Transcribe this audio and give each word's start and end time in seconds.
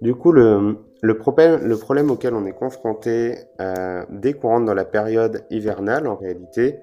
Du 0.00 0.14
coup, 0.14 0.32
le, 0.32 1.14
problème, 1.18 2.10
auquel 2.10 2.34
on 2.34 2.46
est 2.46 2.52
confronté 2.52 3.36
euh, 3.60 4.04
dès 4.10 4.32
qu'on 4.32 4.48
rentre 4.48 4.66
dans 4.66 4.74
la 4.74 4.84
période 4.84 5.44
hivernale, 5.50 6.06
en 6.06 6.16
réalité, 6.16 6.80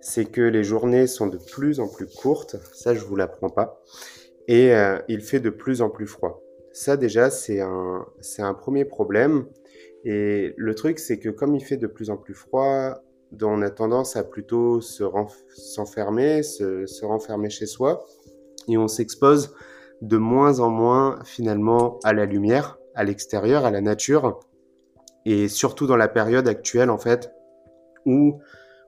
c'est 0.00 0.24
que 0.24 0.40
les 0.40 0.64
journées 0.64 1.06
sont 1.06 1.26
de 1.26 1.38
plus 1.38 1.80
en 1.80 1.88
plus 1.88 2.06
courtes. 2.06 2.56
Ça, 2.72 2.94
je 2.94 3.04
vous 3.04 3.16
l'apprends 3.16 3.50
pas. 3.50 3.82
Et 4.46 4.74
euh, 4.74 4.98
il 5.08 5.20
fait 5.20 5.40
de 5.40 5.50
plus 5.50 5.82
en 5.82 5.90
plus 5.90 6.06
froid. 6.06 6.42
Ça, 6.72 6.96
déjà, 6.96 7.30
c'est 7.30 7.60
un 7.60 8.54
premier 8.54 8.84
problème. 8.84 9.46
Et 10.04 10.54
le 10.56 10.74
truc, 10.74 10.98
c'est 10.98 11.18
que 11.18 11.28
comme 11.28 11.54
il 11.54 11.64
fait 11.64 11.76
de 11.76 11.86
plus 11.86 12.10
en 12.10 12.16
plus 12.16 12.34
froid, 12.34 13.02
on 13.42 13.62
a 13.62 13.70
tendance 13.70 14.16
à 14.16 14.24
plutôt 14.24 14.80
se 14.80 15.04
s'enfermer, 15.56 16.42
se, 16.42 16.86
se 16.86 17.04
renfermer 17.04 17.50
chez 17.50 17.66
soi. 17.66 18.06
Et 18.68 18.78
on 18.78 18.88
s'expose 18.88 19.54
de 20.02 20.16
moins 20.16 20.60
en 20.60 20.70
moins 20.70 21.18
finalement 21.24 21.98
à 22.04 22.12
la 22.12 22.26
lumière, 22.26 22.78
à 22.94 23.04
l'extérieur, 23.04 23.64
à 23.64 23.70
la 23.70 23.80
nature, 23.80 24.40
et 25.24 25.48
surtout 25.48 25.86
dans 25.86 25.96
la 25.96 26.08
période 26.08 26.48
actuelle 26.48 26.90
en 26.90 26.98
fait 26.98 27.32
où 28.06 28.40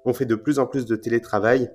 on 0.04 0.12
fait 0.12 0.26
de 0.26 0.34
plus 0.34 0.58
en 0.58 0.66
plus 0.66 0.86
de 0.86 0.96
télétravail. 0.96 1.70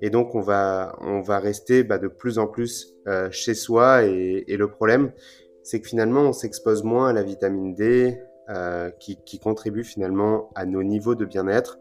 Et 0.00 0.10
donc 0.10 0.34
on 0.34 0.40
va 0.40 0.96
on 1.00 1.20
va 1.20 1.38
rester 1.38 1.84
bah, 1.84 1.98
de 1.98 2.08
plus 2.08 2.38
en 2.38 2.46
plus 2.46 2.94
euh, 3.06 3.30
chez 3.30 3.54
soi. 3.54 4.04
Et, 4.04 4.44
le 4.48 4.68
problème 4.68 5.12
c'est 5.62 5.80
que 5.80 5.88
finalement 5.88 6.22
on 6.22 6.32
s'expose 6.32 6.82
moins 6.82 7.08
à 7.08 7.12
la 7.12 7.22
vitamine 7.22 7.74
D 7.74 8.20
euh, 8.52 8.90
qui, 8.90 9.16
qui 9.24 9.38
contribue 9.38 9.84
finalement 9.84 10.50
à 10.54 10.66
nos 10.66 10.82
niveaux 10.82 11.14
de 11.14 11.24
bien-être. 11.24 11.78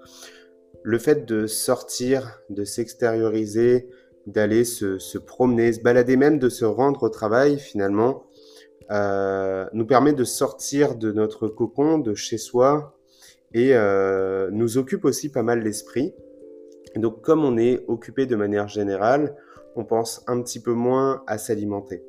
Le 0.84 0.98
fait 0.98 1.26
de 1.26 1.46
sortir, 1.46 2.42
de 2.50 2.64
s'extérioriser, 2.64 3.90
d'aller 4.26 4.64
se, 4.64 4.98
se, 4.98 5.18
promener, 5.18 5.74
se 5.74 5.82
balader, 5.82 6.16
même 6.16 6.40
de 6.40 6.50
se 6.50 6.66
rendre 6.66 7.04
au 7.04 7.10
travail 7.10 7.60
finalement, 7.60 8.26
euh, 8.92 9.66
nous 9.74 9.86
permet 9.86 10.14
de 10.14 10.24
sortir 10.24 10.96
de 10.96 11.12
notre 11.12 11.48
cocon, 11.48 11.98
de 11.98 12.14
chez 12.14 12.38
soi, 12.38 12.98
et 13.54 13.72
euh, 13.74 14.50
nous 14.52 14.78
occupe 14.78 15.06
aussi 15.06 15.30
pas 15.30 15.44
mal 15.44 15.62
l'esprit. 15.62 16.14
Donc 16.96 17.22
comme 17.22 17.44
on 17.44 17.58
est 17.58 17.84
occupé 17.88 18.26
de 18.26 18.36
manière 18.36 18.68
générale, 18.68 19.36
on 19.76 19.86
pense 19.86 20.24
un 20.28 20.42
petit 20.42 20.62
peu 20.62 20.74
moins 20.74 21.24
à 21.28 21.38
s'alimenter. 21.38 22.04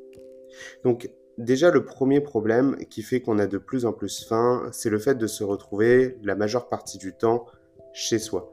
Donc 0.85 1.11
déjà 1.39 1.71
le 1.71 1.85
premier 1.85 2.21
problème 2.21 2.77
qui 2.91 3.03
fait 3.03 3.21
qu'on 3.21 3.39
a 3.39 3.47
de 3.47 3.59
plus 3.59 3.87
en 3.87 3.93
plus 3.93 4.25
faim, 4.25 4.69
c'est 4.73 4.91
le 4.91 4.99
fait 4.99 5.17
de 5.17 5.27
se 5.27 5.45
retrouver 5.45 6.17
la 6.23 6.35
majeure 6.35 6.69
partie 6.69 6.99
du 6.99 7.13
temps 7.15 7.47
chez 7.93 8.19
soi. 8.19 8.53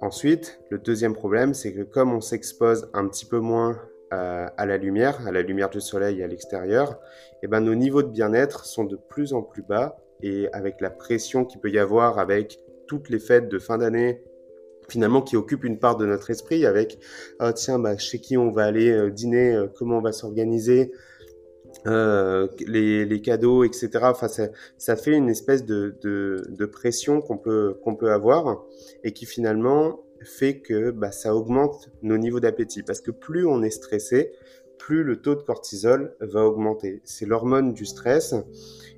Ensuite, 0.00 0.60
le 0.70 0.78
deuxième 0.78 1.14
problème, 1.14 1.54
c'est 1.54 1.72
que 1.72 1.82
comme 1.82 2.12
on 2.12 2.20
s'expose 2.20 2.90
un 2.92 3.06
petit 3.06 3.24
peu 3.24 3.38
moins 3.38 3.78
euh, 4.12 4.46
à 4.56 4.66
la 4.66 4.76
lumière, 4.76 5.26
à 5.26 5.30
la 5.32 5.42
lumière 5.42 5.70
du 5.70 5.80
soleil 5.80 6.22
à 6.22 6.26
l'extérieur, 6.26 6.98
eh 7.42 7.46
ben, 7.46 7.60
nos 7.60 7.74
niveaux 7.74 8.02
de 8.02 8.10
bien-être 8.10 8.64
sont 8.64 8.84
de 8.84 8.96
plus 8.96 9.32
en 9.32 9.42
plus 9.42 9.62
bas 9.62 9.96
et 10.22 10.48
avec 10.52 10.80
la 10.80 10.90
pression 10.90 11.44
qu'il 11.44 11.60
peut 11.60 11.70
y 11.70 11.78
avoir 11.78 12.18
avec 12.18 12.58
toutes 12.86 13.10
les 13.10 13.18
fêtes 13.18 13.48
de 13.48 13.58
fin 13.58 13.78
d'année, 13.78 14.22
finalement 14.88 15.22
qui 15.22 15.36
occupent 15.36 15.64
une 15.64 15.78
part 15.78 15.96
de 15.96 16.04
notre 16.04 16.30
esprit 16.30 16.66
avec 16.66 16.98
oh, 17.40 17.52
tiens 17.52 17.78
bah, 17.78 17.96
chez 17.96 18.18
qui 18.18 18.36
on 18.36 18.50
va 18.50 18.64
aller 18.64 18.90
euh, 18.90 19.10
dîner, 19.10 19.54
euh, 19.54 19.66
comment 19.66 19.98
on 19.98 20.02
va 20.02 20.12
s'organiser, 20.12 20.92
euh, 21.86 22.48
les, 22.66 23.04
les, 23.04 23.20
cadeaux, 23.20 23.64
etc. 23.64 23.90
Enfin, 24.02 24.28
ça, 24.28 24.48
ça, 24.78 24.96
fait 24.96 25.12
une 25.12 25.28
espèce 25.28 25.64
de, 25.64 25.96
de, 26.02 26.46
de 26.48 26.66
pression 26.66 27.20
qu'on 27.20 27.38
peut, 27.38 27.78
qu'on 27.82 27.96
peut 27.96 28.12
avoir 28.12 28.64
et 29.04 29.12
qui 29.12 29.26
finalement 29.26 30.00
fait 30.24 30.60
que 30.60 30.90
bah, 30.90 31.12
ça 31.12 31.34
augmente 31.34 31.90
nos 32.02 32.18
niveaux 32.18 32.40
d'appétit. 32.40 32.82
Parce 32.82 33.00
que 33.00 33.10
plus 33.10 33.46
on 33.46 33.62
est 33.62 33.70
stressé, 33.70 34.32
plus 34.78 35.02
le 35.02 35.20
taux 35.20 35.34
de 35.34 35.42
cortisol 35.42 36.14
va 36.20 36.44
augmenter. 36.44 37.00
C'est 37.04 37.26
l'hormone 37.26 37.72
du 37.72 37.86
stress. 37.86 38.34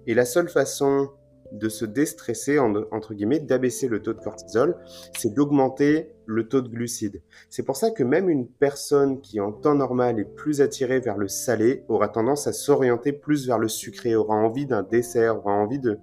Et 0.06 0.14
la 0.14 0.24
seule 0.24 0.48
façon 0.48 1.10
de 1.58 1.68
se 1.68 1.84
déstresser, 1.84 2.58
entre 2.58 3.14
guillemets, 3.14 3.38
d'abaisser 3.38 3.88
le 3.88 4.02
taux 4.02 4.12
de 4.12 4.20
cortisol, 4.20 4.76
c'est 5.16 5.32
d'augmenter 5.32 6.10
le 6.26 6.48
taux 6.48 6.60
de 6.60 6.68
glucides. 6.68 7.22
C'est 7.48 7.62
pour 7.62 7.76
ça 7.76 7.90
que 7.90 8.02
même 8.02 8.28
une 8.28 8.48
personne 8.48 9.20
qui 9.20 9.40
en 9.40 9.52
temps 9.52 9.74
normal 9.74 10.18
est 10.18 10.24
plus 10.24 10.60
attirée 10.60 11.00
vers 11.00 11.16
le 11.16 11.28
salé 11.28 11.84
aura 11.88 12.08
tendance 12.08 12.46
à 12.46 12.52
s'orienter 12.52 13.12
plus 13.12 13.46
vers 13.46 13.58
le 13.58 13.68
sucré, 13.68 14.14
aura 14.14 14.34
envie 14.34 14.66
d'un 14.66 14.82
dessert, 14.82 15.38
aura 15.38 15.52
envie 15.52 15.78
de, 15.78 15.98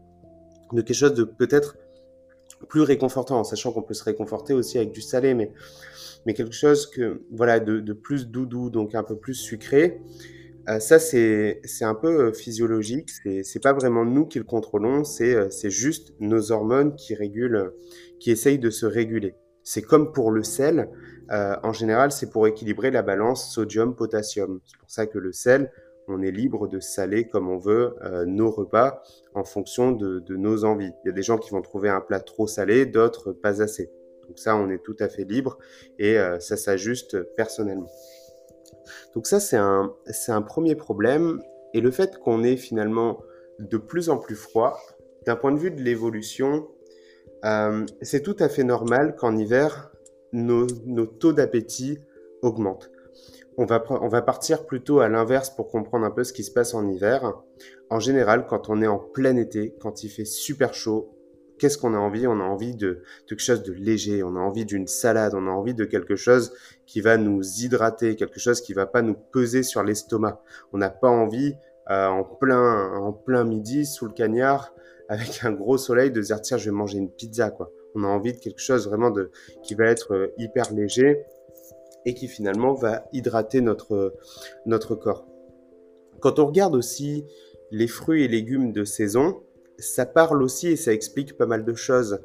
de 0.74 0.82
quelque 0.82 0.96
chose 0.96 1.14
de 1.14 1.24
peut-être 1.24 1.78
plus 2.70 2.82
réconfortant, 2.82 3.40
en 3.40 3.44
sachant 3.44 3.72
qu'on 3.72 3.82
peut 3.82 3.94
se 3.94 4.04
réconforter 4.04 4.54
aussi 4.54 4.78
avec 4.78 4.92
du 4.92 5.02
salé, 5.02 5.34
mais, 5.34 5.52
quelque 6.34 6.54
chose 6.54 6.88
que, 6.88 7.24
voilà, 7.32 7.60
de, 7.60 7.80
de 7.80 7.94
plus 7.94 8.28
doudou, 8.28 8.70
donc 8.70 8.96
un 8.96 9.04
peu 9.04 9.18
plus 9.18 9.34
sucré. 9.34 10.02
Euh, 10.70 10.80
ça, 10.80 11.00
c'est 11.00 11.62
un 11.82 11.96
peu 11.96 12.28
euh, 12.28 12.34
physiologique. 12.34 13.10
C'est 13.44 13.62
pas 13.62 13.74
vraiment 13.74 14.06
nous 14.06 14.26
qui 14.26 14.38
le 14.38 14.46
contrôlons. 14.46 15.04
Euh, 15.22 15.50
c'est 15.50 15.70
juste 15.70 16.14
nos 16.20 16.52
hormones 16.52 16.96
qui 16.96 17.16
régulent, 17.16 17.74
qui 18.20 18.32
essayent 18.32 18.60
de 18.60 18.70
se 18.70 18.86
réguler. 18.86 19.36
C'est 19.64 19.82
comme 19.82 20.12
pour 20.12 20.32
le 20.32 20.44
sel. 20.44 20.90
en 21.30 21.72
général, 21.72 22.12
c'est 22.12 22.30
pour 22.30 22.48
équilibrer 22.48 22.92
la 22.92 23.04
balance 23.04 23.54
sodium-potassium. 23.54 24.60
C'est 24.66 24.78
pour 24.80 24.90
ça 24.90 25.06
que 25.06 25.18
le 25.18 25.32
sel, 25.32 25.72
on 26.08 26.22
est 26.22 26.32
libre 26.32 26.68
de 26.68 26.80
saler 26.80 27.28
comme 27.28 27.48
on 27.48 27.58
veut 27.58 27.96
nos 28.26 28.50
repas 28.52 29.02
en 29.34 29.44
fonction 29.44 29.92
de, 29.92 30.20
de, 30.20 30.36
nos 30.36 30.66
envies. 30.66 30.92
Il 31.06 31.08
y 31.08 31.10
a 31.12 31.14
des 31.14 31.22
gens 31.22 31.38
qui 31.38 31.52
vont 31.52 31.62
trouver 31.62 31.90
un 31.90 32.02
plat 32.02 32.20
trop 32.20 32.48
salé, 32.48 32.86
d'autres 32.86 33.32
pas 33.32 33.62
assez. 33.62 33.92
Donc 34.28 34.40
ça, 34.40 34.58
on 34.58 34.70
est 34.70 34.84
tout 34.84 34.96
à 35.00 35.08
fait 35.08 35.24
libre 35.24 35.58
et 36.00 36.18
ça 36.40 36.58
s'ajuste 36.58 37.22
personnellement. 37.36 37.90
Donc 39.14 39.28
ça, 39.28 39.40
c'est 39.40 39.58
un, 39.58 39.94
c'est 40.08 40.32
un 40.32 40.42
premier 40.42 40.76
problème. 40.76 41.42
Et 41.74 41.82
le 41.82 41.92
fait 41.92 42.18
qu'on 42.18 42.44
ait 42.44 42.58
finalement 42.58 43.22
de 43.60 43.78
plus 43.78 44.10
en 44.10 44.18
plus 44.18 44.36
froid, 44.36 44.78
d'un 45.26 45.36
point 45.36 45.52
de 45.52 45.60
vue 45.60 45.72
de 45.72 45.82
l'évolution, 45.82 46.68
euh, 47.46 47.86
c'est 48.02 48.22
tout 48.22 48.36
à 48.40 48.50
fait 48.50 48.64
normal 48.64 49.16
qu'en 49.16 49.36
hiver, 49.38 49.92
nos, 50.34 50.66
taux 51.06 51.34
d'appétit 51.34 52.00
augmentent. 52.42 52.92
On 53.58 53.66
va, 53.66 53.84
on 53.90 54.08
va 54.08 54.22
partir 54.22 54.66
plutôt 54.66 55.02
à 55.02 55.10
l'inverse 55.10 55.50
pour 55.50 55.70
comprendre 55.70 56.06
un 56.06 56.12
peu 56.12 56.24
ce 56.24 56.34
qui 56.34 56.44
se 56.44 56.52
passe 56.52 56.74
en 56.74 56.88
hiver. 56.88 57.34
En 57.90 58.00
général, 58.00 58.48
quand 58.48 58.70
on 58.70 58.82
est 58.82 58.88
en 58.88 58.98
plein 58.98 59.36
été, 59.36 59.76
quand 59.80 60.04
il 60.04 60.10
fait 60.10 60.26
super 60.26 60.74
chaud, 60.74 61.14
qu'est-ce 61.62 61.78
qu'on 61.78 61.94
a 61.94 61.98
envie? 61.98 62.26
On 62.26 62.40
a 62.40 62.44
envie 62.44 62.76
de, 62.76 63.04
quelque 63.28 63.40
chose 63.40 63.62
de 63.62 63.72
léger, 63.72 64.24
on 64.24 64.36
a 64.36 64.40
envie 64.40 64.66
d'une 64.66 64.88
salade, 64.88 65.36
on 65.36 65.46
a 65.46 65.52
envie 65.52 65.76
de 65.76 65.86
quelque 65.86 66.16
chose 66.16 66.54
qui 66.88 67.02
va 67.02 67.18
nous 67.18 67.44
hydrater, 67.44 68.16
quelque 68.16 68.40
chose 68.40 68.62
qui 68.62 68.74
va 68.74 68.88
pas 68.88 69.04
nous 69.04 69.14
peser 69.14 69.62
sur 69.62 69.84
l'estomac. 69.84 70.42
On 70.74 70.80
n'a 70.80 70.90
pas 70.90 71.08
envie 71.08 71.54
euh, 71.92 72.08
en 72.08 72.24
plein 72.24 72.96
en 72.96 73.14
plein 73.14 73.44
midi 73.44 73.86
sous 73.86 74.08
le 74.08 74.12
cagnard 74.12 74.74
avec 75.10 75.44
un 75.44 75.52
gros 75.52 75.78
soleil 75.78 76.10
de 76.10 76.20
dire 76.20 76.42
tiens 76.42 76.58
je 76.58 76.66
vais 76.66 76.76
manger 76.76 76.98
une 76.98 77.12
pizza 77.12 77.52
quoi. 77.52 77.72
On 77.94 78.04
a 78.04 78.08
envie 78.08 78.34
de 78.34 78.40
quelque 78.40 78.62
chose 78.62 78.88
vraiment 78.88 79.12
de 79.12 79.30
qui 79.62 79.76
va 79.76 79.86
être 79.86 80.16
euh, 80.16 80.34
hyper 80.40 80.74
léger 80.74 81.24
et 82.06 82.16
qui 82.16 82.28
finalement 82.28 82.74
va 82.74 83.06
hydrater 83.14 83.62
notre 83.62 84.16
notre 84.66 84.96
corps. 84.96 85.28
Quand 86.22 86.40
on 86.40 86.48
regarde 86.48 86.76
aussi 86.76 87.24
les 87.70 87.88
fruits 87.88 88.24
et 88.24 88.28
légumes 88.28 88.72
de 88.72 88.84
saison, 88.84 89.44
ça 89.82 90.06
parle 90.06 90.42
aussi 90.42 90.70
et 90.70 90.76
ça 90.76 90.94
explique 90.94 91.38
pas 91.38 91.46
mal 91.46 91.66
de 91.66 91.74
choses. 91.74 92.22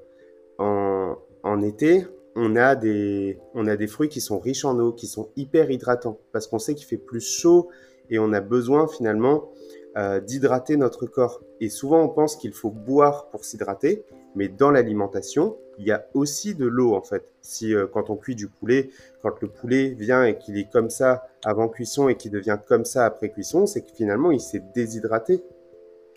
En, 0.58 1.16
en 1.42 1.62
été, 1.62 2.06
on 2.36 2.54
a, 2.54 2.76
des, 2.76 3.38
on 3.54 3.66
a 3.66 3.76
des 3.76 3.86
fruits 3.86 4.08
qui 4.08 4.20
sont 4.20 4.38
riches 4.38 4.64
en 4.64 4.78
eau, 4.78 4.92
qui 4.92 5.06
sont 5.06 5.30
hyper 5.36 5.70
hydratants, 5.70 6.20
parce 6.32 6.46
qu'on 6.46 6.58
sait 6.58 6.74
qu'il 6.74 6.86
fait 6.86 6.98
plus 6.98 7.20
chaud 7.20 7.68
et 8.10 8.18
on 8.18 8.32
a 8.32 8.40
besoin 8.40 8.86
finalement 8.86 9.50
euh, 9.96 10.20
d'hydrater 10.20 10.76
notre 10.76 11.06
corps. 11.06 11.42
Et 11.60 11.70
souvent 11.70 12.02
on 12.02 12.08
pense 12.08 12.36
qu'il 12.36 12.52
faut 12.52 12.70
boire 12.70 13.30
pour 13.30 13.44
s'hydrater, 13.44 14.04
mais 14.34 14.48
dans 14.48 14.70
l'alimentation, 14.70 15.56
il 15.78 15.86
y 15.86 15.92
a 15.92 16.06
aussi 16.12 16.54
de 16.54 16.66
l'eau 16.66 16.94
en 16.94 17.02
fait. 17.02 17.24
Si 17.40 17.74
euh, 17.74 17.86
quand 17.86 18.10
on 18.10 18.16
cuit 18.16 18.34
du 18.34 18.48
poulet, 18.48 18.90
quand 19.22 19.40
le 19.40 19.48
poulet 19.48 19.88
vient 19.98 20.24
et 20.24 20.36
qu'il 20.38 20.58
est 20.58 20.70
comme 20.70 20.90
ça 20.90 21.26
avant 21.42 21.68
cuisson 21.68 22.08
et 22.08 22.16
qu'il 22.16 22.32
devient 22.32 22.58
comme 22.66 22.84
ça 22.84 23.06
après 23.06 23.30
cuisson, 23.30 23.64
c'est 23.64 23.80
que 23.80 23.92
finalement 23.94 24.30
il 24.30 24.40
s'est 24.40 24.62
déshydraté 24.74 25.42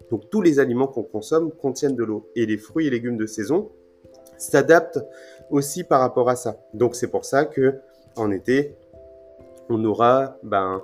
donc 0.10 0.30
tous 0.30 0.42
les 0.42 0.60
aliments 0.60 0.88
qu'on 0.88 1.04
consomme 1.04 1.52
contiennent 1.52 1.96
de 1.96 2.04
l'eau. 2.04 2.30
Et 2.36 2.46
les 2.46 2.58
fruits 2.58 2.88
et 2.88 2.90
légumes 2.90 3.18
de 3.18 3.26
saison 3.26 3.72
s'adaptent 4.38 5.00
aussi 5.50 5.84
par 5.84 6.00
rapport 6.02 6.30
à 6.30 6.36
ça. 6.36 6.60
Donc 6.74 6.96
c'est 6.96 7.10
pour 7.10 7.26
ça 7.26 7.46
que 7.46 7.76
en 8.16 8.32
été, 8.32 8.76
on 9.70 9.84
aura, 9.86 10.38
ben, 10.44 10.82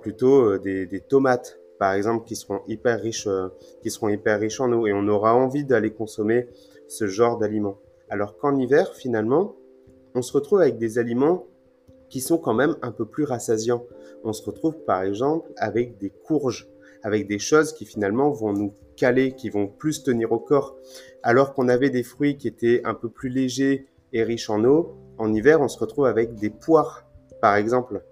plutôt 0.00 0.44
euh, 0.44 0.58
des, 0.58 0.86
des 0.86 1.00
tomates, 1.00 1.58
par 1.78 1.92
exemple, 1.92 2.24
qui 2.24 2.36
seront 2.36 2.60
hyper 2.68 3.00
riches, 3.00 3.26
euh, 3.26 3.48
qui 3.82 3.90
seront 3.90 4.08
hyper 4.08 4.38
riches 4.38 4.60
en 4.60 4.72
eau, 4.72 4.86
et 4.86 4.92
on 4.92 5.08
aura 5.08 5.34
envie 5.34 5.64
d'aller 5.64 5.92
consommer 5.92 6.48
ce 6.88 7.06
genre 7.06 7.36
d'aliments. 7.36 7.78
Alors 8.08 8.36
qu'en 8.38 8.56
hiver, 8.56 8.94
finalement, 8.94 9.56
on 10.14 10.22
se 10.22 10.32
retrouve 10.32 10.60
avec 10.60 10.78
des 10.78 10.98
aliments 10.98 11.46
qui 12.08 12.20
sont 12.20 12.38
quand 12.38 12.54
même 12.54 12.76
un 12.82 12.92
peu 12.92 13.04
plus 13.04 13.24
rassasiants. 13.24 13.84
On 14.24 14.32
se 14.32 14.44
retrouve 14.44 14.78
par 14.84 15.02
exemple 15.02 15.50
avec 15.56 15.98
des 15.98 16.10
courges 16.10 16.68
avec 17.02 17.26
des 17.26 17.38
choses 17.38 17.72
qui 17.72 17.84
finalement 17.84 18.30
vont 18.30 18.52
nous 18.52 18.74
caler, 18.96 19.32
qui 19.32 19.50
vont 19.50 19.66
plus 19.66 20.02
tenir 20.02 20.32
au 20.32 20.38
corps. 20.38 20.76
Alors 21.22 21.54
qu'on 21.54 21.68
avait 21.68 21.90
des 21.90 22.02
fruits 22.02 22.36
qui 22.36 22.48
étaient 22.48 22.82
un 22.84 22.94
peu 22.94 23.08
plus 23.08 23.28
légers 23.28 23.86
est 24.12 24.22
riche 24.22 24.50
en 24.50 24.64
eau, 24.64 24.96
en 25.18 25.32
hiver, 25.32 25.60
on 25.60 25.68
se 25.68 25.78
retrouve 25.78 26.06
avec 26.06 26.34
des 26.34 26.50
poires, 26.50 27.06
par 27.40 27.56
exemple. 27.56 28.04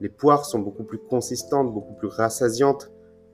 Les 0.00 0.08
poires 0.08 0.44
sont 0.44 0.58
beaucoup 0.58 0.84
plus 0.84 0.98
consistantes, 0.98 1.72
beaucoup 1.72 1.94
plus 1.94 2.08
rassasiantes 2.08 2.90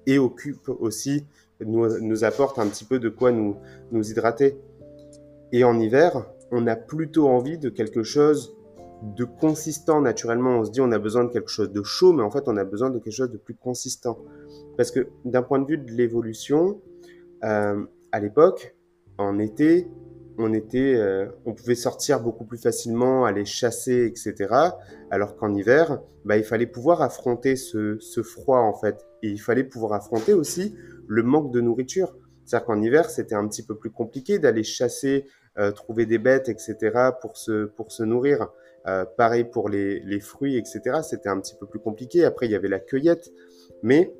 et 0.06 0.18
occupent 0.18 0.70
aussi, 0.80 1.26
nous, 1.60 2.00
nous 2.00 2.24
apportent 2.24 2.58
un 2.58 2.68
petit 2.68 2.84
peu 2.84 2.98
de 2.98 3.08
quoi 3.08 3.32
nous, 3.32 3.56
nous 3.90 4.10
hydrater. 4.10 4.58
Et 5.52 5.64
en 5.64 5.78
hiver, 5.78 6.26
on 6.50 6.66
a 6.66 6.76
plutôt 6.76 7.28
envie 7.28 7.58
de 7.58 7.68
quelque 7.68 8.02
chose 8.02 8.56
de 9.02 9.24
consistant 9.24 10.00
naturellement. 10.00 10.58
On 10.58 10.64
se 10.64 10.70
dit 10.70 10.80
on 10.80 10.92
a 10.92 10.98
besoin 10.98 11.24
de 11.24 11.30
quelque 11.30 11.50
chose 11.50 11.70
de 11.70 11.82
chaud, 11.82 12.12
mais 12.12 12.22
en 12.22 12.30
fait 12.30 12.44
on 12.46 12.56
a 12.56 12.64
besoin 12.64 12.90
de 12.90 12.98
quelque 12.98 13.14
chose 13.14 13.30
de 13.30 13.38
plus 13.38 13.54
consistant. 13.54 14.18
Parce 14.78 14.92
que 14.92 15.08
d'un 15.24 15.42
point 15.42 15.58
de 15.58 15.66
vue 15.66 15.76
de 15.76 15.90
l'évolution, 15.90 16.80
euh, 17.44 17.84
à 18.12 18.20
l'époque, 18.20 18.76
en 19.18 19.40
été, 19.40 19.88
on 20.38 20.54
était, 20.54 20.94
euh, 20.94 21.26
on 21.44 21.52
pouvait 21.52 21.74
sortir 21.74 22.20
beaucoup 22.20 22.44
plus 22.44 22.58
facilement, 22.58 23.24
aller 23.24 23.44
chasser, 23.44 24.06
etc. 24.06 24.54
Alors 25.10 25.36
qu'en 25.36 25.52
hiver, 25.52 26.00
bah, 26.24 26.36
il 26.36 26.44
fallait 26.44 26.68
pouvoir 26.68 27.02
affronter 27.02 27.56
ce, 27.56 27.98
ce, 27.98 28.22
froid 28.22 28.60
en 28.60 28.72
fait, 28.72 29.04
et 29.24 29.28
il 29.28 29.40
fallait 29.40 29.64
pouvoir 29.64 29.94
affronter 29.94 30.32
aussi 30.32 30.76
le 31.08 31.24
manque 31.24 31.52
de 31.52 31.60
nourriture. 31.60 32.16
C'est-à-dire 32.44 32.66
qu'en 32.66 32.80
hiver, 32.80 33.10
c'était 33.10 33.34
un 33.34 33.48
petit 33.48 33.64
peu 33.64 33.76
plus 33.76 33.90
compliqué 33.90 34.38
d'aller 34.38 34.62
chasser, 34.62 35.26
euh, 35.58 35.72
trouver 35.72 36.06
des 36.06 36.18
bêtes, 36.18 36.48
etc. 36.48 36.76
pour 37.20 37.36
se 37.36 37.64
pour 37.64 37.90
se 37.90 38.04
nourrir. 38.04 38.46
Euh, 38.86 39.04
pareil 39.04 39.42
pour 39.42 39.68
les, 39.68 39.98
les 40.00 40.20
fruits, 40.20 40.56
etc. 40.56 41.00
C'était 41.02 41.28
un 41.28 41.40
petit 41.40 41.56
peu 41.56 41.66
plus 41.66 41.80
compliqué. 41.80 42.24
Après, 42.24 42.46
il 42.46 42.52
y 42.52 42.54
avait 42.54 42.68
la 42.68 42.78
cueillette, 42.78 43.32
mais 43.82 44.14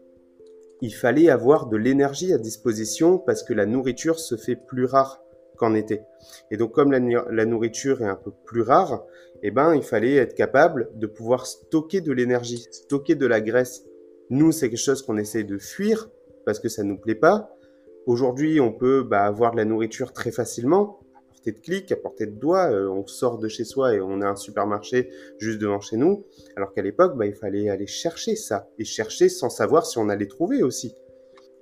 il 0.81 0.95
fallait 0.95 1.29
avoir 1.29 1.67
de 1.67 1.77
l'énergie 1.77 2.33
à 2.33 2.39
disposition 2.39 3.19
parce 3.19 3.43
que 3.43 3.53
la 3.53 3.67
nourriture 3.67 4.19
se 4.19 4.37
fait 4.37 4.57
plus 4.57 4.85
rare 4.85 5.23
qu'en 5.57 5.75
été. 5.75 6.03
Et 6.51 6.57
donc 6.57 6.73
comme 6.73 6.93
la, 6.93 7.45
nourriture 7.45 8.01
est 8.01 8.09
un 8.09 8.17
peu 8.17 8.31
plus 8.45 8.63
rare, 8.63 9.05
eh 9.43 9.51
ben 9.51 9.75
il 9.75 9.83
fallait 9.83 10.17
être 10.17 10.35
capable 10.35 10.91
de 10.95 11.07
pouvoir 11.07 11.47
stocker 11.47 12.01
de 12.01 12.13
l'énergie, 12.13 12.67
stocker 12.71 13.17
de 13.17 13.27
la 13.27 13.41
graisse. 13.41 13.85
Nous, 14.31 14.53
c'est 14.53 14.69
quelque 14.71 14.79
chose 14.79 15.03
qu'on 15.03 15.17
essaie 15.17 15.45
de 15.45 15.59
fuir 15.59 16.11
parce 16.45 16.61
que 16.61 16.69
ça 16.69 16.85
nous 16.85 16.99
plaît 16.99 17.15
pas. 17.15 17.55
Aujourd'hui, 18.07 18.61
on 18.61 18.73
peut 18.73 19.03
bah, 19.03 19.25
avoir 19.25 19.53
de 19.53 19.57
la 19.57 19.65
nourriture 19.65 20.13
très 20.13 20.31
facilement, 20.31 21.01
de 21.53 21.61
clic, 21.61 21.93
à 21.93 21.97
portée 21.97 22.27
de 22.27 22.39
doigt. 22.39 22.71
Euh, 22.71 22.89
on 22.89 23.07
sort 23.07 23.39
de 23.39 23.49
chez 23.49 23.65
soi 23.65 23.95
et 23.95 24.01
on 24.01 24.21
a 24.21 24.27
un 24.27 24.37
supermarché 24.37 25.11
juste 25.39 25.61
devant 25.61 25.81
chez 25.81 25.97
nous. 25.97 26.25
Alors 26.57 26.73
qu'à 26.73 26.83
l'époque, 26.83 27.17
bah, 27.17 27.27
il 27.27 27.35
fallait 27.35 27.69
aller 27.69 27.87
chercher 27.87 28.37
ça 28.37 28.69
et 28.79 28.85
chercher 28.85 29.29
sans 29.29 29.51
savoir 29.51 29.87
si 29.87 29.99
on 29.99 30.09
allait 30.09 30.27
trouver 30.27 30.63
aussi. 30.63 30.95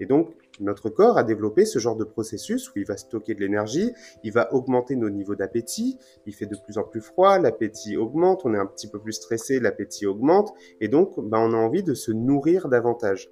Et 0.00 0.06
donc, 0.06 0.34
notre 0.60 0.88
corps 0.88 1.18
a 1.18 1.24
développé 1.24 1.64
ce 1.64 1.78
genre 1.78 1.96
de 1.96 2.04
processus 2.04 2.70
où 2.70 2.78
il 2.78 2.86
va 2.86 2.96
stocker 2.96 3.34
de 3.34 3.40
l'énergie, 3.40 3.92
il 4.24 4.32
va 4.32 4.52
augmenter 4.54 4.96
nos 4.96 5.10
niveaux 5.10 5.34
d'appétit, 5.34 5.98
il 6.26 6.34
fait 6.34 6.46
de 6.46 6.56
plus 6.64 6.78
en 6.78 6.84
plus 6.84 7.00
froid, 7.00 7.38
l'appétit 7.38 7.96
augmente, 7.96 8.42
on 8.44 8.54
est 8.54 8.58
un 8.58 8.66
petit 8.66 8.88
peu 8.88 8.98
plus 8.98 9.12
stressé, 9.12 9.60
l'appétit 9.60 10.06
augmente, 10.06 10.52
et 10.80 10.88
donc 10.88 11.18
bah, 11.18 11.38
on 11.40 11.52
a 11.52 11.56
envie 11.56 11.82
de 11.82 11.94
se 11.94 12.12
nourrir 12.12 12.68
davantage. 12.68 13.30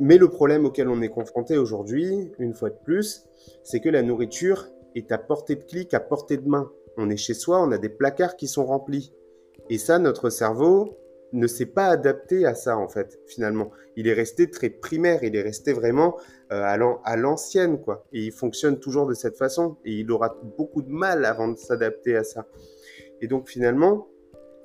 Mais 0.00 0.16
le 0.16 0.28
problème 0.28 0.64
auquel 0.64 0.88
on 0.88 1.02
est 1.02 1.10
confronté 1.10 1.58
aujourd'hui, 1.58 2.30
une 2.38 2.54
fois 2.54 2.70
de 2.70 2.78
plus, 2.84 3.26
c'est 3.62 3.80
que 3.80 3.90
la 3.90 4.02
nourriture 4.02 4.66
est 4.94 5.12
à 5.12 5.18
portée 5.18 5.56
de 5.56 5.64
clic, 5.64 5.94
à 5.94 6.00
portée 6.00 6.36
de 6.36 6.48
main. 6.48 6.70
On 6.96 7.10
est 7.10 7.16
chez 7.16 7.34
soi, 7.34 7.62
on 7.62 7.70
a 7.72 7.78
des 7.78 7.88
placards 7.88 8.36
qui 8.36 8.48
sont 8.48 8.64
remplis. 8.64 9.12
Et 9.68 9.78
ça, 9.78 9.98
notre 9.98 10.30
cerveau, 10.30 11.00
ne 11.32 11.46
s'est 11.46 11.66
pas 11.66 11.86
adapté 11.86 12.44
à 12.46 12.54
ça 12.54 12.76
en 12.76 12.88
fait 12.88 13.20
finalement. 13.26 13.70
Il 13.96 14.08
est 14.08 14.12
resté 14.12 14.50
très 14.50 14.70
primaire, 14.70 15.22
il 15.22 15.36
est 15.36 15.42
resté 15.42 15.72
vraiment 15.72 16.16
euh, 16.52 16.62
à 17.04 17.16
l'ancienne 17.16 17.80
quoi. 17.80 18.04
Et 18.12 18.24
il 18.26 18.32
fonctionne 18.32 18.78
toujours 18.78 19.06
de 19.06 19.14
cette 19.14 19.36
façon 19.36 19.76
et 19.84 19.92
il 19.92 20.10
aura 20.10 20.36
beaucoup 20.56 20.82
de 20.82 20.90
mal 20.90 21.24
avant 21.24 21.48
de 21.48 21.56
s'adapter 21.56 22.16
à 22.16 22.24
ça. 22.24 22.46
Et 23.20 23.26
donc 23.26 23.48
finalement, 23.48 24.08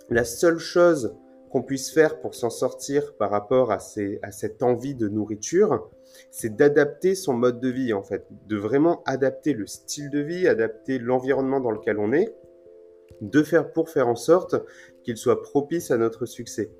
la 0.09 0.23
seule 0.23 0.59
chose 0.59 1.15
qu'on 1.51 1.63
puisse 1.63 1.91
faire 1.91 2.19
pour 2.19 2.35
s'en 2.35 2.49
sortir 2.49 3.15
par 3.15 3.31
rapport 3.31 3.71
à, 3.71 3.79
cette 3.79 4.61
envie 4.61 4.95
de 4.95 5.07
nourriture, 5.07 5.89
c'est 6.31 6.55
d'adapter 6.55 7.15
son 7.15 7.33
mode 7.33 7.59
de 7.59 7.69
vie 7.69 7.93
en 7.93 8.03
fait, 8.03 8.27
de 8.47 8.57
vraiment 8.57 9.03
adapter 9.05 9.53
le 9.53 9.67
style 9.67 10.09
de 10.09 10.19
vie, 10.19 10.47
adapter 10.47 10.99
l'environnement 10.99 11.59
dans 11.59 11.71
lequel 11.71 11.99
on 11.99 12.11
est 12.11 12.33
de 13.21 13.43
faire 13.43 13.71
pour 13.71 13.89
faire 13.89 14.07
en 14.07 14.15
sorte 14.15 14.55
qu'il 15.03 15.17
soit 15.17 15.41
propice 15.41 15.91
à 15.91 15.97
notre 15.97 16.25
succès. 16.25 16.71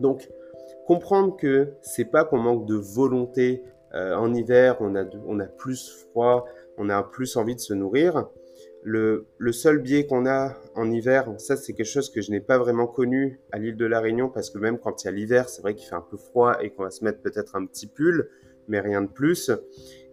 Donc, 0.00 0.28
comprendre 0.86 1.36
que 1.36 1.74
c'est 1.82 2.04
pas 2.04 2.24
qu'on 2.24 2.38
manque 2.38 2.66
de 2.66 2.74
volonté 2.74 3.62
euh, 3.94 4.14
en 4.16 4.34
hiver, 4.34 4.76
on 4.80 4.96
a, 4.96 5.04
on 5.26 5.38
a 5.40 5.46
plus 5.46 5.88
froid, 5.90 6.46
on 6.76 6.88
a 6.90 7.02
plus 7.02 7.36
envie 7.36 7.54
de 7.54 7.60
se 7.60 7.74
nourrir. 7.74 8.28
Le, 8.82 9.26
le 9.38 9.52
seul 9.52 9.78
biais 9.78 10.06
qu'on 10.06 10.26
a 10.26 10.54
en 10.74 10.90
hiver, 10.90 11.32
ça 11.38 11.56
c'est 11.56 11.72
quelque 11.72 11.86
chose 11.86 12.10
que 12.10 12.20
je 12.20 12.30
n'ai 12.30 12.40
pas 12.40 12.58
vraiment 12.58 12.86
connu 12.86 13.40
à 13.50 13.58
l'île 13.58 13.76
de 13.76 13.86
la 13.86 14.00
Réunion 14.00 14.28
parce 14.28 14.50
que 14.50 14.58
même 14.58 14.78
quand 14.78 15.02
il 15.02 15.06
y 15.06 15.08
a 15.08 15.12
l'hiver, 15.12 15.48
c'est 15.48 15.62
vrai 15.62 15.74
qu'il 15.74 15.88
fait 15.88 15.94
un 15.94 16.04
peu 16.08 16.18
froid 16.18 16.58
et 16.60 16.70
qu'on 16.70 16.82
va 16.82 16.90
se 16.90 17.02
mettre 17.02 17.22
peut-être 17.22 17.56
un 17.56 17.64
petit 17.64 17.86
pull, 17.86 18.28
mais 18.68 18.80
rien 18.80 19.02
de 19.02 19.08
plus. 19.08 19.50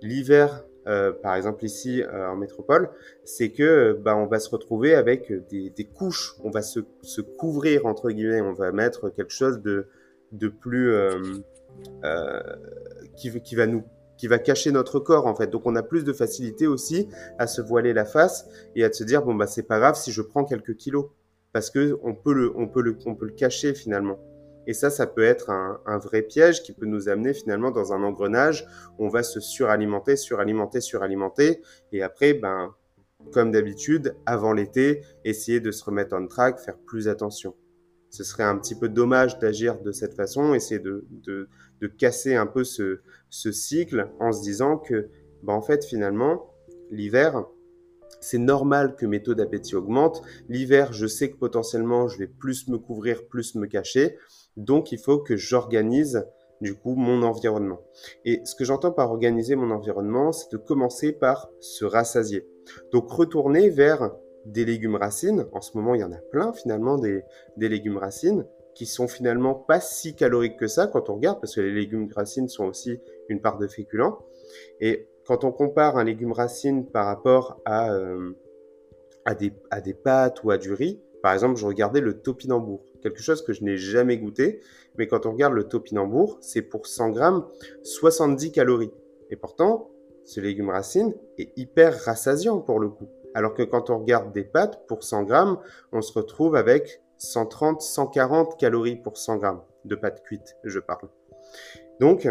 L'hiver, 0.02 0.66
euh, 0.88 1.12
par 1.12 1.36
exemple 1.36 1.64
ici 1.64 2.02
euh, 2.02 2.30
en 2.30 2.36
métropole, 2.36 2.90
c'est 3.24 3.52
que 3.52 3.94
bah, 3.94 4.18
on 4.18 4.26
va 4.26 4.40
se 4.40 4.50
retrouver 4.50 4.96
avec 4.96 5.32
des, 5.50 5.70
des 5.70 5.86
couches, 5.86 6.36
on 6.44 6.50
va 6.50 6.64
se, 6.64 6.80
se, 7.04 7.22
couvrir 7.22 7.86
entre 7.86 8.10
guillemets, 8.10 8.42
on 8.42 8.54
va 8.54 8.72
mettre 8.72 9.10
quelque 9.10 9.32
chose 9.32 9.62
de, 9.62 9.88
de 10.32 10.48
plus 10.48 10.92
euh, 10.92 11.20
euh 12.04 12.42
qui, 13.16 13.42
qui, 13.42 13.56
va 13.56 13.68
nous 13.68 13.84
qui 14.18 14.28
va 14.28 14.40
cacher 14.40 14.72
notre 14.72 15.00
corps 15.00 15.28
en 15.28 15.36
fait. 15.36 15.48
Donc 15.48 15.64
on 15.66 15.76
a 15.76 15.84
plus 15.84 16.04
de 16.04 16.14
facilité 16.14 16.66
aussi 16.66 17.08
à 17.38 17.46
se 17.46 17.62
voiler 17.62 17.94
la 17.94 18.06
face 18.06 18.48
et 18.76 18.84
à 18.84 18.92
se 18.92 19.04
dire 19.04 19.24
bon 19.24 19.36
bah 19.36 19.48
c'est 19.48 19.64
pas 19.64 19.78
grave 19.78 19.96
si 19.96 20.12
je 20.12 20.22
prends 20.22 20.46
quelques 20.46 20.76
kilos 20.76 21.10
parce 21.54 21.70
que 21.70 22.00
on 22.02 22.16
peut 22.16 22.34
le 22.34 22.52
on 22.56 22.68
peut 22.68 22.82
le 22.82 22.98
on 23.06 23.14
peut 23.14 23.26
le 23.26 23.34
cacher 23.34 23.76
finalement. 23.76 24.18
Et 24.68 24.74
ça, 24.74 24.90
ça 24.90 25.08
peut 25.08 25.24
être 25.24 25.50
un, 25.50 25.82
un, 25.86 25.98
vrai 25.98 26.22
piège 26.22 26.62
qui 26.64 26.72
peut 26.72 26.86
nous 26.86 27.10
amener 27.10 27.34
finalement 27.34 27.72
dans 27.72 27.94
un 27.94 28.04
engrenage 28.04 28.68
où 28.98 29.06
on 29.06 29.10
va 29.10 29.24
se 29.24 29.40
suralimenter, 29.40 30.16
suralimenter, 30.16 30.82
suralimenter. 30.82 31.62
Et 31.92 32.04
après, 32.04 32.34
ben, 32.34 32.74
comme 33.32 33.52
d'habitude, 33.52 34.16
avant 34.26 34.54
l'été, 34.54 35.02
essayer 35.24 35.60
de 35.60 35.72
se 35.72 35.84
remettre 35.84 36.16
en 36.16 36.28
track, 36.28 36.60
faire 36.60 36.78
plus 36.78 37.08
attention. 37.08 37.56
Ce 38.10 38.24
serait 38.24 38.44
un 38.44 38.58
petit 38.58 38.76
peu 38.76 38.90
dommage 38.90 39.40
d'agir 39.40 39.80
de 39.80 39.92
cette 39.92 40.14
façon, 40.14 40.54
essayer 40.54 40.80
de, 40.80 41.06
de, 41.12 41.48
de 41.80 41.88
casser 41.88 42.36
un 42.36 42.48
peu 42.48 42.64
ce, 42.64 43.00
ce, 43.30 43.52
cycle 43.52 44.10
en 44.20 44.34
se 44.34 44.42
disant 44.42 44.78
que, 44.78 45.08
ben, 45.44 45.54
en 45.54 45.62
fait, 45.62 45.86
finalement, 45.86 46.54
l'hiver, 46.90 47.46
c'est 48.20 48.38
normal 48.38 48.96
que 48.96 49.06
mes 49.06 49.24
taux 49.24 49.34
d'appétit 49.34 49.76
augmentent. 49.76 50.22
L'hiver, 50.50 50.92
je 50.92 51.08
sais 51.08 51.32
que 51.32 51.38
potentiellement, 51.38 52.10
je 52.10 52.20
vais 52.20 52.28
plus 52.28 52.68
me 52.68 52.78
couvrir, 52.78 53.28
plus 53.28 53.56
me 53.56 53.66
cacher. 53.66 54.18
Donc, 54.58 54.92
il 54.92 55.00
faut 55.00 55.20
que 55.20 55.36
j'organise 55.36 56.26
du 56.62 56.76
coup 56.76 56.96
mon 56.96 57.24
environnement. 57.24 57.82
Et 58.24 58.42
ce 58.46 58.56
que 58.56 58.64
j'entends 58.64 58.92
par 58.92 59.12
organiser 59.12 59.56
mon 59.56 59.72
environnement, 59.72 60.32
c'est 60.32 60.52
de 60.52 60.58
commencer 60.58 61.12
par 61.12 61.50
se 61.60 61.86
rassasier. 61.86 62.48
Donc, 62.92 63.10
retourner 63.10 63.70
vers 63.70 64.12
des 64.46 64.66
légumes 64.66 64.96
racines. 64.96 65.48
En 65.52 65.62
ce 65.62 65.78
moment, 65.78 65.96
il 65.96 66.02
y 66.02 66.04
en 66.04 66.12
a 66.12 66.22
plein 66.32 66.54
finalement 66.54 66.98
des, 66.98 67.24
légumes 67.58 67.98
racines 67.98 68.46
qui 68.74 68.86
sont 68.86 69.08
finalement 69.08 69.54
pas 69.54 69.82
si 69.82 70.16
caloriques 70.16 70.58
que 70.58 70.68
ça 70.68 70.88
quand 70.88 71.10
on 71.10 71.16
regarde, 71.16 71.42
parce 71.42 71.56
que 71.56 71.62
les 71.62 71.74
légumes 71.74 72.10
racines 72.16 72.48
sont 72.48 72.66
aussi 72.66 73.00
une 73.28 73.42
part 73.42 73.58
de 73.58 73.68
féculents. 73.68 74.20
Et 74.80 75.08
quand 75.26 75.44
on 75.44 75.52
compare 75.52 75.98
un 75.98 76.04
légume 76.04 76.32
racine 76.32 76.86
par 76.86 77.06
rapport 77.06 77.60
à, 77.66 77.94
euh, 77.94 78.32
des, 79.40 79.54
à 79.70 79.82
des 79.82 79.94
pâtes 79.94 80.44
ou 80.44 80.52
à 80.52 80.58
du 80.58 80.74
riz, 80.74 81.02
par 81.22 81.34
exemple, 81.34 81.58
je 81.58 81.66
regardais 81.66 82.02
le 82.02 82.22
topinambour, 82.22 82.82
quelque 83.02 83.22
chose 83.22 83.44
que 83.44 83.54
je 83.54 83.64
n'ai 83.64 83.78
jamais 83.78 84.18
goûté, 84.18 84.62
mais 84.98 85.08
quand 85.08 85.26
on 85.26 85.32
regarde 85.32 85.54
le 85.54 85.64
topinambour, 85.64 86.38
c'est 86.42 86.62
pour 86.62 86.88
100 86.88 87.10
grammes 87.12 87.46
70 87.84 88.52
calories. 88.52 88.92
Et 89.30 89.36
pourtant, 89.36 89.90
ce 90.26 90.40
légume 90.40 90.70
racine 90.70 91.14
est 91.38 91.52
hyper 91.58 92.00
rassasiant 92.04 92.60
pour 92.60 92.80
le 92.80 92.90
coup. 92.90 93.08
Alors 93.34 93.54
que 93.54 93.64
quand 93.64 93.90
on 93.90 94.00
regarde 94.00 94.34
des 94.34 94.44
pâtes, 94.44 94.86
pour 94.88 95.04
100 95.04 95.24
grammes, 95.24 95.58
on 95.92 96.02
se 96.02 96.14
retrouve 96.14 96.56
avec 96.56 97.02
130, 97.18 97.82
140 97.82 98.60
calories 98.60 98.98
pour 98.98 99.18
100 99.18 99.38
grammes 99.38 99.62
de 99.86 99.96
pâtes 99.96 100.22
cuites, 100.24 100.58
je 100.64 100.80
parle. 100.80 101.08
Donc, 102.00 102.28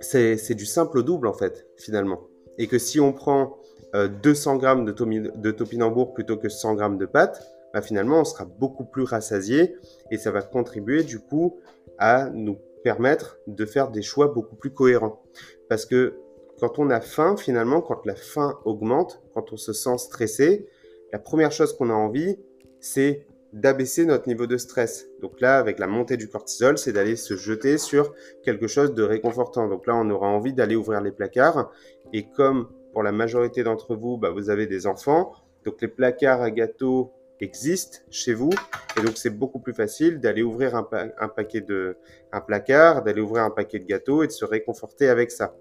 c'est 0.00 0.54
du 0.54 0.66
simple 0.66 0.98
au 0.98 1.02
double 1.02 1.28
en 1.28 1.32
fait, 1.32 1.66
finalement. 1.76 2.22
Et 2.58 2.66
que 2.66 2.78
si 2.78 3.00
on 3.00 3.12
prend 3.12 3.58
200 3.94 4.54
euh, 4.54 4.58
grammes 4.58 4.84
de, 4.84 4.92
de 4.92 5.50
topinambour 5.50 6.14
plutôt 6.14 6.36
que 6.36 6.48
100 6.48 6.74
grammes 6.74 6.98
de 6.98 7.06
pâtes, 7.06 7.42
bah, 7.72 7.82
finalement, 7.82 8.20
on 8.20 8.24
sera 8.24 8.44
beaucoup 8.44 8.84
plus 8.84 9.04
rassasié 9.04 9.76
et 10.10 10.18
ça 10.18 10.30
va 10.30 10.42
contribuer 10.42 11.02
du 11.02 11.18
coup 11.18 11.60
à 11.98 12.30
nous 12.30 12.58
permettre 12.84 13.38
de 13.46 13.64
faire 13.64 13.90
des 13.90 14.02
choix 14.02 14.28
beaucoup 14.28 14.56
plus 14.56 14.72
cohérents. 14.72 15.22
Parce 15.68 15.86
que 15.86 16.16
quand 16.60 16.78
on 16.78 16.90
a 16.90 17.00
faim, 17.00 17.36
finalement, 17.36 17.80
quand 17.80 18.04
la 18.04 18.14
faim 18.14 18.58
augmente, 18.64 19.22
quand 19.34 19.52
on 19.52 19.56
se 19.56 19.72
sent 19.72 19.98
stressé, 19.98 20.66
la 21.12 21.18
première 21.18 21.52
chose 21.52 21.76
qu'on 21.76 21.90
a 21.90 21.94
envie, 21.94 22.38
c'est 22.80 23.26
d'abaisser 23.52 24.06
notre 24.06 24.28
niveau 24.28 24.46
de 24.46 24.56
stress. 24.56 25.08
Donc 25.20 25.40
là, 25.40 25.58
avec 25.58 25.78
la 25.78 25.86
montée 25.86 26.16
du 26.16 26.28
cortisol, 26.28 26.78
c'est 26.78 26.92
d'aller 26.92 27.16
se 27.16 27.36
jeter 27.36 27.76
sur 27.78 28.14
quelque 28.42 28.66
chose 28.66 28.94
de 28.94 29.02
réconfortant. 29.02 29.68
Donc 29.68 29.86
là, 29.86 29.94
on 29.94 30.08
aura 30.10 30.28
envie 30.28 30.54
d'aller 30.54 30.74
ouvrir 30.74 31.02
les 31.02 31.12
placards. 31.12 31.70
Et 32.12 32.28
comme 32.30 32.68
pour 32.92 33.02
la 33.02 33.12
majorité 33.12 33.62
d'entre 33.62 33.94
vous, 33.94 34.16
bah, 34.16 34.30
vous 34.30 34.50
avez 34.50 34.66
des 34.66 34.86
enfants, 34.86 35.32
Donc 35.64 35.80
les 35.80 35.88
placards 35.88 36.42
à 36.42 36.50
gâteaux 36.50 37.12
existent 37.42 37.98
chez 38.08 38.34
vous 38.34 38.50
et 38.96 39.02
donc 39.02 39.16
c'est 39.16 39.30
beaucoup 39.30 39.58
plus 39.58 39.74
facile 39.74 40.20
d'aller 40.20 40.42
ouvrir 40.42 40.76
un, 40.76 40.88
un, 41.18 41.28
paquet 41.28 41.60
de 41.60 41.96
un 42.30 42.40
placard, 42.40 43.02
d'aller 43.02 43.20
ouvrir 43.20 43.42
un 43.42 43.50
paquet 43.50 43.80
de 43.80 43.84
gâteaux 43.84 44.22
et 44.22 44.26
de 44.26 44.32
se 44.32 44.44
réconforter 44.44 45.08
avec 45.08 45.30
ça. 45.30 45.56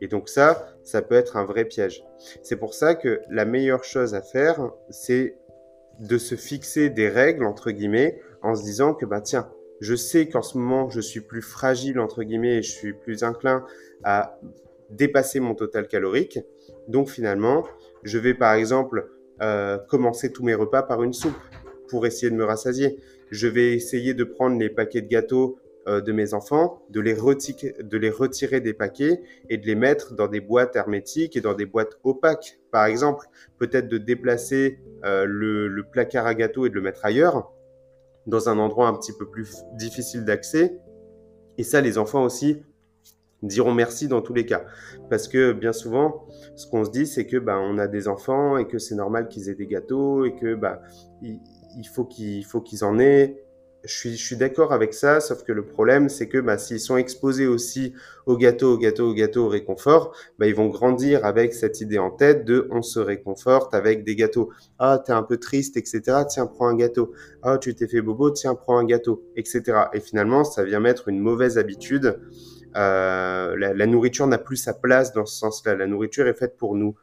Et 0.00 0.06
donc 0.06 0.28
ça, 0.28 0.68
ça 0.84 1.02
peut 1.02 1.16
être 1.16 1.36
un 1.36 1.44
vrai 1.44 1.64
piège. 1.64 2.04
C'est 2.42 2.56
pour 2.56 2.72
ça 2.72 2.94
que 2.94 3.20
la 3.28 3.44
meilleure 3.44 3.84
chose 3.84 4.14
à 4.14 4.22
faire, 4.22 4.70
c'est 4.90 5.36
de 5.98 6.18
se 6.18 6.36
fixer 6.36 6.88
des 6.88 7.08
règles 7.08 7.44
entre 7.44 7.72
guillemets 7.72 8.20
en 8.42 8.54
se 8.54 8.62
disant 8.62 8.94
que 8.94 9.04
bah 9.04 9.20
tiens, 9.20 9.50
je 9.80 9.96
sais 9.96 10.28
qu'en 10.28 10.42
ce 10.42 10.56
moment 10.56 10.88
je 10.88 11.00
suis 11.00 11.20
plus 11.20 11.42
fragile 11.42 11.98
entre 11.98 12.22
guillemets 12.22 12.58
et 12.58 12.62
je 12.62 12.70
suis 12.70 12.92
plus 12.92 13.24
inclin 13.24 13.64
à 14.04 14.38
dépasser 14.90 15.40
mon 15.40 15.56
total 15.56 15.88
calorique. 15.88 16.38
Donc 16.86 17.10
finalement, 17.10 17.64
je 18.04 18.18
vais 18.18 18.34
par 18.34 18.54
exemple 18.54 19.10
euh, 19.40 19.78
commencer 19.78 20.32
tous 20.32 20.44
mes 20.44 20.54
repas 20.54 20.82
par 20.82 21.02
une 21.02 21.12
soupe 21.12 21.38
pour 21.88 22.06
essayer 22.06 22.30
de 22.30 22.36
me 22.36 22.44
rassasier. 22.44 22.98
Je 23.30 23.48
vais 23.48 23.74
essayer 23.74 24.14
de 24.14 24.24
prendre 24.24 24.58
les 24.58 24.70
paquets 24.70 25.02
de 25.02 25.08
gâteaux 25.08 25.58
euh, 25.86 26.00
de 26.00 26.12
mes 26.12 26.34
enfants, 26.34 26.82
de 26.90 27.00
les, 27.00 27.14
de 27.14 27.98
les 27.98 28.10
retirer 28.10 28.60
des 28.60 28.74
paquets 28.74 29.22
et 29.48 29.56
de 29.56 29.66
les 29.66 29.74
mettre 29.74 30.14
dans 30.14 30.28
des 30.28 30.40
boîtes 30.40 30.76
hermétiques 30.76 31.36
et 31.36 31.40
dans 31.40 31.54
des 31.54 31.66
boîtes 31.66 31.98
opaques. 32.04 32.58
Par 32.70 32.84
exemple, 32.86 33.26
peut-être 33.58 33.88
de 33.88 33.96
déplacer 33.96 34.80
euh, 35.04 35.24
le, 35.24 35.66
le 35.68 35.82
placard 35.84 36.26
à 36.26 36.34
gâteaux 36.34 36.66
et 36.66 36.70
de 36.70 36.74
le 36.74 36.82
mettre 36.82 37.04
ailleurs, 37.04 37.52
dans 38.26 38.50
un 38.50 38.58
endroit 38.58 38.88
un 38.88 38.94
petit 38.94 39.12
peu 39.12 39.26
plus 39.26 39.62
difficile 39.76 40.24
d'accès. 40.24 40.78
Et 41.56 41.62
ça, 41.62 41.80
les 41.80 41.96
enfants 41.96 42.22
aussi 42.22 42.62
diront 43.42 43.72
merci 43.72 44.08
dans 44.08 44.20
tous 44.20 44.34
les 44.34 44.46
cas. 44.46 44.64
Parce 45.10 45.28
que 45.28 45.52
bien 45.52 45.72
souvent, 45.72 46.26
ce 46.56 46.66
qu'on 46.66 46.84
se 46.84 46.90
dit, 46.90 47.06
c'est 47.06 47.26
que 47.26 47.36
bah, 47.36 47.58
on 47.58 47.78
a 47.78 47.86
des 47.86 48.08
enfants 48.08 48.58
et 48.58 48.66
que 48.66 48.78
c'est 48.78 48.94
normal 48.94 49.28
qu'ils 49.28 49.48
aient 49.48 49.54
des 49.54 49.66
gâteaux 49.66 50.24
et 50.24 50.34
que 50.34 50.54
bah, 50.54 50.80
il, 51.22 51.38
faut 51.86 52.04
qu'ils 52.04 52.84
en 52.84 52.98
aient. 52.98 53.44
Je 53.84 53.94
suis, 53.94 54.16
je 54.16 54.24
suis 54.26 54.36
d'accord 54.36 54.72
avec 54.72 54.92
ça, 54.92 55.20
sauf 55.20 55.44
que 55.44 55.52
le 55.52 55.64
problème, 55.64 56.08
c'est 56.08 56.26
que 56.26 56.38
bah, 56.38 56.58
s'ils 56.58 56.80
sont 56.80 56.96
exposés 56.96 57.46
aussi 57.46 57.94
au 58.26 58.36
gâteau, 58.36 58.74
au 58.74 58.76
gâteau, 58.76 59.10
au 59.10 59.14
gâteau, 59.14 59.46
au 59.46 59.48
réconfort, 59.48 60.16
bah, 60.36 60.48
ils 60.48 60.54
vont 60.54 60.66
grandir 60.66 61.24
avec 61.24 61.54
cette 61.54 61.80
idée 61.80 61.98
en 61.98 62.10
tête 62.10 62.44
de 62.44 62.66
on 62.72 62.82
se 62.82 62.98
réconforte 62.98 63.74
avec 63.74 64.02
des 64.02 64.16
gâteaux. 64.16 64.50
Ah, 64.80 65.00
t'es 65.02 65.12
un 65.12 65.22
peu 65.22 65.36
triste, 65.36 65.76
etc. 65.76 66.24
Tiens, 66.28 66.46
prends 66.46 66.66
un 66.66 66.74
gâteau. 66.74 67.12
Ah, 67.42 67.56
tu 67.56 67.72
t'es 67.76 67.86
fait 67.86 68.02
bobo, 68.02 68.32
tiens, 68.32 68.56
prends 68.56 68.78
un 68.78 68.84
gâteau, 68.84 69.22
etc. 69.36 69.62
Et 69.94 70.00
finalement, 70.00 70.42
ça 70.42 70.64
vient 70.64 70.80
mettre 70.80 71.06
une 71.06 71.20
mauvaise 71.20 71.56
habitude 71.56 72.18
euh, 72.76 73.56
la, 73.56 73.86
nourriture 73.86 74.26
n'a 74.26 74.38
plus 74.38 74.56
sa 74.56 74.74
place 74.74 75.12
dans 75.12 75.26
ce 75.26 75.38
sens-là. 75.38 75.74
La 75.74 75.86
nourriture 75.86 76.26
est 76.26 76.38
faite 76.38 76.56
pour 76.56 76.74
nous 76.74 76.94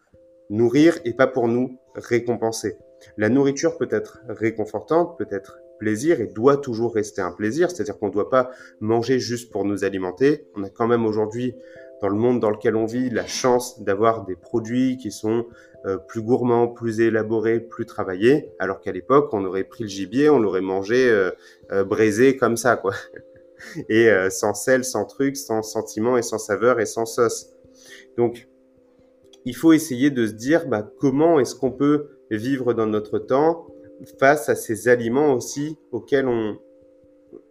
nourrir 0.50 0.98
et 1.06 1.14
pas 1.14 1.28
pour 1.28 1.48
nous 1.48 1.80
récompenser. 1.96 2.78
La 3.18 3.30
nourriture 3.30 3.78
peut 3.78 3.88
être 3.92 4.20
réconfortante, 4.30 5.18
peut 5.18 5.28
être 5.32 5.60
plaisir 5.80 6.22
et 6.22 6.28
doit 6.28 6.58
toujours 6.58 6.94
rester 6.94 7.22
un 7.22 7.32
plaisir, 7.32 7.70
c'est-à-dire 7.70 7.98
qu'on 7.98 8.08
ne 8.08 8.14
doit 8.14 8.30
pas 8.30 8.50
manger 8.80 9.20
juste 9.20 9.52
pour 9.52 9.66
nous 9.66 9.84
alimenter. 9.84 10.48
On 10.56 10.64
a 10.64 10.70
quand 10.70 10.88
même 10.88 11.06
aujourd'hui, 11.06 11.56
dans 12.02 12.10
le 12.10 12.16
monde 12.16 12.40
dans 12.40 12.50
lequel 12.50 12.76
on 12.76 12.86
vit, 12.86 13.10
la 13.10 13.26
chance 13.26 13.82
d'avoir 13.84 14.26
des 14.26 14.36
produits 14.36 14.98
qui 14.98 15.12
sont 15.12 15.46
euh, 15.86 15.98
plus 15.98 16.22
gourmands, 16.22 16.68
plus 16.68 17.02
élaborés, 17.02 17.60
plus 17.60 17.86
travaillés, 17.86 18.52
alors 18.60 18.80
qu'à 18.80 18.92
l'époque, 18.92 19.30
on 19.34 19.44
aurait 19.46 19.66
pris 19.66 19.84
le 19.84 19.90
gibier, 19.90 20.30
on 20.30 20.40
l'aurait 20.40 20.62
mangé 20.62 21.10
euh, 21.10 21.84
braisé 21.84 22.38
comme 22.38 22.56
ça, 22.56 22.78
quoi. 22.78 22.94
Et 23.90 24.10
euh, 24.10 24.30
sans 24.30 24.54
sel, 24.54 24.84
sans 24.84 25.06
truc, 25.06 25.38
sans 25.38 25.62
sentiment 25.62 26.18
et 26.18 26.22
sans 26.22 26.38
saveur 26.38 26.80
et 26.80 26.86
sans 26.86 27.06
sauce. 27.06 27.52
Donc, 28.18 28.48
il 29.46 29.56
faut 29.56 29.74
essayer 29.74 30.10
de 30.10 30.26
se 30.26 30.34
dire 30.34 30.68
bah, 30.68 30.90
comment 31.00 31.40
est-ce 31.40 31.56
qu'on 31.56 31.72
peut 31.72 32.10
vivre 32.32 32.74
dans 32.74 32.88
notre 32.88 33.20
temps 33.20 33.68
face 34.20 34.50
à 34.50 34.56
ces 34.56 34.88
aliments 34.88 35.34
aussi 35.34 35.78
auxquels 35.92 36.28
on, 36.28 36.58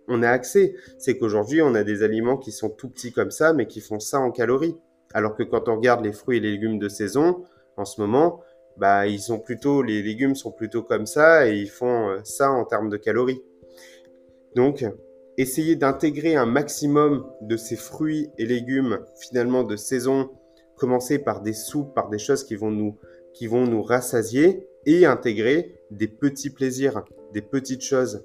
on 0.09 0.23
a 0.23 0.29
accès. 0.29 0.75
C'est 0.99 1.17
qu'aujourd'hui, 1.17 1.63
on 1.63 1.75
a 1.75 1.85
des 1.85 2.03
aliments 2.03 2.37
qui 2.37 2.53
sont 2.53 2.71
tout 2.71 2.89
petits 2.89 3.13
comme 3.13 3.31
ça, 3.31 3.53
mais 3.53 3.67
qui 3.67 3.81
font 3.81 4.01
ça 4.01 4.21
en 4.21 4.31
calories. 4.31 4.77
Alors 5.13 5.37
que 5.37 5.43
quand 5.43 5.69
on 5.69 5.77
regarde 5.77 6.05
les 6.05 6.13
fruits 6.13 6.39
et 6.39 6.41
les 6.41 6.53
légumes 6.53 6.79
de 6.79 6.89
saison, 6.89 7.45
en 7.77 7.85
ce 7.85 8.01
moment, 8.01 8.41
bah, 8.77 9.07
ils 9.07 9.21
sont 9.21 9.39
plutôt, 9.39 9.83
les 9.83 10.03
légumes 10.03 10.35
sont 10.35 10.51
plutôt 10.51 10.83
comme 10.83 11.07
ça 11.07 11.49
et 11.49 11.57
ils 11.57 11.71
font 11.71 12.09
euh, 12.09 12.21
ça 12.25 12.51
en 12.51 12.65
termes 12.65 12.89
de 12.89 12.97
calories. 12.97 13.41
Donc, 14.57 14.85
essayer 15.37 15.76
d'intégrer 15.76 16.37
un 16.37 16.47
maximum 16.47 17.26
de 17.41 17.57
ces 17.57 17.76
fruits 17.76 18.31
et 18.38 18.47
légumes 18.47 19.00
finalement 19.17 19.64
de 19.64 19.76
saison, 19.76 20.31
commencer 20.76 21.19
par 21.19 21.43
des 21.43 21.53
soupes, 21.53 21.95
par 21.95 22.09
des 22.09 22.19
choses 22.19 22.45
qui 22.45 22.57
vont 22.57 22.71
nous, 22.71 22.99
qui 23.33 23.47
vont 23.47 23.67
nous 23.67 23.83
rassasier 23.83 24.69
et 24.87 25.07
intégrer 25.07 25.81
des 25.91 26.09
petits 26.09 26.50
plaisirs, 26.50 27.05
des 27.33 27.43
petites 27.43 27.83
choses. 27.83 28.25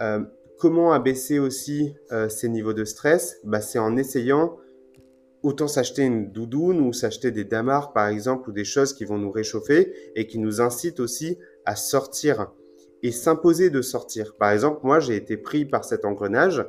Euh, 0.00 0.20
comment 0.58 0.92
abaisser 0.92 1.38
aussi 1.38 1.94
euh, 2.10 2.28
ces 2.28 2.48
niveaux 2.48 2.72
de 2.72 2.84
stress? 2.84 3.38
Bah, 3.44 3.60
C'est 3.60 3.78
en 3.78 3.96
essayant 3.96 4.56
autant 5.42 5.68
s'acheter 5.68 6.02
une 6.02 6.30
doudoune 6.30 6.80
ou 6.80 6.92
s'acheter 6.92 7.30
des 7.30 7.44
damars 7.44 7.92
par 7.92 8.08
exemple 8.08 8.50
ou 8.50 8.52
des 8.52 8.64
choses 8.64 8.92
qui 8.92 9.04
vont 9.04 9.18
nous 9.18 9.32
réchauffer 9.32 9.92
et 10.14 10.26
qui 10.26 10.38
nous 10.38 10.60
incitent 10.60 11.00
aussi 11.00 11.38
à 11.64 11.76
sortir 11.76 12.52
et 13.02 13.10
s'imposer 13.10 13.70
de 13.70 13.82
sortir. 13.82 14.34
Par 14.38 14.50
exemple, 14.50 14.80
moi, 14.82 15.00
j'ai 15.00 15.16
été 15.16 15.36
pris 15.36 15.64
par 15.64 15.84
cet 15.84 16.04
engrenage. 16.04 16.64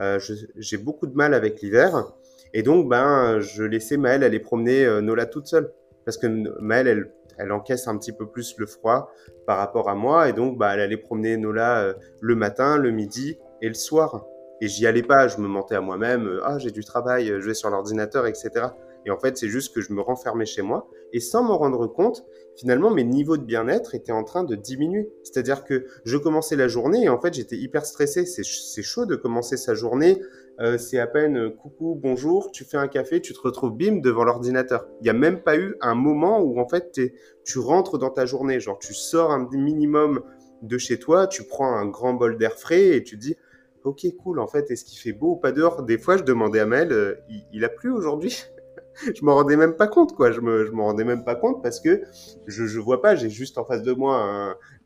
Euh, 0.00 0.18
j'ai 0.56 0.76
beaucoup 0.78 1.06
de 1.06 1.14
mal 1.14 1.34
avec 1.34 1.60
l'hiver. 1.60 2.12
Et 2.52 2.62
donc, 2.62 2.88
ben, 2.88 3.40
je 3.40 3.62
laissais 3.62 3.96
Maëlle 3.96 4.24
aller 4.24 4.40
promener 4.40 4.84
euh, 4.86 5.00
Nola 5.00 5.26
toute 5.26 5.46
seule. 5.46 5.72
Parce 6.04 6.16
que 6.16 6.26
Maëlle, 6.60 6.88
elle, 6.88 7.12
elle 7.38 7.52
encaisse 7.52 7.86
un 7.88 7.98
petit 7.98 8.12
peu 8.12 8.26
plus 8.26 8.54
le 8.58 8.66
froid 8.66 9.10
par 9.46 9.58
rapport 9.58 9.88
à 9.88 9.94
moi. 9.94 10.28
Et 10.28 10.32
donc, 10.32 10.58
bah, 10.58 10.72
elle 10.74 10.80
allait 10.80 10.96
promener 10.96 11.36
Nola 11.36 11.82
euh, 11.82 11.94
le 12.20 12.34
matin, 12.34 12.78
le 12.78 12.90
midi 12.90 13.38
et 13.60 13.68
le 13.68 13.74
soir. 13.74 14.24
Et 14.60 14.68
j'y 14.68 14.86
allais 14.86 15.02
pas. 15.02 15.28
Je 15.28 15.38
me 15.38 15.48
mentais 15.48 15.74
à 15.74 15.80
moi-même. 15.80 16.40
Ah, 16.44 16.58
j'ai 16.58 16.70
du 16.70 16.84
travail, 16.84 17.26
je 17.26 17.46
vais 17.46 17.54
sur 17.54 17.68
l'ordinateur, 17.68 18.26
etc. 18.26 18.50
Et 19.04 19.10
en 19.10 19.18
fait, 19.18 19.36
c'est 19.36 19.48
juste 19.48 19.74
que 19.74 19.80
je 19.82 19.92
me 19.92 20.00
renfermais 20.00 20.46
chez 20.46 20.62
moi. 20.62 20.88
Et 21.14 21.20
sans 21.20 21.44
m'en 21.44 21.56
rendre 21.56 21.86
compte, 21.86 22.26
finalement, 22.56 22.90
mes 22.90 23.04
niveaux 23.04 23.36
de 23.36 23.44
bien-être 23.44 23.94
étaient 23.94 24.12
en 24.12 24.24
train 24.24 24.42
de 24.42 24.56
diminuer. 24.56 25.12
C'est-à-dire 25.22 25.64
que 25.64 25.86
je 26.04 26.16
commençais 26.16 26.56
la 26.56 26.66
journée 26.66 27.04
et 27.04 27.08
en 27.08 27.20
fait, 27.20 27.32
j'étais 27.32 27.56
hyper 27.56 27.86
stressé. 27.86 28.26
C'est 28.26 28.82
chaud 28.82 29.06
de 29.06 29.14
commencer 29.14 29.56
sa 29.56 29.74
journée. 29.74 30.20
Euh, 30.60 30.76
c'est 30.76 30.98
à 30.98 31.06
peine 31.06 31.36
euh, 31.36 31.50
coucou, 31.50 31.98
bonjour, 32.00 32.50
tu 32.52 32.64
fais 32.64 32.76
un 32.76 32.86
café, 32.86 33.20
tu 33.20 33.32
te 33.32 33.40
retrouves 33.40 33.76
bim 33.76 34.00
devant 34.00 34.24
l'ordinateur. 34.24 34.86
Il 35.00 35.04
n'y 35.04 35.10
a 35.10 35.14
même 35.14 35.42
pas 35.42 35.56
eu 35.56 35.76
un 35.80 35.94
moment 35.94 36.40
où 36.40 36.60
en 36.60 36.68
fait 36.68 37.00
tu 37.44 37.58
rentres 37.58 37.98
dans 37.98 38.10
ta 38.10 38.26
journée. 38.26 38.60
Genre, 38.60 38.78
tu 38.78 38.94
sors 38.94 39.32
un 39.32 39.48
minimum 39.52 40.22
de 40.62 40.78
chez 40.78 40.98
toi, 40.98 41.26
tu 41.26 41.44
prends 41.44 41.76
un 41.76 41.86
grand 41.86 42.14
bol 42.14 42.38
d'air 42.38 42.58
frais 42.58 42.96
et 42.96 43.02
tu 43.02 43.16
dis 43.16 43.36
ok 43.84 44.06
cool 44.22 44.40
en 44.40 44.46
fait 44.46 44.70
est-ce 44.70 44.84
qu'il 44.84 44.98
fait 44.98 45.12
beau 45.12 45.32
ou 45.32 45.36
pas 45.36 45.52
dehors? 45.52 45.82
Des 45.82 45.98
fois 45.98 46.16
je 46.16 46.22
demandais 46.22 46.60
à 46.60 46.66
Mel 46.66 46.90
euh, 46.92 47.14
il, 47.52 47.64
a 47.64 47.68
plu 47.68 47.90
aujourd'hui? 47.90 48.44
je 49.14 49.24
m'en 49.24 49.34
rendais 49.34 49.56
même 49.56 49.76
pas 49.76 49.88
compte, 49.88 50.14
quoi. 50.14 50.30
Je 50.30 50.40
me, 50.40 50.64
je 50.64 50.72
m'en 50.72 50.84
rendais 50.86 51.04
même 51.04 51.24
pas 51.24 51.34
compte 51.34 51.62
parce 51.62 51.80
que 51.80 52.02
je, 52.46 52.66
je 52.66 52.78
vois 52.78 53.02
pas. 53.02 53.14
J'ai 53.16 53.30
juste 53.30 53.58
en 53.58 53.64
face 53.64 53.82
de 53.82 53.92
moi 53.92 54.16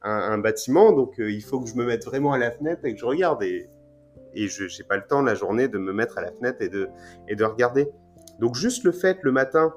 un, 0.02 0.10
un, 0.10 0.38
bâtiment, 0.38 0.92
donc 0.92 1.20
euh, 1.20 1.30
il 1.30 1.42
faut 1.42 1.60
que 1.60 1.68
je 1.68 1.74
me 1.74 1.84
mette 1.84 2.04
vraiment 2.04 2.32
à 2.32 2.38
la 2.38 2.50
fenêtre 2.50 2.84
et 2.84 2.94
que 2.94 3.00
je 3.00 3.06
regarde. 3.06 3.42
Et, 3.42 3.68
et 4.34 4.48
je 4.48 4.68
j'ai 4.68 4.84
pas 4.84 4.96
le 4.96 5.06
temps 5.06 5.22
la 5.22 5.34
journée 5.34 5.68
de 5.68 5.78
me 5.78 5.92
mettre 5.92 6.18
à 6.18 6.22
la 6.22 6.32
fenêtre 6.32 6.60
et 6.60 6.68
de 6.68 6.88
et 7.28 7.36
de 7.36 7.44
regarder. 7.44 7.88
Donc 8.38 8.54
juste 8.54 8.84
le 8.84 8.92
fait 8.92 9.18
le 9.22 9.32
matin 9.32 9.74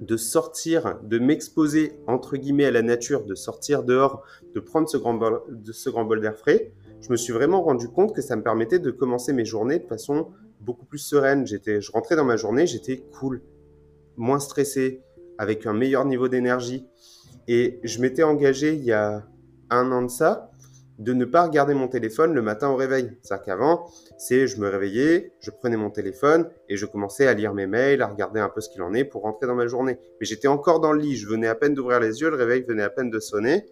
de 0.00 0.16
sortir, 0.16 0.98
de 1.02 1.18
m'exposer 1.18 1.98
entre 2.06 2.36
guillemets 2.36 2.64
à 2.64 2.70
la 2.70 2.82
nature, 2.82 3.24
de 3.24 3.34
sortir 3.34 3.84
dehors, 3.84 4.24
de 4.54 4.60
prendre 4.60 4.88
ce 4.88 4.96
grand 4.96 5.14
bol, 5.14 5.42
de 5.48 5.72
ce 5.72 5.90
grand 5.90 6.04
bol 6.04 6.20
d'air 6.20 6.36
frais, 6.36 6.72
je 7.00 7.10
me 7.10 7.16
suis 7.16 7.32
vraiment 7.32 7.62
rendu 7.62 7.88
compte 7.88 8.14
que 8.14 8.22
ça 8.22 8.36
me 8.36 8.42
permettait 8.42 8.78
de 8.78 8.90
commencer 8.90 9.32
mes 9.32 9.44
journées 9.44 9.80
de 9.80 9.86
façon 9.86 10.32
beaucoup 10.60 10.86
plus 10.86 10.98
sereine. 10.98 11.46
J'étais, 11.46 11.80
je 11.80 11.90
rentrais 11.92 12.16
dans 12.16 12.24
ma 12.24 12.36
journée, 12.36 12.66
j'étais 12.66 13.04
cool 13.18 13.42
moins 14.16 14.38
stressé, 14.38 15.02
avec 15.38 15.66
un 15.66 15.72
meilleur 15.72 16.04
niveau 16.04 16.28
d'énergie. 16.28 16.86
Et 17.48 17.80
je 17.82 18.00
m'étais 18.00 18.22
engagé 18.22 18.74
il 18.74 18.84
y 18.84 18.92
a 18.92 19.24
un 19.70 19.90
an 19.92 20.02
de 20.02 20.10
ça 20.10 20.52
de 20.98 21.12
ne 21.12 21.24
pas 21.24 21.44
regarder 21.44 21.74
mon 21.74 21.88
téléphone 21.88 22.32
le 22.34 22.42
matin 22.42 22.68
au 22.68 22.76
réveil. 22.76 23.10
C'est-à-dire 23.22 23.44
qu'avant, 23.44 23.90
c'est 24.18 24.46
je 24.46 24.60
me 24.60 24.68
réveillais, 24.68 25.32
je 25.40 25.50
prenais 25.50 25.76
mon 25.76 25.90
téléphone 25.90 26.48
et 26.68 26.76
je 26.76 26.86
commençais 26.86 27.26
à 27.26 27.34
lire 27.34 27.54
mes 27.54 27.66
mails, 27.66 28.02
à 28.02 28.06
regarder 28.06 28.40
un 28.40 28.48
peu 28.48 28.60
ce 28.60 28.68
qu'il 28.68 28.82
en 28.82 28.94
est 28.94 29.04
pour 29.04 29.22
rentrer 29.22 29.46
dans 29.46 29.54
ma 29.54 29.66
journée. 29.66 29.98
Mais 30.20 30.26
j'étais 30.26 30.48
encore 30.48 30.80
dans 30.80 30.92
le 30.92 31.00
lit, 31.00 31.16
je 31.16 31.26
venais 31.26 31.48
à 31.48 31.54
peine 31.54 31.74
d'ouvrir 31.74 31.98
les 31.98 32.20
yeux, 32.20 32.30
le 32.30 32.36
réveil 32.36 32.62
venait 32.62 32.82
à 32.82 32.90
peine 32.90 33.10
de 33.10 33.18
sonner. 33.18 33.64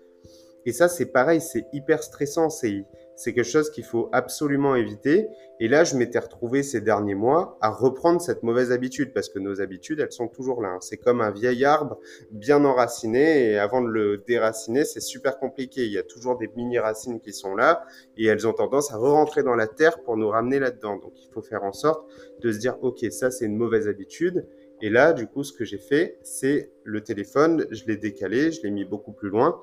Et 0.66 0.72
ça, 0.72 0.88
c'est 0.88 1.06
pareil, 1.06 1.40
c'est 1.40 1.66
hyper 1.72 2.02
stressant. 2.02 2.50
C'est 2.50 2.84
c'est 3.20 3.34
quelque 3.34 3.44
chose 3.44 3.70
qu'il 3.70 3.84
faut 3.84 4.08
absolument 4.12 4.74
éviter. 4.76 5.28
Et 5.62 5.68
là, 5.68 5.84
je 5.84 5.94
m'étais 5.94 6.18
retrouvé 6.18 6.62
ces 6.62 6.80
derniers 6.80 7.14
mois 7.14 7.58
à 7.60 7.68
reprendre 7.68 8.18
cette 8.18 8.42
mauvaise 8.42 8.72
habitude 8.72 9.12
parce 9.12 9.28
que 9.28 9.38
nos 9.38 9.60
habitudes, 9.60 10.00
elles 10.00 10.10
sont 10.10 10.28
toujours 10.28 10.62
là. 10.62 10.70
Hein. 10.70 10.78
C'est 10.80 10.96
comme 10.96 11.20
un 11.20 11.30
vieil 11.30 11.66
arbre 11.66 11.98
bien 12.30 12.64
enraciné 12.64 13.50
et 13.50 13.58
avant 13.58 13.82
de 13.82 13.88
le 13.88 14.24
déraciner, 14.26 14.86
c'est 14.86 15.00
super 15.00 15.38
compliqué. 15.38 15.84
Il 15.84 15.92
y 15.92 15.98
a 15.98 16.02
toujours 16.02 16.38
des 16.38 16.48
mini-racines 16.56 17.20
qui 17.20 17.34
sont 17.34 17.54
là 17.54 17.84
et 18.16 18.24
elles 18.24 18.48
ont 18.48 18.54
tendance 18.54 18.90
à 18.90 18.96
re-rentrer 18.96 19.42
dans 19.42 19.54
la 19.54 19.66
terre 19.66 20.02
pour 20.02 20.16
nous 20.16 20.30
ramener 20.30 20.58
là-dedans. 20.58 20.96
Donc, 20.96 21.12
il 21.22 21.30
faut 21.30 21.42
faire 21.42 21.62
en 21.62 21.72
sorte 21.72 22.10
de 22.40 22.50
se 22.50 22.58
dire, 22.58 22.78
OK, 22.80 23.04
ça, 23.10 23.30
c'est 23.30 23.44
une 23.44 23.58
mauvaise 23.58 23.86
habitude 23.86 24.46
Et 24.80 24.88
là, 24.88 25.12
du 25.12 25.26
coup, 25.26 25.44
ce 25.44 25.52
que 25.52 25.66
j'ai 25.66 25.76
fait, 25.76 26.16
c'est 26.22 26.72
le 26.84 27.02
téléphone, 27.02 27.66
je 27.70 27.84
l'ai 27.84 27.98
décalé, 27.98 28.50
je 28.50 28.62
l'ai 28.62 28.70
mis 28.70 28.86
beaucoup 28.86 29.12
plus 29.12 29.28
loin. 29.28 29.60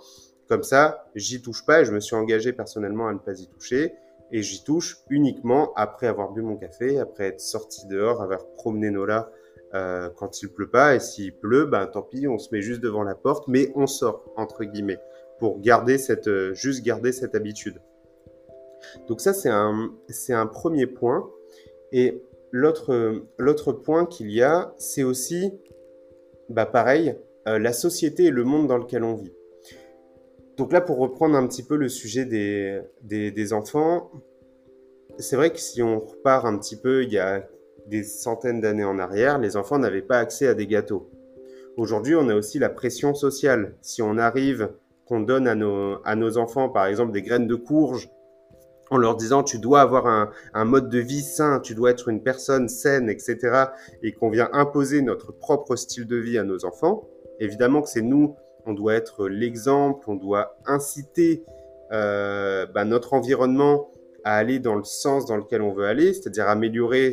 Comme 0.48 0.64
ça, 0.64 1.06
j'y 1.16 1.42
touche 1.42 1.66
pas 1.66 1.82
et 1.82 1.86
je 1.86 1.92
me 1.92 2.00
suis 2.00 2.16
engagé 2.16 2.54
personnellement 2.54 3.08
à 3.08 3.14
ne 3.14 3.20
pas 3.20 3.40
y 3.40 3.48
toucher. 3.48 3.96
Et 4.32 4.42
j'y 4.42 4.64
touche 4.64 4.98
uniquement 5.10 5.74
après 5.76 6.08
avoir 6.08 6.32
bu 6.32 6.42
mon 6.42 6.58
café, 6.58 7.00
après 7.00 7.28
être 7.28 7.40
sorti 7.40 7.88
dehors, 7.88 8.22
avoir 8.22 8.46
promené 8.54 8.90
Nola 8.92 9.32
euh, 9.74 10.10
quand 10.16 10.42
il 10.42 10.50
pleut 10.50 10.70
pas. 10.70 10.96
Et 10.96 11.00
s'il 11.00 11.36
pleut, 11.36 11.66
ben 11.66 11.86
tant 11.88 12.02
pis, 12.02 12.28
on 12.28 12.38
se 12.38 12.50
met 12.54 12.62
juste 12.62 12.82
devant 12.82 13.04
la 13.04 13.16
porte, 13.16 13.48
mais 13.48 13.72
on 13.76 13.88
sort 13.88 14.26
entre 14.36 14.64
guillemets 14.64 15.00
pour 15.40 15.60
garder 15.60 15.98
cette, 15.98 16.28
euh, 16.28 16.54
juste 16.54 16.84
garder 16.84 17.12
cette 17.12 17.36
habitude. 17.36 17.82
Donc 19.08 19.22
ça, 19.22 19.34
c'est 19.34 19.50
un, 19.50 20.48
premier 20.48 20.88
point. 20.88 21.30
Et 21.92 22.22
l'autre, 22.52 23.24
l'autre 23.38 23.72
point 23.72 24.06
qu'il 24.06 24.32
y 24.32 24.42
a, 24.42 24.74
c'est 24.78 25.04
aussi, 25.04 25.54
bah 26.50 26.66
pareil, 26.66 27.16
euh, 27.48 27.60
la 27.60 27.74
société 27.74 28.26
et 28.26 28.32
le 28.32 28.44
monde 28.44 28.68
dans 28.68 28.78
lequel 28.78 29.04
on 29.04 29.16
vit. 29.16 29.34
Donc 30.58 30.74
là, 30.74 30.82
pour 30.82 30.98
reprendre 30.98 31.36
un 31.36 31.46
petit 31.48 31.62
peu 31.64 31.76
le 31.76 31.88
sujet 31.88 32.26
des, 32.26 32.82
des, 33.04 33.54
enfants, 33.54 34.12
c'est 35.20 35.36
vrai 35.36 35.52
que 35.52 35.60
si 35.60 35.84
on 35.84 36.00
repart 36.00 36.46
un 36.46 36.58
petit 36.58 36.76
peu 36.76 37.04
il 37.04 37.14
y 37.14 37.20
a 37.20 37.48
des 37.86 38.04
centaines 38.04 38.60
d'années 38.60 38.84
en 38.84 38.98
arrière, 38.98 39.38
les 39.38 39.56
enfants 39.56 39.78
n'avaient 39.78 40.02
pas 40.02 40.18
accès 40.18 40.48
à 40.48 40.56
des 40.56 40.66
gâteaux. 40.66 41.12
Aujourd'hui, 41.78 42.16
on 42.16 42.28
a 42.28 42.34
aussi 42.34 42.58
la 42.58 42.70
pression 42.70 43.14
sociale. 43.14 43.76
Si 43.82 44.02
on 44.02 44.18
arrive, 44.18 44.72
qu'on 45.06 45.20
donne 45.20 45.48
à 45.48 45.54
nos, 45.54 46.00
à 46.04 46.16
nos 46.16 46.40
enfants, 46.40 46.70
par 46.70 46.88
exemple, 46.88 47.12
des 47.12 47.22
graines 47.22 47.48
de 47.48 47.56
courge, 47.56 48.10
en 48.90 48.98
leur 48.98 49.16
disant 49.16 49.44
tu 49.44 49.60
dois 49.60 49.82
avoir 49.82 50.08
un, 50.08 50.32
un, 50.54 50.66
mode 50.66 50.90
de 50.90 51.00
vie 51.00 51.22
sain, 51.22 51.60
tu 51.60 51.76
dois 51.76 51.92
être 51.92 52.10
une 52.10 52.24
personne 52.24 52.68
saine, 52.68 53.10
etc., 53.10 53.66
et 54.02 54.12
qu'on 54.12 54.32
vient 54.32 54.50
imposer 54.54 55.04
notre 55.04 55.32
propre 55.32 55.76
style 55.76 56.08
de 56.08 56.16
vie 56.16 56.38
à 56.40 56.44
nos 56.44 56.66
enfants, 56.66 57.08
évidemment 57.40 57.82
que 57.82 57.90
c'est 57.90 58.02
nous, 58.02 58.36
on 58.68 58.74
doit 58.74 58.94
être 58.94 59.28
l'exemple, 59.28 60.10
on 60.10 60.16
doit 60.16 60.58
inciter 60.66 61.44
euh, 61.94 62.66
bah, 62.66 62.84
notre 62.84 63.14
environnement 63.14 63.90
à 64.26 64.36
aller 64.36 64.60
dans 64.60 64.76
le 64.76 64.84
sens 64.84 65.26
dans 65.26 65.38
lequel 65.38 65.62
on 65.62 65.72
veut 65.72 65.86
aller, 65.86 66.14
c'est-à-dire 66.14 66.50
améliorer 66.50 67.12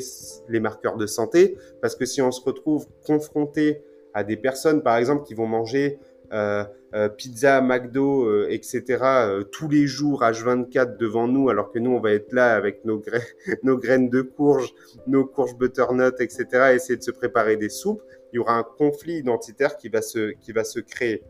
les 0.49 0.58
marqueurs 0.58 0.96
de 0.96 1.06
santé, 1.06 1.56
parce 1.80 1.94
que 1.94 2.04
si 2.06 2.20
on 2.20 2.32
se 2.32 2.42
retrouve 2.42 2.88
confronté 3.06 3.84
à 4.14 4.25
des 4.25 4.37
personnes, 4.37 4.82
par 4.82 4.96
exemple, 4.96 5.25
qui 5.25 5.34
vont 5.34 5.46
manger 5.46 6.00
euh, 6.32 6.64
euh, 6.94 7.08
pizza, 7.08 7.61
McDo, 7.61 8.49
etc. 8.49 9.44
tous 9.52 9.68
les 9.68 9.87
jours 9.87 10.23
H24 10.23 10.96
devant 10.96 11.28
nous, 11.28 11.50
alors 11.50 11.70
que 11.70 11.78
nous 11.78 11.92
on 11.92 12.00
va 12.00 12.12
être 12.12 12.32
là 12.32 12.56
avec 12.56 12.84
nos, 12.84 12.99
graines 13.78 14.08
de 14.08 14.23
courge, 14.23 14.75
nos 15.06 15.25
courges 15.25 15.56
butternut, 15.56 16.14
etc. 16.20 16.73
essayer 16.75 16.96
de 16.96 17.02
se 17.02 17.12
préparer 17.12 17.56
des 17.56 17.68
soupes. 17.68 18.02
Il 18.32 18.37
y 18.37 18.38
aura 18.40 18.54
un 18.54 18.64
conflit 18.64 19.18
identitaire 19.18 19.76
qui 19.76 19.88
va 19.88 20.02
se 20.02 20.80
créer. 20.80 21.23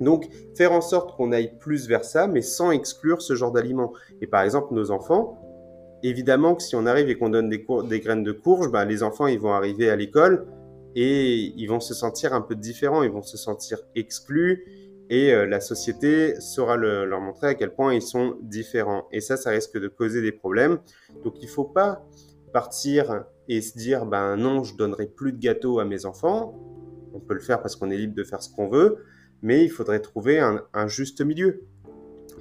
Donc, 0.00 0.28
faire 0.56 0.72
en 0.72 0.80
sorte 0.80 1.16
qu'on 1.16 1.32
aille 1.32 1.58
plus 1.58 1.88
vers 1.88 2.04
ça, 2.04 2.26
mais 2.26 2.42
sans 2.42 2.70
exclure 2.70 3.22
ce 3.22 3.34
genre 3.34 3.52
d'aliments. 3.52 3.92
Et 4.20 4.26
par 4.26 4.42
exemple, 4.42 4.74
nos 4.74 4.90
enfants, 4.90 5.38
évidemment 6.02 6.54
que 6.54 6.62
si 6.62 6.76
on 6.76 6.86
arrive 6.86 7.08
et 7.08 7.16
qu'on 7.16 7.30
donne 7.30 7.48
des, 7.48 8.00
graines 8.00 8.24
de 8.24 8.32
courge, 8.32 8.70
ben, 8.70 8.84
les 8.84 9.02
enfants, 9.02 9.26
ils 9.26 9.40
vont 9.40 9.52
arriver 9.52 9.90
à 9.90 9.96
l'école 9.96 10.46
et 10.94 11.52
ils 11.56 11.66
vont 11.66 11.80
se 11.80 11.94
sentir 11.94 12.32
un 12.32 12.40
peu 12.40 12.54
différents, 12.54 13.02
ils 13.02 13.10
vont 13.10 13.22
se 13.22 13.36
sentir 13.36 13.78
exclus 13.94 14.64
et 15.10 15.32
euh, 15.32 15.46
la 15.46 15.60
société 15.60 16.38
saura 16.40 16.76
leur 16.76 17.20
montrer 17.20 17.48
à 17.48 17.54
quel 17.54 17.72
point 17.72 17.94
ils 17.94 18.02
sont 18.02 18.36
différents. 18.42 19.06
Et 19.10 19.20
ça, 19.20 19.36
ça 19.36 19.50
risque 19.50 19.78
de 19.78 19.88
causer 19.88 20.20
des 20.22 20.32
problèmes. 20.32 20.78
Donc 21.24 21.34
il 21.40 21.46
ne 21.46 21.50
faut 21.50 21.64
pas 21.64 22.04
partir 22.52 23.24
et 23.48 23.60
se 23.60 23.76
dire, 23.78 24.06
ben 24.06 24.36
non, 24.36 24.62
je 24.64 24.76
donnerai 24.76 25.06
plus 25.06 25.32
de 25.32 25.38
gâteaux 25.38 25.78
à 25.78 25.84
mes 25.84 26.04
enfants. 26.04 26.54
On 27.14 27.20
peut 27.20 27.34
le 27.34 27.40
faire 27.40 27.62
parce 27.62 27.76
qu'on 27.76 27.90
est 27.90 27.96
libre 27.96 28.14
de 28.14 28.24
faire 28.24 28.42
ce 28.42 28.54
qu'on 28.54 28.68
veut, 28.68 28.98
mais 29.42 29.64
il 29.64 29.70
faudrait 29.70 30.00
trouver 30.00 30.38
un, 30.38 30.88
juste 30.88 31.20
milieu. 31.20 31.62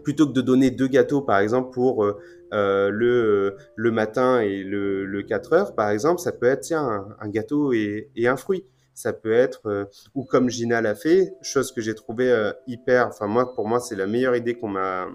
Plutôt 0.04 0.27
que 0.27 0.32
de 0.32 0.42
donner 0.42 0.72
deux 0.72 0.88
gâteaux, 0.88 1.22
par 1.22 1.39
exemple, 1.39 1.72
pour 1.74 2.06
euh, 2.06 2.18
euh, 2.54 2.89
le, 2.89 3.58
le 3.76 3.91
matin 3.91 4.39
et 4.39 4.63
le, 4.63 5.06
le 5.06 5.22
4 5.24 5.54
heures, 5.54 5.76
par 5.76 5.89
exemple, 5.89 6.22
ça 6.22 6.32
peut 6.32 6.45
être 6.45 6.62
tiens, 6.62 7.06
un, 7.19 7.30
gâteau 7.30 7.74
et, 7.74 8.10
un 8.26 8.38
fruit. 8.38 8.65
Ça 8.93 9.13
peut 9.13 9.34
être, 9.34 9.67
euh, 9.67 9.86
ou 10.15 10.24
comme 10.24 10.50
Gina 10.50 10.82
l'a 10.82 10.95
fait, 10.95 11.34
chose 11.41 11.72
que 11.72 11.82
j'ai 11.82 11.93
trouvé 11.93 12.32
euh, 12.32 12.52
hyper, 12.65 13.08
enfin 13.08 13.28
moi, 13.28 13.54
pour 13.54 13.67
moi, 13.67 13.80
c'est 13.80 13.95
la 13.95 14.08
meilleure 14.08 14.36
idée 14.36 14.56
qu'on 14.56 14.69
m'a 14.69 15.08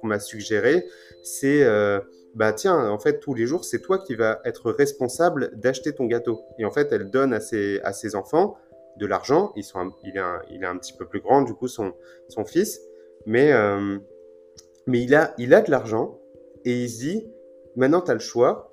qu'on 0.00 0.08
m'a 0.08 0.20
suggéré, 0.20 0.84
c'est 1.22 1.64
bah 2.34 2.52
tiens, 2.52 2.90
en 2.90 2.98
fait, 2.98 3.18
tous 3.18 3.32
les 3.32 3.46
jours, 3.46 3.64
c'est 3.64 3.80
toi 3.80 3.96
qui 3.98 4.14
vas 4.14 4.40
être 4.44 4.70
responsable 4.70 5.52
d'acheter 5.54 5.94
ton 5.94 6.04
gâteau. 6.04 6.42
Et 6.58 6.66
en 6.66 6.70
fait, 6.70 6.92
elle 6.92 7.08
donne 7.08 7.32
à 7.32 7.40
ses, 7.40 7.80
à 7.82 7.94
ses 7.94 8.14
enfants 8.14 8.58
de 8.96 9.06
l'argent. 9.06 9.52
Il, 9.56 9.62
est 10.16 10.64
un, 10.64 10.76
petit 10.76 10.92
peu 10.92 11.06
plus 11.06 11.20
grand, 11.20 11.42
du 11.42 11.54
coup, 11.54 11.68
son, 11.68 11.94
fils. 12.46 12.80
Mais, 13.26 13.52
mais 14.86 15.02
il, 15.02 15.14
a, 15.14 15.34
il 15.38 15.54
a 15.54 15.62
de 15.62 15.70
l'argent 15.70 16.20
et 16.64 16.82
il 16.82 16.90
se 16.90 16.98
dit, 16.98 17.26
maintenant 17.76 18.00
tu 18.00 18.10
as 18.10 18.14
le 18.14 18.20
choix, 18.20 18.72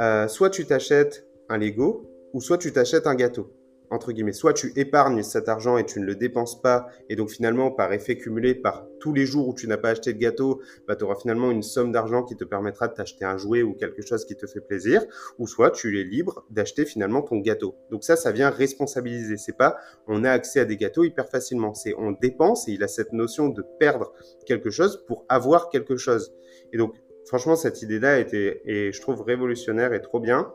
euh, 0.00 0.26
soit 0.28 0.50
tu 0.50 0.66
t'achètes 0.66 1.26
un 1.48 1.58
Lego, 1.58 2.10
ou 2.32 2.40
soit 2.40 2.58
tu 2.58 2.72
t'achètes 2.72 3.06
un 3.06 3.14
gâteau. 3.14 3.52
Entre 3.94 4.10
guillemets, 4.10 4.32
soit 4.32 4.54
tu 4.54 4.72
épargnes 4.74 5.22
cet 5.22 5.48
argent 5.48 5.78
et 5.78 5.86
tu 5.86 6.00
ne 6.00 6.04
le 6.04 6.16
dépenses 6.16 6.60
pas, 6.60 6.88
et 7.08 7.14
donc 7.14 7.30
finalement, 7.30 7.70
par 7.70 7.92
effet 7.92 8.18
cumulé, 8.18 8.56
par 8.56 8.88
tous 8.98 9.12
les 9.12 9.24
jours 9.24 9.46
où 9.46 9.54
tu 9.54 9.68
n'as 9.68 9.76
pas 9.76 9.90
acheté 9.90 10.12
de 10.12 10.18
gâteau, 10.18 10.60
bah, 10.88 10.96
tu 10.96 11.04
auras 11.04 11.14
finalement 11.14 11.52
une 11.52 11.62
somme 11.62 11.92
d'argent 11.92 12.24
qui 12.24 12.34
te 12.34 12.42
permettra 12.42 12.88
de 12.88 12.94
t'acheter 12.94 13.24
un 13.24 13.38
jouet 13.38 13.62
ou 13.62 13.72
quelque 13.72 14.02
chose 14.02 14.24
qui 14.24 14.34
te 14.34 14.48
fait 14.48 14.60
plaisir, 14.60 15.04
ou 15.38 15.46
soit 15.46 15.70
tu 15.70 16.00
es 16.00 16.02
libre 16.02 16.44
d'acheter 16.50 16.86
finalement 16.86 17.22
ton 17.22 17.36
gâteau. 17.36 17.76
Donc 17.92 18.02
ça, 18.02 18.16
ça 18.16 18.32
vient 18.32 18.50
responsabiliser. 18.50 19.36
C'est 19.36 19.56
pas 19.56 19.76
on 20.08 20.24
a 20.24 20.30
accès 20.30 20.58
à 20.58 20.64
des 20.64 20.76
gâteaux 20.76 21.04
hyper 21.04 21.28
facilement, 21.28 21.72
c'est 21.72 21.94
on 21.96 22.10
dépense 22.10 22.66
et 22.66 22.72
il 22.72 22.82
a 22.82 22.88
cette 22.88 23.12
notion 23.12 23.48
de 23.48 23.64
perdre 23.78 24.12
quelque 24.44 24.70
chose 24.70 25.04
pour 25.06 25.24
avoir 25.28 25.68
quelque 25.68 25.96
chose. 25.96 26.34
Et 26.72 26.78
donc 26.78 26.96
franchement, 27.26 27.54
cette 27.54 27.80
idée-là 27.82 28.18
était, 28.18 28.60
et 28.64 28.90
je 28.90 29.00
trouve 29.00 29.22
révolutionnaire 29.22 29.92
et 29.92 30.00
trop 30.00 30.18
bien. 30.18 30.52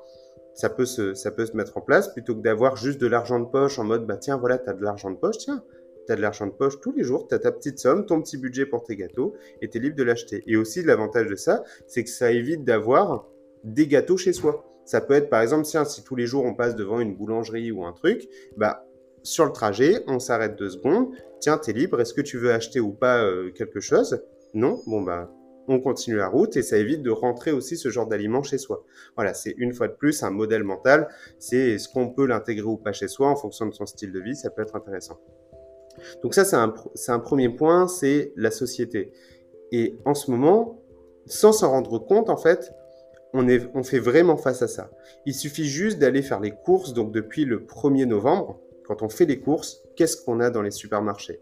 Ça 0.60 0.70
peut 0.70 0.86
se, 0.86 1.14
ça 1.14 1.32
peut 1.32 1.46
se 1.46 1.56
mettre 1.56 1.78
en 1.78 1.80
place 1.80 2.12
plutôt 2.12 2.36
que 2.36 2.42
d'avoir 2.42 2.76
juste 2.76 3.00
de 3.00 3.08
l'argent 3.08 3.40
de 3.40 3.46
poche 3.46 3.80
en 3.80 3.86
mode, 3.86 4.06
bah 4.06 4.18
tiens, 4.18 4.36
voilà, 4.36 4.58
t'as 4.58 4.74
de 4.74 4.84
l'argent 4.84 5.10
de 5.10 5.16
poche, 5.16 5.38
tiens, 5.38 5.64
t'as 6.06 6.18
de 6.18 6.22
l'argent 6.22 6.48
de 6.48 6.52
poche 6.52 6.82
tous 6.82 6.92
les 6.92 7.02
jours, 7.02 7.30
t'as 7.30 7.40
ta 7.40 7.54
petite 7.54 7.80
somme, 7.80 8.06
ton 8.06 8.22
petit 8.22 8.36
budget 8.36 8.66
pour 8.66 8.84
tes 8.84 8.98
gâteaux, 8.98 9.36
et 9.62 9.70
t'es 9.70 9.80
libre 9.80 9.96
de 9.96 10.04
l'acheter. 10.04 10.44
Et 10.48 10.58
aussi, 10.58 10.84
l'avantage 10.84 11.28
de 11.28 11.36
ça, 11.36 11.64
c'est 11.88 12.04
que 12.04 12.10
ça 12.10 12.34
évite 12.34 12.66
d'avoir 12.66 13.26
des 13.64 13.88
gâteaux 13.88 14.18
chez 14.18 14.34
soi. 14.34 14.66
Ça 14.84 15.00
peut 15.00 15.14
être, 15.14 15.30
par 15.30 15.42
exemple, 15.42 15.64
tiens, 15.64 15.86
si 15.86 16.04
tous 16.04 16.18
les 16.18 16.26
jours 16.26 16.44
on 16.44 16.54
passe 16.54 16.76
devant 16.76 17.00
une 17.00 17.16
boulangerie 17.16 17.72
ou 17.72 17.86
un 17.86 17.94
truc, 17.94 18.28
bah, 18.58 18.86
sur 19.24 19.46
le 19.46 19.54
trajet, 19.54 20.04
on 20.08 20.20
s'arrête 20.20 20.58
deux 20.58 20.72
secondes. 20.72 21.08
Tiens, 21.40 21.58
t'es 21.58 21.72
libre. 21.72 22.02
Est-ce 22.02 22.14
que 22.14 22.20
tu 22.20 22.38
veux 22.38 22.52
acheter 22.52 22.82
ou 22.82 22.92
pas 22.92 23.24
euh, 23.24 23.50
quelque 23.52 23.80
chose? 23.80 24.22
Non? 24.54 24.82
Bon, 24.88 25.04
bah, 25.04 25.32
on 25.70 25.80
continue 25.80 26.18
la 26.18 26.28
route 26.28 26.58
et 26.58 26.64
ça 26.64 26.78
évite 26.78 27.04
de 27.04 27.12
rentrer 27.12 27.52
aussi 27.52 27.78
ce 27.78 27.90
genre 27.90 28.08
d'aliments 28.08 28.42
chez 28.42 28.58
soi. 28.58 28.84
Voilà, 29.16 29.36
c'est 29.36 29.54
une 29.58 29.72
fois 29.72 29.88
de 29.88 29.94
plus 29.94 30.24
un 30.24 30.32
modèle 30.32 30.64
mental. 30.64 31.08
C'est 31.38 31.58
est-ce 31.58 31.88
qu'on 31.88 32.10
peut 32.10 32.26
l'intégrer 32.26 32.66
ou 32.66 32.78
pas 32.78 32.92
chez 32.92 33.08
soi 33.08 33.30
en 33.30 33.36
fonction 33.36 33.68
de 33.68 33.72
son 33.72 33.86
style 33.86 34.12
de 34.12 34.20
vie, 34.20 34.36
ça 34.36 34.50
peut 34.50 34.64
être 34.64 34.76
intéressant. 34.76 35.20
Donc 36.24 36.34
ça, 36.34 36.44
c'est 36.44 36.56
un, 37.12 37.20
premier 37.20 37.50
point, 37.50 37.88
c'est 37.88 38.34
la 38.36 38.50
société. 38.50 39.12
Et 39.72 39.96
en 40.06 40.16
ce 40.16 40.32
moment, 40.32 40.82
sans 41.28 41.52
s'en 41.52 41.70
rendre 41.70 42.00
compte, 42.00 42.32
en 42.32 42.38
fait, 42.38 42.72
on, 43.34 43.46
on 43.76 43.84
fait 43.84 44.00
vraiment 44.00 44.38
face 44.38 44.64
à 44.64 44.68
ça. 44.68 44.90
Il 45.28 45.36
suffit 45.36 45.66
juste 45.66 46.00
d'aller 46.00 46.24
faire 46.24 46.40
les 46.40 46.52
courses, 46.52 46.94
donc 46.94 47.12
depuis 47.12 47.46
le 47.46 47.60
1er 47.60 48.06
novembre, 48.06 48.60
quand 48.86 49.04
on 49.04 49.10
fait 49.10 49.26
les 49.26 49.40
courses, 49.40 49.84
qu'est-ce 49.96 50.18
qu'on 50.18 50.40
a 50.40 50.50
dans 50.50 50.64
les 50.64 50.72
supermarchés? 50.72 51.40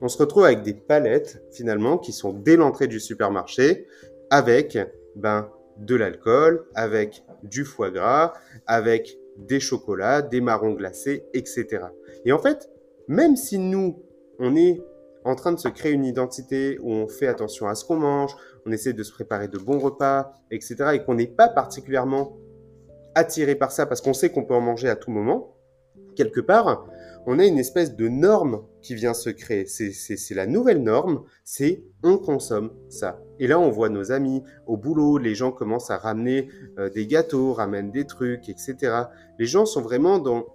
On 0.00 0.08
se 0.08 0.18
retrouve 0.18 0.44
avec 0.44 0.62
des 0.62 0.74
palettes 0.74 1.42
finalement 1.52 1.98
qui 1.98 2.12
sont 2.12 2.32
dès 2.32 2.56
l'entrée 2.56 2.86
du 2.86 3.00
supermarché 3.00 3.86
avec 4.30 4.78
ben, 5.16 5.50
de 5.78 5.94
l'alcool, 5.94 6.66
avec 6.74 7.24
du 7.42 7.64
foie 7.64 7.90
gras, 7.90 8.34
avec 8.66 9.18
des 9.36 9.60
chocolats, 9.60 10.22
des 10.22 10.40
marrons 10.40 10.72
glacés, 10.72 11.24
etc. 11.34 11.84
Et 12.24 12.32
en 12.32 12.38
fait, 12.38 12.70
même 13.08 13.36
si 13.36 13.58
nous, 13.58 14.02
on 14.38 14.56
est 14.56 14.82
en 15.24 15.34
train 15.34 15.52
de 15.52 15.58
se 15.58 15.68
créer 15.68 15.92
une 15.92 16.04
identité 16.04 16.78
où 16.80 16.92
on 16.92 17.08
fait 17.08 17.26
attention 17.26 17.68
à 17.68 17.74
ce 17.74 17.84
qu'on 17.84 17.96
mange, 17.96 18.34
on 18.66 18.72
essaie 18.72 18.92
de 18.92 19.02
se 19.02 19.12
préparer 19.12 19.48
de 19.48 19.58
bons 19.58 19.78
repas, 19.78 20.32
etc., 20.50 20.76
et 20.94 21.04
qu'on 21.04 21.14
n'est 21.14 21.26
pas 21.26 21.48
particulièrement 21.48 22.36
attiré 23.14 23.54
par 23.54 23.72
ça 23.72 23.86
parce 23.86 24.00
qu'on 24.00 24.14
sait 24.14 24.30
qu'on 24.30 24.44
peut 24.44 24.54
en 24.54 24.60
manger 24.60 24.88
à 24.88 24.96
tout 24.96 25.10
moment, 25.10 25.56
quelque 26.14 26.40
part, 26.40 26.86
on 27.26 27.38
a 27.38 27.46
une 27.46 27.58
espèce 27.58 27.96
de 27.96 28.08
norme 28.08 28.64
qui 28.82 28.94
vient 28.94 29.14
se 29.14 29.30
créer. 29.30 29.66
C'est 29.66 30.34
la 30.34 30.46
nouvelle 30.46 30.82
norme, 30.82 31.22
c'est 31.44 31.84
on 32.02 32.18
consomme 32.18 32.72
ça. 32.88 33.20
Et 33.38 33.46
là, 33.46 33.58
on 33.58 33.70
voit 33.70 33.88
nos 33.88 34.12
amis 34.12 34.42
au 34.66 34.76
boulot, 34.76 35.18
les 35.18 35.34
gens 35.34 35.52
commencent 35.52 35.90
à 35.90 35.98
ramener 35.98 36.48
euh, 36.78 36.88
des 36.90 37.06
gâteaux, 37.06 37.52
ramènent 37.52 37.90
des 37.90 38.06
trucs, 38.06 38.48
etc. 38.48 38.76
Les 39.38 39.46
gens 39.46 39.66
sont 39.66 39.82
vraiment 39.82 40.18
dans, 40.18 40.46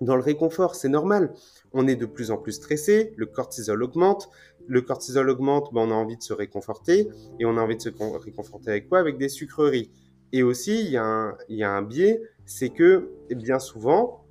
dans 0.00 0.16
le 0.16 0.22
réconfort, 0.22 0.74
c'est 0.74 0.88
normal. 0.88 1.32
On 1.72 1.86
est 1.86 1.96
de 1.96 2.06
plus 2.06 2.30
en 2.30 2.36
plus 2.36 2.52
stressé, 2.52 3.14
le 3.16 3.26
cortisol 3.26 3.82
augmente. 3.82 4.28
Le 4.66 4.82
cortisol 4.82 5.28
augmente, 5.30 5.72
ben, 5.72 5.82
on 5.82 5.90
a 5.90 5.94
envie 5.94 6.16
de 6.16 6.22
se 6.22 6.32
réconforter. 6.32 7.08
Et 7.40 7.46
on 7.46 7.56
a 7.56 7.60
envie 7.60 7.76
de 7.76 7.82
se 7.82 7.90
réconforter 8.22 8.70
avec 8.70 8.88
quoi? 8.88 8.98
Avec 8.98 9.18
des 9.18 9.28
sucreries. 9.28 9.90
Et 10.32 10.42
aussi, 10.42 10.80
il 10.80 10.90
y, 10.90 10.96
a 10.96 11.04
un, 11.04 11.36
il 11.48 11.58
y 11.58 11.62
a 11.62 11.70
un 11.70 11.82
biais, 11.82 12.22
c'est 12.46 12.70
que 12.70 13.10
bien 13.30 13.58
souvent, 13.58 14.21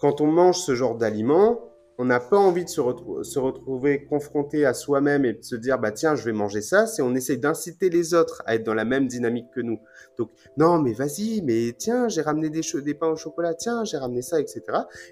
quand 0.00 0.20
on 0.20 0.26
mange 0.26 0.58
ce 0.58 0.74
genre 0.74 0.96
d'aliments, 0.96 1.60
on 1.98 2.04
n'a 2.04 2.20
pas 2.20 2.36
envie 2.36 2.64
de 2.64 2.68
se, 2.68 2.80
retrouver 2.80 4.04
confronté 4.04 4.66
à 4.66 4.74
soi-même 4.74 5.24
et 5.24 5.32
de 5.32 5.42
se 5.42 5.56
dire 5.56 5.78
bah 5.78 5.92
tiens 5.92 6.14
je 6.14 6.24
vais 6.24 6.32
manger 6.32 6.60
ça 6.60 6.86
c'est 6.86 7.00
on 7.00 7.14
essaie 7.14 7.38
d'inciter 7.38 7.88
les 7.88 8.12
autres 8.12 8.42
à 8.44 8.54
être 8.54 8.64
dans 8.64 8.74
la 8.74 8.84
même 8.84 9.06
dynamique 9.06 9.46
que 9.54 9.60
nous. 9.60 9.78
Donc 10.18 10.30
non 10.58 10.78
mais 10.78 10.92
vas-y 10.92 11.40
mais 11.42 11.74
tiens 11.78 12.08
j'ai 12.08 12.20
ramené 12.20 12.50
des, 12.50 12.60
des 12.82 12.94
pains 12.94 13.08
au 13.08 13.16
chocolat 13.16 13.54
tiens 13.54 13.84
j'ai 13.84 13.96
ramené 13.96 14.22
ça 14.22 14.40
etc 14.40 14.62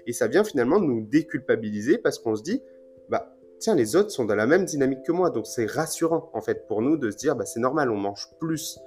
et 0.05 0.13
ça 0.13 0.27
vient 0.27 0.43
finalement 0.43 0.79
nous 0.79 1.01
déculpabiliser 1.01 1.97
parce 1.97 2.19
qu'on 2.19 2.35
se 2.35 2.43
dit 2.43 2.61
bah 3.09 3.35
tiens 3.59 3.75
les 3.75 3.95
autres 3.95 4.11
sont 4.11 4.25
dans 4.25 4.35
la 4.35 4.45
même 4.45 4.65
dynamique 4.65 5.01
que 5.03 5.11
moi. 5.11 5.31
Donc 5.31 5.47
c'est 5.47 5.65
rassurant 5.65 6.29
en 6.33 6.41
fait 6.41 6.67
pour 6.67 6.83
nous 6.83 6.97
de 6.97 7.09
se 7.09 7.17
dire 7.17 7.35
bah 7.35 7.45
c'est 7.45 7.59
normal 7.59 7.89
on 7.89 7.97
mange 7.97 8.29
plus 8.39 8.77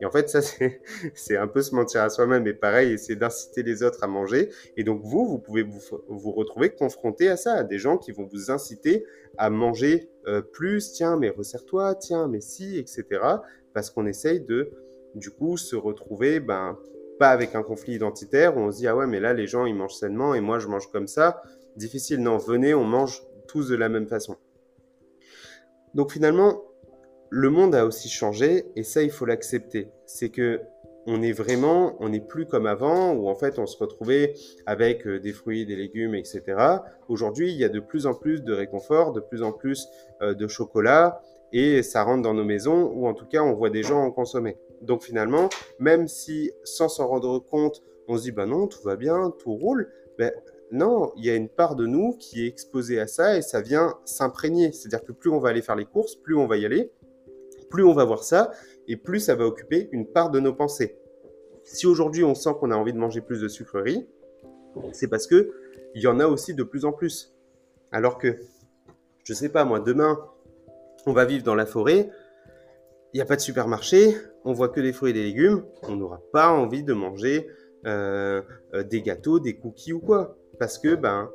et 0.00 0.04
en 0.04 0.10
fait, 0.10 0.28
ça, 0.28 0.40
c'est 1.14 1.36
un 1.36 1.46
peu 1.46 1.62
se 1.62 1.74
mentir 1.74 2.02
à 2.02 2.10
soi-même. 2.10 2.46
Et 2.46 2.54
pareil, 2.54 2.98
c'est 2.98 3.16
d'inciter 3.16 3.62
les 3.62 3.82
autres 3.82 4.02
à 4.02 4.06
manger. 4.06 4.50
Et 4.76 4.84
donc, 4.84 5.02
vous, 5.02 5.26
vous 5.26 5.38
pouvez 5.38 5.62
vous, 5.62 5.80
vous, 6.08 6.32
retrouver 6.32 6.70
confronté 6.70 7.28
à 7.28 7.36
ça, 7.36 7.54
à 7.54 7.64
des 7.64 7.78
gens 7.78 7.98
qui 7.98 8.12
vont 8.12 8.28
vous 8.30 8.50
inciter 8.50 9.04
à 9.38 9.50
manger 9.50 10.10
euh, 10.26 10.42
plus. 10.42 10.92
Tiens, 10.92 11.16
mais 11.16 11.30
resserre-toi. 11.30 11.94
Tiens, 11.94 12.28
mais 12.28 12.40
si, 12.40 12.78
etc. 12.78 13.04
Parce 13.72 13.90
qu'on 13.90 14.06
essaye 14.06 14.40
de, 14.40 14.70
du 15.14 15.30
coup, 15.30 15.56
se 15.56 15.76
retrouver, 15.76 16.40
ben, 16.40 16.78
pas 17.18 17.30
avec 17.30 17.54
un 17.54 17.62
conflit 17.62 17.94
identitaire 17.94 18.56
où 18.56 18.60
on 18.60 18.72
se 18.72 18.78
dit, 18.78 18.88
ah 18.88 18.96
ouais, 18.96 19.06
mais 19.06 19.20
là, 19.20 19.32
les 19.32 19.46
gens, 19.46 19.66
ils 19.66 19.74
mangent 19.74 19.94
sainement 19.94 20.34
et 20.34 20.40
moi, 20.40 20.58
je 20.58 20.68
mange 20.68 20.90
comme 20.90 21.06
ça. 21.06 21.42
Difficile. 21.76 22.20
Non, 22.20 22.38
venez, 22.38 22.74
on 22.74 22.84
mange 22.84 23.22
tous 23.46 23.68
de 23.68 23.76
la 23.76 23.88
même 23.88 24.06
façon. 24.06 24.36
Donc, 25.94 26.10
finalement, 26.10 26.62
le 27.36 27.50
monde 27.50 27.74
a 27.74 27.84
aussi 27.84 28.08
changé 28.08 28.66
et 28.76 28.84
ça, 28.84 29.02
il 29.02 29.10
faut 29.10 29.26
l'accepter. 29.26 29.88
C'est 30.06 30.28
que 30.28 30.60
on 31.06 31.20
est 31.20 31.32
vraiment, 31.32 31.96
on 31.98 32.10
n'est 32.10 32.20
plus 32.20 32.46
comme 32.46 32.64
avant 32.64 33.12
où 33.12 33.28
en 33.28 33.34
fait 33.34 33.58
on 33.58 33.66
se 33.66 33.76
retrouvait 33.76 34.34
avec 34.66 35.04
euh, 35.06 35.18
des 35.18 35.32
fruits, 35.32 35.66
des 35.66 35.74
légumes, 35.74 36.14
etc. 36.14 36.42
Aujourd'hui, 37.08 37.50
il 37.50 37.58
y 37.58 37.64
a 37.64 37.68
de 37.68 37.80
plus 37.80 38.06
en 38.06 38.14
plus 38.14 38.44
de 38.44 38.52
réconfort, 38.52 39.12
de 39.12 39.20
plus 39.20 39.42
en 39.42 39.50
plus 39.50 39.88
euh, 40.22 40.32
de 40.32 40.46
chocolat 40.46 41.20
et 41.52 41.82
ça 41.82 42.04
rentre 42.04 42.22
dans 42.22 42.34
nos 42.34 42.44
maisons 42.44 42.92
ou 42.94 43.08
en 43.08 43.14
tout 43.14 43.26
cas 43.26 43.42
on 43.42 43.52
voit 43.52 43.68
des 43.68 43.82
gens 43.82 44.00
en 44.00 44.12
consommer. 44.12 44.56
Donc 44.80 45.02
finalement, 45.02 45.48
même 45.80 46.06
si 46.06 46.52
sans 46.62 46.88
s'en 46.88 47.08
rendre 47.08 47.40
compte, 47.40 47.82
on 48.06 48.16
se 48.16 48.22
dit 48.22 48.32
bah 48.32 48.46
non, 48.46 48.68
tout 48.68 48.82
va 48.84 48.94
bien, 48.94 49.34
tout 49.40 49.54
roule, 49.54 49.92
ben 50.18 50.32
non, 50.70 51.12
il 51.16 51.24
y 51.26 51.30
a 51.30 51.34
une 51.34 51.48
part 51.48 51.74
de 51.74 51.84
nous 51.84 52.16
qui 52.16 52.44
est 52.44 52.48
exposée 52.48 53.00
à 53.00 53.08
ça 53.08 53.36
et 53.36 53.42
ça 53.42 53.60
vient 53.60 53.94
s'imprégner. 54.04 54.70
C'est-à-dire 54.70 55.04
que 55.04 55.12
plus 55.12 55.30
on 55.30 55.40
va 55.40 55.48
aller 55.48 55.62
faire 55.62 55.76
les 55.76 55.84
courses, 55.84 56.14
plus 56.14 56.36
on 56.36 56.46
va 56.46 56.56
y 56.56 56.64
aller 56.64 56.92
plus 57.74 57.82
on 57.82 57.92
va 57.92 58.04
voir 58.04 58.22
ça 58.22 58.52
et 58.86 58.96
plus 58.96 59.18
ça 59.18 59.34
va 59.34 59.46
occuper 59.46 59.88
une 59.90 60.06
part 60.06 60.30
de 60.30 60.38
nos 60.38 60.54
pensées. 60.54 60.96
Si 61.64 61.88
aujourd'hui 61.88 62.22
on 62.22 62.36
sent 62.36 62.50
qu'on 62.60 62.70
a 62.70 62.76
envie 62.76 62.92
de 62.92 62.98
manger 62.98 63.20
plus 63.20 63.40
de 63.40 63.48
sucreries, 63.48 64.06
c'est 64.92 65.08
parce 65.08 65.26
que 65.26 65.50
il 65.96 66.02
y 66.02 66.06
en 66.06 66.20
a 66.20 66.26
aussi 66.28 66.54
de 66.54 66.62
plus 66.62 66.84
en 66.84 66.92
plus. 66.92 67.34
Alors 67.90 68.16
que, 68.18 68.36
je 69.24 69.34
sais 69.34 69.48
pas 69.48 69.64
moi, 69.64 69.80
demain, 69.80 70.20
on 71.04 71.12
va 71.12 71.24
vivre 71.24 71.42
dans 71.42 71.56
la 71.56 71.66
forêt, 71.66 72.10
il 73.12 73.16
n'y 73.16 73.20
a 73.20 73.24
pas 73.24 73.34
de 73.34 73.40
supermarché, 73.40 74.14
on 74.44 74.52
voit 74.52 74.68
que 74.68 74.80
des 74.80 74.92
fruits 74.92 75.10
et 75.10 75.14
des 75.14 75.24
légumes, 75.24 75.64
on 75.82 75.96
n'aura 75.96 76.22
pas 76.32 76.50
envie 76.50 76.84
de 76.84 76.92
manger 76.92 77.48
euh, 77.86 78.40
euh, 78.74 78.84
des 78.84 79.02
gâteaux, 79.02 79.40
des 79.40 79.56
cookies 79.56 79.92
ou 79.92 80.00
quoi. 80.00 80.36
Parce 80.60 80.78
que, 80.78 80.94
ben, 80.94 81.28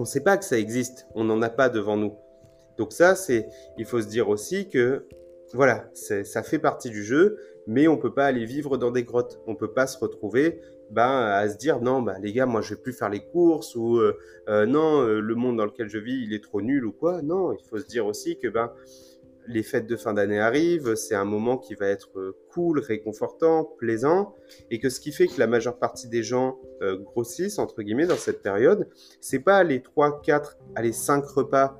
on 0.00 0.02
ne 0.02 0.08
sait 0.08 0.24
pas 0.24 0.36
que 0.36 0.44
ça 0.44 0.58
existe, 0.58 1.06
on 1.14 1.22
n'en 1.22 1.40
a 1.40 1.50
pas 1.50 1.68
devant 1.68 1.96
nous. 1.96 2.16
Donc 2.78 2.92
ça, 2.92 3.14
c'est, 3.14 3.48
il 3.78 3.84
faut 3.84 4.00
se 4.00 4.08
dire 4.08 4.28
aussi 4.28 4.68
que 4.68 5.06
voilà, 5.54 5.90
ça 5.94 6.42
fait 6.42 6.58
partie 6.58 6.90
du 6.90 7.04
jeu, 7.04 7.36
mais 7.66 7.88
on 7.88 7.96
peut 7.96 8.14
pas 8.14 8.26
aller 8.26 8.44
vivre 8.44 8.78
dans 8.78 8.90
des 8.90 9.04
grottes. 9.04 9.40
On 9.46 9.54
peut 9.54 9.72
pas 9.72 9.86
se 9.86 9.98
retrouver 9.98 10.60
ben, 10.90 11.08
à 11.08 11.48
se 11.48 11.56
dire 11.56 11.80
non, 11.80 12.02
bah, 12.02 12.16
les 12.20 12.32
gars, 12.32 12.46
moi 12.46 12.60
je 12.60 12.74
vais 12.74 12.80
plus 12.80 12.92
faire 12.92 13.08
les 13.08 13.24
courses 13.24 13.74
ou 13.76 13.96
euh, 13.96 14.18
euh, 14.48 14.66
non, 14.66 15.00
euh, 15.02 15.20
le 15.20 15.34
monde 15.34 15.56
dans 15.56 15.64
lequel 15.64 15.88
je 15.88 15.98
vis, 15.98 16.22
il 16.22 16.34
est 16.34 16.42
trop 16.42 16.60
nul 16.60 16.84
ou 16.84 16.92
quoi. 16.92 17.22
Non, 17.22 17.52
il 17.52 17.64
faut 17.68 17.78
se 17.78 17.86
dire 17.86 18.06
aussi 18.06 18.38
que 18.38 18.48
ben, 18.48 18.72
les 19.48 19.62
fêtes 19.62 19.86
de 19.86 19.96
fin 19.96 20.12
d'année 20.14 20.38
arrivent, 20.38 20.94
c'est 20.94 21.14
un 21.14 21.24
moment 21.24 21.56
qui 21.56 21.74
va 21.74 21.86
être 21.88 22.36
cool, 22.50 22.78
réconfortant, 22.78 23.64
plaisant, 23.64 24.34
et 24.70 24.78
que 24.78 24.88
ce 24.88 25.00
qui 25.00 25.10
fait 25.10 25.26
que 25.26 25.38
la 25.40 25.48
majeure 25.48 25.78
partie 25.78 26.08
des 26.08 26.22
gens 26.22 26.60
grossissent, 26.80 27.58
entre 27.58 27.82
guillemets, 27.82 28.06
dans 28.06 28.14
cette 28.14 28.40
période, 28.40 28.88
c'est 29.20 29.40
pas 29.40 29.64
les 29.64 29.82
3, 29.82 30.22
4, 30.22 30.58
les 30.80 30.92
5 30.92 31.24
repas 31.24 31.76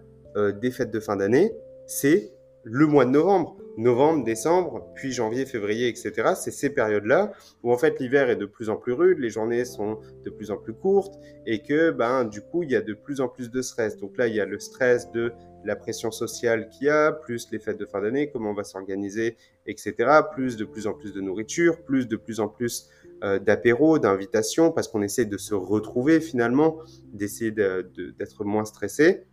des 0.61 0.73
fêtes 0.73 0.91
de 0.91 0.99
fin 0.99 1.15
d'année, 1.15 1.55
c'est 1.87 2.33
le 2.65 2.87
mois 2.87 3.05
de 3.05 3.11
novembre 3.11 3.57
novembre, 3.77 4.25
décembre, 4.25 4.87
puis 4.95 5.13
janvier, 5.13 5.47
février, 5.47 5.89
etc. 5.89 6.33
C'est 6.37 6.51
ces 6.51 6.71
périodes-là 6.71 7.33
où 7.63 7.73
en 7.73 7.79
fait 7.79 7.99
l'hiver 8.01 8.29
est 8.29 8.37
de 8.37 8.47
plus 8.47 8.69
en 8.69 8.77
plus 8.77 8.93
rude, 8.93 9.19
les 9.19 9.31
journées 9.31 9.65
sont 9.65 9.99
de 10.25 10.31
plus 10.31 10.51
en 10.51 10.57
plus 10.57 10.75
courtes 10.75 11.19
et 11.47 11.63
que 11.63 11.91
ben 11.91 12.25
du 12.25 12.43
coup 12.43 12.63
il 12.63 12.71
y 12.71 12.77
a 12.77 12.83
de 12.83 12.95
plus 12.95 13.21
en 13.21 13.29
plus 13.29 13.51
de 13.51 13.63
stress. 13.63 13.97
Donc 13.97 14.17
là 14.19 14.27
il 14.27 14.35
y 14.35 14.41
a 14.41 14.47
le 14.47 14.59
stress 14.59 15.11
de 15.13 15.33
la 15.65 15.77
pression 15.77 16.11
sociale 16.11 16.69
qu'il 16.69 16.89
y 16.89 16.91
a, 16.91 17.13
plus 17.13 17.51
les 17.51 17.59
fêtes 17.59 17.79
de 17.79 17.87
fin 17.87 18.03
d'année, 18.03 18.31
comment 18.31 18.51
on 18.51 18.55
va 18.55 18.65
s'organiser, 18.65 19.37
etc. 19.67 19.95
Plus 20.33 20.57
de 20.57 20.65
plus 20.65 20.87
en 20.87 20.93
plus 20.93 21.13
de 21.13 21.21
nourriture, 21.21 21.83
plus 21.83 22.09
de 22.09 22.17
plus 22.17 22.41
en 22.41 22.49
plus 22.49 22.89
euh, 23.23 23.39
d'apéros, 23.39 24.01
d'invitations, 24.01 24.73
parce 24.73 24.89
qu'on 24.89 25.03
essaie 25.03 25.25
de 25.25 25.39
se 25.39 25.55
retrouver 25.55 26.21
finalement, 26.21 26.79
d'essayer 27.13 27.53
d'être 27.53 28.45
moins 28.45 28.65
stressé. 28.65 29.25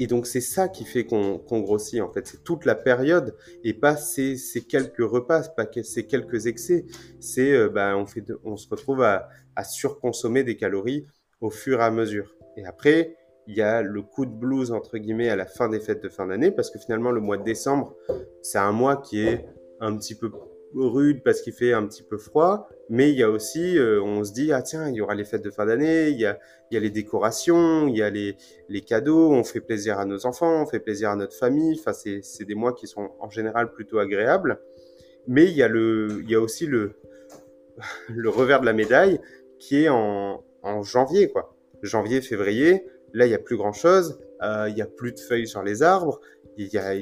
Et 0.00 0.06
donc 0.06 0.26
c'est 0.26 0.40
ça 0.40 0.68
qui 0.68 0.84
fait 0.84 1.04
qu'on 1.04 1.60
grossit 1.60 2.00
en 2.00 2.10
fait, 2.10 2.26
c'est 2.26 2.42
toute 2.42 2.64
la 2.64 2.74
période 2.74 3.36
et 3.62 3.74
pas 3.74 3.96
ces, 3.96 4.36
quelques 4.66 4.98
repas, 5.02 5.42
pas 5.50 5.66
ces 5.82 6.06
quelques 6.06 6.46
excès. 6.46 6.86
C'est 7.20 7.52
euh, 7.52 7.68
bah, 7.68 7.94
on, 7.96 8.06
on 8.44 8.56
se 8.56 8.68
retrouve 8.68 9.02
à, 9.02 9.28
surconsommer 9.62 10.42
des 10.42 10.56
calories 10.56 11.06
au 11.42 11.50
fur 11.50 11.80
et 11.80 11.84
à 11.84 11.90
mesure. 11.90 12.34
Et 12.56 12.64
après, 12.64 13.14
il 13.46 13.54
y 13.54 13.60
a 13.60 13.82
le 13.82 14.00
coup 14.00 14.24
de 14.24 14.30
blues 14.30 14.72
entre 14.72 14.96
guillemets 14.96 15.28
à 15.28 15.36
la 15.36 15.44
fin 15.44 15.68
des 15.68 15.80
fêtes 15.80 16.02
de 16.02 16.08
fin 16.08 16.26
d'année 16.26 16.50
parce 16.50 16.70
que 16.70 16.78
finalement 16.78 17.10
le 17.10 17.20
mois 17.20 17.36
de 17.36 17.44
décembre, 17.44 17.94
c'est 18.40 18.56
un 18.56 18.72
mois 18.72 18.96
qui 18.96 19.20
est 19.20 19.44
un 19.80 19.94
petit 19.98 20.14
peu 20.14 20.30
rude 20.74 21.22
parce 21.22 21.42
qu'il 21.42 21.52
fait 21.52 21.74
un 21.74 21.86
petit 21.86 22.02
peu 22.02 22.16
froid, 22.16 22.70
mais 22.90 23.10
il 23.10 23.16
y 23.16 23.22
a 23.22 23.30
aussi, 23.30 23.78
euh, 23.78 24.02
on 24.02 24.24
se 24.24 24.32
dit, 24.32 24.52
ah 24.52 24.62
tiens, 24.62 24.88
il 24.88 24.96
y 24.96 25.00
aura 25.00 25.14
les 25.14 25.24
fêtes 25.24 25.44
de 25.44 25.50
fin 25.50 25.64
d'année, 25.64 26.08
il 26.08 26.18
y 26.18 26.26
a, 26.26 26.38
les 26.72 26.90
décorations, 26.90 27.86
il 27.86 27.96
y 27.96 28.02
a 28.02 28.10
les, 28.10 28.36
cadeaux, 28.84 29.30
on 29.30 29.44
fait 29.44 29.60
plaisir 29.60 30.00
à 30.00 30.04
nos 30.04 30.26
enfants, 30.26 30.62
on 30.62 30.66
fait 30.66 30.80
plaisir 30.80 31.10
à 31.10 31.16
notre 31.16 31.36
famille, 31.36 31.78
enfin 31.78 31.92
c'est 31.92 32.44
des 32.44 32.54
mois 32.56 32.72
qui 32.72 32.88
sont 32.88 33.12
en 33.20 33.30
général 33.30 33.70
plutôt 33.70 34.00
agréables, 34.00 34.60
mais 35.28 35.44
il 35.44 35.52
y 35.52 35.62
a, 35.62 35.68
le, 35.68 36.20
il 36.24 36.30
y 36.30 36.34
a 36.34 36.40
aussi 36.40 36.66
le, 36.66 36.96
revers 38.26 38.60
de 38.60 38.66
la 38.66 38.72
médaille 38.72 39.20
qui 39.60 39.84
est 39.84 39.88
en, 39.88 40.42
janvier, 40.82 41.30
quoi. 41.30 41.56
Janvier, 41.82 42.20
février, 42.20 42.86
là 43.14 43.24
il 43.24 43.28
n'y 43.28 43.36
a 43.36 43.38
plus 43.38 43.56
grand 43.56 43.72
chose, 43.72 44.20
euh, 44.42 44.66
il 44.68 44.74
n'y 44.74 44.82
a 44.82 44.86
plus 44.86 45.12
de 45.12 45.20
feuilles 45.20 45.46
sur 45.46 45.62
les 45.62 45.84
arbres, 45.84 46.20
il 46.56 46.66
y 46.66 46.76
a, 46.76 46.92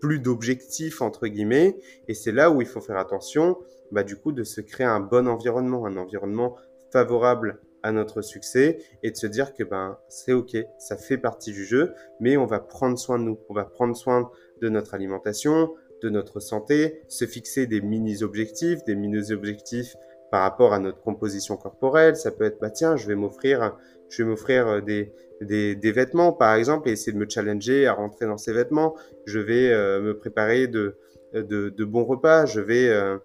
plus 0.00 0.18
d'objectifs 0.18 1.02
entre 1.02 1.26
guillemets, 1.26 1.76
et 2.08 2.14
c'est 2.14 2.32
là 2.32 2.50
où 2.50 2.62
il 2.62 2.66
faut 2.66 2.80
faire 2.80 2.96
attention, 2.96 3.58
bah, 3.92 4.02
du 4.02 4.16
coup, 4.16 4.32
de 4.32 4.44
se 4.44 4.60
créer 4.60 4.86
un 4.86 5.00
bon 5.00 5.28
environnement, 5.28 5.86
un 5.86 5.96
environnement 5.96 6.56
favorable 6.92 7.60
à 7.82 7.92
notre 7.92 8.20
succès 8.20 8.78
et 9.02 9.10
de 9.10 9.16
se 9.16 9.26
dire 9.26 9.54
que 9.54 9.62
ben 9.62 9.98
c'est 10.08 10.32
ok, 10.32 10.56
ça 10.78 10.96
fait 10.96 11.18
partie 11.18 11.52
du 11.52 11.64
jeu, 11.64 11.94
mais 12.20 12.36
on 12.36 12.46
va 12.46 12.58
prendre 12.58 12.98
soin 12.98 13.18
de 13.18 13.24
nous, 13.24 13.38
on 13.48 13.54
va 13.54 13.64
prendre 13.64 13.94
soin 13.94 14.30
de 14.60 14.68
notre 14.68 14.94
alimentation, 14.94 15.72
de 16.02 16.10
notre 16.10 16.40
santé, 16.40 17.02
se 17.08 17.26
fixer 17.26 17.66
des 17.66 17.80
mini 17.80 18.22
objectifs, 18.22 18.82
des 18.84 18.96
mini 18.96 19.30
objectifs 19.32 19.94
par 20.30 20.42
rapport 20.42 20.72
à 20.72 20.80
notre 20.80 21.00
composition 21.00 21.56
corporelle. 21.56 22.16
Ça 22.16 22.32
peut 22.32 22.44
être 22.44 22.60
bah 22.60 22.70
tiens, 22.70 22.96
je 22.96 23.06
vais 23.06 23.14
m'offrir, 23.14 23.76
je 24.08 24.22
vais 24.22 24.28
m'offrir 24.28 24.82
des, 24.82 25.12
des, 25.40 25.76
des, 25.76 25.92
vêtements, 25.92 26.32
par 26.32 26.54
exemple, 26.54 26.88
et 26.88 26.92
essayer 26.92 27.12
de 27.12 27.18
me 27.18 27.28
challenger 27.28 27.86
à 27.86 27.92
rentrer 27.92 28.26
dans 28.26 28.38
ces 28.38 28.52
vêtements. 28.52 28.96
Je 29.26 29.38
vais 29.38 29.70
euh, 29.70 30.00
me 30.00 30.18
préparer 30.18 30.66
de, 30.66 30.96
de, 31.34 31.68
de, 31.68 31.84
bons 31.84 32.04
repas. 32.04 32.46
Je 32.46 32.60
vais, 32.60 32.88
euh, 32.88 33.18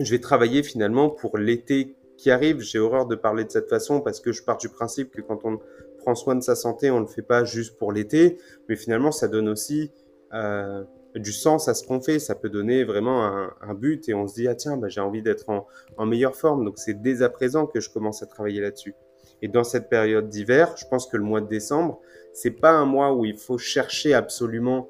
je 0.00 0.10
vais 0.10 0.18
travailler 0.18 0.62
finalement 0.62 1.10
pour 1.10 1.38
l'été 1.38 1.94
qui 2.16 2.30
arrive. 2.30 2.60
J'ai 2.60 2.78
horreur 2.78 3.06
de 3.06 3.14
parler 3.14 3.44
de 3.44 3.50
cette 3.50 3.68
façon 3.68 4.00
parce 4.00 4.20
que 4.20 4.32
je 4.32 4.42
pars 4.42 4.56
du 4.56 4.68
principe 4.68 5.10
que 5.10 5.20
quand 5.20 5.44
on 5.44 5.58
prend 5.98 6.14
soin 6.14 6.34
de 6.34 6.42
sa 6.42 6.54
santé, 6.54 6.90
on 6.90 7.00
ne 7.00 7.04
le 7.04 7.10
fait 7.10 7.22
pas 7.22 7.44
juste 7.44 7.78
pour 7.78 7.92
l'été, 7.92 8.38
mais 8.68 8.76
finalement, 8.76 9.12
ça 9.12 9.28
donne 9.28 9.48
aussi 9.48 9.92
euh, 10.32 10.82
du 11.14 11.32
sens 11.32 11.68
à 11.68 11.74
ce 11.74 11.86
qu'on 11.86 12.00
fait. 12.00 12.18
Ça 12.18 12.34
peut 12.34 12.48
donner 12.48 12.84
vraiment 12.84 13.24
un, 13.60 13.74
but 13.74 14.08
et 14.08 14.14
on 14.14 14.26
se 14.26 14.34
dit, 14.34 14.48
ah 14.48 14.54
tiens, 14.54 14.76
bah, 14.76 14.88
j'ai 14.88 15.00
envie 15.00 15.22
d'être 15.22 15.50
en, 15.50 15.66
en 15.98 16.06
meilleure 16.06 16.36
forme. 16.36 16.64
Donc 16.64 16.78
c'est 16.78 17.00
dès 17.02 17.22
à 17.22 17.28
présent 17.28 17.66
que 17.66 17.80
je 17.80 17.90
commence 17.90 18.22
à 18.22 18.26
travailler 18.26 18.60
là-dessus. 18.60 18.94
Et 19.42 19.48
dans 19.48 19.64
cette 19.64 19.88
période 19.88 20.28
d'hiver, 20.28 20.74
je 20.76 20.86
pense 20.86 21.06
que 21.06 21.16
le 21.16 21.24
mois 21.24 21.40
de 21.40 21.48
décembre, 21.48 22.00
c'est 22.32 22.50
pas 22.50 22.72
un 22.72 22.84
mois 22.84 23.14
où 23.14 23.24
il 23.24 23.36
faut 23.36 23.58
chercher 23.58 24.14
absolument 24.14 24.88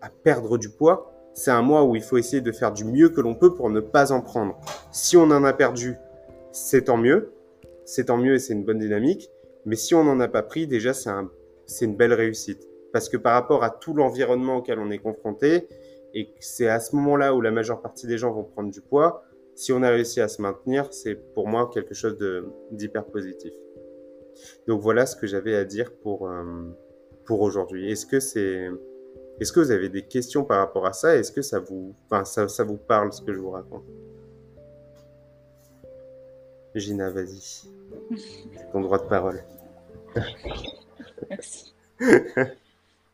à 0.00 0.08
perdre 0.08 0.58
du 0.58 0.70
poids. 0.70 1.09
C'est 1.32 1.50
un 1.50 1.62
mois 1.62 1.84
où 1.84 1.96
il 1.96 2.02
faut 2.02 2.16
essayer 2.18 2.42
de 2.42 2.52
faire 2.52 2.72
du 2.72 2.84
mieux 2.84 3.08
que 3.08 3.20
l'on 3.20 3.34
peut 3.34 3.54
pour 3.54 3.70
ne 3.70 3.80
pas 3.80 4.12
en 4.12 4.20
prendre. 4.20 4.58
Si 4.92 5.16
on 5.16 5.24
en 5.24 5.44
a 5.44 5.52
perdu, 5.52 5.96
c'est 6.52 6.84
tant 6.84 6.96
mieux. 6.96 7.32
C'est 7.84 8.06
tant 8.06 8.16
mieux 8.16 8.34
et 8.34 8.38
c'est 8.38 8.52
une 8.52 8.64
bonne 8.64 8.78
dynamique. 8.78 9.30
Mais 9.64 9.76
si 9.76 9.94
on 9.94 10.04
n'en 10.04 10.20
a 10.20 10.28
pas 10.28 10.42
pris, 10.42 10.66
déjà, 10.66 10.92
c'est 10.92 11.10
un, 11.10 11.30
une 11.80 11.96
belle 11.96 12.12
réussite. 12.12 12.68
Parce 12.92 13.08
que 13.08 13.16
par 13.16 13.34
rapport 13.34 13.62
à 13.62 13.70
tout 13.70 13.94
l'environnement 13.94 14.56
auquel 14.56 14.78
on 14.78 14.90
est 14.90 14.98
confronté, 14.98 15.68
et 16.14 16.34
c'est 16.40 16.68
à 16.68 16.80
ce 16.80 16.96
moment-là 16.96 17.34
où 17.34 17.40
la 17.40 17.50
majeure 17.50 17.80
partie 17.80 18.06
des 18.06 18.18
gens 18.18 18.32
vont 18.32 18.44
prendre 18.44 18.70
du 18.70 18.80
poids, 18.80 19.22
si 19.54 19.72
on 19.72 19.82
a 19.82 19.90
réussi 19.90 20.20
à 20.20 20.28
se 20.28 20.40
maintenir, 20.42 20.92
c'est 20.92 21.14
pour 21.14 21.46
moi 21.46 21.70
quelque 21.72 21.94
chose 21.94 22.16
d'hyper 22.70 23.04
positif. 23.04 23.52
Donc 24.66 24.80
voilà 24.80 25.06
ce 25.06 25.16
que 25.16 25.26
j'avais 25.26 25.54
à 25.54 25.64
dire 25.64 25.92
pour, 25.92 26.28
euh, 26.28 26.44
pour 27.26 27.42
aujourd'hui. 27.42 27.90
Est-ce 27.90 28.06
que 28.06 28.20
c'est... 28.20 28.68
Est-ce 29.40 29.52
que 29.52 29.60
vous 29.60 29.70
avez 29.70 29.88
des 29.88 30.02
questions 30.02 30.44
par 30.44 30.58
rapport 30.58 30.84
à 30.86 30.92
ça? 30.92 31.16
Est-ce 31.16 31.32
que 31.32 31.40
ça 31.40 31.58
vous, 31.58 31.94
enfin, 32.10 32.24
ça, 32.24 32.64
vous 32.64 32.76
parle 32.76 33.12
ce 33.12 33.22
que 33.22 33.32
je 33.32 33.38
vous 33.38 33.50
raconte? 33.50 33.84
Gina, 36.74 37.08
vas-y. 37.10 37.68
Ton 38.72 38.82
droit 38.82 38.98
de 38.98 39.08
parole. 39.08 39.42
Merci. 41.30 41.74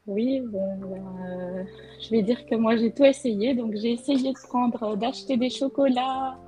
Oui, 0.08 0.40
bon, 0.40 0.78
euh, 1.26 1.64
je 2.00 2.10
vais 2.10 2.22
dire 2.22 2.46
que 2.46 2.54
moi 2.54 2.76
j'ai 2.76 2.92
tout 2.92 3.04
essayé. 3.04 3.54
Donc 3.54 3.74
j'ai 3.74 3.92
essayé 3.92 4.32
de 4.32 4.38
prendre, 4.46 4.96
d'acheter 4.96 5.36
des 5.36 5.50
chocolats, 5.50 6.38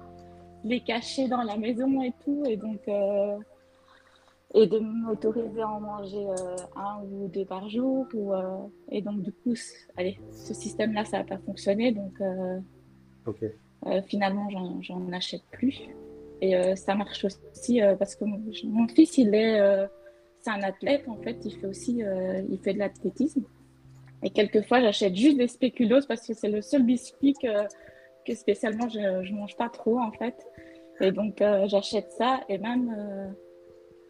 les 0.64 0.81
cacher 0.81 1.29
dans 1.29 1.43
la 1.43 1.57
maison 1.57 2.03
et 2.03 2.12
tout, 2.25 2.45
et 2.47 2.57
donc 2.57 2.81
euh, 2.88 3.37
et 4.55 4.67
de 4.67 4.79
m'autoriser 4.79 5.61
à 5.61 5.69
en 5.69 5.81
manger 5.81 6.27
euh, 6.27 6.57
un 6.77 7.03
ou 7.05 7.29
deux 7.29 7.45
par 7.45 7.69
jour. 7.69 8.07
Ou, 8.15 8.33
et 8.91 9.03
donc 9.03 9.23
du 9.23 9.33
coup, 9.33 9.55
allez, 9.97 10.19
ce 10.33 10.55
système-là, 10.55 11.05
ça 11.05 11.19
n'a 11.19 11.25
pas 11.25 11.39
fonctionné. 11.39 11.93
Donc 11.93 12.21
finalement, 14.07 14.49
j'en 14.81 15.13
achète 15.13 15.43
plus. 15.51 15.81
Et 16.41 16.77
ça 16.77 16.95
marche 16.95 17.25
aussi 17.25 17.81
parce 17.99 18.15
que 18.15 18.25
mon 18.25 18.89
fils, 18.89 19.19
il 19.19 19.35
est 19.35 19.89
c'est 20.41 20.51
un 20.51 20.63
athlète, 20.63 21.09
en 21.09 21.17
fait, 21.17 21.37
il 21.45 21.55
fait 21.55 21.67
aussi 21.67 22.03
euh, 22.03 22.43
il 22.49 22.59
fait 22.59 22.75
de 22.75 22.79
l'athlétisme. 22.79 23.45
Et 24.23 24.31
quelquefois, 24.31 24.81
j'achète 24.81 25.15
juste 25.15 25.37
des 25.37 25.49
spéculoos 25.49 26.07
parce 26.07 26.27
que 26.27 26.35
c'est 26.35 26.49
le 26.49 26.63
seul 26.63 26.83
biscuit 26.83 27.35
que, 27.35 27.49
que 28.27 28.35
spécialement 28.35 28.89
je 28.89 28.99
ne 28.99 29.39
mange 29.39 29.57
pas 29.57 29.69
trop, 29.69 29.99
en 29.99 30.13
fait. 30.13 30.35
Et 31.01 31.13
donc, 31.13 31.41
euh, 31.41 31.69
j'achète 31.69 32.11
ça. 32.13 32.41
Et 32.49 32.59
même, 32.59 32.95
euh, 32.97 33.29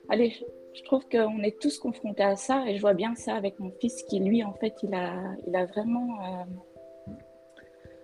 allez, 0.08 0.34
je 0.74 0.82
trouve 0.84 1.08
qu'on 1.08 1.42
est 1.42 1.58
tous 1.60 1.78
confrontés 1.78 2.22
à 2.22 2.36
ça. 2.36 2.64
Et 2.68 2.76
je 2.76 2.80
vois 2.80 2.94
bien 2.94 3.14
ça 3.14 3.34
avec 3.34 3.58
mon 3.58 3.70
fils 3.80 4.02
qui, 4.04 4.20
lui, 4.20 4.42
en 4.44 4.52
fait, 4.54 4.74
il 4.82 4.94
a, 4.94 5.14
il 5.46 5.54
a 5.56 5.66
vraiment. 5.66 6.18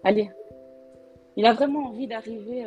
allez, 0.03 0.31
il 1.37 1.47
a 1.47 1.53
vraiment 1.53 1.87
envie 1.87 2.07
d'arriver 2.07 2.65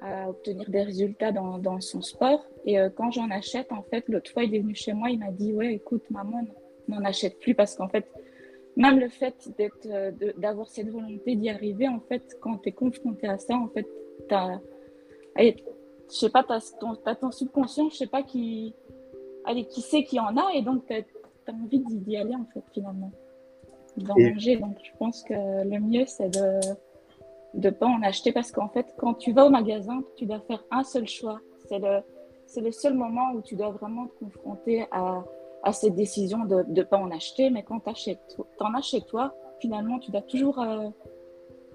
à 0.00 0.28
obtenir 0.28 0.68
des 0.68 0.82
résultats 0.82 1.32
dans, 1.32 1.58
dans 1.58 1.80
son 1.80 2.02
sport. 2.02 2.44
Et 2.64 2.78
euh, 2.78 2.88
quand 2.90 3.10
j'en 3.10 3.30
achète, 3.30 3.72
en 3.72 3.82
fait, 3.82 4.04
l'autre 4.08 4.30
fois, 4.30 4.44
il 4.44 4.54
est 4.54 4.60
venu 4.60 4.74
chez 4.74 4.92
moi, 4.92 5.10
il 5.10 5.18
m'a 5.18 5.30
dit, 5.30 5.52
ouais, 5.52 5.74
écoute, 5.74 6.02
maman, 6.10 6.44
n'en 6.88 7.04
achète 7.04 7.38
plus 7.38 7.54
parce 7.54 7.74
qu'en 7.74 7.88
fait, 7.88 8.06
même 8.76 8.98
le 9.00 9.08
fait 9.08 9.50
d'être, 9.56 9.86
euh, 9.86 10.12
d'avoir 10.36 10.68
cette 10.68 10.90
volonté 10.90 11.34
d'y 11.36 11.48
arriver, 11.48 11.88
en 11.88 12.00
fait, 12.00 12.36
quand 12.40 12.58
tu 12.58 12.68
es 12.68 12.72
confronté 12.72 13.26
à 13.26 13.38
ça, 13.38 13.56
en 13.56 13.68
fait, 13.68 13.86
tu 14.28 14.34
as, 14.34 14.60
je 16.08 16.14
sais 16.14 16.30
pas, 16.30 16.42
tu 16.42 16.78
ton, 16.78 16.94
ton 16.94 17.30
subconscient, 17.30 17.90
je 17.90 17.96
sais 17.96 18.06
pas 18.06 18.22
qui, 18.22 18.74
allez, 19.44 19.64
qui 19.64 19.80
sait 19.80 20.04
qu'il 20.04 20.18
y 20.18 20.20
en 20.20 20.36
a, 20.36 20.52
et 20.54 20.62
donc 20.62 20.86
tu 20.86 20.94
as, 20.94 21.02
envie 21.52 21.80
d'y 21.80 22.16
aller, 22.16 22.34
en 22.34 22.44
fait, 22.52 22.62
finalement, 22.72 23.12
d'en 23.96 24.14
manger. 24.18 24.56
Donc, 24.56 24.76
je 24.82 24.90
pense 24.98 25.22
que 25.22 25.34
le 25.34 25.80
mieux, 25.80 26.04
c'est 26.06 26.30
de 26.30 26.60
de 27.56 27.70
pas 27.70 27.86
en 27.86 28.02
acheter 28.02 28.32
parce 28.32 28.52
qu'en 28.52 28.68
fait, 28.68 28.86
quand 28.98 29.14
tu 29.14 29.32
vas 29.32 29.46
au 29.46 29.50
magasin, 29.50 30.02
tu 30.16 30.26
dois 30.26 30.40
faire 30.40 30.62
un 30.70 30.84
seul 30.84 31.08
choix. 31.08 31.40
C'est 31.68 31.78
le, 31.78 32.00
c'est 32.46 32.60
le 32.60 32.70
seul 32.70 32.94
moment 32.94 33.32
où 33.32 33.40
tu 33.40 33.56
dois 33.56 33.70
vraiment 33.70 34.06
te 34.06 34.24
confronter 34.24 34.86
à, 34.90 35.24
à 35.62 35.72
cette 35.72 35.94
décision 35.94 36.44
de 36.44 36.64
ne 36.68 36.82
pas 36.82 36.98
en 36.98 37.10
acheter. 37.10 37.50
Mais 37.50 37.62
quand 37.62 37.80
tu 37.80 37.90
en 38.60 38.74
as 38.74 38.82
chez 38.82 39.00
toi, 39.02 39.34
finalement, 39.60 39.98
tu 39.98 40.10
dois 40.10 40.22
toujours 40.22 40.60
euh, 40.60 40.88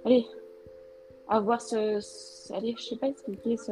aller 0.05 0.25
avoir 1.27 1.61
ce, 1.61 2.53
allez, 2.53 2.75
je 2.77 2.83
sais 2.83 2.97
pas 2.97 3.07
expliquer 3.07 3.57
ce. 3.57 3.71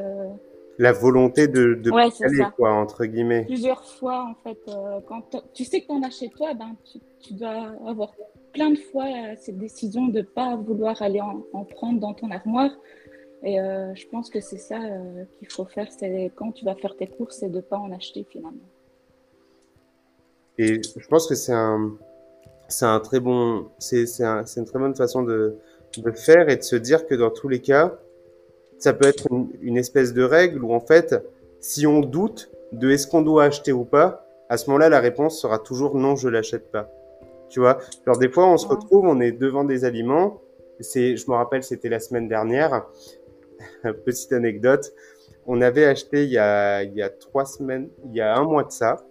La 0.79 0.93
volonté 0.93 1.49
de, 1.49 1.73
de 1.73 1.91
aller, 1.91 2.51
quoi, 2.55 2.71
entre 2.71 3.03
guillemets. 3.03 3.43
Plusieurs 3.45 3.83
fois, 3.83 4.23
en 4.23 4.35
fait. 4.35 4.57
Euh, 4.69 5.01
quand 5.07 5.23
tu 5.53 5.65
sais 5.65 5.81
que 5.81 5.87
tu 5.87 5.91
en 5.91 6.01
as 6.03 6.09
chez 6.09 6.29
toi, 6.29 6.53
ben, 6.53 6.73
tu, 6.89 6.99
tu 7.19 7.33
dois 7.33 7.73
avoir 7.85 8.13
plein 8.53 8.69
de 8.71 8.77
fois 8.77 9.03
euh, 9.03 9.35
cette 9.37 9.57
décision 9.57 10.07
de 10.07 10.19
ne 10.19 10.23
pas 10.23 10.55
vouloir 10.55 11.01
aller 11.01 11.19
en, 11.19 11.65
prendre 11.65 11.99
dans 11.99 12.13
ton 12.13 12.31
armoire. 12.31 12.71
Et 13.43 13.59
euh, 13.59 13.93
je 13.93 14.07
pense 14.07 14.29
que 14.29 14.39
c'est 14.39 14.57
ça 14.57 14.79
qu'il 15.37 15.51
faut 15.51 15.65
faire, 15.65 15.87
c'est 15.91 16.31
quand 16.35 16.53
tu 16.53 16.63
vas 16.63 16.75
faire 16.75 16.95
tes 16.95 17.07
courses, 17.07 17.37
c'est 17.39 17.49
de 17.49 17.57
ne 17.57 17.61
pas 17.61 17.77
en 17.77 17.91
acheter 17.91 18.25
finalement. 18.29 18.57
Et 20.57 20.81
je 20.95 21.07
pense 21.07 21.27
que 21.27 21.35
c'est 21.35 21.53
un, 21.53 21.97
c'est 22.69 22.85
un 22.85 22.99
très 23.01 23.19
bon, 23.19 23.67
c'est, 23.79 24.05
c'est, 24.05 24.23
une 24.23 24.65
très 24.65 24.79
bonne 24.79 24.95
façon 24.95 25.23
de, 25.23 25.57
de 25.97 26.11
faire 26.11 26.47
et 26.49 26.55
de 26.55 26.63
se 26.63 26.75
dire 26.75 27.05
que 27.05 27.15
dans 27.15 27.31
tous 27.31 27.49
les 27.49 27.59
cas, 27.59 27.97
ça 28.79 28.93
peut 28.93 29.07
être 29.07 29.27
une, 29.31 29.49
une 29.61 29.77
espèce 29.77 30.13
de 30.13 30.23
règle 30.23 30.63
où 30.63 30.73
en 30.73 30.79
fait, 30.79 31.15
si 31.59 31.85
on 31.85 31.99
doute 31.99 32.49
de 32.71 32.89
est-ce 32.89 33.07
qu'on 33.07 33.21
doit 33.21 33.43
acheter 33.45 33.71
ou 33.71 33.85
pas, 33.85 34.25
à 34.49 34.57
ce 34.57 34.67
moment-là, 34.69 34.89
la 34.89 34.99
réponse 34.99 35.39
sera 35.39 35.59
toujours 35.59 35.95
non, 35.95 36.15
je 36.15 36.27
l'achète 36.27 36.71
pas. 36.71 36.89
Tu 37.49 37.59
vois, 37.59 37.79
genre 38.05 38.17
des 38.17 38.29
fois, 38.29 38.47
on 38.47 38.57
se 38.57 38.67
retrouve, 38.67 39.05
on 39.05 39.19
est 39.19 39.31
devant 39.31 39.63
des 39.63 39.85
aliments. 39.85 40.41
C'est, 40.79 41.17
je 41.17 41.29
me 41.29 41.35
rappelle, 41.35 41.63
c'était 41.63 41.89
la 41.89 41.99
semaine 41.99 42.27
dernière. 42.27 42.87
Petite 44.05 44.33
anecdote. 44.33 44.93
On 45.45 45.61
avait 45.61 45.85
acheté 45.85 46.23
il 46.23 46.29
y 46.29 46.37
a, 46.37 46.83
il 46.83 46.93
y 46.93 47.01
a 47.01 47.09
trois 47.09 47.45
semaines, 47.45 47.89
il 48.05 48.15
y 48.15 48.21
a 48.21 48.35
un 48.35 48.43
mois 48.43 48.63
de 48.63 48.71
ça, 48.71 49.03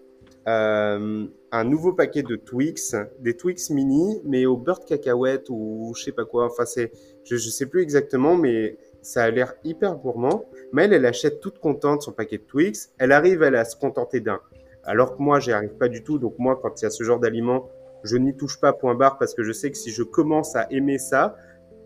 euh, 0.46 1.26
un 1.50 1.64
nouveau 1.64 1.92
paquet 1.92 2.22
de 2.22 2.36
Twix, 2.36 2.94
des 3.18 3.36
Twix 3.36 3.70
mini, 3.70 4.20
mais 4.24 4.46
au 4.46 4.56
beurre 4.56 4.80
de 4.80 4.84
cacahuète 4.84 5.46
ou 5.50 5.92
je 5.96 6.04
sais 6.04 6.12
pas 6.12 6.24
quoi. 6.24 6.46
Enfin, 6.46 6.64
c'est, 6.64 6.92
je, 7.24 7.36
je 7.36 7.50
sais 7.50 7.66
plus 7.66 7.82
exactement, 7.82 8.36
mais 8.36 8.76
ça 9.02 9.24
a 9.24 9.30
l'air 9.30 9.54
hyper 9.64 9.96
gourmand. 9.96 10.44
Mais 10.72 10.84
elle, 10.84 10.92
elle 10.92 11.06
achète 11.06 11.40
toute 11.40 11.58
contente 11.58 12.02
son 12.02 12.12
paquet 12.12 12.38
de 12.38 12.42
Twix. 12.42 12.92
Elle 12.98 13.12
arrive, 13.12 13.42
elle, 13.42 13.56
à 13.56 13.64
se 13.64 13.76
contenter 13.76 14.20
d'un. 14.20 14.40
Alors 14.84 15.16
que 15.16 15.22
moi, 15.22 15.40
j'y 15.40 15.52
arrive 15.52 15.76
pas 15.76 15.88
du 15.88 16.02
tout. 16.02 16.18
Donc 16.18 16.38
moi, 16.38 16.58
quand 16.60 16.80
il 16.80 16.84
y 16.84 16.86
a 16.86 16.90
ce 16.90 17.04
genre 17.04 17.18
d'aliments, 17.18 17.68
je 18.04 18.16
n'y 18.16 18.36
touche 18.36 18.60
pas 18.60 18.72
point 18.72 18.94
barre 18.94 19.18
parce 19.18 19.34
que 19.34 19.42
je 19.42 19.52
sais 19.52 19.70
que 19.70 19.76
si 19.76 19.90
je 19.90 20.02
commence 20.02 20.56
à 20.56 20.66
aimer 20.70 20.98
ça, 20.98 21.36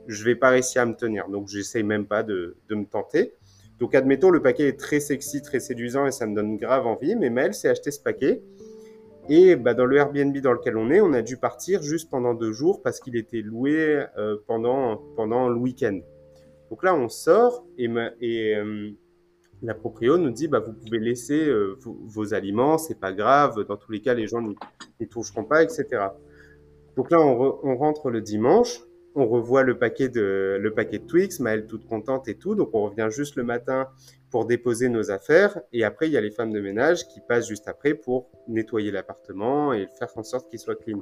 je 0.07 0.25
vais 0.25 0.35
pas 0.35 0.51
réussir 0.51 0.83
à 0.83 0.87
me 0.87 0.95
tenir. 0.95 1.29
Donc, 1.29 1.49
j'essaye 1.49 1.83
même 1.83 2.07
pas 2.07 2.23
de, 2.23 2.57
de, 2.69 2.75
me 2.75 2.85
tenter. 2.85 3.35
Donc, 3.79 3.95
admettons, 3.95 4.31
le 4.31 4.43
paquet 4.43 4.69
est 4.69 4.79
très 4.79 5.01
sexy, 5.01 5.43
très 5.43 5.61
séduisant 5.61 6.07
et 6.07 6.11
ça 6.11 6.27
me 6.27 6.35
donne 6.35 6.57
grave 6.57 6.87
envie. 6.87 7.17
Mais 7.17 7.31
Mel 7.31 7.55
s'est 7.55 7.69
acheté 7.69 7.91
ce 7.91 8.01
paquet. 8.01 8.43
Et 9.29 9.55
bah, 9.55 9.75
dans 9.75 9.87
le 9.87 9.97
Airbnb 9.97 10.37
dans 10.39 10.53
lequel 10.53 10.77
on 10.77 10.91
est, 10.91 11.01
on 11.01 11.13
a 11.13 11.23
dû 11.23 11.37
partir 11.37 11.83
juste 11.83 12.11
pendant 12.11 12.35
deux 12.35 12.53
jours 12.53 12.83
parce 12.83 12.99
qu'il 12.99 13.17
était 13.17 13.41
loué 13.41 14.05
euh, 14.19 14.37
pendant, 14.47 14.97
pendant 15.17 15.49
le 15.49 15.57
week-end. 15.57 16.01
Donc 16.73 16.85
là, 16.85 16.95
on 16.95 17.11
sort 17.11 17.67
et, 17.77 17.85
et 18.23 18.57
euh, 18.57 18.93
la 19.61 19.75
proprio 19.75 20.17
nous 20.17 20.31
dit 20.31 20.49
bah, 20.49 20.61
vous 20.61 20.73
pouvez 20.73 21.01
laisser 21.01 21.47
euh, 21.47 21.77
vos, 21.85 22.33
aliments, 22.33 22.79
c'est 22.79 22.99
pas 22.99 23.13
grave, 23.13 23.67
dans 23.69 23.77
tous 23.77 23.93
les 23.93 24.01
cas, 24.01 24.15
les 24.15 24.27
gens 24.27 24.41
n'y 24.41 25.07
toucheront 25.07 25.45
pas, 25.45 25.63
etc. 25.63 25.85
Donc 26.97 27.11
là, 27.11 27.21
on, 27.21 27.77
rentre 27.77 28.09
le 28.09 28.23
dimanche, 28.23 28.81
on 29.15 29.27
revoit 29.27 29.65
le 29.65 29.77
paquet 29.77 30.09
de, 30.09 30.57
le 30.59 30.73
paquet 30.73 30.99
de 30.99 31.05
Twix, 31.07 31.41
Maëlle 31.41 31.67
toute 31.67 31.87
contente 31.87 32.27
et 32.27 32.37
tout, 32.37 32.55
donc 32.55 32.71
on 32.73 32.85
revient 32.85 33.09
juste 33.11 33.37
le 33.37 33.45
matin 33.45 33.89
pour 34.31 34.47
déposer 34.47 34.89
nos 34.89 35.11
affaires, 35.11 35.61
et 35.75 35.85
après, 35.85 36.07
il 36.07 36.13
y 36.13 36.17
a 36.17 36.23
les 36.23 36.31
femmes 36.31 36.53
de 36.53 36.61
ménage 36.63 37.07
qui 37.09 37.21
passent 37.21 37.49
juste 37.49 37.69
après 37.69 37.93
pour 37.93 38.31
nettoyer 38.49 38.91
l'appartement 38.91 39.75
et 39.75 39.89
faire 39.99 40.09
en 40.17 40.23
sorte 40.23 40.49
qu'il 40.49 40.59
soit 40.59 40.77
clean. 40.77 41.01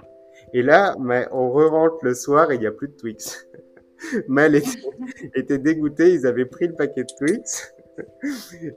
Et 0.52 0.62
là, 0.62 0.96
on 1.30 1.48
re-rentre 1.52 1.98
le 2.02 2.14
soir 2.14 2.50
et 2.50 2.56
il 2.56 2.60
n'y 2.60 2.66
a 2.66 2.72
plus 2.72 2.88
de 2.88 2.96
Twix. 2.96 3.46
Maëlle 4.28 4.56
était, 4.56 5.30
était 5.34 5.58
dégoûtée, 5.58 6.12
ils 6.12 6.26
avaient 6.26 6.46
pris 6.46 6.68
le 6.68 6.74
paquet 6.74 7.04
de 7.04 7.12
Twix 7.18 7.74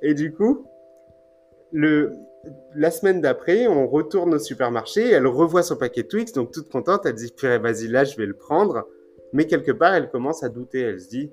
et 0.01 0.13
du 0.13 0.33
coup, 0.33 0.65
le, 1.71 2.13
la 2.75 2.91
semaine 2.91 3.21
d'après, 3.21 3.67
on 3.67 3.87
retourne 3.87 4.33
au 4.33 4.39
supermarché, 4.39 5.09
elle 5.09 5.27
revoit 5.27 5.63
son 5.63 5.75
paquet 5.75 6.03
Twix, 6.03 6.33
donc 6.33 6.51
toute 6.51 6.69
contente, 6.69 7.05
elle 7.05 7.13
dit, 7.13 7.31
purée, 7.31 7.59
vas-y, 7.59 7.87
là, 7.87 8.03
je 8.03 8.17
vais 8.17 8.25
le 8.25 8.35
prendre. 8.35 8.87
Mais 9.31 9.47
quelque 9.47 9.71
part, 9.71 9.95
elle 9.95 10.09
commence 10.09 10.43
à 10.43 10.49
douter, 10.49 10.81
elle 10.81 11.01
se 11.01 11.09
dit, 11.09 11.31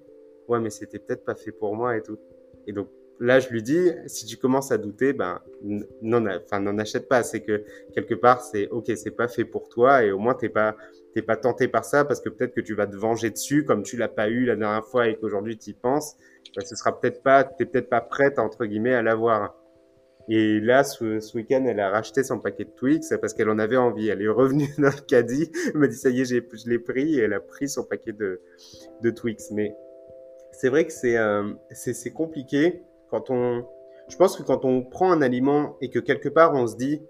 ouais, 0.48 0.60
mais 0.60 0.70
c'était 0.70 0.98
peut-être 0.98 1.24
pas 1.24 1.34
fait 1.34 1.52
pour 1.52 1.74
moi 1.74 1.96
et 1.96 2.02
tout. 2.02 2.18
Et 2.66 2.72
donc, 2.72 2.88
là, 3.18 3.40
je 3.40 3.50
lui 3.50 3.62
dis, 3.62 3.90
si 4.06 4.24
tu 4.24 4.36
commences 4.36 4.72
à 4.72 4.78
douter, 4.78 5.12
ben, 5.12 5.40
n'en 6.00 6.78
achète 6.78 7.08
pas. 7.08 7.22
C'est 7.22 7.42
que 7.42 7.64
quelque 7.94 8.14
part, 8.14 8.40
c'est 8.40 8.68
ok, 8.68 8.90
c'est 8.96 9.10
pas 9.10 9.28
fait 9.28 9.44
pour 9.44 9.68
toi, 9.68 10.04
et 10.04 10.12
au 10.12 10.18
moins 10.18 10.34
t'es 10.34 10.48
pas, 10.48 10.76
t'es 11.14 11.22
pas 11.22 11.36
tenté 11.36 11.68
par 11.68 11.84
ça 11.84 12.04
parce 12.04 12.20
que 12.20 12.28
peut-être 12.28 12.54
que 12.54 12.60
tu 12.60 12.74
vas 12.74 12.86
te 12.86 12.96
venger 12.96 13.30
dessus, 13.30 13.64
comme 13.64 13.82
tu 13.82 13.96
l'as 13.96 14.08
pas 14.08 14.28
eu 14.28 14.44
la 14.44 14.56
dernière 14.56 14.86
fois 14.86 15.08
et 15.08 15.16
qu'aujourd'hui 15.16 15.58
tu 15.58 15.70
y 15.70 15.74
penses 15.74 16.16
bah, 16.56 16.62
ce 16.64 16.74
sera 16.74 16.98
peut-être 16.98 17.22
pas, 17.22 17.44
t'es 17.44 17.64
peut-être 17.64 17.88
pas 17.88 18.00
prête 18.00 18.38
entre 18.38 18.66
guillemets 18.66 18.94
à 18.94 19.02
l'avoir. 19.02 19.54
Et 20.28 20.60
là, 20.60 20.84
ce, 20.84 21.34
week-end, 21.36 21.64
elle 21.66 21.80
a 21.80 21.90
racheté 21.90 22.22
son 22.22 22.38
paquet 22.38 22.64
de 22.64 22.70
Twix 22.70 23.12
parce 23.20 23.34
qu'elle 23.34 23.50
en 23.50 23.58
avait 23.58 23.76
envie. 23.76 24.08
Elle 24.08 24.22
est 24.22 24.28
revenue 24.28 24.68
dans 24.78 24.88
le 24.88 25.06
caddie, 25.06 25.50
elle 25.66 25.80
m'a 25.80 25.86
dit 25.86 25.96
ça 25.96 26.10
y 26.10 26.20
est, 26.20 26.24
je 26.24 26.68
l'ai 26.68 26.78
pris 26.78 27.18
et 27.18 27.22
elle 27.22 27.32
a 27.32 27.40
pris 27.40 27.68
son 27.68 27.84
paquet 27.84 28.12
de, 28.12 28.40
de 29.02 29.10
Twix. 29.10 29.50
Mais 29.50 29.74
c'est 30.52 30.68
vrai 30.68 30.86
que 30.86 30.92
c'est, 30.92 31.16
euh, 31.16 31.52
c'est 31.72 32.12
compliqué 32.12 32.82
quand 33.10 33.30
on, 33.30 33.66
je 34.08 34.16
pense 34.16 34.36
que 34.36 34.42
quand 34.42 34.64
on 34.64 34.82
prend 34.82 35.10
un 35.10 35.22
aliment 35.22 35.76
et 35.80 35.90
que 35.90 35.98
quelque 35.98 36.28
part 36.28 36.54
on 36.54 36.66
se 36.66 36.76
dit, 36.76 37.02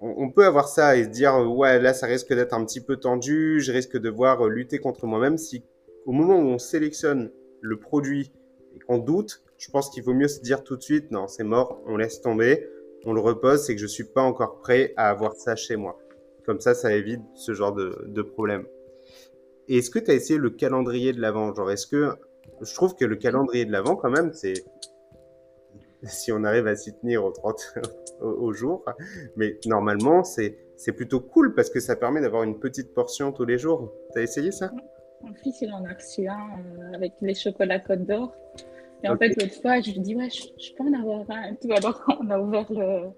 on, 0.00 0.30
peut 0.30 0.44
avoir 0.44 0.68
ça 0.68 0.96
et 0.96 1.04
se 1.04 1.08
dire 1.08 1.34
ouais 1.34 1.80
là 1.80 1.92
ça 1.92 2.06
risque 2.06 2.32
d'être 2.32 2.54
un 2.54 2.64
petit 2.64 2.80
peu 2.80 2.96
tendu, 2.96 3.60
je 3.60 3.72
risque 3.72 3.94
de 3.94 3.98
devoir 3.98 4.46
lutter 4.46 4.78
contre 4.78 5.06
moi-même 5.06 5.38
si 5.38 5.64
au 6.06 6.12
moment 6.12 6.38
où 6.38 6.46
on 6.46 6.58
sélectionne 6.58 7.30
le 7.60 7.78
produit 7.78 8.32
et 8.74 8.78
qu'on 8.78 8.98
doute, 8.98 9.42
je 9.58 9.70
pense 9.70 9.90
qu'il 9.90 10.02
vaut 10.02 10.14
mieux 10.14 10.28
se 10.28 10.40
dire 10.40 10.62
tout 10.62 10.76
de 10.76 10.82
suite, 10.82 11.10
non, 11.10 11.26
c'est 11.26 11.44
mort, 11.44 11.82
on 11.86 11.96
laisse 11.96 12.20
tomber, 12.20 12.66
on 13.04 13.12
le 13.12 13.20
repose, 13.20 13.64
c'est 13.64 13.74
que 13.74 13.80
je 13.80 13.86
suis 13.86 14.04
pas 14.04 14.22
encore 14.22 14.60
prêt 14.60 14.94
à 14.96 15.10
avoir 15.10 15.34
ça 15.34 15.56
chez 15.56 15.76
moi. 15.76 15.98
Comme 16.46 16.60
ça, 16.60 16.74
ça 16.74 16.94
évite 16.94 17.20
ce 17.34 17.52
genre 17.52 17.72
de, 17.72 18.04
de 18.06 18.22
problème. 18.22 18.66
Est-ce 19.68 19.90
que 19.90 19.98
tu 19.98 20.10
as 20.10 20.14
essayé 20.14 20.38
le 20.38 20.50
calendrier 20.50 21.12
de 21.12 21.20
l'avant? 21.20 21.54
Genre, 21.54 21.70
est-ce 21.70 21.86
que 21.86 22.14
je 22.62 22.74
trouve 22.74 22.94
que 22.94 23.04
le 23.04 23.16
calendrier 23.16 23.66
de 23.66 23.72
l'avant, 23.72 23.96
quand 23.96 24.10
même, 24.10 24.32
c'est 24.32 24.64
si 26.12 26.32
on 26.32 26.44
arrive 26.44 26.66
à 26.66 26.76
s'y 26.76 26.94
tenir 26.94 27.24
au 27.24 27.30
30 27.30 27.74
au, 28.20 28.52
jour, 28.52 28.84
mais 29.36 29.58
normalement, 29.66 30.24
c'est 30.24 30.58
c'est 30.76 30.92
plutôt 30.92 31.20
cool 31.20 31.54
parce 31.54 31.70
que 31.70 31.80
ça 31.80 31.96
permet 31.96 32.20
d'avoir 32.20 32.44
une 32.44 32.58
petite 32.58 32.94
portion 32.94 33.32
tous 33.32 33.44
les 33.44 33.58
jours. 33.58 33.92
T'as 34.14 34.22
essayé 34.22 34.52
ça? 34.52 34.70
Mon 35.22 35.34
fils, 35.34 35.60
il 35.60 35.72
en 35.72 35.84
a 35.84 35.92
reçu 35.92 36.28
un 36.28 36.36
euh, 36.36 36.92
avec 36.94 37.14
les 37.20 37.34
chocolats 37.34 37.80
Côte 37.80 38.06
d'Or. 38.06 38.32
Et 39.04 39.08
en 39.08 39.16
fait, 39.16 39.28
l'autre 39.40 39.60
fois, 39.60 39.80
je 39.80 39.92
lui 39.92 40.00
dis, 40.00 40.14
ouais, 40.16 40.28
je, 40.28 40.74
peux 40.74 40.84
en 40.84 40.92
avoir 40.92 41.24
un. 41.30 41.54
Tout 41.54 41.72
alors, 41.72 42.02
on 42.20 42.30
a 42.30 42.38
ouvert 42.38 42.66
le, 42.70 43.10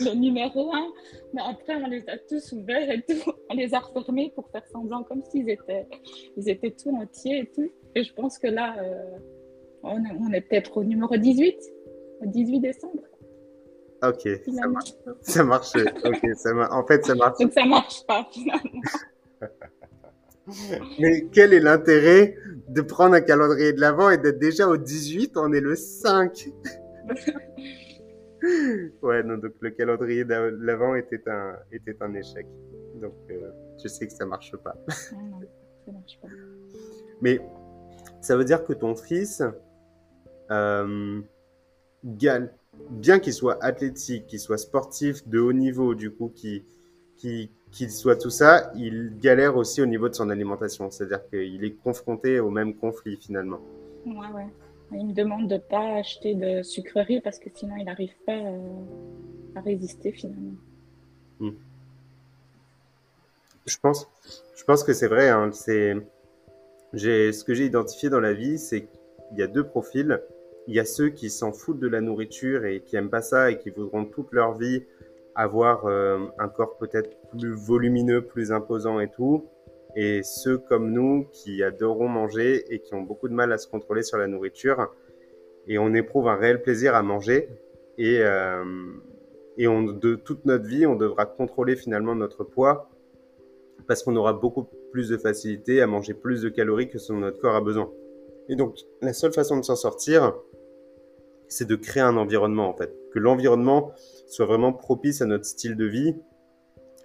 le 0.00 0.14
numéro 0.14 0.72
1, 0.72 0.92
mais 1.34 1.42
après, 1.42 1.76
on 1.76 1.86
les 1.86 2.08
a 2.08 2.18
tous 2.18 2.52
ouverts 2.52 2.90
et 2.90 3.02
tout. 3.02 3.32
On 3.50 3.54
les 3.54 3.74
a 3.74 3.78
refermés 3.78 4.32
pour 4.34 4.48
faire 4.50 4.66
semblant 4.66 5.04
comme 5.04 5.22
s'ils 5.22 5.48
étaient, 5.48 5.86
ils 6.36 6.48
étaient 6.48 6.72
tout 6.72 6.90
entiers 6.96 7.40
et 7.40 7.46
tout. 7.46 7.70
Et 7.94 8.02
je 8.02 8.12
pense 8.12 8.38
que 8.38 8.48
là, 8.48 8.76
euh, 8.80 9.18
on, 9.84 10.02
on, 10.20 10.32
est 10.32 10.40
peut-être 10.40 10.76
au 10.78 10.84
numéro 10.84 11.16
18, 11.16 11.56
au 12.22 12.26
18 12.26 12.60
décembre. 12.60 13.02
Ok, 14.02 14.28
ça 14.46 14.68
marche. 14.68 14.94
Ça 15.20 15.44
marche. 15.44 15.72
Ok, 16.04 16.26
ça 16.34 16.50
En 16.72 16.84
fait, 16.86 17.04
ça 17.04 17.14
marche. 17.14 17.38
Donc 17.38 17.52
ça 17.52 17.64
marche 17.64 18.04
pas 18.06 18.26
finalement. 18.32 18.80
Mais 20.98 21.28
quel 21.32 21.52
est 21.52 21.60
l'intérêt 21.60 22.36
de 22.68 22.80
prendre 22.82 23.14
un 23.14 23.20
calendrier 23.20 23.72
de 23.72 23.80
l'avant 23.80 24.10
et 24.10 24.18
d'être 24.18 24.40
déjà 24.40 24.66
au 24.66 24.76
18 24.76 25.36
On 25.36 25.52
est 25.52 25.60
le 25.60 25.76
5. 25.76 26.48
ouais, 29.02 29.22
non, 29.22 29.38
donc 29.38 29.52
le 29.60 29.70
calendrier 29.70 30.24
de 30.24 30.34
l'avant 30.60 30.96
était 30.96 31.22
un, 31.28 31.54
était 31.70 31.96
un 32.00 32.12
échec. 32.14 32.46
Donc 33.00 33.14
euh, 33.30 33.52
je 33.80 33.86
sais 33.86 34.08
que 34.08 34.12
ça 34.12 34.26
marche 34.26 34.56
pas. 34.56 34.74
non, 35.12 35.40
ça 35.86 35.92
marche 35.92 36.18
pas. 36.20 36.28
Mais 37.20 37.40
ça 38.20 38.36
veut 38.36 38.44
dire 38.44 38.64
que 38.64 38.72
ton 38.72 38.96
fils 38.96 39.44
euh, 40.50 41.20
gagne 42.04 42.48
bien 42.90 43.18
qu'il 43.18 43.32
soit 43.32 43.62
athlétique, 43.62 44.26
qu'il 44.26 44.40
soit 44.40 44.58
sportif 44.58 45.26
de 45.28 45.38
haut 45.38 45.52
niveau, 45.52 45.94
du 45.94 46.10
coup, 46.10 46.32
qu'il 46.34 46.64
qui, 47.70 47.90
soit 47.90 48.16
tout 48.16 48.30
ça, 48.30 48.72
il 48.74 49.18
galère 49.18 49.56
aussi 49.56 49.80
au 49.82 49.86
niveau 49.86 50.08
de 50.08 50.14
son 50.14 50.30
alimentation. 50.30 50.90
C'est-à-dire 50.90 51.26
qu'il 51.28 51.64
est 51.64 51.82
confronté 51.82 52.40
au 52.40 52.50
même 52.50 52.74
conflit 52.74 53.16
finalement. 53.16 53.60
Ouais, 54.04 54.28
ouais. 54.34 54.48
Il 54.92 55.06
me 55.06 55.12
demande 55.12 55.48
de 55.48 55.54
ne 55.54 55.60
pas 55.60 55.96
acheter 55.96 56.34
de 56.34 56.62
sucreries 56.62 57.20
parce 57.22 57.38
que 57.38 57.48
sinon 57.54 57.76
il 57.76 57.84
n'arrive 57.84 58.12
pas 58.26 58.36
euh, 58.36 58.58
à 59.54 59.60
résister 59.60 60.12
finalement. 60.12 60.52
Hmm. 61.40 61.52
Je 63.64 63.78
pense, 63.80 64.06
je 64.54 64.64
pense 64.64 64.84
que 64.84 64.92
c'est 64.92 65.08
vrai. 65.08 65.30
Hein, 65.30 65.50
ce 65.52 65.94
que 67.44 67.54
j'ai 67.54 67.64
identifié 67.64 68.10
dans 68.10 68.20
la 68.20 68.34
vie, 68.34 68.58
c'est 68.58 68.82
qu'il 68.82 69.38
y 69.38 69.42
a 69.42 69.46
deux 69.46 69.64
profils 69.64 70.20
il 70.68 70.74
y 70.74 70.80
a 70.80 70.84
ceux 70.84 71.08
qui 71.08 71.30
s'en 71.30 71.52
foutent 71.52 71.80
de 71.80 71.88
la 71.88 72.00
nourriture 72.00 72.64
et 72.64 72.80
qui 72.80 72.96
aiment 72.96 73.10
pas 73.10 73.22
ça 73.22 73.50
et 73.50 73.58
qui 73.58 73.70
voudront 73.70 74.04
toute 74.04 74.32
leur 74.32 74.56
vie 74.56 74.84
avoir 75.34 75.86
euh, 75.86 76.18
un 76.38 76.48
corps 76.48 76.76
peut-être 76.76 77.16
plus 77.30 77.52
volumineux, 77.52 78.22
plus 78.22 78.52
imposant 78.52 79.00
et 79.00 79.10
tout. 79.10 79.48
Et 79.96 80.22
ceux 80.22 80.58
comme 80.58 80.90
nous 80.90 81.26
qui 81.32 81.62
adorons 81.62 82.08
manger 82.08 82.64
et 82.72 82.80
qui 82.80 82.94
ont 82.94 83.02
beaucoup 83.02 83.28
de 83.28 83.34
mal 83.34 83.52
à 83.52 83.58
se 83.58 83.68
contrôler 83.68 84.02
sur 84.02 84.18
la 84.18 84.26
nourriture. 84.26 84.92
Et 85.66 85.78
on 85.78 85.92
éprouve 85.94 86.28
un 86.28 86.36
réel 86.36 86.62
plaisir 86.62 86.94
à 86.94 87.02
manger. 87.02 87.48
Et, 87.98 88.20
euh, 88.20 88.64
et 89.58 89.68
on, 89.68 89.82
de 89.82 90.14
toute 90.14 90.44
notre 90.44 90.66
vie, 90.66 90.86
on 90.86 90.96
devra 90.96 91.26
contrôler 91.26 91.76
finalement 91.76 92.14
notre 92.14 92.44
poids 92.44 92.90
parce 93.86 94.02
qu'on 94.02 94.16
aura 94.16 94.32
beaucoup 94.32 94.68
plus 94.92 95.08
de 95.08 95.16
facilité 95.16 95.82
à 95.82 95.86
manger 95.86 96.14
plus 96.14 96.42
de 96.42 96.48
calories 96.48 96.88
que 96.88 96.98
ce 96.98 97.12
dont 97.12 97.18
notre 97.18 97.38
corps 97.38 97.56
a 97.56 97.60
besoin. 97.60 97.90
Et 98.48 98.56
donc, 98.56 98.78
la 99.00 99.12
seule 99.12 99.32
façon 99.32 99.58
de 99.58 99.64
s'en 99.64 99.76
sortir, 99.76 100.34
c'est 101.52 101.68
de 101.68 101.76
créer 101.76 102.02
un 102.02 102.16
environnement 102.16 102.68
en 102.68 102.74
fait, 102.74 102.92
que 103.12 103.18
l'environnement 103.18 103.92
soit 104.26 104.46
vraiment 104.46 104.72
propice 104.72 105.20
à 105.22 105.26
notre 105.26 105.44
style 105.44 105.76
de 105.76 105.84
vie 105.84 106.16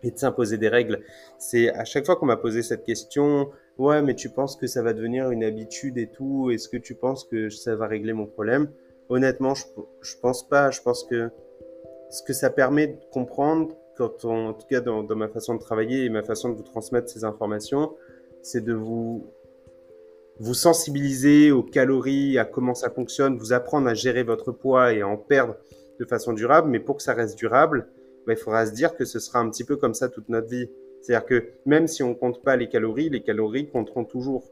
et 0.03 0.11
de 0.11 0.17
s'imposer 0.17 0.57
des 0.57 0.69
règles. 0.69 1.01
C'est 1.37 1.69
à 1.69 1.83
chaque 1.83 2.05
fois 2.05 2.15
qu'on 2.15 2.27
m'a 2.27 2.37
posé 2.37 2.61
cette 2.61 2.83
question, 2.83 3.49
ouais, 3.77 4.01
mais 4.01 4.15
tu 4.15 4.29
penses 4.29 4.55
que 4.55 4.67
ça 4.67 4.81
va 4.81 4.93
devenir 4.93 5.31
une 5.31 5.43
habitude 5.43 5.97
et 5.97 6.07
tout, 6.07 6.49
est-ce 6.51 6.69
que 6.69 6.77
tu 6.77 6.95
penses 6.95 7.25
que 7.25 7.49
ça 7.49 7.75
va 7.75 7.87
régler 7.87 8.13
mon 8.13 8.25
problème? 8.25 8.69
Honnêtement, 9.09 9.53
je, 9.53 9.65
je 10.01 10.15
pense 10.21 10.47
pas. 10.47 10.69
Je 10.69 10.81
pense 10.81 11.03
que 11.03 11.29
ce 12.09 12.21
que 12.23 12.33
ça 12.33 12.49
permet 12.49 12.87
de 12.87 12.97
comprendre, 13.11 13.75
quand 13.95 14.25
en 14.25 14.53
tout 14.53 14.67
cas 14.67 14.81
dans, 14.81 15.03
dans 15.03 15.15
ma 15.15 15.27
façon 15.27 15.55
de 15.55 15.59
travailler 15.59 16.05
et 16.05 16.09
ma 16.09 16.23
façon 16.23 16.49
de 16.49 16.55
vous 16.55 16.63
transmettre 16.63 17.09
ces 17.09 17.23
informations, 17.23 17.95
c'est 18.41 18.63
de 18.63 18.73
vous 18.73 19.25
vous 20.39 20.53
sensibiliser 20.53 21.51
aux 21.51 21.63
calories, 21.63 22.37
à 22.37 22.45
comment 22.45 22.75
ça 22.75 22.89
fonctionne, 22.89 23.37
vous 23.37 23.53
apprendre 23.53 23.87
à 23.87 23.93
gérer 23.93 24.23
votre 24.23 24.51
poids 24.51 24.93
et 24.93 25.01
à 25.01 25.07
en 25.07 25.17
perdre 25.17 25.55
de 25.99 26.05
façon 26.05 26.33
durable. 26.33 26.69
Mais 26.69 26.79
pour 26.79 26.97
que 26.97 27.03
ça 27.03 27.13
reste 27.13 27.37
durable, 27.37 27.87
bah, 28.25 28.33
il 28.33 28.37
faudra 28.37 28.65
se 28.65 28.73
dire 28.73 28.95
que 28.95 29.05
ce 29.05 29.19
sera 29.19 29.39
un 29.39 29.49
petit 29.49 29.63
peu 29.63 29.77
comme 29.77 29.93
ça 29.93 30.09
toute 30.09 30.29
notre 30.29 30.49
vie. 30.49 30.69
C'est-à-dire 31.01 31.25
que 31.25 31.49
même 31.65 31.87
si 31.87 32.03
on 32.03 32.13
compte 32.13 32.43
pas 32.43 32.55
les 32.55 32.67
calories, 32.67 33.09
les 33.09 33.21
calories 33.21 33.69
compteront 33.69 34.05
toujours. 34.05 34.51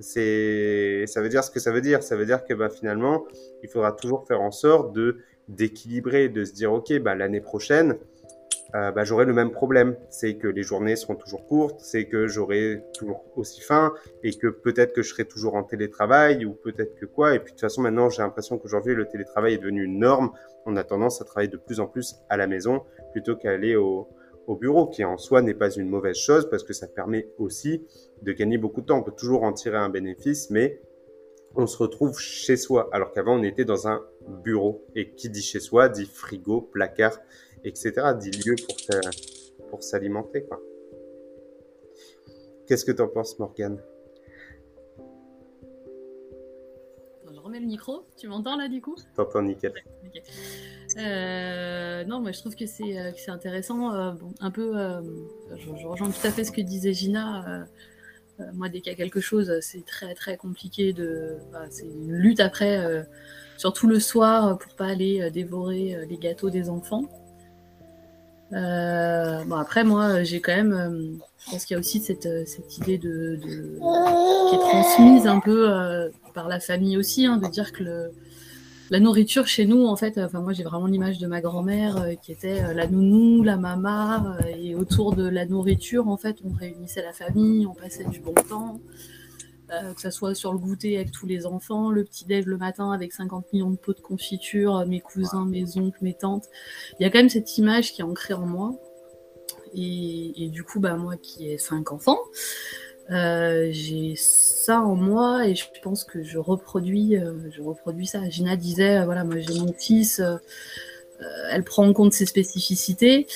C'est, 0.00 1.04
ça 1.06 1.22
veut 1.22 1.28
dire 1.28 1.44
ce 1.44 1.50
que 1.50 1.60
ça 1.60 1.70
veut 1.70 1.80
dire. 1.80 2.02
Ça 2.02 2.16
veut 2.16 2.26
dire 2.26 2.44
que 2.44 2.54
bah, 2.54 2.68
finalement, 2.68 3.24
il 3.62 3.68
faudra 3.68 3.92
toujours 3.92 4.26
faire 4.26 4.40
en 4.40 4.50
sorte 4.50 4.92
de 4.92 5.18
d'équilibrer, 5.46 6.30
de 6.30 6.42
se 6.44 6.54
dire 6.54 6.72
ok, 6.72 6.98
bah, 7.00 7.14
l'année 7.14 7.40
prochaine, 7.40 7.98
euh, 8.74 8.90
bah, 8.90 9.04
j'aurai 9.04 9.24
le 9.24 9.32
même 9.32 9.52
problème. 9.52 9.96
C'est 10.10 10.34
que 10.34 10.48
les 10.48 10.62
journées 10.62 10.96
seront 10.96 11.14
toujours 11.14 11.46
courtes, 11.46 11.80
c'est 11.80 12.06
que 12.06 12.26
j'aurai 12.26 12.82
toujours 12.92 13.24
aussi 13.36 13.60
faim 13.60 13.94
et 14.22 14.32
que 14.32 14.48
peut-être 14.48 14.92
que 14.92 15.02
je 15.02 15.10
serai 15.10 15.24
toujours 15.24 15.54
en 15.54 15.62
télétravail 15.62 16.44
ou 16.44 16.54
peut-être 16.54 16.94
que 16.96 17.06
quoi. 17.06 17.34
Et 17.34 17.38
puis 17.38 17.52
de 17.52 17.56
toute 17.56 17.60
façon, 17.60 17.82
maintenant, 17.82 18.10
j'ai 18.10 18.22
l'impression 18.22 18.58
qu'aujourd'hui, 18.58 18.94
le 18.94 19.06
télétravail 19.06 19.54
est 19.54 19.58
devenu 19.58 19.84
une 19.84 19.98
norme. 19.98 20.32
On 20.66 20.76
a 20.76 20.84
tendance 20.84 21.20
à 21.20 21.24
travailler 21.24 21.50
de 21.50 21.56
plus 21.56 21.78
en 21.78 21.86
plus 21.86 22.16
à 22.28 22.36
la 22.36 22.46
maison 22.46 22.82
plutôt 23.12 23.36
qu'à 23.36 23.50
aller 23.50 23.76
au, 23.76 24.08
au 24.46 24.56
bureau, 24.56 24.86
qui 24.88 25.04
en 25.04 25.18
soi 25.18 25.42
n'est 25.42 25.54
pas 25.54 25.70
une 25.70 25.88
mauvaise 25.88 26.16
chose 26.16 26.48
parce 26.50 26.64
que 26.64 26.72
ça 26.72 26.88
permet 26.88 27.28
aussi 27.38 27.86
de 28.22 28.32
gagner 28.32 28.58
beaucoup 28.58 28.80
de 28.80 28.86
temps. 28.86 28.98
On 28.98 29.02
peut 29.02 29.12
toujours 29.12 29.44
en 29.44 29.52
tirer 29.52 29.76
un 29.76 29.88
bénéfice, 29.88 30.50
mais 30.50 30.80
on 31.56 31.66
se 31.66 31.78
retrouve 31.78 32.18
chez 32.18 32.56
soi, 32.56 32.88
alors 32.92 33.12
qu'avant 33.12 33.38
on 33.38 33.42
était 33.42 33.64
dans 33.64 33.86
un 33.86 34.02
bureau. 34.42 34.84
Et 34.96 35.10
qui 35.12 35.30
dit 35.30 35.42
chez 35.42 35.60
soi 35.60 35.88
dit 35.88 36.06
frigo, 36.06 36.60
placard, 36.60 37.18
etc. 37.64 37.92
Dit 38.18 38.30
lieu 38.30 38.54
pour, 38.66 38.76
pour 39.70 39.82
s'alimenter. 39.82 40.46
Qu'est-ce 42.66 42.84
que 42.84 42.92
tu 42.92 43.02
en 43.02 43.08
penses, 43.08 43.38
Morgane? 43.38 43.80
Je 47.30 47.40
remets 47.40 47.60
le 47.60 47.66
micro. 47.66 48.06
Tu 48.16 48.28
m'entends 48.28 48.56
là 48.56 48.68
du 48.68 48.80
coup? 48.80 48.96
T'entends 49.16 49.42
nickel. 49.42 49.72
Euh, 50.96 52.04
non, 52.04 52.20
moi 52.20 52.32
je 52.32 52.38
trouve 52.38 52.54
que 52.54 52.66
c'est 52.66 52.98
euh, 52.98 53.10
intéressant. 53.28 53.94
Euh, 53.94 54.12
un 54.40 54.50
peu, 54.50 54.72
je, 55.56 55.86
rejoins 55.86 56.10
tout 56.10 56.26
à 56.26 56.30
fait 56.30 56.44
ce 56.44 56.52
que 56.52 56.60
disait 56.60 56.92
Gina. 56.92 57.66
moi, 58.54 58.68
dès 58.68 58.80
qu'il 58.80 58.92
y 58.92 58.94
a 58.94 58.96
quelque 58.96 59.20
chose, 59.20 59.52
c'est 59.60 59.84
très 59.84 60.14
très 60.14 60.36
compliqué 60.36 60.92
de. 60.92 61.36
Bah, 61.52 61.66
c'est 61.70 61.86
une 61.86 62.12
lutte 62.12 62.40
après, 62.40 63.06
surtout 63.56 63.88
le 63.88 64.00
soir, 64.00 64.58
pour 64.58 64.74
pas 64.74 64.86
aller 64.86 65.30
dévorer 65.30 66.06
les 66.08 66.16
gâteaux 66.16 66.50
des 66.50 66.70
enfants. 66.70 67.04
Euh, 68.54 69.42
bon 69.44 69.56
après 69.56 69.82
moi 69.82 70.22
j'ai 70.22 70.40
quand 70.40 70.54
même, 70.54 70.72
euh, 70.72 71.24
je 71.44 71.50
pense 71.50 71.64
qu'il 71.64 71.74
y 71.74 71.76
a 71.76 71.80
aussi 71.80 71.98
cette, 72.00 72.26
euh, 72.26 72.44
cette 72.46 72.78
idée 72.78 72.98
de, 72.98 73.36
de, 73.42 73.78
qui 74.48 74.54
est 74.54 74.58
transmise 74.58 75.26
un 75.26 75.40
peu 75.40 75.68
par 76.34 76.48
la 76.48 76.60
famille 76.60 76.96
aussi, 76.96 77.26
hein, 77.26 77.38
de 77.38 77.48
dire 77.48 77.72
que 77.72 77.82
le, 77.82 78.12
la 78.90 79.00
nourriture 79.00 79.48
chez 79.48 79.66
nous 79.66 79.86
en 79.86 79.96
fait, 79.96 80.18
enfin 80.18 80.40
moi 80.40 80.52
j'ai 80.52 80.62
vraiment 80.62 80.86
l'image 80.86 81.18
de 81.18 81.26
ma 81.26 81.40
grand-mère 81.40 82.06
qui 82.22 82.30
était 82.30 82.74
la 82.74 82.86
nounou, 82.86 83.42
la 83.42 83.56
mama, 83.56 84.36
et 84.56 84.76
autour 84.76 85.16
de 85.16 85.28
la 85.28 85.46
nourriture 85.46 86.06
en 86.08 86.16
fait 86.16 86.36
on 86.44 86.52
réunissait 86.52 87.02
la 87.02 87.12
famille, 87.12 87.66
on 87.66 87.74
passait 87.74 88.04
du 88.04 88.20
bon 88.20 88.34
temps. 88.48 88.78
Euh, 89.82 89.94
que 89.94 90.00
ce 90.00 90.10
soit 90.10 90.34
sur 90.34 90.52
le 90.52 90.58
goûter 90.58 90.96
avec 90.96 91.10
tous 91.10 91.26
les 91.26 91.46
enfants, 91.46 91.90
le 91.90 92.04
petit 92.04 92.24
déj 92.24 92.46
le 92.46 92.56
matin 92.56 92.92
avec 92.92 93.12
50 93.12 93.52
millions 93.52 93.70
de 93.70 93.76
pots 93.76 93.94
de 93.94 94.00
confiture, 94.00 94.84
mes 94.86 95.00
cousins, 95.00 95.46
mes 95.46 95.78
oncles, 95.78 95.98
mes 96.02 96.14
tantes. 96.14 96.44
Il 96.98 97.02
y 97.02 97.06
a 97.06 97.10
quand 97.10 97.18
même 97.18 97.28
cette 97.28 97.58
image 97.58 97.92
qui 97.92 98.00
est 98.00 98.04
ancrée 98.04 98.34
en 98.34 98.46
moi. 98.46 98.74
Et, 99.76 100.50
du 100.52 100.62
coup, 100.62 100.78
bah, 100.78 100.94
moi 100.94 101.16
qui 101.16 101.48
ai 101.48 101.58
cinq 101.58 101.90
enfants, 101.90 102.20
euh, 103.10 103.68
j'ai 103.72 104.14
ça 104.16 104.80
en 104.80 104.94
moi 104.94 105.48
et 105.48 105.56
je 105.56 105.64
pense 105.82 106.04
que 106.04 106.22
je 106.22 106.38
reproduis, 106.38 107.16
euh, 107.16 107.50
je 107.50 107.60
reproduis 107.60 108.06
ça. 108.06 108.28
Gina 108.30 108.56
disait, 108.56 109.04
voilà, 109.04 109.24
moi 109.24 109.40
j'ai 109.40 109.58
mon 109.58 109.72
fils, 109.72 110.22
elle 111.50 111.64
prend 111.64 111.86
en 111.88 111.92
compte 111.92 112.12
ses 112.12 112.26
spécificités. 112.26 113.26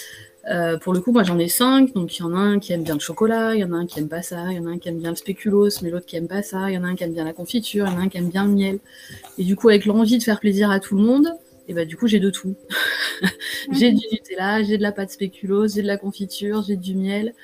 Euh, 0.50 0.78
pour 0.78 0.94
le 0.94 1.00
coup, 1.00 1.12
moi 1.12 1.24
j'en 1.24 1.38
ai 1.38 1.48
cinq, 1.48 1.92
donc 1.92 2.16
il 2.16 2.22
y 2.22 2.24
en 2.24 2.34
a 2.34 2.38
un 2.38 2.58
qui 2.58 2.72
aime 2.72 2.82
bien 2.82 2.94
le 2.94 3.00
chocolat, 3.00 3.54
il 3.54 3.60
y 3.60 3.64
en 3.64 3.72
a 3.72 3.76
un 3.76 3.86
qui 3.86 3.98
aime 3.98 4.08
pas 4.08 4.22
ça, 4.22 4.46
il 4.50 4.56
y 4.56 4.58
en 4.58 4.66
a 4.66 4.70
un 4.70 4.78
qui 4.78 4.88
aime 4.88 4.98
bien 4.98 5.10
le 5.10 5.16
spéculoos, 5.16 5.82
mais 5.82 5.90
l'autre 5.90 6.06
qui 6.06 6.16
aime 6.16 6.28
pas 6.28 6.42
ça, 6.42 6.70
il 6.70 6.74
y 6.74 6.78
en 6.78 6.84
a 6.84 6.86
un 6.86 6.94
qui 6.94 7.04
aime 7.04 7.12
bien 7.12 7.24
la 7.24 7.34
confiture, 7.34 7.86
il 7.86 7.92
y 7.92 7.96
en 7.96 7.98
a 7.98 8.02
un 8.02 8.08
qui 8.08 8.16
aime 8.16 8.30
bien 8.30 8.44
le 8.44 8.52
miel. 8.52 8.78
Et 9.36 9.44
du 9.44 9.56
coup, 9.56 9.68
avec 9.68 9.84
l'envie 9.84 10.16
de 10.16 10.22
faire 10.22 10.40
plaisir 10.40 10.70
à 10.70 10.80
tout 10.80 10.96
le 10.96 11.02
monde, 11.02 11.34
et 11.68 11.74
bah 11.74 11.84
du 11.84 11.96
coup 11.98 12.06
j'ai 12.06 12.18
de 12.18 12.30
tout. 12.30 12.54
j'ai 13.72 13.92
du 13.92 14.06
Nutella, 14.10 14.62
j'ai 14.62 14.78
de 14.78 14.82
la 14.82 14.92
pâte 14.92 15.10
spéculoos, 15.10 15.68
j'ai 15.68 15.82
de 15.82 15.86
la 15.86 15.98
confiture, 15.98 16.62
j'ai 16.62 16.76
du 16.76 16.94
miel. 16.94 17.34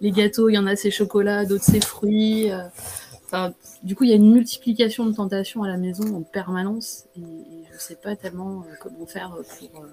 Les 0.00 0.12
gâteaux, 0.12 0.48
il 0.48 0.54
y 0.54 0.58
en 0.58 0.66
a 0.66 0.76
c'est 0.76 0.92
chocolat, 0.92 1.44
d'autres 1.44 1.64
c'est 1.64 1.84
fruits. 1.84 2.52
Euh, 2.52 3.48
du 3.82 3.96
coup, 3.96 4.04
il 4.04 4.10
y 4.10 4.12
a 4.12 4.16
une 4.16 4.32
multiplication 4.32 5.06
de 5.06 5.12
tentations 5.12 5.64
à 5.64 5.68
la 5.68 5.76
maison 5.76 6.14
en 6.14 6.22
permanence, 6.22 7.06
et, 7.16 7.20
je 7.72 7.78
sais 7.80 7.96
pas 7.96 8.14
tellement 8.14 8.60
euh, 8.60 8.74
comment 8.80 9.06
faire 9.06 9.36
pour 9.72 9.84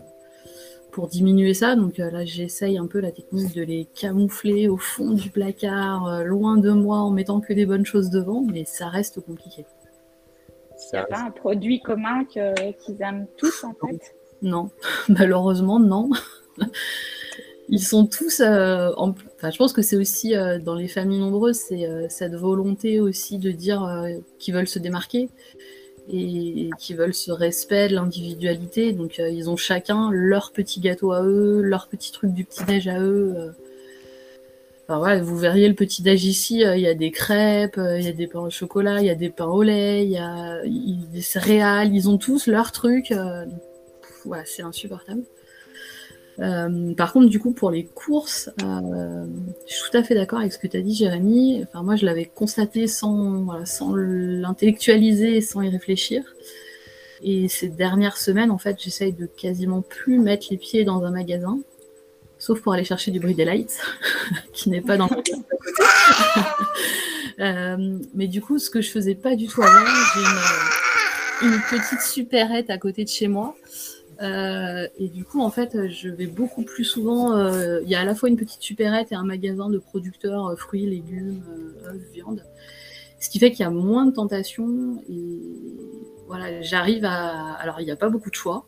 pour 0.92 1.08
diminuer 1.08 1.54
ça. 1.54 1.76
Donc 1.76 2.00
euh, 2.00 2.12
là, 2.12 2.26
j'essaye 2.26 2.78
un 2.78 2.88
peu 2.88 3.00
la 3.00 3.12
technique 3.12 3.56
de 3.56 3.64
les 3.64 3.86
camoufler 3.86 4.68
au 4.68 4.78
fond 4.78 5.12
du 5.12 5.30
placard, 5.30 6.08
euh, 6.08 6.24
loin 6.24 6.58
de 6.58 6.72
moi, 6.72 6.98
en 6.98 7.12
mettant 7.12 7.40
que 7.40 7.54
des 7.54 7.66
bonnes 7.66 7.86
choses 7.86 8.10
devant, 8.10 8.42
mais 8.42 8.66
ça 8.66 8.90
reste 8.90 9.22
compliqué. 9.22 9.66
Il 10.94 10.96
n'y 10.96 11.00
a 11.00 11.06
pas 11.06 11.22
un 11.22 11.32
produit 11.32 11.80
commun 11.80 12.26
qu'ils 12.26 13.02
aiment 13.02 13.28
tous, 13.38 13.64
en 13.64 13.74
fait? 13.74 14.16
Non, 14.42 14.72
malheureusement, 15.10 15.80
non. 15.80 16.10
Ils 17.70 17.82
sont 17.82 18.06
tous. 18.06 18.42
Euh, 18.42 18.90
enfin, 18.98 19.50
je 19.50 19.58
pense 19.58 19.72
que 19.72 19.82
c'est 19.82 19.96
aussi 19.96 20.34
dans 20.66 20.76
les 20.76 20.90
familles 20.90 21.20
nombreuses, 21.20 21.58
c'est 21.58 22.10
cette 22.10 22.34
volonté 22.36 23.00
aussi 23.00 23.38
de 23.38 23.52
dire 23.52 24.06
qu'ils 24.40 24.54
veulent 24.54 24.68
se 24.68 24.80
démarquer 24.80 25.30
et, 26.10 26.70
qui 26.80 26.94
veulent 26.94 27.14
ce 27.14 27.32
respect 27.32 27.90
de 27.90 27.96
l'individualité. 27.96 28.94
Donc 28.94 29.20
euh, 29.20 29.30
ils 29.30 29.50
ont 29.50 29.58
chacun 29.58 30.10
leur 30.12 30.52
petit 30.52 30.80
gâteau 30.80 31.12
à 31.12 31.24
eux, 31.24 31.62
leur 31.62 31.88
petit 31.88 32.12
truc 32.12 32.34
du 32.34 32.46
petit-déj 32.46 32.88
à 32.88 33.00
eux. 33.00 33.34
Euh. 33.38 33.52
Enfin, 34.88 35.22
vous 35.22 35.38
verriez 35.38 35.70
le 35.70 35.76
petit-déj 35.76 36.26
ici, 36.26 36.66
euh, 36.66 36.76
il 36.76 36.82
y 36.82 36.88
a 36.88 36.94
des 36.94 37.12
crêpes, 37.12 37.80
il 37.80 38.04
y 38.04 38.10
a 38.10 38.14
des 38.14 38.28
pains 38.28 38.42
au 38.42 38.50
chocolat, 38.50 39.00
il 39.00 39.06
y 39.06 39.10
a 39.10 39.16
des 39.16 39.30
pains 39.30 39.46
au 39.46 39.64
lait, 39.64 40.04
il 40.04 40.12
y 40.12 40.18
a 40.18 40.62
des 40.66 41.22
céréales, 41.22 41.94
ils 41.94 42.10
ont 42.10 42.18
tous 42.18 42.48
leur 42.48 42.72
truc. 42.72 43.14
c'est 44.46 44.64
insupportable. 44.64 45.24
Euh, 46.40 46.94
par 46.96 47.14
contre, 47.14 47.30
du 47.30 47.40
coup, 47.40 47.52
pour 47.52 47.72
les 47.72 47.86
courses, 47.86 48.50
euh, 48.64 49.26
je 49.68 49.74
suis 49.74 49.92
tout 49.92 49.98
à 49.98 50.04
fait 50.04 50.16
d'accord 50.16 50.40
avec 50.40 50.54
ce 50.54 50.58
que 50.58 50.68
tu 50.68 50.78
as 50.78 50.82
dit, 50.82 50.96
Jérémy. 50.96 51.64
Enfin, 51.64 51.84
moi, 51.84 51.96
je 51.96 52.06
l'avais 52.06 52.26
constaté 52.26 52.88
sans, 52.88 53.44
voilà, 53.44 53.66
sans 53.66 53.94
l'intellectualiser, 53.96 55.42
sans 55.42 55.62
y 55.62 55.70
réfléchir. 55.70 56.24
Et 57.24 57.48
ces 57.48 57.68
dernières 57.68 58.18
semaines, 58.18 58.50
en 58.50 58.58
fait, 58.58 58.82
j'essaye 58.82 59.14
de 59.14 59.28
quasiment 59.28 59.82
plus 59.82 60.20
mettre 60.20 60.48
les 60.50 60.58
pieds 60.58 60.84
dans 60.84 61.04
un 61.04 61.12
magasin, 61.12 61.60
sauf 62.40 62.62
pour 62.62 62.74
aller 62.74 62.84
chercher 62.84 63.12
du 63.12 63.20
Brie 63.20 63.36
Delight, 63.36 63.80
qui 64.54 64.70
n'est 64.70 64.82
pas 64.82 64.98
dans 64.98 65.08
côté. 65.08 65.34
euh, 67.40 68.00
mais 68.16 68.28
du 68.28 68.42
coup, 68.42 68.58
ce 68.58 68.72
que 68.72 68.82
je 68.82 68.90
faisais 68.90 69.16
pas 69.16 69.36
du 69.36 69.48
tout 69.48 69.62
avant, 69.62 69.86
j'ai 70.16 71.48
une, 71.48 71.54
une 71.54 71.62
petite 71.70 72.02
supérette 72.02 72.72
à 72.72 72.80
côté 72.80 73.04
de 73.04 73.10
chez 73.10 73.28
moi. 73.28 73.56
Euh, 74.22 74.88
et 74.98 75.08
du 75.08 75.24
coup, 75.24 75.42
en 75.42 75.50
fait, 75.50 75.88
je 75.88 76.10
vais 76.10 76.28
beaucoup 76.28 76.64
plus 76.64 76.84
souvent. 76.84 77.36
Euh, 77.36 77.82
il 77.84 77.90
y 77.90 77.96
a 77.96 78.02
à 78.02 78.06
la 78.06 78.16
fois 78.16 78.30
une 78.30 78.38
petite 78.38 78.62
supérette 78.62 79.12
et 79.12 79.16
un 79.16 79.24
magasin 79.24 79.70
de 79.70 79.80
producteurs 79.80 80.48
euh, 80.48 80.56
fruits, 80.56 80.86
légumes, 80.86 81.44
œufs, 81.86 82.02
viande. 82.14 82.44
Ce 83.20 83.30
qui 83.30 83.40
fait 83.40 83.52
qu'il 83.52 83.62
y 83.62 83.68
a 83.68 83.72
moins 83.72 84.06
de 84.06 84.12
tentations. 84.12 85.04
Et 85.10 85.42
voilà, 86.28 86.62
j'arrive 86.62 87.06
à. 87.06 87.54
Alors, 87.54 87.80
il 87.80 87.86
n'y 87.86 87.92
a 87.92 87.96
pas 87.96 88.10
beaucoup 88.10 88.30
de 88.30 88.36
choix. 88.36 88.66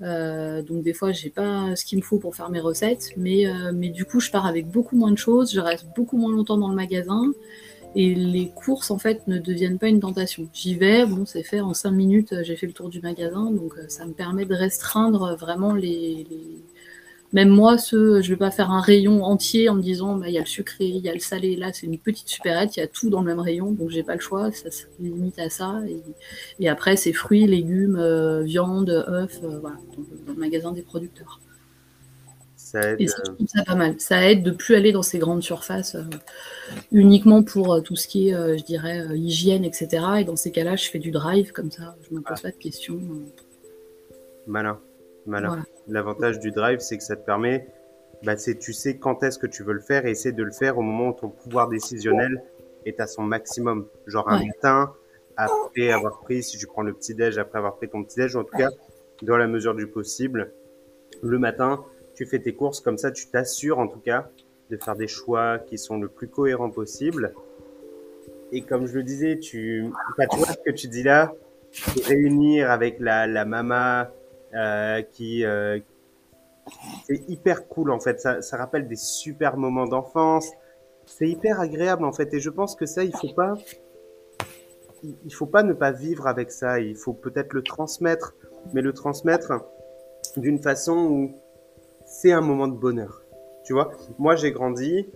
donc, 0.00 0.82
des 0.82 0.94
fois, 0.94 1.12
j'ai 1.12 1.30
pas 1.30 1.74
ce 1.76 1.84
qu'il 1.84 1.98
me 1.98 2.02
faut 2.02 2.18
pour 2.18 2.34
faire 2.34 2.50
mes 2.50 2.60
recettes. 2.60 3.10
Mais, 3.16 3.44
mais 3.74 3.90
du 3.90 4.04
coup, 4.04 4.20
je 4.20 4.30
pars 4.30 4.46
avec 4.46 4.68
beaucoup 4.68 4.96
moins 4.96 5.10
de 5.10 5.18
choses. 5.18 5.52
Je 5.52 5.60
reste 5.60 5.86
beaucoup 5.96 6.16
moins 6.18 6.32
longtemps 6.32 6.58
dans 6.58 6.68
le 6.68 6.76
magasin 6.76 7.32
et 7.94 8.14
les 8.14 8.50
courses 8.50 8.90
en 8.90 8.98
fait 8.98 9.26
ne 9.26 9.38
deviennent 9.38 9.78
pas 9.78 9.88
une 9.88 10.00
tentation. 10.00 10.48
J'y 10.52 10.74
vais, 10.74 11.06
bon 11.06 11.24
c'est 11.26 11.42
fait 11.42 11.60
en 11.60 11.74
5 11.74 11.90
minutes, 11.90 12.34
j'ai 12.42 12.56
fait 12.56 12.66
le 12.66 12.72
tour 12.72 12.88
du 12.88 13.00
magasin, 13.00 13.50
donc 13.50 13.74
euh, 13.78 13.84
ça 13.88 14.06
me 14.06 14.12
permet 14.12 14.44
de 14.44 14.54
restreindre 14.54 15.36
vraiment 15.36 15.74
les, 15.74 16.26
même 17.32 17.48
moi 17.50 17.76
ce, 17.76 18.22
je 18.22 18.30
vais 18.30 18.36
pas 18.36 18.50
faire 18.50 18.70
un 18.70 18.80
rayon 18.80 19.22
entier 19.24 19.68
en 19.68 19.74
me 19.74 19.82
disant 19.82 20.16
bah 20.16 20.28
il 20.28 20.34
y 20.34 20.38
a 20.38 20.40
le 20.40 20.46
sucré, 20.46 20.84
il 20.84 21.04
y 21.04 21.08
a 21.08 21.14
le 21.14 21.20
salé, 21.20 21.56
là 21.56 21.72
c'est 21.72 21.86
une 21.86 21.98
petite 21.98 22.28
supérette, 22.28 22.76
il 22.76 22.80
y 22.80 22.82
a 22.82 22.86
tout 22.86 23.10
dans 23.10 23.20
le 23.20 23.26
même 23.26 23.40
rayon, 23.40 23.72
donc 23.72 23.90
j'ai 23.90 24.02
pas 24.02 24.14
le 24.14 24.20
choix, 24.20 24.50
ça 24.52 24.70
se 24.70 24.84
limite 24.98 25.38
à 25.38 25.50
ça 25.50 25.80
et, 26.58 26.68
après 26.68 26.96
c'est 26.96 27.12
fruits, 27.12 27.46
légumes, 27.46 27.96
euh, 27.98 28.42
viande, 28.42 28.90
œufs, 28.90 29.40
euh, 29.42 29.58
voilà, 29.60 29.76
dans 30.26 30.32
le 30.32 30.38
magasin 30.38 30.72
des 30.72 30.82
producteurs. 30.82 31.40
Ça 32.68 32.82
aide, 32.82 33.00
et 33.00 33.06
ça, 33.06 33.16
je 33.24 33.32
trouve 33.32 33.46
ça 33.46 33.64
pas 33.64 33.74
mal. 33.74 33.98
Ça 33.98 34.30
aide 34.30 34.42
de 34.42 34.50
plus 34.50 34.74
aller 34.74 34.92
dans 34.92 35.02
ces 35.02 35.18
grandes 35.18 35.42
surfaces 35.42 35.94
euh, 35.94 36.02
uniquement 36.92 37.42
pour 37.42 37.72
euh, 37.72 37.80
tout 37.80 37.96
ce 37.96 38.06
qui 38.06 38.28
est, 38.28 38.34
euh, 38.34 38.58
je 38.58 38.62
dirais, 38.62 39.06
hygiène, 39.16 39.64
etc. 39.64 39.88
Et 40.18 40.24
dans 40.24 40.36
ces 40.36 40.52
cas-là, 40.52 40.76
je 40.76 40.90
fais 40.90 40.98
du 40.98 41.10
drive 41.10 41.52
comme 41.52 41.70
ça. 41.70 41.96
Je 42.02 42.14
me 42.14 42.20
pose 42.20 42.36
ah. 42.40 42.42
pas 42.42 42.50
de 42.50 42.56
questions. 42.56 43.00
Malin, 44.46 44.78
malin. 45.24 45.64
L'avantage 45.88 46.40
du 46.40 46.50
drive, 46.50 46.80
c'est 46.80 46.98
que 46.98 47.02
ça 47.02 47.16
te 47.16 47.24
permet, 47.24 47.68
bah, 48.22 48.36
c'est 48.36 48.58
tu 48.58 48.74
sais 48.74 48.98
quand 48.98 49.22
est-ce 49.22 49.38
que 49.38 49.46
tu 49.46 49.62
veux 49.62 49.72
le 49.72 49.80
faire 49.80 50.04
et 50.04 50.10
essayer 50.10 50.34
de 50.34 50.42
le 50.42 50.52
faire 50.52 50.76
au 50.76 50.82
moment 50.82 51.08
où 51.08 51.12
ton 51.14 51.30
pouvoir 51.30 51.70
décisionnel 51.70 52.42
est 52.84 53.00
à 53.00 53.06
son 53.06 53.22
maximum. 53.22 53.86
Genre 54.06 54.28
un 54.28 54.44
matin, 54.44 54.92
après 55.38 55.90
avoir 55.90 56.20
pris, 56.20 56.42
si 56.42 56.58
tu 56.58 56.66
prends 56.66 56.82
le 56.82 56.92
petit 56.92 57.14
déj 57.14 57.38
après 57.38 57.56
avoir 57.60 57.76
pris 57.76 57.88
ton 57.88 58.04
petit 58.04 58.16
déj, 58.16 58.36
en 58.36 58.44
tout 58.44 58.58
cas, 58.58 58.68
dans 59.22 59.38
la 59.38 59.46
mesure 59.46 59.74
du 59.74 59.86
possible, 59.86 60.52
le 61.22 61.38
matin, 61.38 61.82
tu 62.18 62.26
fais 62.26 62.40
tes 62.40 62.52
courses 62.52 62.80
comme 62.80 62.98
ça, 62.98 63.12
tu 63.12 63.28
t'assures 63.28 63.78
en 63.78 63.86
tout 63.86 64.00
cas 64.00 64.28
de 64.70 64.76
faire 64.76 64.96
des 64.96 65.06
choix 65.06 65.60
qui 65.60 65.78
sont 65.78 65.98
le 65.98 66.08
plus 66.08 66.26
cohérents 66.26 66.68
possible. 66.68 67.32
Et 68.50 68.62
comme 68.62 68.86
je 68.86 68.94
le 68.94 69.04
disais, 69.04 69.38
tu, 69.38 69.88
tu 70.18 70.36
vois 70.36 70.46
ce 70.48 70.58
que 70.58 70.72
tu 70.72 70.88
dis 70.88 71.04
là, 71.04 71.32
réunir 72.06 72.72
avec 72.72 72.98
la, 72.98 73.28
la 73.28 73.44
mama 73.44 74.10
euh, 74.52 75.00
qui, 75.02 75.44
euh, 75.44 75.78
c'est 77.06 77.22
hyper 77.28 77.68
cool 77.68 77.92
en 77.92 78.00
fait. 78.00 78.18
Ça, 78.20 78.42
ça 78.42 78.56
rappelle 78.56 78.88
des 78.88 78.96
super 78.96 79.56
moments 79.56 79.86
d'enfance. 79.86 80.50
C'est 81.06 81.28
hyper 81.28 81.60
agréable 81.60 82.04
en 82.04 82.12
fait. 82.12 82.34
Et 82.34 82.40
je 82.40 82.50
pense 82.50 82.74
que 82.74 82.84
ça, 82.84 83.04
il 83.04 83.14
faut 83.16 83.32
pas, 83.32 83.54
il 85.04 85.32
faut 85.32 85.46
pas 85.46 85.62
ne 85.62 85.72
pas 85.72 85.92
vivre 85.92 86.26
avec 86.26 86.50
ça. 86.50 86.80
Il 86.80 86.96
faut 86.96 87.12
peut-être 87.12 87.52
le 87.52 87.62
transmettre, 87.62 88.34
mais 88.74 88.82
le 88.82 88.92
transmettre 88.92 89.52
d'une 90.36 90.58
façon 90.58 90.96
où 90.96 91.34
c'est 92.08 92.32
un 92.32 92.40
moment 92.40 92.68
de 92.68 92.76
bonheur. 92.76 93.22
Tu 93.64 93.74
vois, 93.74 93.92
moi 94.18 94.34
j'ai 94.34 94.50
grandi 94.50 95.06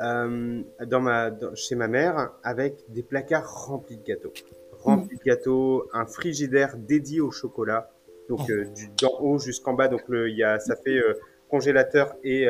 euh, 0.00 0.62
dans 0.86 1.00
ma, 1.00 1.30
chez 1.54 1.74
ma 1.74 1.88
mère 1.88 2.32
avec 2.42 2.84
des 2.88 3.02
placards 3.02 3.66
remplis 3.66 3.96
de 3.96 4.04
gâteaux. 4.04 4.32
Remplis 4.72 5.16
de 5.16 5.22
gâteaux, 5.24 5.88
un 5.92 6.06
frigidaire 6.06 6.76
dédié 6.76 7.20
au 7.20 7.30
chocolat. 7.30 7.90
Donc 8.28 8.48
euh, 8.50 8.66
du 8.66 8.88
d'en 9.00 9.20
haut 9.20 9.38
jusqu'en 9.38 9.74
bas, 9.74 9.88
donc 9.88 10.02
le, 10.08 10.30
y 10.30 10.44
a, 10.44 10.58
ça 10.60 10.76
fait 10.76 10.98
euh, 10.98 11.14
congélateur 11.48 12.14
et, 12.22 12.42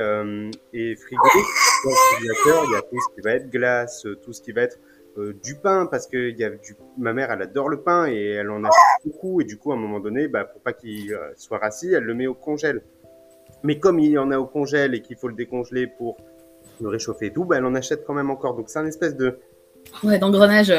et 0.72 0.96
frigo. 0.96 1.22
Dans 1.84 1.90
le 1.90 2.14
congélateur, 2.14 2.64
il 2.66 2.72
y 2.72 2.76
a 2.76 2.82
tout 2.82 3.00
ce 3.00 3.14
qui 3.14 3.20
va 3.22 3.30
être 3.32 3.50
glace, 3.50 4.06
tout 4.22 4.32
ce 4.32 4.42
qui 4.42 4.52
va 4.52 4.62
être 4.62 4.78
euh, 5.18 5.32
du 5.42 5.54
pain 5.56 5.86
parce 5.86 6.06
que 6.06 6.30
y 6.30 6.44
a 6.44 6.50
du... 6.50 6.76
ma 6.98 7.14
mère 7.14 7.30
elle 7.30 7.40
adore 7.40 7.70
le 7.70 7.80
pain 7.80 8.06
et 8.06 8.32
elle 8.32 8.50
en 8.50 8.62
a 8.64 8.68
beaucoup 9.02 9.40
et 9.40 9.44
du 9.44 9.56
coup 9.56 9.72
à 9.72 9.74
un 9.74 9.78
moment 9.78 9.98
donné 9.98 10.28
bah 10.28 10.44
pour 10.44 10.60
pas 10.60 10.74
qu'il 10.74 11.18
soit 11.36 11.56
rassis 11.56 11.92
elle 11.94 12.04
le 12.04 12.14
met 12.14 12.26
au 12.26 12.34
congèle 12.34 12.82
mais 13.66 13.80
comme 13.80 13.98
il 13.98 14.12
y 14.12 14.18
en 14.18 14.30
a 14.30 14.38
au 14.38 14.46
congèle 14.46 14.94
et 14.94 15.02
qu'il 15.02 15.16
faut 15.16 15.28
le 15.28 15.34
décongeler 15.34 15.88
pour 15.88 16.16
le 16.80 16.88
réchauffer 16.88 17.26
et 17.26 17.32
tout, 17.32 17.44
bah, 17.44 17.56
elle 17.58 17.64
en 17.64 17.74
achète 17.74 18.04
quand 18.06 18.14
même 18.14 18.30
encore. 18.30 18.54
Donc 18.54 18.68
c'est 18.68 18.78
un 18.78 18.86
espèce 18.86 19.16
de... 19.16 19.38
Ouais, 20.04 20.18
d'engrenage. 20.18 20.72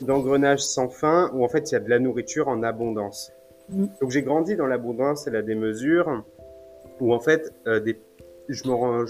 D'engrenage 0.00 0.60
sans 0.60 0.88
fin 0.88 1.30
où 1.34 1.44
en 1.44 1.48
fait 1.48 1.70
il 1.70 1.74
y 1.74 1.76
a 1.76 1.80
de 1.80 1.88
la 1.88 2.00
nourriture 2.00 2.48
en 2.48 2.62
abondance. 2.64 3.32
Mm. 3.68 3.86
Donc 4.00 4.10
j'ai 4.10 4.22
grandi 4.22 4.56
dans 4.56 4.66
l'abondance 4.66 5.28
et 5.28 5.30
la 5.30 5.42
démesure 5.42 6.24
où 7.00 7.14
en 7.14 7.20
fait 7.20 7.52
euh, 7.68 7.78
des... 7.78 7.98
je 8.48 8.66
me 8.68 8.74
rends... 8.74 9.04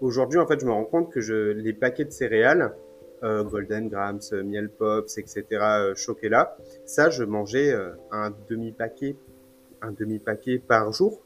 Aujourd'hui 0.00 0.40
en 0.40 0.46
fait 0.46 0.60
je 0.60 0.66
me 0.66 0.72
rends 0.72 0.84
compte 0.84 1.12
que 1.12 1.20
je... 1.20 1.52
les 1.52 1.72
paquets 1.72 2.06
de 2.06 2.10
céréales, 2.10 2.74
euh, 3.22 3.44
Golden 3.44 3.88
Grams, 3.88 4.20
Miel 4.44 4.68
Pops, 4.68 5.16
etc., 5.18 5.44
euh, 5.52 5.94
Chocolat, 5.94 6.56
ça 6.86 7.08
je 7.10 7.22
mangeais 7.22 7.72
euh, 7.72 7.90
un 8.10 8.32
demi-paquet 8.48 9.16
un 9.80 9.92
demi-paquet 9.92 10.58
par 10.58 10.92
jour 10.92 11.20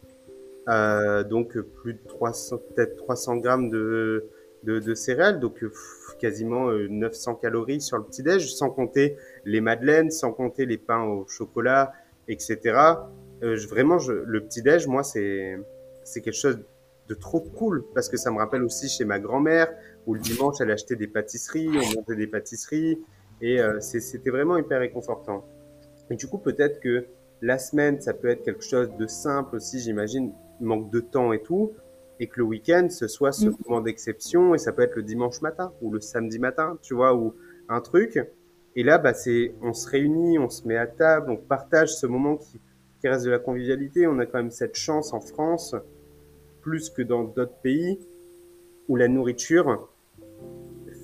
euh, 0.68 1.24
donc 1.24 1.58
plus 1.58 1.94
de 1.94 2.00
300, 2.06 2.58
peut-être 2.74 2.96
300 2.96 3.36
grammes 3.38 3.70
de, 3.70 4.28
de, 4.64 4.78
de 4.78 4.94
céréales, 4.94 5.40
donc 5.40 5.64
quasiment 6.18 6.70
900 6.70 7.32
euh, 7.32 7.34
calories 7.40 7.80
sur 7.80 7.98
le 7.98 8.04
petit 8.04 8.22
déj, 8.22 8.54
sans 8.54 8.70
compter 8.70 9.16
les 9.44 9.60
madeleines, 9.60 10.10
sans 10.10 10.32
compter 10.32 10.66
les 10.66 10.78
pains 10.78 11.02
au 11.02 11.26
chocolat, 11.26 11.92
etc. 12.28 12.58
Euh, 13.42 13.56
vraiment, 13.68 13.98
je, 13.98 14.12
le 14.12 14.40
petit 14.40 14.62
déj, 14.62 14.86
moi, 14.86 15.02
c'est 15.02 15.58
c'est 16.04 16.20
quelque 16.20 16.36
chose 16.36 16.58
de 17.08 17.14
trop 17.14 17.40
cool 17.40 17.84
parce 17.94 18.08
que 18.08 18.16
ça 18.16 18.30
me 18.30 18.38
rappelle 18.38 18.62
aussi 18.62 18.88
chez 18.88 19.04
ma 19.04 19.18
grand-mère 19.18 19.68
où 20.06 20.14
le 20.14 20.20
dimanche 20.20 20.56
elle 20.60 20.70
achetait 20.70 20.96
des 20.96 21.06
pâtisseries, 21.06 21.68
on 21.68 21.96
montait 21.96 22.16
des 22.16 22.26
pâtisseries 22.26 22.98
et 23.40 23.60
euh, 23.60 23.80
c'était 23.80 24.30
vraiment 24.30 24.56
hyper 24.56 24.80
réconfortant. 24.80 25.44
Et 26.10 26.16
du 26.16 26.26
coup, 26.26 26.38
peut-être 26.38 26.80
que 26.80 27.06
la 27.40 27.58
semaine, 27.58 28.00
ça 28.00 28.14
peut 28.14 28.28
être 28.28 28.42
quelque 28.44 28.64
chose 28.64 28.90
de 28.96 29.06
simple 29.06 29.56
aussi, 29.56 29.80
j'imagine, 29.80 30.32
manque 30.62 30.90
de 30.90 31.00
temps 31.00 31.32
et 31.32 31.42
tout. 31.42 31.72
et 32.20 32.28
que 32.28 32.38
le 32.38 32.44
week-end, 32.44 32.88
ce 32.88 33.08
soit 33.08 33.32
ce 33.32 33.46
mm. 33.46 33.56
moment 33.66 33.80
d'exception, 33.80 34.54
et 34.54 34.58
ça 34.58 34.72
peut 34.72 34.82
être 34.82 34.94
le 34.94 35.02
dimanche 35.02 35.40
matin 35.42 35.72
ou 35.80 35.90
le 35.90 36.00
samedi 36.00 36.38
matin, 36.38 36.78
tu 36.80 36.94
vois, 36.94 37.14
ou 37.14 37.34
un 37.68 37.80
truc. 37.80 38.18
Et 38.76 38.82
là, 38.84 38.98
bah, 38.98 39.12
c'est, 39.12 39.54
on 39.60 39.72
se 39.72 39.88
réunit, 39.88 40.38
on 40.38 40.48
se 40.48 40.66
met 40.66 40.76
à 40.76 40.86
table, 40.86 41.30
on 41.30 41.36
partage 41.36 41.94
ce 41.94 42.06
moment 42.06 42.36
qui, 42.36 42.60
qui 43.00 43.08
reste 43.08 43.24
de 43.24 43.30
la 43.30 43.38
convivialité. 43.38 44.06
On 44.06 44.18
a 44.18 44.26
quand 44.26 44.38
même 44.38 44.50
cette 44.50 44.76
chance 44.76 45.12
en 45.12 45.20
France, 45.20 45.74
plus 46.60 46.90
que 46.90 47.02
dans 47.02 47.24
d'autres 47.24 47.58
pays, 47.62 47.98
où 48.88 48.96
la 48.96 49.08
nourriture 49.08 49.88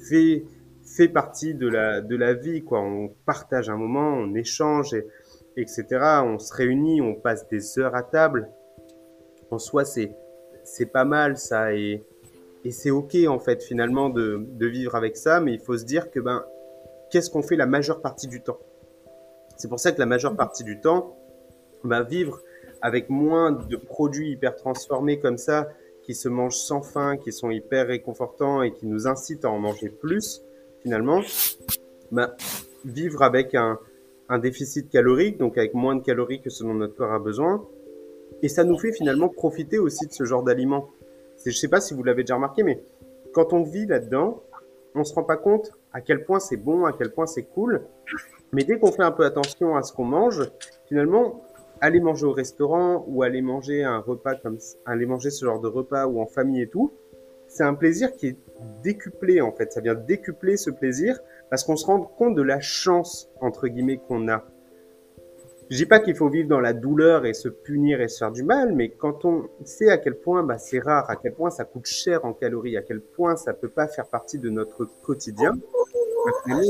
fait, 0.09 0.45
fait 0.85 1.09
partie 1.09 1.55
de 1.55 1.69
la, 1.69 2.01
de 2.01 2.17
la 2.17 2.35
vie, 2.35 2.63
quoi. 2.63 2.81
On 2.81 3.09
partage 3.27 3.69
un 3.69 3.77
moment, 3.77 4.15
on 4.15 4.35
échange, 4.35 4.95
et, 4.95 5.07
etc. 5.57 5.85
On 6.25 6.39
se 6.39 6.55
réunit, 6.55 7.03
on 7.03 7.15
passe 7.15 7.49
des 7.49 7.79
heures 7.79 7.95
à 7.95 8.03
table. 8.03 8.49
En 9.51 9.59
soi, 9.59 9.85
c'est, 9.85 10.13
c'est 10.65 10.87
pas 10.87 11.05
mal, 11.05 11.39
ça, 11.39 11.75
et, 11.75 12.05
et 12.65 12.71
c'est 12.71 12.91
ok, 12.91 13.17
en 13.29 13.39
fait, 13.39 13.63
finalement, 13.63 14.11
de, 14.11 14.41
de 14.47 14.67
vivre 14.67 14.95
avec 14.95 15.17
ça, 15.17 15.41
mais 15.41 15.55
il 15.55 15.61
faut 15.61 15.77
se 15.77 15.85
dire 15.85 16.11
que, 16.11 16.21
ben, 16.21 16.45
qu'est-ce 17.11 17.31
qu'on 17.31 17.43
fait 17.43 17.57
la 17.57 17.67
majeure 17.67 18.01
partie 18.01 18.29
du 18.29 18.43
temps? 18.43 18.59
C'est 19.57 19.69
pour 19.69 19.81
ça 19.81 19.93
que 19.93 19.99
la 19.99 20.07
majeure 20.07 20.37
partie 20.37 20.65
du 20.65 20.81
temps, 20.81 21.17
bah, 21.85 22.03
vivre 22.03 22.41
avec 22.83 23.11
moins 23.11 23.53
de 23.53 23.77
produits 23.77 24.31
hyper 24.31 24.55
transformés 24.55 25.19
comme 25.19 25.39
ça, 25.39 25.69
qui 26.03 26.15
se 26.15 26.29
mangent 26.29 26.57
sans 26.57 26.81
faim, 26.81 27.17
qui 27.17 27.33
sont 27.33 27.51
hyper 27.51 27.89
réconfortants 27.89 28.63
et 28.63 28.73
qui 28.73 28.87
nous 28.87 29.07
incitent 29.07 29.45
à 29.45 29.51
en 29.51 29.59
manger 29.59 29.89
plus, 29.89 30.43
finalement, 30.83 31.23
bah, 32.13 32.37
vivre 32.85 33.23
avec 33.23 33.55
un, 33.55 33.79
un 34.29 34.39
déficit 34.39 34.89
calorique, 34.91 35.39
donc 35.39 35.59
avec 35.59 35.75
moins 35.75 35.97
de 35.97 36.03
calories 36.03 36.41
que 36.41 36.51
ce 36.51 36.63
dont 36.63 36.75
notre 36.75 36.95
corps 36.95 37.13
a 37.13 37.19
besoin, 37.19 37.67
et 38.43 38.49
ça 38.49 38.65
nous 38.65 38.79
fait 38.79 38.93
finalement 38.93 39.29
profiter 39.29 39.79
aussi 39.79 40.07
de 40.07 40.13
ce 40.13 40.25
genre 40.25 40.43
d'aliments. 40.43 40.89
Je 41.45 41.51
sais 41.51 41.69
pas 41.69 41.81
si 41.81 41.95
vous 41.95 42.03
l'avez 42.03 42.23
déjà 42.23 42.37
remarqué, 42.37 42.63
mais 42.63 42.83
quand 43.33 43.53
on 43.53 43.63
vit 43.63 43.87
là-dedans, 43.87 44.43
on 44.95 45.05
se 45.05 45.15
rend 45.15 45.25
pas 45.25 45.37
compte 45.37 45.73
à 45.93 46.01
quel 46.01 46.25
point 46.25 46.41
c'est 46.41 46.57
bon, 46.57 46.85
à 46.85 46.93
quel 46.93 47.13
point 47.13 47.27
c'est 47.27 47.45
cool. 47.45 47.83
Mais 48.53 48.65
dès 48.65 48.79
qu'on 48.79 48.93
fait 48.93 49.03
un 49.03 49.11
peu 49.11 49.25
attention 49.25 49.77
à 49.77 49.83
ce 49.83 49.93
qu'on 49.93 50.05
mange, 50.05 50.43
finalement, 50.87 51.45
aller 51.81 52.01
manger 52.01 52.27
au 52.27 52.33
restaurant 52.33 53.05
ou 53.07 53.23
aller 53.23 53.43
manger 53.43 53.85
un 53.85 53.99
repas 53.99 54.35
comme 54.35 54.59
aller 54.87 55.07
manger 55.07 55.31
ce 55.31 55.45
genre 55.45 55.61
de 55.61 55.69
repas 55.69 56.07
ou 56.07 56.21
en 56.21 56.27
famille 56.27 56.63
et 56.63 56.69
tout, 56.69 56.93
c'est 57.47 57.63
un 57.65 57.75
plaisir 57.75 58.15
qui 58.15 58.29
est 58.29 58.39
décuplé 58.83 59.41
en 59.41 59.53
fait. 59.53 59.73
Ça 59.73 59.81
vient 59.81 59.95
décupler 59.95 60.57
ce 60.57 60.71
plaisir 60.71 61.19
parce 61.51 61.65
qu'on 61.65 61.77
se 61.77 61.87
rend 61.87 62.01
compte 62.01 62.35
de 62.35 62.43
la 62.43 62.61
chance 62.61 63.31
entre 63.41 63.69
guillemets 63.69 63.99
qu'on 63.99 64.29
a. 64.29 64.45
Je 65.71 65.77
dis 65.77 65.87
pas 65.87 66.01
qu'il 66.01 66.15
faut 66.15 66.31
vivre 66.31 66.49
dans 66.49 66.61
la 66.61 66.73
douleur 66.73 67.27
et 67.27 67.35
se 67.35 67.49
punir 67.49 68.01
et 68.01 68.09
se 68.09 68.19
faire 68.19 68.33
du 68.33 68.43
mal, 68.43 68.75
mais 68.75 68.89
quand 68.89 69.27
on 69.27 69.51
sait 69.65 69.91
à 69.91 69.99
quel 69.99 70.15
point 70.15 70.43
bah, 70.43 70.57
c'est 70.57 70.79
rare, 70.79 71.11
à 71.11 71.17
quel 71.17 71.35
point 71.35 71.51
ça 71.51 71.65
coûte 71.65 71.87
cher 71.87 72.25
en 72.25 72.33
calories, 72.33 72.79
à 72.79 72.83
quel 72.83 73.01
point 73.01 73.37
ça 73.37 73.53
peut 73.53 73.69
pas 73.69 73.87
faire 73.87 74.07
partie 74.07 74.39
de 74.39 74.49
notre 74.49 74.89
quotidien, 75.03 75.53
bah, 76.47 76.61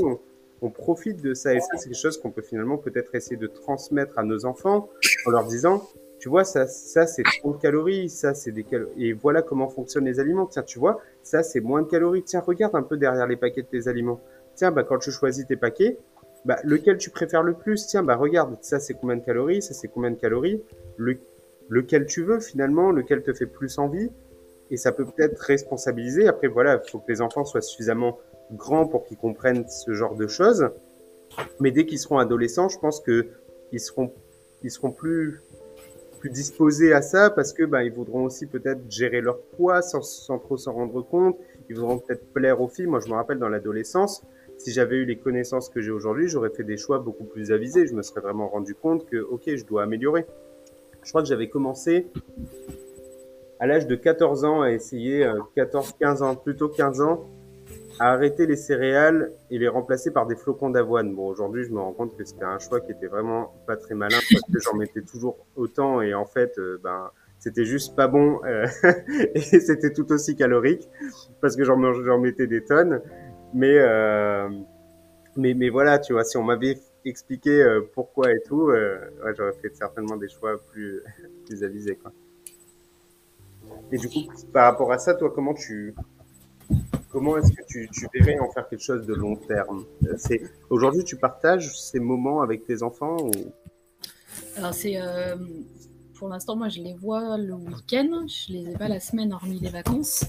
on 0.61 0.71
profite 0.71 1.23
de 1.23 1.33
ça. 1.35 1.55
Et 1.55 1.61
ça, 1.61 1.77
c'est 1.77 1.89
quelque 1.89 1.99
chose 1.99 2.19
qu'on 2.19 2.33
peut 2.33 2.43
finalement 2.43 2.77
peut-être 2.77 3.15
essayer 3.15 3.37
de 3.37 3.47
transmettre 3.47 4.19
à 4.19 4.25
nos 4.25 4.45
enfants 4.47 4.89
en 5.27 5.31
leur 5.31 5.45
disant, 5.45 5.89
tu 6.19 6.29
vois, 6.29 6.43
ça, 6.43 6.67
ça 6.67 7.07
c'est 7.07 7.23
trop 7.39 7.55
de 7.55 7.59
calories, 7.61 8.09
ça 8.09 8.35
c'est 8.35 8.51
des 8.51 8.65
calories. 8.65 9.07
Et 9.07 9.13
voilà 9.13 9.43
comment 9.43 9.69
fonctionnent 9.69 10.07
les 10.07 10.19
aliments. 10.19 10.47
Tiens, 10.47 10.65
tu 10.65 10.81
vois, 10.81 11.01
ça 11.23 11.45
c'est 11.45 11.61
moins 11.61 11.83
de 11.83 11.87
calories. 11.89 12.25
Tiens, 12.25 12.41
regarde 12.41 12.75
un 12.75 12.83
peu 12.83 12.97
derrière 12.97 13.29
les 13.29 13.37
paquets 13.37 13.63
de 13.63 13.69
tes 13.69 13.87
aliments. 13.87 14.21
Tiens, 14.57 14.73
bah, 14.73 14.83
quand 14.83 14.99
tu 14.99 15.13
choisis 15.13 15.47
tes 15.47 15.57
paquets, 15.57 15.99
bah, 16.49 16.57
lequel 16.65 16.97
tu 16.97 17.11
préfères 17.11 17.43
le 17.43 17.53
plus? 17.53 17.87
Tiens, 17.87 18.03
bah, 18.03 18.17
regarde, 18.17 18.57
ça 18.63 18.81
c'est 18.81 18.95
combien 18.95 19.17
de 19.17 19.23
calories, 19.23 19.61
ça 19.61 19.75
c'est 19.75 19.89
combien 19.89 20.11
de 20.11 20.17
calories? 20.17 20.63
Le, 20.97 21.19
lequel 21.69 22.07
tu 22.07 22.23
veux 22.23 22.41
finalement, 22.41 22.91
lequel 22.91 23.23
te 23.23 23.35
fait 23.35 23.45
plus 23.45 23.77
envie? 23.79 24.11
Et 24.71 24.79
ça 24.79 24.91
peut 24.91 25.05
peut-être 25.05 25.39
responsabiliser. 25.41 26.27
Après, 26.27 26.49
voilà, 26.49 26.81
il 26.83 26.91
faut 26.91 27.01
que 27.01 27.13
les 27.13 27.21
enfants 27.21 27.45
soient 27.45 27.61
suffisamment 27.61 28.19
grands 28.51 28.87
pour 28.87 29.05
qu'ils 29.05 29.19
comprennent 29.19 29.69
ce 29.69 29.93
genre 29.93 30.15
de 30.17 30.27
choses. 30.27 30.71
Mais 31.61 31.71
dès 31.71 31.85
qu'ils 31.85 31.99
seront 31.99 32.17
adolescents, 32.17 32.71
je 32.71 32.79
pense 32.79 33.01
que 33.01 33.29
ils 33.73 33.81
seront, 33.81 34.11
ils 34.63 34.71
seront 34.71 34.91
plus, 34.91 35.43
plus 36.19 36.31
disposés 36.31 36.95
à 36.95 37.03
ça 37.03 37.29
parce 37.29 37.53
que 37.53 37.65
bah, 37.65 37.85
ils 37.85 37.93
voudront 37.93 38.25
aussi 38.25 38.47
peut-être 38.47 38.81
gérer 38.91 39.21
leur 39.21 39.39
poids 39.39 39.83
sans, 39.83 40.01
sans 40.01 40.39
trop 40.39 40.57
s'en 40.57 40.73
rendre 40.73 41.03
compte. 41.03 41.37
Ils 41.69 41.77
voudront 41.77 41.99
peut-être 41.99 42.33
plaire 42.33 42.63
aux 42.63 42.69
filles. 42.69 42.87
Moi, 42.87 43.01
je 43.01 43.11
me 43.11 43.17
rappelle 43.17 43.39
dans 43.39 43.51
l'adolescence, 43.51 44.25
si 44.59 44.73
j'avais 44.73 44.97
eu 44.97 45.05
les 45.05 45.17
connaissances 45.17 45.69
que 45.69 45.81
j'ai 45.81 45.91
aujourd'hui, 45.91 46.29
j'aurais 46.29 46.51
fait 46.51 46.65
des 46.65 46.77
choix 46.77 46.99
beaucoup 46.99 47.25
plus 47.25 47.53
avisés. 47.53 47.87
Je 47.87 47.95
me 47.95 48.03
serais 48.03 48.21
vraiment 48.21 48.49
rendu 48.49 48.75
compte 48.75 49.07
que, 49.07 49.17
ok, 49.17 49.43
je 49.47 49.65
dois 49.65 49.85
améliorer. 49.85 50.27
Je 51.03 51.11
crois 51.11 51.23
que 51.23 51.29
j'avais 51.29 51.49
commencé 51.49 52.09
à 53.61 53.67
l'âge 53.67 53.87
de 53.87 53.97
14 53.97 54.45
ans 54.45 54.63
à 54.63 54.73
essayer, 54.73 55.31
14, 55.55 55.89
euh, 55.89 55.93
15 56.01 56.23
ans, 56.23 56.37
plutôt 56.37 56.69
15 56.69 57.01
ans, 57.01 57.29
à 57.99 58.13
arrêter 58.13 58.47
les 58.47 58.57
céréales 58.57 59.33
et 59.51 59.59
les 59.59 59.69
remplacer 59.69 60.11
par 60.13 60.27
des 60.27 60.37
flocons 60.37 60.71
d'avoine. 60.71 61.15
Bon, 61.15 61.29
aujourd'hui, 61.29 61.65
je 61.65 61.71
me 61.71 61.81
rends 61.81 61.93
compte 61.93 62.17
que 62.17 62.25
c'était 62.25 62.45
un 62.45 62.59
choix 62.59 62.81
qui 62.81 62.93
était 62.93 63.07
vraiment 63.07 63.53
pas 63.67 63.77
très 63.77 63.95
malin 63.95 64.19
parce 64.31 64.43
que 64.53 64.61
j'en 64.61 64.77
mettais 64.77 65.03
toujours 65.03 65.37
autant 65.57 66.01
et 66.01 66.15
en 66.15 66.25
fait, 66.25 66.59
euh, 66.59 66.79
ben, 66.83 67.11
c'était 67.39 67.65
juste 67.65 67.97
pas 67.97 68.09
bon 68.09 68.41
euh, 68.45 68.67
et 69.35 69.41
c'était 69.41 69.93
tout 69.93 70.11
aussi 70.13 70.37
calorique 70.37 70.89
parce 71.41 71.57
que 71.57 71.65
j'en 71.65 72.19
mettais 72.19 72.47
des 72.47 72.65
tonnes. 72.65 73.01
Mais, 73.55 73.79
euh, 73.79 74.49
mais, 75.37 75.55
mais 75.55 75.69
voilà, 75.69 75.99
tu 75.99 76.13
vois, 76.13 76.25
si 76.25 76.37
on 76.37 76.43
m'avait 76.43 76.79
expliqué 77.05 77.51
euh, 77.51 77.81
pourquoi 77.95 78.33
et 78.33 78.41
tout, 78.47 78.65
ouais, 78.67 78.99
j'aurais 79.37 79.55
fait 79.55 79.75
certainement 79.75 80.17
des 80.17 80.29
choix 80.29 80.61
plus, 80.73 81.03
plus 81.47 81.65
avisés, 81.65 81.97
quoi. 81.97 82.13
Et 83.93 83.99
du 83.99 84.09
coup, 84.09 84.31
par 84.53 84.71
rapport 84.71 84.93
à 84.93 84.99
ça, 84.99 85.15
toi, 85.15 85.31
comment 85.35 85.55
tu, 85.55 85.95
comment 87.11 87.37
est-ce 87.39 87.53
que 87.53 87.63
tu, 87.67 87.89
tu, 87.91 88.07
verrais 88.13 88.39
en 88.39 88.51
faire 88.51 88.69
quelque 88.69 88.83
chose 88.83 89.07
de 89.07 89.15
long 89.15 89.37
terme? 89.37 89.85
C'est 90.17 90.43
aujourd'hui 90.71 91.05
tu 91.05 91.17
partages 91.17 91.79
ces 91.79 92.01
moments 92.01 92.43
avec 92.43 92.67
tes 92.67 92.83
enfants 92.83 93.17
ou? 93.19 93.31
Alors 94.57 94.75
c'est 94.75 95.01
euh, 95.01 95.37
pour 96.15 96.29
l'instant 96.29 96.57
moi 96.57 96.69
je 96.69 96.81
les 96.81 96.95
vois 96.95 97.39
le 97.39 97.55
week-end, 97.55 98.27
je 98.27 98.53
les 98.53 98.71
ai 98.71 98.77
pas 98.77 98.89
la 98.89 99.01
semaine 99.01 99.33
hormis 99.33 99.59
les 99.59 99.71
vacances. 99.71 100.25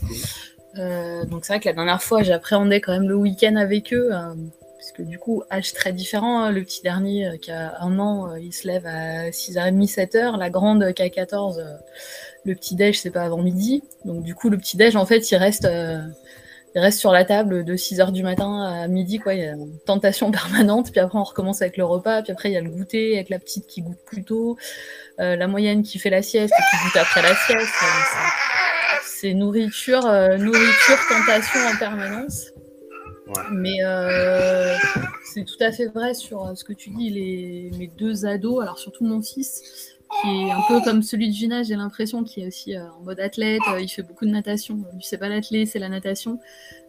Euh, 0.78 1.26
donc 1.26 1.46
c'est 1.46 1.54
vrai 1.54 1.60
que 1.60 1.68
la 1.68 1.74
dernière 1.74 2.02
fois 2.02 2.22
j'appréhendais 2.22 2.80
quand 2.80 2.92
même 2.92 3.08
le 3.08 3.16
week-end 3.16 3.56
avec 3.56 3.94
eux. 3.94 4.10
Euh, 4.12 4.34
parce 4.78 4.94
que 4.94 5.02
du 5.02 5.20
coup, 5.20 5.44
âge 5.52 5.74
très 5.74 5.92
différent. 5.92 6.42
Hein. 6.42 6.52
Le 6.52 6.64
petit 6.64 6.82
dernier 6.82 7.28
euh, 7.28 7.38
qui 7.38 7.52
a 7.52 7.82
un 7.82 8.00
an, 8.00 8.36
il 8.36 8.54
se 8.54 8.66
lève 8.66 8.86
à 8.86 9.30
6h30, 9.30 9.94
7h. 9.94 10.38
La 10.38 10.50
grande 10.50 10.94
qui 10.94 11.02
a 11.02 11.10
14, 11.10 11.62
le 12.46 12.56
petit 12.56 12.76
déj, 12.76 13.00
c'est 13.00 13.12
pas 13.12 13.24
avant 13.24 13.42
midi. 13.42 13.84
Donc 14.06 14.24
du 14.24 14.36
coup, 14.36 14.50
le 14.50 14.58
petit 14.58 14.78
déj, 14.78 14.96
en 14.96 15.06
fait, 15.06 15.30
il 15.32 15.36
reste, 15.36 15.68
il 16.76 16.80
reste 16.80 17.00
sur 17.00 17.12
la 17.12 17.26
table 17.26 17.66
de 17.66 17.76
6 17.76 18.00
heures 18.00 18.12
du 18.14 18.24
matin 18.24 18.64
à 18.64 18.88
midi, 18.88 19.20
quoi. 19.20 19.34
Il 19.34 19.42
y 19.42 19.48
a 19.48 19.52
une 19.52 19.78
tentation 19.86 20.32
permanente. 20.32 20.92
Puis 20.92 21.02
après, 21.02 21.20
on 21.20 21.24
recommence 21.24 21.62
avec 21.62 21.76
le 21.76 21.84
repas. 21.84 22.22
Puis 22.22 22.32
après, 22.32 22.50
il 22.50 22.54
y 22.54 22.58
a 22.58 22.62
le 22.62 22.70
goûter 22.70 23.16
avec 23.16 23.30
la 23.30 23.40
petite 23.40 23.68
qui 23.68 23.82
goûte 23.82 24.00
plus 24.06 24.24
tôt, 24.24 24.58
la 25.18 25.48
moyenne 25.48 25.84
qui 25.84 26.00
fait 26.00 26.10
la 26.10 26.22
sieste 26.22 26.54
et 26.58 26.78
qui 26.78 26.84
goûte 26.86 26.96
après 26.96 27.22
la 27.22 27.36
sieste. 27.36 28.49
C'est 29.22 29.34
nourriture, 29.34 30.06
euh, 30.06 30.38
nourriture, 30.38 30.98
tentation 31.10 31.60
en 31.60 31.78
permanence. 31.78 32.54
Mais 33.52 33.84
euh, 33.84 34.78
c'est 35.26 35.44
tout 35.44 35.62
à 35.62 35.74
fait 35.74 35.88
vrai 35.88 36.14
sur 36.14 36.54
ce 36.56 36.64
que 36.64 36.72
tu 36.72 36.90
dis. 36.92 37.10
Les, 37.10 37.72
mes 37.78 37.88
deux 37.88 38.26
ados, 38.26 38.62
alors 38.62 38.80
surtout 38.80 39.04
mon 39.04 39.22
fils, 39.22 39.99
qui 40.22 40.28
est 40.28 40.52
un 40.52 40.62
peu 40.68 40.82
comme 40.82 41.04
celui 41.04 41.30
de 41.30 41.34
Gina, 41.34 41.64
j'ai 41.64 41.76
l'impression 41.76 42.24
qu'il 42.24 42.44
est 42.44 42.48
aussi 42.48 42.76
euh, 42.76 42.90
en 42.92 43.02
mode 43.02 43.20
athlète, 43.20 43.62
euh, 43.72 43.80
il 43.80 43.88
fait 43.88 44.02
beaucoup 44.02 44.26
de 44.26 44.32
natation. 44.32 44.78
Lui, 44.94 45.02
c'est 45.02 45.18
pas 45.18 45.30
l'athlète, 45.30 45.68
c'est 45.68 45.80
la 45.80 45.90
natation. 45.90 46.40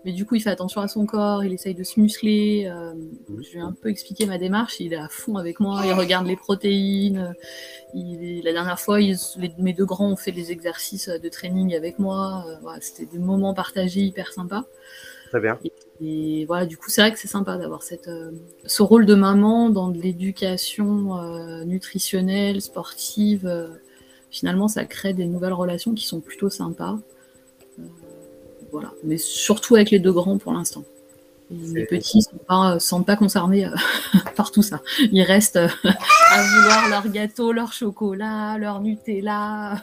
Mais 0.05 0.13
du 0.13 0.25
coup, 0.25 0.37
il 0.37 0.41
fait 0.41 0.51
attention 0.51 0.81
à 0.81 0.89
son 0.89 1.05
corps, 1.05 1.45
il 1.45 1.53
essaye 1.53 1.75
de 1.75 1.85
se 1.85 2.01
muscler. 2.01 2.67
Euh, 2.67 2.95
je 3.43 3.55
vais 3.55 3.61
un 3.61 3.73
peu 3.73 3.91
expliquer 3.91 4.25
ma 4.25 4.39
démarche. 4.39 4.81
Il 4.81 4.95
est 4.95 4.97
à 4.97 5.09
fond 5.09 5.37
avec 5.37 5.61
moi, 5.61 5.83
il 5.85 5.93
regarde 5.93 6.27
les 6.27 6.37
protéines. 6.37 7.35
Il, 7.95 8.43
la 8.43 8.53
dernière 8.53 8.81
fois, 8.81 8.99
mes 9.59 9.73
deux 9.75 9.85
grands 9.85 10.11
ont 10.11 10.17
fait 10.17 10.33
des 10.33 10.53
exercices 10.53 11.09
de 11.09 11.29
training 11.29 11.75
avec 11.75 11.99
moi. 11.99 12.47
Voilà, 12.63 12.81
C'était 12.81 13.07
des 13.07 13.19
moments 13.19 13.53
partagés 13.53 14.01
hyper 14.01 14.33
sympas. 14.33 14.65
Très 15.29 15.41
bien. 15.41 15.59
Et 15.65 15.73
voilà, 16.47 16.65
du 16.65 16.77
coup, 16.77 16.89
c'est 16.89 17.03
vrai 17.03 17.13
que 17.13 17.19
c'est 17.19 17.29
sympa 17.29 17.59
d'avoir 17.59 17.83
cette, 17.83 18.09
euh, 18.09 18.31
ce 18.65 18.83
rôle 18.83 19.05
de 19.05 19.15
maman 19.15 19.69
dans 19.69 19.89
de 19.89 20.01
l'éducation 20.01 21.19
euh, 21.19 21.65
nutritionnelle, 21.65 22.63
sportive. 22.63 23.47
Euh, 23.47 23.69
finalement, 24.31 24.67
ça 24.69 24.85
crée 24.87 25.13
des 25.13 25.27
nouvelles 25.27 25.53
relations 25.53 25.93
qui 25.93 26.07
sont 26.07 26.21
plutôt 26.21 26.49
sympas. 26.49 26.99
voilà, 28.73 28.93
mais 29.05 29.19
surtout 29.19 29.75
avec 29.75 29.91
les 29.91 29.99
deux 29.99 30.13
grands 30.13 30.39
pour 30.39 30.53
l'instant. 30.53 30.85
Les 31.51 31.85
petits 31.85 32.19
ne 32.19 32.23
sont 32.23 32.45
pas, 32.47 32.79
sont 32.79 33.03
pas 33.03 33.17
concernés 33.17 33.69
par 34.37 34.53
tout 34.53 34.63
ça. 34.63 34.81
Ils 35.11 35.23
restent 35.23 35.57
à 35.57 36.43
vouloir 36.43 36.89
leur 36.89 37.09
gâteau, 37.09 37.53
leur 37.53 37.73
chocolat, 37.73 38.57
leur 38.59 38.81
Nutella. 38.81 39.83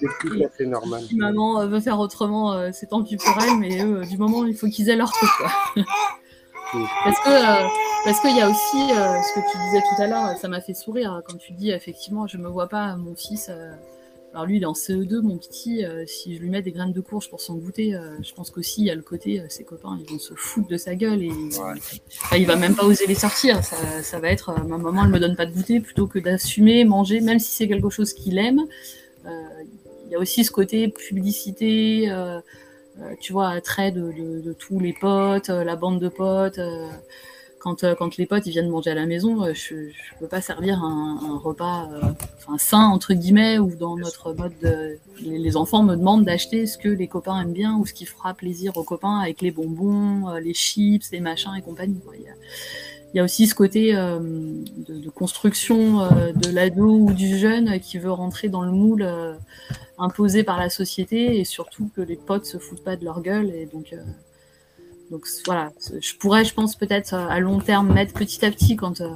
C'est 0.00 0.06
tout 0.20 0.42
à 0.44 0.48
fait 0.48 0.66
normal. 0.66 1.02
Si 1.02 1.16
maman 1.16 1.60
euh, 1.60 1.66
veut 1.66 1.80
faire 1.80 1.98
autrement, 1.98 2.52
euh, 2.52 2.70
c'est 2.72 2.86
tant 2.86 3.02
pis 3.02 3.16
pour 3.16 3.36
elle, 3.42 3.58
mais 3.58 3.82
eux, 3.82 4.02
du 4.04 4.18
moment, 4.18 4.44
il 4.44 4.56
faut 4.56 4.68
qu'ils 4.68 4.88
aient 4.88 4.96
leur 4.96 5.12
truc. 5.12 5.30
parce 7.04 7.20
que 7.20 7.30
euh, 7.30 7.68
parce 8.04 8.20
qu'il 8.20 8.36
y 8.36 8.40
a 8.40 8.48
aussi 8.48 8.88
ce 8.88 9.34
que 9.34 9.40
tu 9.50 9.58
disais 9.66 9.80
tout 9.80 10.02
à 10.02 10.06
l'heure, 10.06 10.36
ça 10.36 10.48
m'a 10.48 10.60
fait 10.60 10.74
sourire 10.74 11.22
quand 11.26 11.38
tu 11.38 11.52
dis 11.52 11.70
effectivement, 11.70 12.26
je 12.26 12.36
me 12.36 12.48
vois 12.48 12.68
pas 12.68 12.96
mon 12.96 13.14
fils 13.14 13.50
Alors 14.34 14.46
lui, 14.46 14.56
il 14.56 14.62
est 14.64 14.66
en 14.66 14.72
CE2, 14.72 15.20
mon 15.22 15.38
petit. 15.38 15.84
euh, 15.84 16.04
si 16.08 16.34
je 16.34 16.40
lui 16.40 16.50
mets 16.50 16.60
des 16.60 16.72
graines 16.72 16.92
de 16.92 17.00
courge 17.00 17.30
pour 17.30 17.40
son 17.40 17.54
goûter, 17.54 17.94
euh, 17.94 18.16
je 18.20 18.34
pense 18.34 18.50
qu'aussi 18.50 18.80
il 18.80 18.86
y 18.86 18.90
a 18.90 18.94
le 18.96 19.02
côté, 19.02 19.38
euh, 19.40 19.44
ses 19.48 19.62
copains, 19.62 19.96
ils 20.00 20.10
vont 20.12 20.18
se 20.18 20.34
foutre 20.34 20.66
de 20.66 20.76
sa 20.76 20.96
gueule 20.96 21.22
et 21.22 21.30
enfin, 21.30 22.36
il 22.36 22.44
va 22.46 22.56
même 22.56 22.74
pas 22.74 22.84
oser 22.84 23.06
les 23.06 23.14
sortir. 23.14 23.62
Ça, 23.64 23.76
ça 24.02 24.18
va 24.18 24.30
être, 24.30 24.52
ma 24.66 24.76
maman, 24.76 25.04
elle 25.04 25.10
me 25.10 25.20
donne 25.20 25.36
pas 25.36 25.46
de 25.46 25.52
goûter, 25.52 25.78
plutôt 25.78 26.08
que 26.08 26.18
d'assumer, 26.18 26.84
manger, 26.84 27.20
même 27.20 27.38
si 27.38 27.52
c'est 27.52 27.68
quelque 27.68 27.90
chose 27.90 28.12
qu'il 28.12 28.38
aime. 28.38 28.60
Il 29.24 30.10
y 30.10 30.16
a 30.16 30.18
aussi 30.18 30.44
ce 30.44 30.50
côté 30.50 30.88
publicité, 30.88 32.12
tu 33.20 33.32
vois, 33.32 33.50
attrait 33.50 33.90
de, 33.92 34.12
de- 34.12 34.40
de 34.40 34.52
tous 34.52 34.78
les 34.80 34.92
potes, 34.92 35.48
la 35.48 35.76
bande 35.76 36.00
de 36.00 36.08
potes. 36.08 36.58
Euh, 37.66 37.94
quand, 37.94 37.96
quand 37.98 38.16
les 38.16 38.26
potes 38.26 38.46
ils 38.46 38.50
viennent 38.50 38.68
manger 38.68 38.90
à 38.90 38.94
la 38.94 39.06
maison, 39.06 39.44
euh, 39.44 39.52
je 39.54 39.74
ne 39.74 40.18
peux 40.20 40.28
pas 40.28 40.40
servir 40.40 40.82
un, 40.82 41.18
un 41.22 41.38
repas 41.38 41.88
euh, 41.92 42.00
enfin, 42.38 42.58
sain, 42.58 42.86
entre 42.86 43.14
guillemets, 43.14 43.58
ou 43.58 43.74
dans 43.74 43.96
notre 43.96 44.32
mode 44.32 44.52
de... 44.62 44.98
Les, 45.20 45.38
les 45.38 45.56
enfants 45.56 45.82
me 45.82 45.96
demandent 45.96 46.24
d'acheter 46.24 46.66
ce 46.66 46.76
que 46.78 46.88
les 46.88 47.08
copains 47.08 47.40
aiment 47.40 47.52
bien 47.52 47.76
ou 47.78 47.86
ce 47.86 47.94
qui 47.94 48.04
fera 48.04 48.34
plaisir 48.34 48.76
aux 48.76 48.84
copains 48.84 49.18
avec 49.18 49.40
les 49.42 49.50
bonbons, 49.50 50.34
les 50.36 50.54
chips, 50.54 51.10
les 51.12 51.20
machins 51.20 51.52
et 51.56 51.62
compagnie. 51.62 52.00
quoi. 52.04 52.14
Il 52.16 52.22
y 52.22 52.28
a, 52.28 52.34
il 53.14 53.18
y 53.18 53.20
a 53.20 53.24
aussi 53.24 53.46
ce 53.46 53.54
côté 53.54 53.94
euh, 53.94 54.18
de, 54.18 54.98
de 54.98 55.10
construction 55.10 56.00
euh, 56.00 56.32
de 56.32 56.50
l'ado 56.50 56.96
ou 56.98 57.12
du 57.12 57.38
jeune 57.38 57.78
qui 57.78 57.98
veut 57.98 58.10
rentrer 58.10 58.48
dans 58.48 58.62
le 58.62 58.72
moule 58.72 59.02
euh, 59.02 59.34
imposé 59.98 60.42
par 60.42 60.58
la 60.58 60.68
société 60.68 61.38
et 61.38 61.44
surtout 61.44 61.88
que 61.94 62.00
les 62.00 62.16
potes 62.16 62.44
se 62.44 62.58
foutent 62.58 62.82
pas 62.82 62.96
de 62.96 63.04
leur 63.04 63.22
gueule. 63.22 63.50
Et 63.54 63.66
donc, 63.66 63.94
donc 65.10 65.26
voilà, 65.46 65.72
je 66.00 66.16
pourrais, 66.16 66.44
je 66.44 66.54
pense, 66.54 66.76
peut-être 66.76 67.14
euh, 67.14 67.26
à 67.28 67.40
long 67.40 67.58
terme 67.60 67.92
mettre 67.92 68.14
petit 68.14 68.44
à 68.44 68.50
petit 68.50 68.76
quand. 68.76 69.00
euh, 69.00 69.10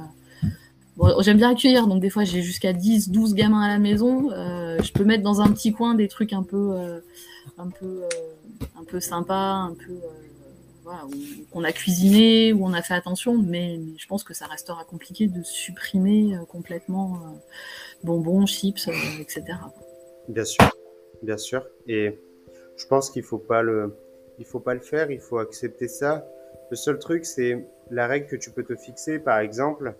J'aime 1.21 1.37
bien 1.37 1.51
accueillir, 1.51 1.87
donc 1.87 2.01
des 2.01 2.09
fois 2.09 2.25
j'ai 2.25 2.41
jusqu'à 2.41 2.73
10, 2.73 3.09
12 3.09 3.33
gamins 3.33 3.61
à 3.61 3.69
la 3.69 3.79
maison. 3.79 4.31
euh, 4.31 4.81
je 4.83 4.91
peux 4.91 5.05
mettre 5.05 5.23
dans 5.23 5.39
un 5.39 5.49
petit 5.51 5.71
coin 5.71 5.95
des 5.95 6.09
trucs 6.09 6.33
un 6.33 6.43
peu, 6.43 6.75
un 7.57 7.69
peu, 7.69 8.03
un 8.77 8.83
peu 8.83 8.99
sympa, 8.99 9.33
un 9.33 9.75
peu. 9.75 9.95
voilà, 10.83 11.03
qu'on 11.51 11.63
a 11.63 11.71
cuisiné, 11.71 12.51
où 12.51 12.65
on 12.65 12.73
a 12.73 12.81
fait 12.81 12.95
attention, 12.95 13.37
mais, 13.37 13.79
mais 13.79 13.97
je 13.97 14.07
pense 14.07 14.25
que 14.25 14.33
ça 14.33 14.45
restera 14.47 14.83
compliqué 14.83 15.27
de 15.27 15.41
supprimer 15.41 16.35
complètement 16.49 17.21
bonbons, 18.03 18.45
chips, 18.45 18.89
etc. 19.21 19.43
Bien 20.27 20.43
sûr, 20.43 20.69
bien 21.23 21.37
sûr. 21.37 21.65
Et 21.87 22.19
je 22.75 22.85
pense 22.87 23.09
qu'il 23.09 23.23
faut 23.23 23.37
pas 23.37 23.61
le, 23.61 23.95
il 24.39 24.45
faut 24.45 24.59
pas 24.59 24.73
le 24.73 24.79
faire, 24.79 25.11
il 25.11 25.19
faut 25.19 25.37
accepter 25.37 25.87
ça. 25.87 26.25
Le 26.71 26.75
seul 26.75 26.97
truc, 26.97 27.25
c'est 27.25 27.65
la 27.91 28.07
règle 28.07 28.27
que 28.27 28.35
tu 28.35 28.51
peux 28.51 28.63
te 28.63 28.75
fixer, 28.75 29.19
par 29.19 29.39
exemple. 29.39 29.93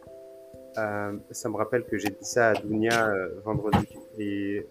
euh, 0.78 1.18
ça 1.32 1.50
me 1.50 1.58
rappelle 1.58 1.84
que 1.84 1.98
j'ai 1.98 2.10
dit 2.10 2.18
ça 2.26 2.50
à 2.50 2.54
Dounia 2.54 3.10
euh, 3.10 3.30
vendredi 3.44 3.88
et 4.18 4.66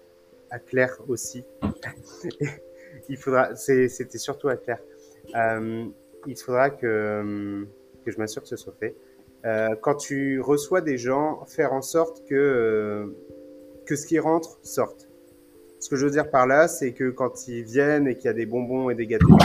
à 0.51 0.59
Claire 0.59 0.97
aussi. 1.09 1.45
il 3.09 3.17
faudra, 3.17 3.55
c'était 3.57 4.19
surtout 4.19 4.49
à 4.49 4.57
Claire. 4.57 4.81
Euh, 5.37 5.87
il 6.27 6.37
faudra 6.37 6.71
que, 6.71 7.67
je 8.07 8.19
m'assure 8.19 8.43
que 8.43 8.49
ce 8.49 8.57
soit 8.57 8.75
fait. 8.81 8.95
Quand 9.83 9.95
tu 9.95 10.41
reçois 10.41 10.81
des 10.81 10.99
gens, 10.99 11.45
faire 11.47 11.73
en 11.73 11.83
sorte 11.83 12.25
que, 12.27 13.15
que 13.87 13.97
ce 13.97 14.07
qui 14.07 14.19
rentre 14.19 14.59
sorte. 14.63 15.08
Ce 15.81 15.89
que 15.89 15.97
je 15.97 16.05
veux 16.07 16.11
dire 16.11 16.31
par 16.31 16.47
là, 16.47 16.69
c'est 16.69 16.93
que 16.93 17.11
quand 17.11 17.49
ils 17.49 17.63
viennent 17.63 18.09
et 18.09 18.17
qu'il 18.17 18.27
y 18.27 18.29
a 18.29 18.33
des 18.33 18.47
bonbons 18.47 18.91
et 18.91 18.95
des 18.95 19.07
gâteaux, 19.07 19.37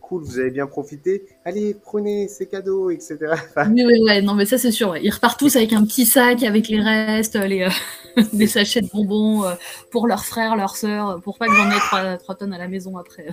cool, 0.00 0.22
vous 0.22 0.38
avez 0.38 0.50
bien 0.50 0.66
profité. 0.66 1.24
Allez, 1.44 1.74
prenez 1.74 2.28
ces 2.28 2.46
cadeaux, 2.46 2.90
etc. 2.90 3.16
Oui, 3.56 3.84
oui, 3.84 4.00
ouais, 4.04 4.22
non, 4.22 4.34
mais 4.34 4.44
ça 4.44 4.58
c'est 4.58 4.70
sûr. 4.70 4.90
ouais. 4.90 5.00
Ils 5.02 5.10
repartent 5.10 5.38
tous 5.38 5.56
avec 5.56 5.72
un 5.72 5.84
petit 5.84 6.06
sac 6.06 6.42
avec 6.42 6.68
les 6.68 6.80
restes, 6.80 7.36
les, 7.36 7.62
euh, 7.62 8.22
des 8.32 8.46
sachets 8.46 8.82
de 8.82 8.88
bonbons 8.92 9.44
euh, 9.44 9.54
pour 9.90 10.06
leurs 10.06 10.24
frères, 10.24 10.56
leurs 10.56 10.76
sœurs, 10.76 11.20
pour 11.22 11.38
pas 11.38 11.46
que 11.46 11.54
j'en 11.54 11.70
ai 11.70 11.78
trois, 11.78 12.16
trois 12.18 12.34
tonnes 12.34 12.52
à 12.52 12.58
la 12.58 12.68
maison 12.68 12.96
après. 12.96 13.26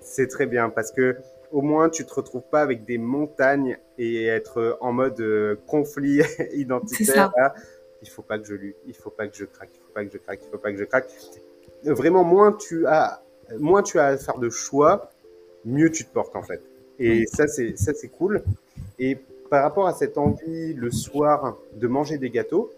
c'est 0.00 0.28
très 0.28 0.46
bien 0.46 0.70
parce 0.70 0.92
que 0.92 1.16
au 1.52 1.62
moins 1.62 1.88
tu 1.88 2.04
te 2.04 2.14
retrouves 2.14 2.48
pas 2.48 2.62
avec 2.62 2.84
des 2.84 2.98
montagnes 2.98 3.76
et 3.98 4.26
être 4.26 4.78
en 4.80 4.92
mode 4.92 5.20
euh, 5.20 5.56
conflit 5.66 6.20
identitaire. 6.54 7.32
là. 7.36 7.54
il 8.02 8.08
faut 8.08 8.22
pas 8.22 8.38
que 8.38 8.46
je 8.46 8.54
lue, 8.54 8.76
il 8.86 8.94
faut 8.94 9.10
pas 9.10 9.26
que 9.26 9.36
je 9.36 9.44
craque, 9.44 9.70
il 9.74 9.80
faut 9.80 9.92
pas 9.92 10.04
que 10.04 10.12
je 10.12 10.18
craque, 10.18 10.40
il 10.44 10.50
faut 10.50 10.58
pas 10.58 10.72
que 10.72 10.78
je 10.78 10.84
craque. 10.84 11.08
Vraiment, 11.84 12.24
moins 12.24 12.52
tu 12.52 12.86
as, 12.86 13.22
moins 13.58 13.82
tu 13.82 13.98
as 13.98 14.06
à 14.06 14.16
faire 14.16 14.38
de 14.38 14.50
choix, 14.50 15.10
mieux 15.64 15.90
tu 15.90 16.04
te 16.04 16.12
portes 16.12 16.36
en 16.36 16.42
fait. 16.42 16.62
Et 16.98 17.26
ça 17.26 17.46
c'est 17.46 17.78
ça 17.78 17.94
c'est 17.94 18.08
cool. 18.08 18.42
Et 18.98 19.18
par 19.48 19.62
rapport 19.62 19.86
à 19.86 19.94
cette 19.94 20.18
envie 20.18 20.74
le 20.74 20.90
soir 20.90 21.56
de 21.74 21.86
manger 21.88 22.18
des 22.18 22.30
gâteaux, 22.30 22.70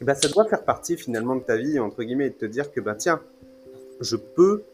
eh 0.00 0.04
ben, 0.04 0.14
ça 0.14 0.28
doit 0.28 0.46
faire 0.46 0.64
partie 0.64 0.96
finalement 0.96 1.36
de 1.36 1.42
ta 1.42 1.56
vie 1.56 1.78
entre 1.78 2.02
guillemets 2.02 2.26
et 2.26 2.30
de 2.30 2.34
te 2.34 2.44
dire 2.44 2.70
que 2.72 2.80
ben 2.80 2.94
tiens, 2.94 3.20
je 4.00 4.16
peux 4.16 4.64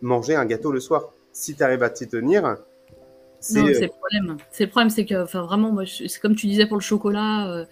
manger 0.00 0.34
un 0.34 0.46
gâteau 0.46 0.72
le 0.72 0.80
soir. 0.80 1.12
Si 1.32 1.54
tu 1.54 1.62
arrives 1.62 1.82
à 1.82 1.90
t'y 1.90 2.08
tenir, 2.08 2.56
c'est 3.40 3.60
Non, 3.60 3.68
euh, 3.68 3.74
c'est 3.74 3.82
le 3.82 3.88
problème. 3.88 4.36
C'est 4.50 4.64
le 4.64 4.70
problème, 4.70 4.90
c'est 4.90 5.04
que, 5.04 5.22
enfin, 5.22 5.42
vraiment, 5.42 5.70
moi, 5.70 5.84
c'est 5.86 6.20
comme 6.20 6.34
tu 6.34 6.46
disais 6.46 6.66
pour 6.66 6.76
le 6.76 6.82
chocolat. 6.82 7.50
euh, 7.52 7.64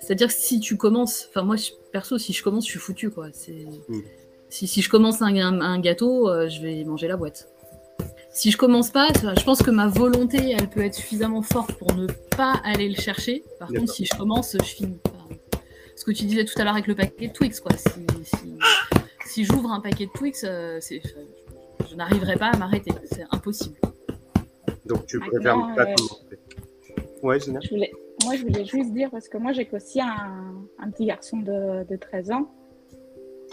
C'est-à-dire 0.00 0.28
que 0.28 0.34
si 0.34 0.60
tu 0.60 0.76
commences, 0.76 1.28
enfin, 1.30 1.42
moi, 1.42 1.56
perso, 1.92 2.18
si 2.18 2.32
je 2.32 2.42
commence, 2.42 2.66
je 2.66 2.70
suis 2.70 2.80
foutu, 2.80 3.10
quoi. 3.10 3.28
C'est 3.32 3.66
Mm. 3.88 4.00
Si, 4.48 4.66
si 4.66 4.82
je 4.82 4.88
commence 4.90 5.20
un, 5.22 5.34
un- 5.36 5.60
un 5.60 5.78
gâteau, 5.80 6.28
euh, 6.28 6.48
je 6.48 6.60
vais 6.62 6.84
manger 6.84 7.08
la 7.08 7.16
boîte. 7.16 7.48
Si 8.30 8.50
je 8.50 8.56
commence 8.56 8.90
pas, 8.90 9.08
je 9.14 9.44
pense 9.44 9.62
que 9.62 9.70
ma 9.70 9.86
volonté, 9.86 10.56
elle 10.58 10.68
peut 10.68 10.80
être 10.82 10.94
suffisamment 10.94 11.42
forte 11.42 11.72
pour 11.74 11.94
ne 11.94 12.06
pas 12.36 12.54
aller 12.64 12.88
le 12.88 12.96
chercher. 13.00 13.44
Par 13.60 13.68
contre, 13.68 13.92
si 13.92 14.04
je 14.06 14.16
commence, 14.16 14.56
je 14.58 14.64
finis. 14.64 14.98
Enfin, 15.06 15.36
ce 15.94 16.04
que 16.04 16.10
tu 16.10 16.24
disais 16.24 16.44
tout 16.44 16.54
à 16.60 16.64
l'heure 16.64 16.72
avec 16.74 16.88
le 16.88 16.96
paquet 16.96 17.28
de 17.28 17.32
Twix, 17.32 17.60
quoi. 17.60 17.76
Si, 17.76 18.04
si, 18.24 18.58
si 19.26 19.44
j'ouvre 19.44 19.70
un 19.70 19.80
paquet 19.80 20.06
de 20.06 20.10
Twix, 20.12 20.44
euh, 20.44 20.80
je, 20.80 20.96
je 21.88 21.94
n'arriverai 21.94 22.34
pas 22.36 22.46
à 22.48 22.56
m'arrêter. 22.56 22.90
C'est 23.04 23.24
impossible. 23.30 23.76
donc 24.84 25.06
tu 25.06 25.20
préfères 25.20 25.54
pas 25.76 25.82
euh, 25.82 25.94
commencer. 25.94 26.38
Ouais, 27.22 27.38
Gina. 27.40 27.60
Je 27.62 27.70
voulais, 27.70 27.92
moi, 28.24 28.34
je 28.34 28.42
voulais 28.42 28.64
juste 28.64 28.92
dire, 28.92 29.10
parce 29.12 29.28
que 29.28 29.38
moi, 29.38 29.52
j'ai 29.52 29.68
aussi 29.72 30.00
un, 30.00 30.54
un 30.80 30.90
petit 30.90 31.06
garçon 31.06 31.36
de, 31.38 31.86
de 31.88 31.96
13 31.96 32.32
ans. 32.32 32.50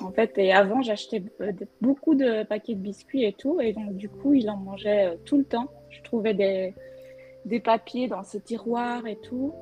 En 0.04 0.12
fait, 0.12 0.38
et 0.38 0.52
avant, 0.52 0.82
j'achetais 0.82 1.24
euh, 1.42 1.52
beaucoup 1.82 2.16
de 2.16 2.44
paquets 2.44 2.76
de 2.76 2.80
biscuits 2.80 3.24
et 3.24 3.34
tout. 3.34 3.60
Et 3.62 3.74
donc, 3.74 3.96
du 3.96 4.10
coup, 4.10 4.34
il 4.34 4.50
en 4.50 4.58
mangeait 4.58 5.08
euh, 5.08 5.16
tout 5.26 5.38
le 5.38 5.44
temps. 5.44 5.70
Je 5.90 6.02
trouvais 6.02 6.34
des, 6.34 7.60
papiers 7.60 8.08
dans 8.08 8.24
ses 8.24 8.40
tiroirs 8.42 9.06
et 9.08 9.18
tout. 9.18 9.54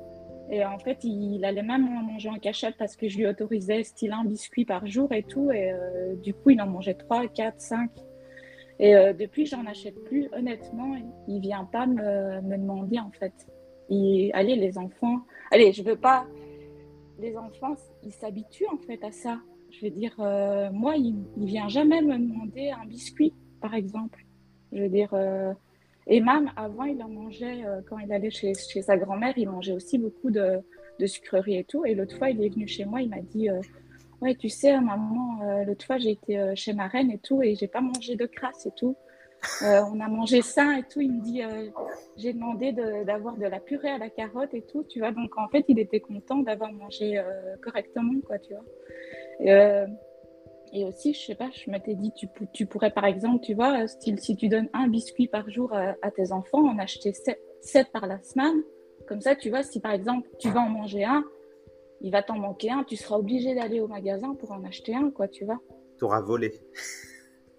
Et 0.50 0.64
en 0.64 0.78
fait, 0.78 1.04
il, 1.04 1.44
allait 1.44 1.62
même 1.62 1.86
en 1.86 2.02
manger 2.02 2.28
en 2.28 2.38
cachette 2.38 2.74
parce 2.76 2.96
que 2.96 3.08
je 3.08 3.18
lui 3.18 3.26
autorisais 3.26 3.84
style 3.84 4.12
un 4.12 4.24
biscuit 4.24 4.64
par 4.64 4.86
jour 4.86 5.12
et 5.12 5.22
tout. 5.22 5.50
Et 5.52 5.72
euh, 5.72 6.14
du 6.16 6.34
coup, 6.34 6.50
il 6.50 6.60
en 6.60 6.66
mangeait 6.66 6.94
3, 6.94 7.28
4, 7.28 7.60
5. 7.60 7.90
Et 8.80 8.96
euh, 8.96 9.12
depuis, 9.12 9.46
j'en 9.46 9.64
achète 9.66 10.02
plus. 10.04 10.28
Honnêtement, 10.32 10.96
il 11.28 11.40
vient 11.40 11.64
pas 11.64 11.86
me, 11.86 12.40
demander 12.40 12.98
en 12.98 13.10
fait. 13.10 13.32
Allez, 14.32 14.56
les 14.56 14.78
enfants. 14.78 15.20
Allez, 15.52 15.72
je 15.72 15.82
veux 15.82 15.96
pas. 15.96 16.26
Les 17.18 17.36
enfants, 17.36 17.74
ils 18.02 18.12
s'habituent 18.12 18.68
en 18.72 18.78
fait 18.78 19.04
à 19.04 19.12
ça. 19.12 19.38
Je 19.70 19.86
veux 19.86 19.90
dire, 19.90 20.14
euh, 20.18 20.70
moi, 20.72 20.96
il, 20.96 21.14
il 21.36 21.46
vient 21.46 21.68
jamais 21.68 22.02
me 22.02 22.18
demander 22.18 22.70
un 22.70 22.84
biscuit, 22.86 23.32
par 23.60 23.74
exemple. 23.74 24.24
Je 24.72 24.82
veux 24.82 24.88
dire, 24.88 25.10
euh, 25.14 25.52
et 26.06 26.20
même 26.20 26.50
avant, 26.56 26.84
il 26.84 27.00
en 27.02 27.08
mangeait 27.08 27.64
euh, 27.64 27.80
quand 27.88 27.98
il 27.98 28.12
allait 28.12 28.30
chez, 28.30 28.52
chez 28.54 28.82
sa 28.82 28.96
grand-mère, 28.96 29.34
il 29.36 29.48
mangeait 29.48 29.72
aussi 29.72 29.98
beaucoup 29.98 30.30
de, 30.30 30.58
de 30.98 31.06
sucreries 31.06 31.58
et 31.58 31.64
tout. 31.64 31.84
Et 31.84 31.94
l'autre 31.94 32.16
fois, 32.16 32.30
il 32.30 32.42
est 32.42 32.48
venu 32.48 32.66
chez 32.66 32.84
moi, 32.84 33.00
il 33.00 33.10
m'a 33.10 33.20
dit, 33.20 33.48
ouais, 34.20 34.34
tu 34.34 34.48
sais, 34.48 34.78
maman, 34.80 35.40
l'autre 35.66 35.86
fois, 35.86 35.98
j'ai 35.98 36.10
été 36.10 36.52
chez 36.56 36.72
ma 36.72 36.88
reine 36.88 37.10
et 37.10 37.18
tout, 37.18 37.42
et 37.42 37.54
j'ai 37.54 37.68
pas 37.68 37.80
mangé 37.80 38.16
de 38.16 38.26
crasse 38.26 38.66
et 38.66 38.72
tout. 38.76 38.96
On 39.62 40.00
a 40.00 40.08
mangé 40.08 40.42
sain 40.42 40.76
et 40.76 40.82
tout. 40.82 41.00
Il 41.00 41.12
me 41.14 41.20
dit, 41.22 41.42
j'ai 42.16 42.32
demandé 42.32 42.72
de- 42.72 43.04
d'avoir 43.04 43.36
de, 43.36 43.46
la 43.46 43.60
purée 43.60 43.90
à 43.90 43.98
la 43.98 44.10
carotte 44.10 44.52
et 44.52 44.62
tout, 44.62 44.84
tu 44.84 44.98
vois. 44.98 45.12
Donc, 45.12 45.38
en 45.38 45.48
fait, 45.48 45.64
il 45.68 45.78
était 45.78 46.00
content 46.00 46.38
d'avoir 46.38 46.72
mangé 46.72 47.22
correctement, 47.62 48.20
quoi, 48.26 48.38
tu 48.38 48.52
vois. 48.52 48.64
Et, 49.38 49.52
euh, 49.52 49.86
et 50.72 50.84
aussi, 50.84 51.14
je 51.14 51.20
sais 51.26 51.34
pas, 51.34 51.50
je 51.52 51.70
m'étais 51.70 51.94
dit, 51.94 52.12
tu, 52.12 52.26
pou- 52.26 52.46
tu 52.52 52.66
pourrais, 52.66 52.90
par 52.90 53.04
exemple, 53.04 53.42
tu 53.44 53.54
vois, 53.54 53.86
style, 53.88 54.18
si 54.20 54.36
tu 54.36 54.48
donnes 54.48 54.68
un 54.72 54.88
biscuit 54.88 55.28
par 55.28 55.48
jour 55.50 55.72
à, 55.72 55.94
à 56.02 56.10
tes 56.10 56.32
enfants, 56.32 56.66
en 56.68 56.78
acheter 56.78 57.12
sept, 57.12 57.40
sept 57.60 57.90
par 57.92 58.06
la 58.06 58.20
semaine. 58.22 58.62
Comme 59.06 59.20
ça, 59.20 59.34
tu 59.34 59.50
vois, 59.50 59.62
si 59.62 59.80
par 59.80 59.92
exemple, 59.92 60.28
tu 60.38 60.48
vas 60.50 60.60
en 60.60 60.68
manger 60.68 61.04
un, 61.04 61.24
il 62.00 62.12
va 62.12 62.22
t'en 62.22 62.38
manquer 62.38 62.70
un, 62.70 62.84
tu 62.84 62.96
seras 62.96 63.16
obligé 63.16 63.54
d'aller 63.54 63.80
au 63.80 63.88
magasin 63.88 64.34
pour 64.34 64.52
en 64.52 64.62
acheter 64.64 64.94
un, 64.94 65.10
quoi, 65.10 65.26
tu 65.28 65.44
vois. 65.44 65.60
T'auras 65.98 66.20
volé. 66.22 66.52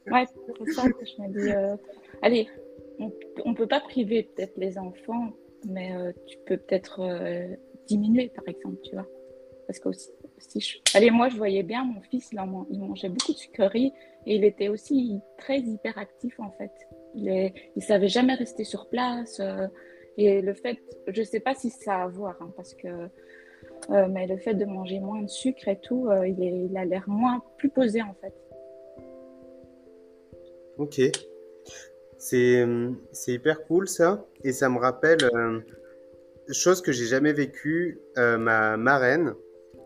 Ouais, 0.09 0.25
c'est 0.25 0.71
ça 0.71 0.89
que 0.89 1.05
je 1.05 1.21
me 1.21 1.27
dis. 1.27 1.51
euh, 1.51 1.75
allez, 2.21 2.47
on, 2.99 3.11
on 3.45 3.53
peut 3.53 3.67
pas 3.67 3.81
priver 3.81 4.23
peut-être 4.23 4.53
les 4.57 4.77
enfants, 4.77 5.31
mais 5.67 5.95
euh, 5.95 6.11
tu 6.27 6.37
peux 6.45 6.57
peut-être 6.57 7.01
euh, 7.01 7.47
diminuer, 7.87 8.29
par 8.29 8.47
exemple, 8.47 8.77
tu 8.83 8.95
vois. 8.95 9.05
Parce 9.71 9.79
que 9.79 9.89
aussi, 9.89 10.81
allez, 10.93 11.11
moi, 11.11 11.29
je 11.29 11.37
voyais 11.37 11.63
bien 11.63 11.85
mon 11.85 12.01
fils, 12.01 12.31
il, 12.33 12.79
mangeait 12.79 13.07
beaucoup 13.07 13.31
de 13.31 13.37
sucreries 13.37 13.93
et 14.25 14.35
il 14.35 14.43
était 14.43 14.67
aussi 14.67 15.17
très 15.37 15.59
hyperactif 15.59 16.37
en 16.41 16.51
fait. 16.51 16.71
Il, 17.15 17.53
il 17.77 17.81
savait 17.81 18.09
jamais 18.09 18.33
rester 18.33 18.65
sur 18.65 18.89
place. 18.89 19.39
euh, 19.39 19.67
et 20.17 20.41
le 20.41 20.53
fait, 20.53 20.77
je 21.07 21.23
sais 21.23 21.39
pas 21.39 21.55
si 21.55 21.69
ça 21.69 21.99
a 21.99 22.03
à 22.03 22.07
voir, 22.09 22.35
hein, 22.41 22.51
parce 22.57 22.73
que, 22.73 22.87
euh, 22.87 24.07
mais 24.09 24.27
le 24.27 24.35
fait 24.37 24.53
de 24.53 24.65
manger 24.65 24.99
moins 24.99 25.21
de 25.21 25.29
sucre 25.29 25.69
et 25.69 25.79
tout, 25.79 26.09
euh, 26.09 26.27
il, 26.27 26.75
a 26.75 26.83
l'air 26.83 27.05
moins 27.07 27.41
plus 27.57 27.69
posé 27.69 28.01
en 28.01 28.13
fait. 28.15 28.33
Ok. 30.77 30.99
C'est 32.17 32.67
hyper 33.27 33.63
cool 33.67 33.87
ça. 33.87 34.25
Et 34.43 34.51
ça 34.51 34.67
me 34.67 34.79
rappelle 34.79 35.19
chose 36.51 36.81
que 36.81 36.91
j'ai 36.91 37.05
jamais 37.05 37.31
vécue. 37.31 38.01
ma 38.17 38.75
marraine, 38.75 39.33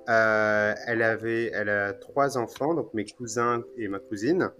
euh, 0.08 0.74
elle 0.86 1.01
avait, 1.01 1.51
elle 1.53 1.70
a 1.70 1.93
trois 1.93 2.38
enfants, 2.38 2.74
donc 2.74 2.93
mes 2.93 3.06
cousins 3.06 3.64
et 3.78 3.88
ma 3.88 3.99
cousine. 3.99 4.51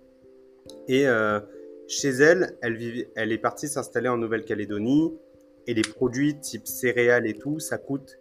Et 0.88 1.08
euh, 1.08 1.40
chez 1.88 2.10
elle, 2.10 2.58
elle, 2.62 2.76
vivait, 2.76 3.10
elle 3.16 3.32
est 3.32 3.38
partie 3.38 3.68
s'installer 3.68 4.10
en 4.10 4.18
Nouvelle-Calédonie. 4.18 5.18
Et 5.68 5.74
les 5.74 5.82
produits 5.82 6.40
type 6.40 6.68
céréales 6.68 7.26
et 7.26 7.34
tout, 7.34 7.60
ça 7.60 7.78
coûte 7.78 8.20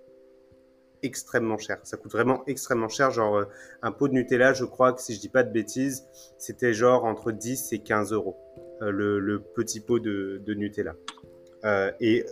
extrêmement 1.03 1.59
cher. 1.59 1.79
Ça 1.83 1.99
coûte 1.99 2.12
vraiment 2.12 2.43
extrêmement 2.47 2.89
cher. 2.89 3.11
Genre, 3.11 3.37
euh, 3.37 3.45
un 3.83 3.93
pot 3.93 4.09
de 4.09 4.14
Nutella, 4.14 4.53
je 4.53 4.64
crois 4.64 4.93
que 4.93 5.03
si 5.03 5.14
je 5.14 5.20
dis 5.20 5.29
pas 5.29 5.43
de 5.43 5.53
bêtises, 5.53 6.07
c'était 6.39 6.72
genre 6.72 7.05
entre 7.05 7.33
10 7.33 7.72
et 7.72 7.79
15 7.81 8.12
euros. 8.12 8.37
le, 8.81 9.39
petit 9.55 9.81
pot 9.81 9.99
de, 9.99 10.41
de 10.45 10.55
Nutella. 10.55 10.95
Et 12.01 12.27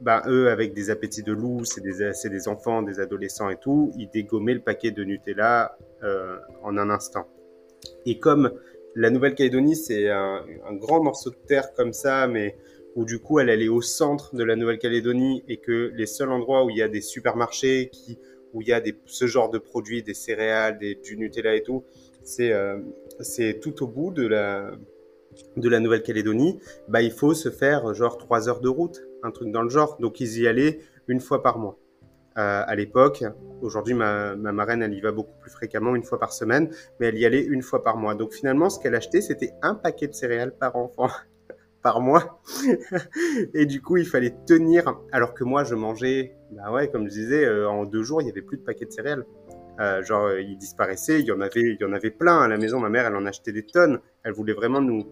bah, 0.00 0.22
eux, 0.26 0.48
avec 0.50 0.74
des 0.74 0.90
appétits 0.90 1.22
de 1.22 1.32
loup, 1.32 1.64
c'est 1.64 1.80
des, 1.80 2.12
des 2.28 2.48
enfants, 2.48 2.82
des 2.82 3.00
adolescents 3.00 3.48
et 3.48 3.56
tout, 3.56 3.90
ils 3.96 4.10
dégommaient 4.10 4.54
le 4.54 4.60
paquet 4.60 4.90
de 4.90 5.02
Nutella 5.02 5.78
euh, 6.02 6.36
en 6.62 6.76
un 6.76 6.90
instant. 6.90 7.26
Et 8.04 8.18
comme 8.18 8.52
la 8.94 9.10
Nouvelle-Calédonie, 9.10 9.76
c'est 9.76 10.10
un, 10.10 10.44
grand 10.72 11.02
morceau 11.02 11.30
de 11.30 11.36
terre 11.46 11.72
comme 11.74 11.92
ça, 11.92 12.26
mais 12.26 12.56
où 12.96 13.04
du 13.04 13.18
coup 13.18 13.40
elle, 13.40 13.48
est 13.48 13.68
au 13.68 13.80
centre 13.80 14.36
de 14.36 14.44
la 14.44 14.56
Nouvelle-Calédonie 14.56 15.42
et 15.48 15.56
que 15.56 15.90
les 15.94 16.06
seuls 16.06 16.30
endroits 16.30 16.64
où 16.64 16.70
il 16.70 16.76
y 16.76 16.82
a 16.82 16.88
des 16.88 17.00
supermarchés 17.00 17.88
qui, 17.90 18.18
où 18.52 18.62
il 18.62 18.68
y 18.68 18.72
a 18.72 18.82
ce 19.06 19.26
genre 19.26 19.50
de 19.50 19.58
produits, 19.58 20.02
des 20.02 20.14
céréales, 20.14 20.78
des, 20.78 20.94
du 20.94 21.16
Nutella 21.16 21.56
et 21.56 21.62
tout, 21.62 21.84
c'est 22.22 22.52
euh, 22.52 22.78
tout 23.60 23.82
au 23.82 23.86
bout 23.86 24.12
de 24.12 24.26
la, 24.26 24.70
Nouvelle-Calédonie, 25.56 26.60
bah, 26.88 27.02
il 27.02 27.10
faut 27.10 27.34
se 27.34 27.50
faire 27.50 27.94
genre 27.94 28.16
trois 28.16 28.48
heures 28.48 28.60
de 28.60 28.68
route, 28.68 29.02
un 29.24 29.30
truc 29.30 29.50
dans 29.50 29.62
le 29.62 29.68
genre. 29.68 29.96
Donc 30.00 30.20
ils 30.20 30.38
y 30.40 30.46
allaient 30.46 30.80
une 31.08 31.20
fois 31.20 31.42
par 31.42 31.58
mois. 31.58 31.78
Euh, 32.36 32.62
à 32.66 32.74
l'époque, 32.74 33.22
aujourd'hui 33.62 33.94
ma, 33.94 34.34
ma 34.34 34.50
marraine 34.50 34.82
elle 34.82 34.92
y 34.94 35.00
va 35.00 35.12
beaucoup 35.12 35.38
plus 35.40 35.50
fréquemment, 35.50 35.94
une 35.94 36.02
fois 36.02 36.18
par 36.18 36.32
semaine, 36.32 36.68
mais 36.98 37.06
elle 37.06 37.18
y 37.18 37.24
allait 37.24 37.44
une 37.44 37.62
fois 37.62 37.84
par 37.84 37.96
mois. 37.96 38.14
Donc 38.14 38.32
finalement 38.32 38.70
ce 38.70 38.80
qu'elle 38.80 38.94
achetait 38.94 39.20
c'était 39.20 39.52
un 39.62 39.74
paquet 39.74 40.08
de 40.08 40.14
céréales 40.14 40.52
par 40.52 40.74
enfant 40.74 41.08
par 41.82 42.00
mois. 42.00 42.40
et 43.54 43.66
du 43.66 43.80
coup 43.80 43.98
il 43.98 44.06
fallait 44.06 44.34
tenir, 44.46 45.00
alors 45.12 45.32
que 45.32 45.44
moi 45.44 45.62
je 45.62 45.76
mangeais, 45.76 46.34
bah 46.50 46.72
ouais 46.72 46.90
comme 46.90 47.04
je 47.04 47.14
disais, 47.14 47.44
euh, 47.44 47.68
en 47.68 47.84
deux 47.84 48.02
jours 48.02 48.20
il 48.20 48.26
y 48.26 48.30
avait 48.30 48.42
plus 48.42 48.56
de 48.56 48.64
paquets 48.64 48.86
de 48.86 48.92
céréales. 48.92 49.24
Euh, 49.80 50.02
genre 50.04 50.26
euh, 50.26 50.40
ils 50.40 50.56
disparaissaient, 50.56 51.20
il 51.20 51.26
y 51.26 51.32
en 51.32 51.40
avait, 51.40 51.60
il 51.60 51.78
y 51.80 51.84
en 51.84 51.92
avait 51.92 52.10
plein 52.10 52.40
à 52.40 52.48
la 52.48 52.56
maison. 52.56 52.78
Ma 52.78 52.90
mère 52.90 53.06
elle 53.06 53.16
en 53.16 53.26
achetait 53.26 53.52
des 53.52 53.64
tonnes. 53.64 54.00
Elle 54.22 54.32
voulait 54.32 54.52
vraiment 54.52 54.80
nous 54.80 55.06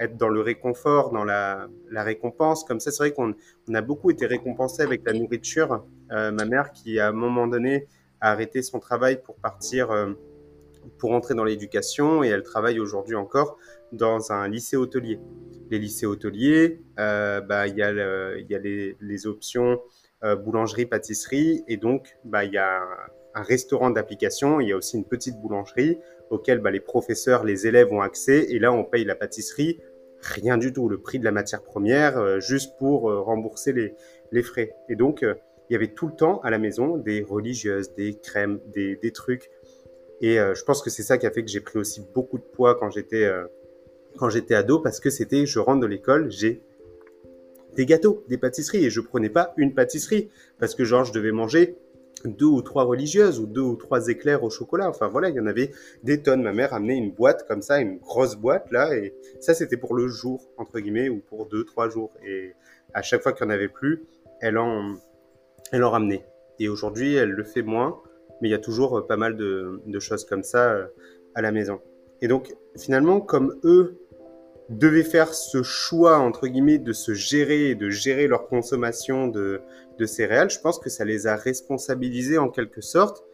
être 0.00 0.16
dans 0.16 0.28
le 0.28 0.40
réconfort, 0.40 1.10
dans 1.12 1.24
la, 1.24 1.68
récompense. 1.92 2.64
Comme 2.64 2.80
ça, 2.80 2.90
c'est 2.90 3.02
vrai 3.02 3.12
qu'on 3.12 3.34
on 3.68 3.74
a 3.74 3.82
beaucoup 3.82 4.10
été 4.10 4.26
récompensé 4.26 4.82
avec 4.82 5.02
la 5.06 5.12
nourriture. 5.12 5.84
Euh, 6.12 6.30
ma 6.30 6.44
mère 6.44 6.72
qui, 6.72 6.98
à 6.98 7.08
un 7.08 7.12
moment 7.12 7.46
donné, 7.46 7.86
a 8.20 8.32
arrêté 8.32 8.62
son 8.62 8.78
travail 8.78 9.22
pour 9.22 9.36
partir, 9.36 9.90
euh, 9.90 10.12
pour 10.98 11.12
entrer 11.12 11.34
dans 11.34 11.44
l'éducation, 11.44 12.22
et 12.22 12.28
elle 12.28 12.42
travaille 12.42 12.80
aujourd'hui 12.80 13.16
encore 13.16 13.58
dans 13.92 14.32
un 14.32 14.48
lycée 14.48 14.76
hôtelier. 14.76 15.18
Les 15.70 15.78
lycées 15.78 16.06
hôteliers, 16.06 16.82
euh, 16.98 17.40
bah, 17.40 17.66
il 17.66 17.76
y 17.76 17.82
a, 17.82 17.92
y 18.38 18.54
a 18.54 18.58
les, 18.58 19.26
options 19.26 19.80
boulangerie, 20.44 20.86
pâtisserie, 20.86 21.62
et 21.68 21.76
donc 21.76 22.16
bah, 22.24 22.44
il 22.44 22.52
y 22.52 22.58
a 22.58 22.82
un 23.36 23.42
restaurant 23.42 23.90
d'application, 23.90 24.60
il 24.60 24.68
y 24.68 24.72
a 24.72 24.76
aussi 24.76 24.96
une 24.96 25.04
petite 25.04 25.36
boulangerie 25.40 25.98
auquel 26.30 26.58
bah, 26.58 26.70
les 26.70 26.80
professeurs, 26.80 27.44
les 27.44 27.66
élèves 27.66 27.92
ont 27.92 28.00
accès, 28.00 28.46
et 28.50 28.58
là 28.58 28.72
on 28.72 28.84
paye 28.84 29.04
la 29.04 29.14
pâtisserie 29.14 29.78
rien 30.20 30.58
du 30.58 30.72
tout, 30.72 30.88
le 30.88 30.98
prix 30.98 31.18
de 31.18 31.24
la 31.24 31.32
matière 31.32 31.62
première, 31.62 32.18
euh, 32.18 32.40
juste 32.40 32.76
pour 32.78 33.10
euh, 33.10 33.20
rembourser 33.20 33.72
les, 33.72 34.42
frais. 34.42 34.74
Et 34.88 34.96
donc, 34.96 35.22
euh, 35.22 35.34
il 35.70 35.72
y 35.72 35.76
avait 35.76 35.88
tout 35.88 36.06
le 36.06 36.14
temps 36.14 36.40
à 36.40 36.50
la 36.50 36.58
maison 36.58 36.96
des 36.96 37.22
religieuses, 37.22 37.94
des 37.94 38.14
crèmes, 38.14 38.60
des, 38.72 38.96
des 38.96 39.12
trucs. 39.12 39.50
Et 40.20 40.36
je 40.36 40.64
pense 40.64 40.80
que 40.80 40.88
c'est 40.88 41.02
ça 41.02 41.18
qui 41.18 41.26
a 41.26 41.30
fait 41.30 41.44
que 41.44 41.50
j'ai 41.50 41.60
pris 41.60 41.78
aussi 41.78 42.00
beaucoup 42.14 42.38
de 42.38 42.42
poids 42.44 42.74
quand 42.76 42.88
j'étais 42.88 43.30
quand 44.16 44.30
ado, 44.52 44.78
parce 44.78 44.98
que 44.98 45.10
c'était, 45.10 45.44
je 45.44 45.58
rentre 45.58 45.80
de 45.80 45.86
l'école, 45.86 46.30
j'ai 46.30 46.62
des 47.74 47.84
gâteaux, 47.84 48.24
des 48.28 48.38
pâtisseries, 48.38 48.86
et 48.86 48.88
je 48.88 49.02
prenais 49.02 49.28
pas 49.28 49.52
une 49.58 49.74
pâtisserie, 49.74 50.30
parce 50.58 50.74
que 50.74 50.84
genre 50.84 51.04
je 51.04 51.12
devais 51.12 51.32
manger 51.32 51.76
deux 52.26 52.46
ou 52.46 52.62
trois 52.62 52.84
religieuses 52.84 53.38
ou 53.40 53.46
deux 53.46 53.60
ou 53.60 53.76
trois 53.76 54.08
éclairs 54.08 54.42
au 54.42 54.50
chocolat. 54.50 54.88
Enfin 54.88 55.08
voilà, 55.08 55.28
il 55.28 55.36
y 55.36 55.40
en 55.40 55.46
avait 55.46 55.70
des 56.02 56.22
tonnes. 56.22 56.42
Ma 56.42 56.52
mère 56.52 56.74
amenait 56.74 56.96
une 56.96 57.12
boîte 57.12 57.46
comme 57.46 57.62
ça, 57.62 57.78
une 57.80 57.98
grosse 57.98 58.36
boîte 58.36 58.70
là, 58.70 58.96
et 58.96 59.14
ça 59.40 59.54
c'était 59.54 59.76
pour 59.76 59.94
le 59.94 60.08
jour 60.08 60.50
entre 60.56 60.80
guillemets 60.80 61.08
ou 61.08 61.20
pour 61.20 61.46
deux 61.46 61.64
trois 61.64 61.88
jours. 61.88 62.12
Et 62.26 62.52
à 62.94 63.02
chaque 63.02 63.22
fois 63.22 63.32
qu'il 63.32 63.46
n'y 63.46 63.52
en 63.52 63.54
avait 63.54 63.68
plus, 63.68 64.04
elle 64.40 64.58
en 64.58 64.94
elle 65.72 65.84
en 65.84 65.90
ramenait. 65.90 66.24
Et 66.58 66.68
aujourd'hui, 66.68 67.14
elle 67.14 67.30
le 67.30 67.44
fait 67.44 67.62
moins, 67.62 68.00
mais 68.40 68.48
il 68.48 68.52
y 68.52 68.54
a 68.54 68.58
toujours 68.58 68.98
euh, 68.98 69.06
pas 69.06 69.16
mal 69.16 69.36
de, 69.36 69.80
de 69.86 69.98
choses 69.98 70.24
comme 70.24 70.42
ça 70.42 70.72
euh, 70.72 70.86
à 71.34 71.42
la 71.42 71.52
maison. 71.52 71.80
Et 72.22 72.28
donc 72.28 72.54
finalement, 72.76 73.20
comme 73.20 73.58
eux 73.64 73.98
devaient 74.68 75.04
faire 75.04 75.32
ce 75.34 75.62
choix 75.62 76.18
entre 76.18 76.48
guillemets 76.48 76.78
de 76.78 76.92
se 76.92 77.14
gérer 77.14 77.74
de 77.74 77.88
gérer 77.88 78.26
leur 78.26 78.48
consommation 78.48 79.28
de 79.28 79.60
de 79.98 80.06
céréales, 80.06 80.50
je 80.50 80.60
pense 80.60 80.78
que 80.78 80.90
ça 80.90 81.04
les 81.04 81.26
a 81.26 81.36
responsabilisés 81.36 82.38
en 82.38 82.48
quelque 82.48 82.80
sorte, 82.80 83.24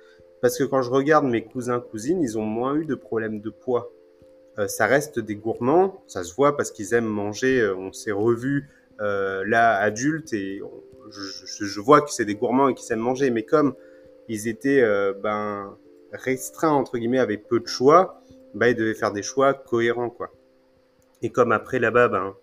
parce 0.41 0.59
que 0.59 0.65
quand 0.65 0.83
je 0.83 0.91
regarde 0.91 1.25
mes 1.27 1.45
cousins 1.45 1.81
cousines, 1.81 2.21
ils 2.23 2.39
ont 2.39 2.45
moins 2.45 2.75
eu 2.77 2.85
de 2.85 2.95
problèmes 2.95 3.41
de 3.41 3.51
poids. 3.51 3.93
Euh, 4.59 4.69
ça 4.69 4.87
reste 4.87 5.19
des 5.19 5.37
gourmands, 5.37 6.03
ça 6.07 6.25
se 6.25 6.35
voit 6.35 6.57
parce 6.57 6.71
qu'ils 6.71 6.93
aiment 6.95 7.07
manger. 7.07 7.61
euh, 7.61 7.75
on 7.77 7.93
s'est 7.93 8.13
revus 8.13 8.69
euh, 9.01 9.45
là 9.47 9.77
adultes 9.79 10.33
et 10.35 10.61
je- 11.11 11.65
je 11.65 11.81
vois 11.81 12.03
que 12.03 12.11
c'est 12.11 12.25
des 12.27 12.35
gourmands 12.35 12.69
et 12.69 12.75
qu'ils 12.75 12.93
aiment 12.93 12.99
manger, 13.01 13.31
mais 13.31 13.45
comme 13.45 13.75
ils 14.29 14.49
étaient 14.49 14.83
euh, 14.83 15.15
ben 15.15 15.77
restreints 16.13 16.73
entre 16.73 16.99
guillemets 16.99 17.19
avec 17.19 17.49
peu 17.49 17.61
de 17.61 17.67
choix, 17.67 18.23
ben 18.55 18.67
ils 18.69 18.75
devaient 18.77 18.95
faire 18.95 19.13
des 19.13 19.23
choix 19.23 19.55
cohérents 19.55 20.11
quoi. 20.11 20.31
Et 21.23 21.31
comme 21.31 21.53
après 21.53 21.79
là-bas, 21.79 22.09
ben 22.09 22.35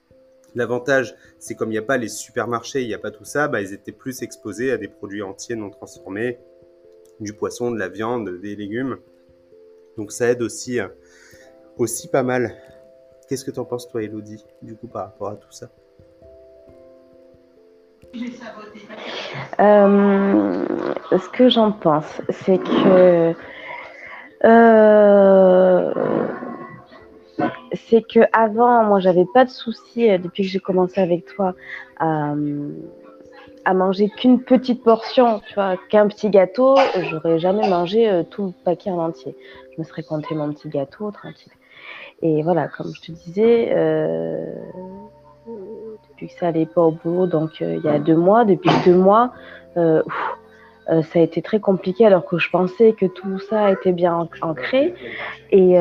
L'avantage, 0.56 1.16
c'est 1.38 1.56
comme 1.56 1.70
il 1.70 1.74
n'y 1.74 1.78
a 1.78 1.84
pas 1.84 1.98
les 1.98 2.08
supermarchés, 2.08 2.82
il 2.82 2.88
n'y 2.88 2.94
a 2.94 3.00
pas 3.00 3.12
tout 3.12 3.26
ça, 3.26 3.48
bah, 3.48 3.62
ils 3.62 3.74
étaient 3.74 3.92
plus 3.92 4.24
exposés 4.24 4.72
à 4.72 4.78
des 4.78 4.88
produits 4.88 5.22
entiers 5.22 5.56
non 5.56 5.70
transformés, 5.70 6.40
du 7.20 7.34
poisson, 7.34 7.72
de 7.72 7.78
la 7.78 7.90
viande, 7.90 8.40
des 8.42 8.56
légumes. 8.56 8.98
Donc 9.98 10.12
ça 10.12 10.30
aide 10.30 10.42
aussi, 10.42 10.80
euh, 10.80 10.88
aussi 11.78 12.08
pas 12.08 12.24
mal. 12.24 12.56
Qu'est-ce 13.28 13.46
que 13.46 13.52
t'en 13.52 13.66
penses 13.66 13.88
toi, 13.88 14.02
Elodie, 14.02 14.44
du 14.62 14.76
coup, 14.76 14.88
par 14.88 15.06
rapport 15.06 15.30
à 15.30 15.36
tout 15.36 15.52
ça? 15.52 15.70
Euh, 19.60 20.66
ce 21.12 21.30
que 21.30 21.50
j'en 21.50 21.72
pense, 21.72 22.22
c'est 22.30 22.58
que 22.58 23.34
euh, 24.46 25.94
c'est 27.74 28.02
que 28.02 28.20
avant, 28.34 28.84
moi, 28.84 29.00
j'avais 29.00 29.26
pas 29.34 29.46
de 29.46 29.50
souci 29.50 30.10
euh, 30.10 30.18
depuis 30.18 30.44
que 30.44 30.50
j'ai 30.50 30.60
commencé 30.60 31.00
avec 31.02 31.26
toi 31.26 31.54
à, 31.98 32.34
manger 33.74 34.10
qu'une 34.10 34.42
petite 34.42 34.84
portion, 34.84 35.42
tu 35.48 35.54
vois, 35.54 35.76
qu'un 35.90 36.08
petit 36.08 36.30
gâteau. 36.30 36.76
J'aurais 37.10 37.40
jamais 37.40 37.68
mangé 37.70 38.10
euh, 38.10 38.24
tout 38.24 38.48
le 38.48 38.54
paquet 38.64 38.90
en 38.90 39.00
entier. 39.00 39.36
Je 39.76 39.82
me 39.82 39.86
serais 39.86 40.04
compté 40.04 40.34
mon 40.36 40.52
petit 40.54 40.70
gâteau 40.70 41.12
tranquille. 41.12 41.54
Et 42.22 42.42
voilà, 42.42 42.68
comme 42.68 42.92
je 42.94 43.02
te 43.02 43.12
disais, 43.12 43.70
euh, 43.72 44.54
depuis 46.10 46.28
que 46.28 46.34
ça 46.34 46.48
allait 46.48 46.66
pas 46.66 46.82
au 46.82 46.92
boulot, 46.92 47.28
donc 47.28 47.62
il 47.62 47.82
y 47.84 47.88
a 47.88 48.00
deux 48.00 48.16
mois, 48.16 48.44
depuis 48.44 48.72
deux 48.86 48.96
mois, 48.96 49.32
ça 49.76 50.04
a 50.88 51.20
été 51.20 51.42
très 51.42 51.60
compliqué 51.60 52.06
alors 52.06 52.26
que 52.26 52.38
je 52.38 52.50
pensais 52.50 52.94
que 52.94 53.06
tout 53.06 53.40
ça 53.40 53.72
était 53.72 53.94
bien 53.94 54.14
an- 54.16 54.30
ancré. 54.42 54.94
Et 55.52 55.80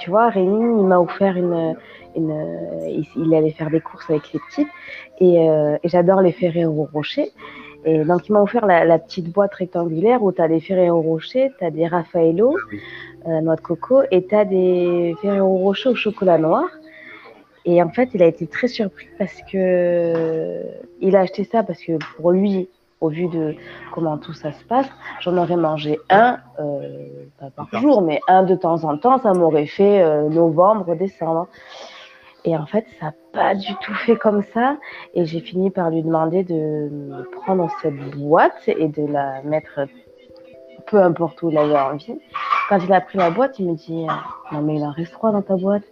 tu 0.00 0.10
vois, 0.10 0.28
Rémi, 0.28 0.80
il 0.80 0.86
m'a 0.86 0.98
offert 0.98 1.36
une, 1.36 1.76
une 2.16 3.04
il, 3.16 3.34
allait 3.34 3.52
faire 3.52 3.70
des 3.70 3.80
courses 3.80 4.08
avec 4.10 4.32
les 4.32 4.40
petites 4.40 4.68
et, 5.20 5.48
euh, 5.48 5.76
et 5.82 5.88
j'adore 5.88 6.20
les 6.20 6.32
Ferrero 6.32 6.88
Rocher. 6.92 7.30
Et 7.84 8.04
donc, 8.04 8.28
il 8.28 8.32
m'a 8.32 8.42
offert 8.42 8.66
la, 8.66 8.84
la 8.84 8.98
petite 8.98 9.32
boîte 9.32 9.54
rectangulaire 9.54 10.22
où 10.22 10.32
tu 10.32 10.40
as 10.40 10.48
des 10.48 10.60
Ferrero 10.60 11.00
Rocher, 11.00 11.50
tu 11.58 11.64
as 11.64 11.70
des 11.70 11.86
Raffaello, 11.86 12.56
euh, 13.26 13.40
noix 13.40 13.56
de 13.56 13.60
coco, 13.60 14.02
et 14.10 14.24
tu 14.24 14.34
as 14.34 14.44
des 14.44 15.14
Ferrero 15.20 15.58
Rocher 15.58 15.88
au 15.88 15.94
chocolat 15.94 16.38
noir. 16.38 16.64
Et 17.64 17.82
en 17.82 17.90
fait, 17.90 18.10
il 18.14 18.22
a 18.22 18.26
été 18.26 18.46
très 18.46 18.68
surpris 18.68 19.06
parce 19.18 19.40
que 19.50 20.62
il 21.00 21.14
a 21.16 21.20
acheté 21.20 21.44
ça 21.44 21.62
parce 21.62 21.80
que 21.80 21.92
pour 22.16 22.32
lui, 22.32 22.68
au 23.02 23.08
vu 23.08 23.26
de 23.26 23.54
comment 23.92 24.16
tout 24.16 24.32
ça 24.32 24.52
se 24.52 24.64
passe, 24.64 24.88
j'en 25.20 25.36
aurais 25.36 25.56
mangé 25.56 25.98
un, 26.08 26.38
euh, 26.60 27.26
pas 27.38 27.50
par 27.50 27.80
jour, 27.80 28.00
mais 28.00 28.20
un 28.28 28.44
de 28.44 28.54
temps 28.54 28.84
en 28.84 28.96
temps, 28.96 29.18
ça 29.18 29.34
m'aurait 29.34 29.66
fait 29.66 30.02
euh, 30.02 30.28
novembre, 30.28 30.94
décembre. 30.94 31.48
Et 32.44 32.56
en 32.56 32.64
fait, 32.66 32.86
ça 32.98 33.06
n'a 33.06 33.12
pas 33.32 33.54
du 33.54 33.74
tout 33.82 33.94
fait 33.94 34.16
comme 34.16 34.42
ça. 34.54 34.76
Et 35.14 35.24
j'ai 35.26 35.40
fini 35.40 35.70
par 35.70 35.90
lui 35.90 36.02
demander 36.02 36.42
de 36.44 36.90
prendre 37.42 37.68
cette 37.82 37.98
boîte 38.16 38.62
et 38.66 38.88
de 38.88 39.06
la 39.06 39.42
mettre 39.42 39.86
peu 40.86 41.00
importe 41.00 41.42
où 41.42 41.50
il 41.50 41.58
avait 41.58 41.78
envie. 41.78 42.18
quand 42.68 42.78
il 42.78 42.92
a 42.92 43.00
pris 43.00 43.18
la 43.18 43.30
boîte, 43.30 43.58
il 43.58 43.68
me 43.68 43.74
dit 43.74 44.06
Non, 44.52 44.62
mais 44.62 44.76
il 44.76 44.84
en 44.84 44.90
reste 44.90 45.12
trois 45.12 45.30
dans 45.30 45.42
ta 45.42 45.56
boîte. 45.56 45.84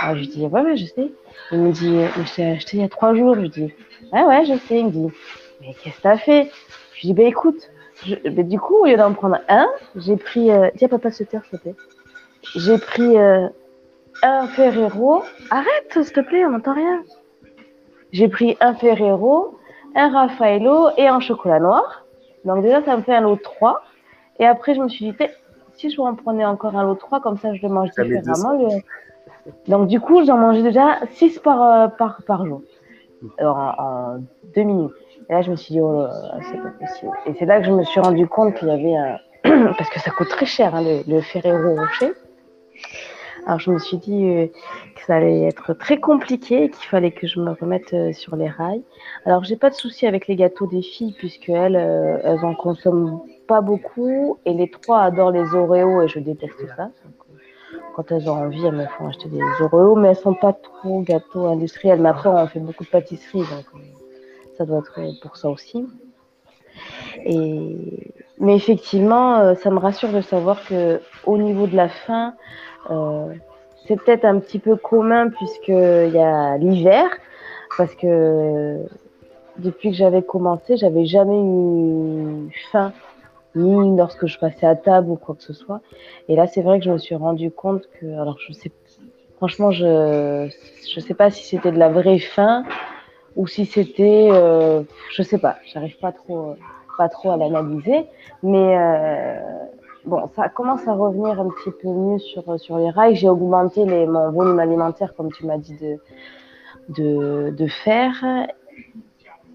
Alors, 0.00 0.16
je 0.16 0.20
lui 0.20 0.28
dis 0.28 0.46
Ouais, 0.46 0.60
ouais, 0.60 0.76
je 0.76 0.86
sais. 0.86 1.12
Il 1.52 1.58
me 1.58 1.72
dit 1.72 1.90
Mais 1.90 2.24
je 2.24 2.34
t'ai 2.34 2.50
acheté 2.50 2.76
il 2.78 2.80
y 2.80 2.84
a 2.84 2.88
trois 2.88 3.14
jours. 3.14 3.34
Je 3.34 3.40
lui 3.40 3.48
dis 3.50 3.74
Ouais, 4.12 4.24
ouais, 4.24 4.44
je 4.44 4.58
sais. 4.66 4.80
Il 4.80 4.86
me 4.86 4.90
dit 4.90 5.12
Mais 5.64 5.74
qu'est-ce 5.74 5.96
que 5.96 6.02
t'as 6.02 6.18
fait? 6.18 6.50
Je 6.94 7.00
lui 7.00 7.08
dis 7.08 7.14
Bah 7.14 7.22
écoute, 7.22 7.70
je... 8.04 8.16
bah, 8.28 8.42
du 8.42 8.58
coup, 8.58 8.76
au 8.76 8.86
lieu 8.86 8.96
d'en 8.96 9.12
prendre 9.12 9.38
un, 9.48 9.68
j'ai 9.96 10.16
pris. 10.16 10.50
Euh... 10.50 10.68
Tiens, 10.76 10.88
papa, 10.88 11.10
se 11.10 11.24
taire, 11.24 11.42
s'il 11.44 11.58
te 11.58 11.62
plaît. 11.62 11.74
J'ai 12.54 12.78
pris 12.78 13.16
euh, 13.18 13.48
un 14.22 14.46
Ferrero. 14.48 15.22
Arrête, 15.50 15.92
s'il 15.92 16.12
te 16.12 16.20
plaît, 16.20 16.44
on 16.44 16.50
n'entend 16.50 16.74
rien. 16.74 17.02
J'ai 18.12 18.28
pris 18.28 18.56
un 18.60 18.74
Ferrero, 18.74 19.58
un 19.94 20.08
Raffaello 20.08 20.90
et 20.96 21.06
un 21.06 21.20
chocolat 21.20 21.60
noir. 21.60 22.04
Donc 22.44 22.62
déjà, 22.62 22.82
ça 22.84 22.96
me 22.96 23.02
fait 23.02 23.14
un 23.14 23.22
lot 23.22 23.36
3. 23.36 23.82
Et 24.38 24.46
après, 24.46 24.74
je 24.74 24.80
me 24.80 24.88
suis 24.88 25.06
dit, 25.10 25.16
si 25.76 25.90
je 25.90 26.00
en 26.00 26.14
prenais 26.14 26.44
encore 26.44 26.76
un 26.76 26.84
lot 26.84 26.94
3, 26.96 27.20
comme 27.20 27.38
ça, 27.38 27.54
je 27.54 27.62
le 27.62 27.68
mange 27.68 27.90
différemment. 27.90 28.52
Le... 28.52 29.48
Donc 29.68 29.88
du 29.88 30.00
coup, 30.00 30.24
j'en 30.24 30.36
mangeais 30.36 30.62
déjà 30.62 31.00
6 31.12 31.38
par, 31.38 31.62
euh, 31.62 31.88
par, 31.88 32.22
par 32.26 32.44
jour, 32.46 32.62
en, 33.40 33.46
en, 33.46 34.18
deux 34.54 34.62
minutes. 34.62 34.92
Et 35.34 35.36
là, 35.36 35.42
je 35.42 35.50
me 35.50 35.56
suis 35.56 35.74
dit, 35.74 35.80
oh, 35.80 36.06
c'est 36.48 36.62
pas 36.62 36.70
possible. 36.78 37.10
Et 37.26 37.34
c'est 37.36 37.44
là 37.44 37.58
que 37.58 37.66
je 37.66 37.72
me 37.72 37.82
suis 37.82 37.98
rendu 37.98 38.28
compte 38.28 38.54
qu'il 38.54 38.68
y 38.68 38.70
avait 38.70 38.94
un... 38.94 39.18
Parce 39.76 39.90
que 39.90 39.98
ça 39.98 40.12
coûte 40.12 40.28
très 40.28 40.46
cher, 40.46 40.76
hein, 40.76 40.82
le, 40.82 41.02
le 41.12 41.20
Ferrero 41.22 41.74
Rocher. 41.74 42.12
Alors 43.44 43.58
je 43.58 43.72
me 43.72 43.78
suis 43.80 43.96
dit 43.96 44.24
euh, 44.24 44.46
que 44.94 45.02
ça 45.06 45.16
allait 45.16 45.42
être 45.42 45.74
très 45.74 45.98
compliqué 45.98 46.64
et 46.64 46.70
qu'il 46.70 46.86
fallait 46.86 47.10
que 47.10 47.26
je 47.26 47.40
me 47.40 47.50
remette 47.50 47.92
euh, 47.92 48.12
sur 48.12 48.36
les 48.36 48.48
rails. 48.48 48.84
Alors 49.26 49.42
j'ai 49.42 49.56
pas 49.56 49.70
de 49.70 49.74
souci 49.74 50.06
avec 50.06 50.28
les 50.28 50.36
gâteaux 50.36 50.68
des 50.68 50.82
filles 50.82 51.14
puisque 51.18 51.48
elles, 51.48 51.76
euh, 51.76 52.18
elles 52.22 52.44
en 52.44 52.54
consomment 52.54 53.20
pas 53.48 53.60
beaucoup 53.60 54.38
et 54.46 54.54
les 54.54 54.70
trois 54.70 55.00
adorent 55.00 55.32
les 55.32 55.52
Oreos 55.52 56.02
et 56.02 56.08
je 56.08 56.20
déteste 56.20 56.64
ça. 56.76 56.84
Donc, 56.84 57.14
quand 57.96 58.12
elles 58.12 58.30
ont 58.30 58.34
envie, 58.34 58.64
elles 58.64 58.72
me 58.72 58.86
font 58.86 59.08
acheter 59.08 59.28
des 59.28 59.40
Oreos, 59.60 59.96
mais 59.96 60.08
elles 60.08 60.16
sont 60.16 60.34
pas 60.34 60.52
trop 60.52 61.02
gâteaux 61.02 61.46
industriels. 61.46 62.00
Mais 62.00 62.08
après, 62.08 62.28
on 62.28 62.46
fait 62.46 62.60
beaucoup 62.60 62.84
de 62.84 62.88
pâtisserie, 62.88 63.40
donc 63.40 63.82
ça 64.56 64.64
doit 64.64 64.82
être 64.98 65.20
pour 65.20 65.36
ça 65.36 65.48
aussi. 65.48 65.86
Mais 67.26 68.56
effectivement, 68.56 69.54
ça 69.54 69.70
me 69.70 69.78
rassure 69.78 70.12
de 70.12 70.20
savoir 70.20 70.64
que 70.66 71.00
au 71.24 71.38
niveau 71.38 71.66
de 71.66 71.76
la 71.76 71.88
faim, 71.88 72.34
euh, 72.90 73.32
c'est 73.86 73.96
peut-être 73.96 74.24
un 74.24 74.38
petit 74.40 74.58
peu 74.58 74.76
commun 74.76 75.28
puisqu'il 75.30 76.10
y 76.12 76.18
a 76.18 76.56
l'hiver, 76.58 77.06
parce 77.76 77.94
que 77.94 78.78
depuis 79.58 79.90
que 79.90 79.96
j'avais 79.96 80.22
commencé, 80.22 80.76
j'avais 80.76 81.06
jamais 81.06 81.40
eu 81.40 82.50
faim, 82.72 82.92
ni 83.54 83.96
lorsque 83.96 84.26
je 84.26 84.38
passais 84.38 84.66
à 84.66 84.74
table 84.74 85.10
ou 85.10 85.16
quoi 85.16 85.34
que 85.34 85.42
ce 85.42 85.52
soit. 85.52 85.80
Et 86.28 86.36
là, 86.36 86.46
c'est 86.46 86.62
vrai 86.62 86.78
que 86.78 86.84
je 86.84 86.90
me 86.90 86.98
suis 86.98 87.14
rendu 87.14 87.50
compte 87.50 87.82
que, 88.00 88.06
alors 88.20 88.38
je 88.40 88.52
sais, 88.52 88.72
franchement, 89.36 89.70
je 89.70 90.48
je 90.92 91.00
sais 91.00 91.14
pas 91.14 91.30
si 91.30 91.44
c'était 91.44 91.72
de 91.72 91.78
la 91.78 91.88
vraie 91.88 92.18
faim 92.18 92.64
ou 93.36 93.46
si 93.46 93.66
c'était, 93.66 94.28
euh, 94.30 94.82
je 95.10 95.22
sais 95.22 95.38
pas, 95.38 95.56
j'arrive 95.72 95.98
pas 95.98 96.12
trop, 96.12 96.54
pas 96.96 97.08
trop 97.08 97.30
à 97.30 97.36
l'analyser, 97.36 98.06
mais 98.42 98.76
euh, 98.78 99.40
bon, 100.04 100.28
ça 100.36 100.48
commence 100.48 100.86
à 100.86 100.92
revenir 100.92 101.40
un 101.40 101.48
petit 101.48 101.70
peu 101.82 101.88
mieux 101.88 102.18
sur, 102.18 102.60
sur 102.60 102.78
les 102.78 102.90
rails. 102.90 103.16
J'ai 103.16 103.28
augmenté 103.28 103.84
mon 103.84 104.30
volume 104.30 104.58
alimentaire, 104.58 105.14
comme 105.14 105.32
tu 105.32 105.46
m'as 105.46 105.58
dit 105.58 105.76
de, 106.88 107.50
de, 107.50 107.66
faire. 107.66 108.14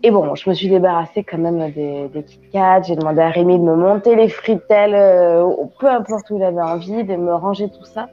Et 0.01 0.11
bon, 0.11 0.35
je 0.35 0.49
me 0.49 0.55
suis 0.55 0.69
débarrassée 0.69 1.23
quand 1.23 1.37
même 1.37 1.71
des, 1.71 2.07
des 2.07 2.23
Kit. 2.23 2.49
J'ai 2.83 2.95
demandé 2.95 3.21
à 3.21 3.29
Rémi 3.29 3.59
de 3.59 3.63
me 3.63 3.75
monter 3.75 4.15
les 4.15 4.29
fritelles, 4.29 4.95
euh, 4.95 5.45
peu 5.79 5.87
importe 5.87 6.29
où 6.29 6.37
il 6.37 6.43
avait 6.43 6.61
envie, 6.61 7.03
de 7.03 7.15
me 7.15 7.33
ranger 7.33 7.69
tout 7.69 7.85
ça. 7.85 8.09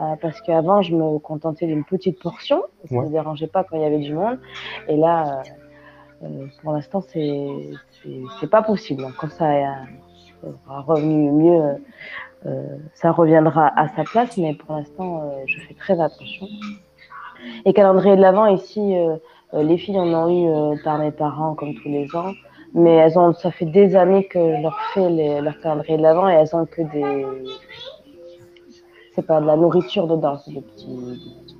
Euh, 0.00 0.14
parce 0.20 0.40
qu'avant, 0.40 0.80
je 0.82 0.94
me 0.94 1.18
contentais 1.18 1.66
d'une 1.66 1.84
petite 1.84 2.20
portion. 2.20 2.62
Ça 2.84 2.94
ne 2.94 3.02
me 3.02 3.10
dérangeait 3.10 3.48
pas 3.48 3.64
quand 3.64 3.76
il 3.76 3.82
y 3.82 3.86
avait 3.86 3.98
du 3.98 4.14
monde. 4.14 4.38
Et 4.86 4.96
là, 4.96 5.42
euh, 6.22 6.46
pour 6.62 6.72
l'instant, 6.72 7.00
c'est 7.00 8.48
pas 8.50 8.62
possible. 8.62 9.02
Donc, 9.02 9.14
quand 9.16 9.30
ça 9.30 9.52
sera 10.42 10.80
revenu 10.82 11.30
mieux, 11.32 11.78
euh, 12.46 12.62
ça 12.94 13.10
reviendra 13.10 13.72
à 13.76 13.88
sa 13.88 14.04
place, 14.04 14.36
mais 14.36 14.54
pour 14.54 14.76
l'instant, 14.76 15.22
euh, 15.22 15.42
je 15.46 15.60
fais 15.66 15.74
très 15.74 16.00
attention. 16.00 16.46
Et 17.64 17.72
calendrier 17.72 18.16
de 18.16 18.20
l'Avent, 18.20 18.46
ici, 18.46 18.96
euh, 18.96 19.16
les 19.52 19.76
filles 19.76 19.98
en 19.98 20.12
ont 20.12 20.74
eu 20.74 20.82
par 20.84 20.98
mes 20.98 21.10
parents, 21.10 21.54
comme 21.54 21.74
tous 21.74 21.88
les 21.88 22.14
ans, 22.14 22.32
mais 22.74 22.94
elles 22.94 23.18
ont, 23.18 23.32
ça 23.32 23.50
fait 23.50 23.66
des 23.66 23.96
années 23.96 24.26
que 24.26 24.38
je 24.38 24.62
leur 24.62 24.78
fais 24.92 25.08
les, 25.08 25.40
leur 25.40 25.58
calendrier 25.60 25.96
de 25.96 26.02
l'Avent 26.02 26.28
et 26.28 26.34
elles 26.34 26.54
ont 26.54 26.66
que 26.66 26.82
des. 26.82 27.26
C'est 29.18 29.26
pas 29.26 29.40
de 29.40 29.46
la 29.46 29.56
nourriture 29.56 30.06
dedans, 30.06 30.38
c'est 30.44 30.52
des, 30.52 30.60
petits, 30.60 30.86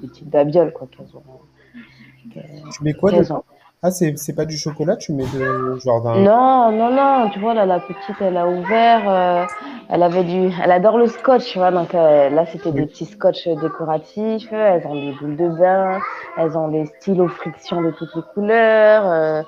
des 0.01 0.07
petites 0.07 0.31
babioles, 0.31 0.73
quoi, 0.73 0.87
qu'elles 0.87 1.09
ont. 1.17 2.41
Tu 2.71 2.85
mets 2.85 2.93
quoi 2.93 3.11
dedans 3.11 3.43
ah, 3.83 3.91
c'est 3.91 4.35
pas 4.35 4.45
du 4.45 4.57
chocolat, 4.57 4.97
tu 4.97 5.13
mets 5.13 5.25
de 5.25 5.77
genre 5.79 6.03
d'un. 6.03 6.21
Non, 6.21 6.71
non, 6.71 6.91
non, 6.91 7.31
tu 7.31 7.41
vois, 7.41 7.55
là, 7.55 7.67
la 7.67 7.81
petite, 7.81 8.17
elle 8.21 8.37
a 8.37 8.49
ouvert, 8.49 9.09
euh, 9.09 9.45
elle 9.89 10.03
avait 10.05 10.23
du. 10.23 10.51
Elle 10.63 10.71
adore 10.71 10.99
le 10.99 11.09
scotch, 11.09 11.53
tu 11.53 11.59
vois, 11.59 11.73
donc 11.73 11.95
euh, 11.95 12.29
là, 12.31 12.47
c'était 12.47 12.71
oui. 12.71 12.81
des 12.81 12.87
petits 12.87 13.07
scotch 13.07 13.49
décoratifs, 13.49 14.53
elles 14.53 14.87
ont 14.87 14.95
des 14.95 15.13
boules 15.21 15.37
de 15.37 15.49
bain, 15.49 16.01
elles 16.37 16.57
ont 16.57 16.69
des 16.69 16.87
stylos 16.87 17.29
friction 17.29 17.83
de 17.83 17.91
toutes 17.91 18.15
les 18.15 18.23
couleurs. 18.35 19.07
Euh... 19.07 19.43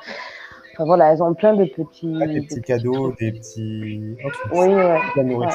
Enfin 0.74 0.84
voilà, 0.84 1.12
elles 1.12 1.22
ont 1.22 1.34
plein 1.34 1.54
de 1.54 1.64
petits. 1.64 2.18
Ah, 2.20 2.26
des 2.26 2.40
petits 2.42 2.62
cadeaux, 2.62 3.12
des 3.20 3.32
petits. 3.32 4.16
oui, 4.52 4.74
ouais. 4.74 5.00
ouais. 5.16 5.48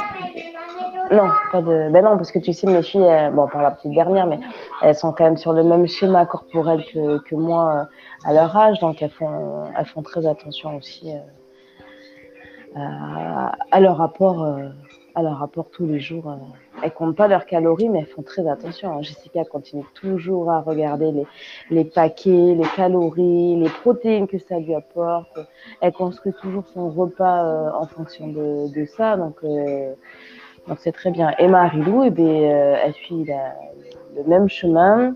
Non, 1.12 1.30
pas 1.52 1.62
de. 1.62 1.90
Ben 1.92 2.04
non, 2.04 2.18
parce 2.18 2.32
que 2.32 2.40
tu 2.40 2.52
sais, 2.52 2.66
mes 2.68 2.82
filles, 2.82 3.04
euh, 3.04 3.30
bon, 3.30 3.48
par 3.48 3.62
la 3.62 3.72
petite 3.72 3.92
dernière, 3.92 4.26
mais 4.26 4.40
elles 4.82 4.96
sont 4.96 5.12
quand 5.12 5.26
même 5.26 5.38
sur 5.38 5.54
le 5.54 5.64
même 5.64 5.88
schéma 5.88 6.26
corporel 6.26 6.84
que, 6.92 7.20
que 7.20 7.36
moi 7.36 7.76
euh, 7.76 8.30
à 8.30 8.34
leur 8.34 8.56
âge, 8.58 8.80
donc 8.80 9.02
elles 9.02 9.12
font, 9.12 9.66
elles 9.78 9.86
font 9.86 10.02
très 10.02 10.26
attention 10.26 10.78
aussi 10.78 11.12
euh, 12.76 12.80
à, 12.80 13.80
leur 13.80 13.98
rapport, 13.98 14.44
euh, 14.44 14.70
à 15.14 15.22
leur 15.22 15.38
rapport 15.38 15.70
tous 15.70 15.86
les 15.86 16.00
jours. 16.00 16.36
Elles 16.82 16.92
comptent 16.92 17.16
pas 17.16 17.28
leurs 17.28 17.46
calories, 17.46 17.90
mais 17.90 18.00
elles 18.00 18.08
font 18.08 18.24
très 18.24 18.48
attention. 18.50 19.00
Jessica 19.04 19.46
continue 19.46 19.86
toujours 19.94 20.50
à 20.50 20.62
regarder 20.62 21.12
les, 21.12 21.28
les 21.70 21.86
paquets, 21.86 22.56
les 22.56 22.68
calories, 22.76 23.58
les 23.58 23.70
protéines 23.70 24.28
que 24.28 24.40
ça 24.40 24.58
lui 24.58 24.74
apporte. 24.74 25.40
Elle 25.82 25.94
construit 25.94 26.34
toujours 26.42 26.66
son 26.74 26.90
repas 26.90 27.72
en 27.80 27.86
fonction 27.86 28.28
de 28.28 28.86
ça, 28.98 29.18
donc. 29.18 29.36
Donc 30.68 30.80
c'est 30.82 30.92
très 30.92 31.12
bien. 31.12 31.34
Et 31.38 31.48
Marie-Lou, 31.48 32.04
eh 32.04 32.10
bien, 32.10 32.26
euh, 32.26 32.76
elle 32.84 32.94
suit 32.94 33.26
la, 33.26 33.56
le 34.16 34.24
même 34.24 34.50
chemin. 34.50 35.16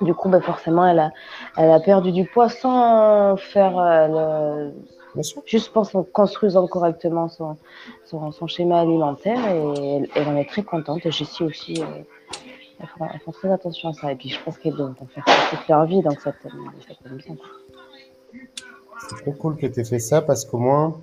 Du 0.00 0.14
coup, 0.14 0.28
ben, 0.28 0.40
forcément, 0.40 0.86
elle 0.86 0.98
a, 0.98 1.10
elle 1.56 1.70
a 1.70 1.78
perdu 1.78 2.10
du 2.10 2.24
poids 2.24 2.48
sans 2.48 3.36
faire 3.36 3.78
euh, 3.78 4.70
le, 5.14 5.22
juste 5.46 5.76
en 5.76 5.84
construisant 6.04 6.66
correctement 6.66 7.28
son, 7.28 7.56
son, 8.04 8.32
son, 8.32 8.46
schéma 8.46 8.80
alimentaire. 8.80 9.38
Et 9.48 9.96
elle, 9.96 10.08
elle 10.14 10.28
en 10.28 10.36
est 10.36 10.48
très 10.48 10.62
contente. 10.62 11.04
Et 11.04 11.10
Jessie 11.10 11.44
aussi, 11.44 11.74
elles, 12.80 12.88
font, 12.98 13.06
elles, 13.12 13.20
font, 13.20 13.32
très 13.32 13.52
attention 13.52 13.90
à 13.90 13.92
ça. 13.92 14.10
Et 14.10 14.16
puis 14.16 14.30
je 14.30 14.42
pense 14.42 14.58
qu'elles 14.58 14.74
doivent 14.74 14.94
faire 15.14 15.24
toute 15.50 15.68
leur 15.68 15.84
vie. 15.84 16.02
Donc 16.02 16.20
ça 16.20 16.32
tombe 16.32 16.52
bien. 17.16 17.36
C'est 19.08 19.22
trop 19.22 19.32
cool 19.32 19.56
que 19.56 19.66
tu 19.66 19.80
aies 19.80 19.84
fait 19.84 19.98
ça 19.98 20.22
parce 20.22 20.44
qu'au 20.44 20.58
moins, 20.58 20.98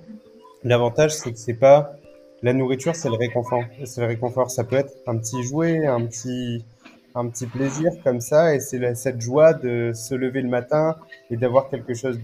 l'avantage, 0.64 1.12
c'est 1.14 1.32
que 1.32 1.38
c'est 1.38 1.54
pas 1.54 1.97
la 2.42 2.52
nourriture, 2.52 2.94
c'est 2.94 3.08
le 3.08 3.16
réconfort. 3.16 3.64
C'est 3.84 4.00
le 4.00 4.06
réconfort. 4.06 4.50
Ça 4.50 4.64
peut 4.64 4.76
être 4.76 4.92
un 5.06 5.16
petit 5.18 5.42
jouet, 5.42 5.86
un 5.86 6.04
petit, 6.06 6.64
un 7.14 7.28
petit 7.28 7.46
plaisir 7.46 7.90
comme 8.04 8.20
ça, 8.20 8.54
et 8.54 8.60
c'est 8.60 8.94
cette 8.94 9.20
joie 9.20 9.54
de 9.54 9.92
se 9.92 10.14
lever 10.14 10.42
le 10.42 10.48
matin 10.48 10.96
et 11.30 11.36
d'avoir 11.36 11.68
quelque 11.68 11.94
chose 11.94 12.18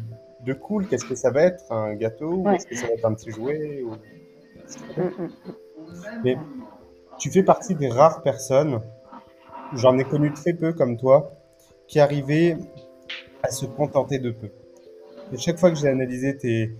de 0.45 0.53
cool. 0.53 0.87
Qu'est-ce 0.87 1.05
que 1.05 1.15
ça 1.15 1.31
va 1.31 1.43
être? 1.43 1.65
Un 1.73 1.95
gâteau? 1.95 2.35
Ouais. 2.35 2.57
est-ce 2.57 2.67
que 2.67 2.77
ça 2.77 2.87
va 2.87 2.93
être 2.93 3.05
un 3.05 3.15
petit 3.15 3.31
jouet? 3.31 3.83
Ou... 3.83 3.95
Mais 6.23 6.37
tu 7.19 7.31
fais 7.31 7.43
partie 7.43 7.75
des 7.75 7.89
rares 7.89 8.23
personnes, 8.23 8.81
j'en 9.75 9.99
ai 9.99 10.05
connu 10.05 10.33
très 10.33 10.53
peu 10.53 10.73
comme 10.73 10.97
toi, 10.97 11.33
qui 11.89 12.01
arrivaient 12.01 12.57
à 13.43 13.51
se 13.51 13.67
contenter 13.67 14.19
de 14.19 14.31
peu. 14.31 14.49
Et 15.33 15.39
chaque 15.39 15.59
fois 15.59 15.71
que 15.71 15.77
j'ai 15.77 15.89
analysé 15.89 16.37
tes, 16.37 16.77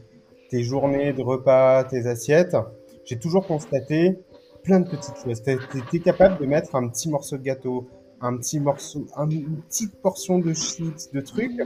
tes 0.51 0.63
journées 0.63 1.13
de 1.13 1.23
repas, 1.23 1.85
tes 1.85 2.07
assiettes, 2.07 2.57
j'ai 3.05 3.19
toujours 3.19 3.47
constaté 3.47 4.19
plein 4.63 4.81
de 4.81 4.89
petites 4.89 5.17
choses. 5.23 5.43
Tu 5.43 5.97
es, 5.97 6.01
capable 6.01 6.39
de 6.39 6.47
mettre 6.47 6.75
un 6.75 6.89
petit 6.89 7.11
morceau 7.11 7.37
de 7.37 7.43
gâteau, 7.43 7.89
un 8.21 8.37
petit 8.37 8.59
morceau, 8.61 9.07
un, 9.17 9.29
une 9.29 9.61
petite 9.63 10.01
portion 10.01 10.39
de 10.39 10.53
chips, 10.55 11.11
de 11.13 11.21
trucs. 11.21 11.61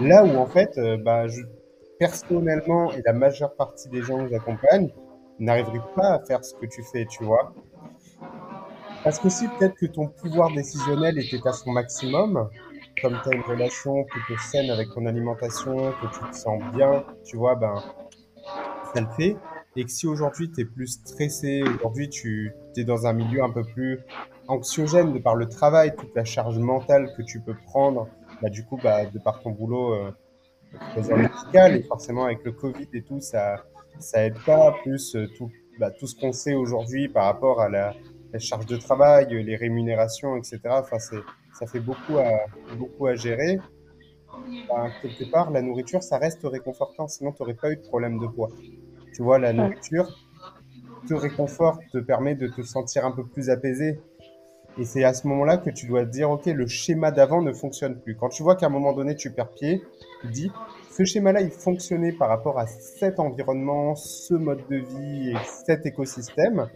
Là 0.00 0.24
où 0.24 0.36
en 0.36 0.46
fait, 0.46 0.76
euh, 0.78 0.96
bah, 0.96 1.28
je, 1.28 1.42
personnellement 1.98 2.92
et 2.92 3.02
la 3.04 3.12
majeure 3.12 3.54
partie 3.54 3.88
des 3.88 4.02
gens 4.02 4.24
que 4.24 4.30
j'accompagne 4.30 4.92
n'arriveraient 5.38 5.80
pas 5.94 6.14
à 6.14 6.20
faire 6.20 6.44
ce 6.44 6.54
que 6.54 6.66
tu 6.66 6.82
fais, 6.82 7.06
tu 7.06 7.24
vois. 7.24 7.52
Parce 9.04 9.18
que 9.18 9.28
si 9.28 9.46
peut-être 9.46 9.76
que 9.76 9.86
ton 9.86 10.08
pouvoir 10.08 10.52
décisionnel 10.52 11.18
était 11.18 11.46
à 11.46 11.52
son 11.52 11.70
maximum, 11.70 12.48
comme 13.00 13.16
tu 13.22 13.28
as 13.28 13.34
une 13.34 13.42
relation 13.42 14.04
plutôt 14.04 14.40
saine 14.40 14.70
avec 14.70 14.88
ton 14.94 15.06
alimentation, 15.06 15.92
que 15.92 16.06
tu 16.12 16.30
te 16.30 16.36
sens 16.36 16.60
bien, 16.74 17.04
tu 17.24 17.36
vois, 17.36 17.54
ben, 17.54 17.74
ça 18.94 19.00
le 19.00 19.06
fait. 19.16 19.36
Et 19.76 19.84
que 19.84 19.90
si 19.90 20.06
aujourd'hui 20.06 20.50
tu 20.50 20.62
es 20.62 20.64
plus 20.64 20.86
stressé, 20.86 21.62
aujourd'hui 21.62 22.08
tu 22.08 22.52
es 22.76 22.84
dans 22.84 23.06
un 23.06 23.12
milieu 23.12 23.42
un 23.42 23.50
peu 23.50 23.62
plus 23.62 24.00
anxiogène 24.48 25.12
de 25.12 25.18
par 25.18 25.36
le 25.36 25.48
travail, 25.48 25.94
toute 25.94 26.14
la 26.14 26.24
charge 26.24 26.58
mentale 26.58 27.12
que 27.16 27.22
tu 27.22 27.40
peux 27.40 27.54
prendre, 27.66 28.08
bah, 28.42 28.48
du 28.48 28.64
coup, 28.64 28.78
bah, 28.82 29.06
de 29.06 29.18
par 29.18 29.40
ton 29.40 29.50
boulot 29.50 29.94
euh, 29.94 30.12
médical, 30.96 31.76
et 31.76 31.82
forcément 31.82 32.24
avec 32.24 32.44
le 32.44 32.52
Covid 32.52 32.88
et 32.92 33.02
tout, 33.02 33.20
ça, 33.20 33.64
ça 33.98 34.24
aide 34.24 34.38
pas, 34.44 34.74
plus 34.82 35.14
euh, 35.14 35.26
tout, 35.36 35.50
bah, 35.78 35.90
tout 35.90 36.06
ce 36.06 36.14
qu'on 36.18 36.32
sait 36.32 36.54
aujourd'hui 36.54 37.08
par 37.08 37.24
rapport 37.24 37.60
à 37.60 37.68
la, 37.68 37.94
charge 38.38 38.66
de 38.66 38.76
travail, 38.76 39.28
les 39.30 39.56
rémunérations, 39.56 40.36
etc. 40.36 40.60
Enfin, 40.66 40.98
ça 40.98 41.66
fait 41.66 41.80
beaucoup 41.80 42.18
à, 42.18 42.44
beaucoup 42.76 43.06
à 43.06 43.14
gérer. 43.14 43.58
Bah, 44.68 44.88
quelque 45.00 45.30
part, 45.30 45.50
la 45.50 45.62
nourriture, 45.62 46.02
ça 46.02 46.18
reste 46.18 46.42
réconfortant, 46.44 47.08
sinon 47.08 47.32
tu 47.32 47.42
n'aurais 47.42 47.54
pas 47.54 47.72
eu 47.72 47.76
de 47.76 47.82
problème 47.82 48.18
de 48.18 48.26
poids. 48.26 48.50
Tu 49.16 49.22
vois, 49.22 49.38
la 49.38 49.54
nourriture 49.54 50.14
te 51.08 51.14
réconforte, 51.14 51.80
te 51.90 51.96
permet 51.96 52.34
de 52.34 52.48
te 52.48 52.60
sentir 52.60 53.06
un 53.06 53.12
peu 53.12 53.24
plus 53.24 53.48
apaisé. 53.48 53.98
Et 54.78 54.84
c'est 54.84 55.04
à 55.04 55.14
ce 55.14 55.26
moment-là 55.26 55.56
que 55.56 55.70
tu 55.70 55.86
dois 55.86 56.04
te 56.04 56.10
dire, 56.10 56.30
OK, 56.30 56.44
le 56.44 56.66
schéma 56.66 57.10
d'avant 57.12 57.40
ne 57.40 57.54
fonctionne 57.54 57.98
plus. 57.98 58.14
Quand 58.14 58.28
tu 58.28 58.42
vois 58.42 58.56
qu'à 58.56 58.66
un 58.66 58.68
moment 58.68 58.92
donné, 58.92 59.16
tu 59.16 59.30
perds 59.30 59.52
pied, 59.52 59.82
tu 60.20 60.26
dis, 60.28 60.52
ce 60.90 61.02
schéma-là, 61.04 61.40
il 61.40 61.50
fonctionnait 61.50 62.12
par 62.12 62.28
rapport 62.28 62.58
à 62.58 62.66
cet 62.66 63.18
environnement, 63.18 63.94
ce 63.94 64.34
mode 64.34 64.60
de 64.68 64.76
vie 64.76 65.30
et 65.30 65.36
cet 65.64 65.86
écosystème. 65.86 66.68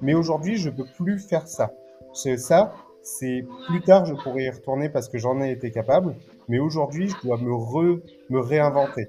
Mais 0.00 0.14
aujourd'hui, 0.14 0.56
je 0.56 0.70
ne 0.70 0.76
peux 0.76 0.86
plus 0.96 1.18
faire 1.18 1.46
ça. 1.46 1.72
C'est 2.14 2.38
ça, 2.38 2.72
c'est 3.02 3.44
plus 3.68 3.82
tard, 3.82 4.06
je 4.06 4.14
pourrais 4.14 4.44
y 4.44 4.50
retourner 4.50 4.88
parce 4.88 5.10
que 5.10 5.18
j'en 5.18 5.42
ai 5.42 5.50
été 5.50 5.70
capable. 5.70 6.14
Mais 6.48 6.58
aujourd'hui, 6.58 7.10
je 7.10 7.16
dois 7.22 7.36
me, 7.36 7.52
re, 7.52 8.00
me 8.30 8.40
réinventer. 8.40 9.08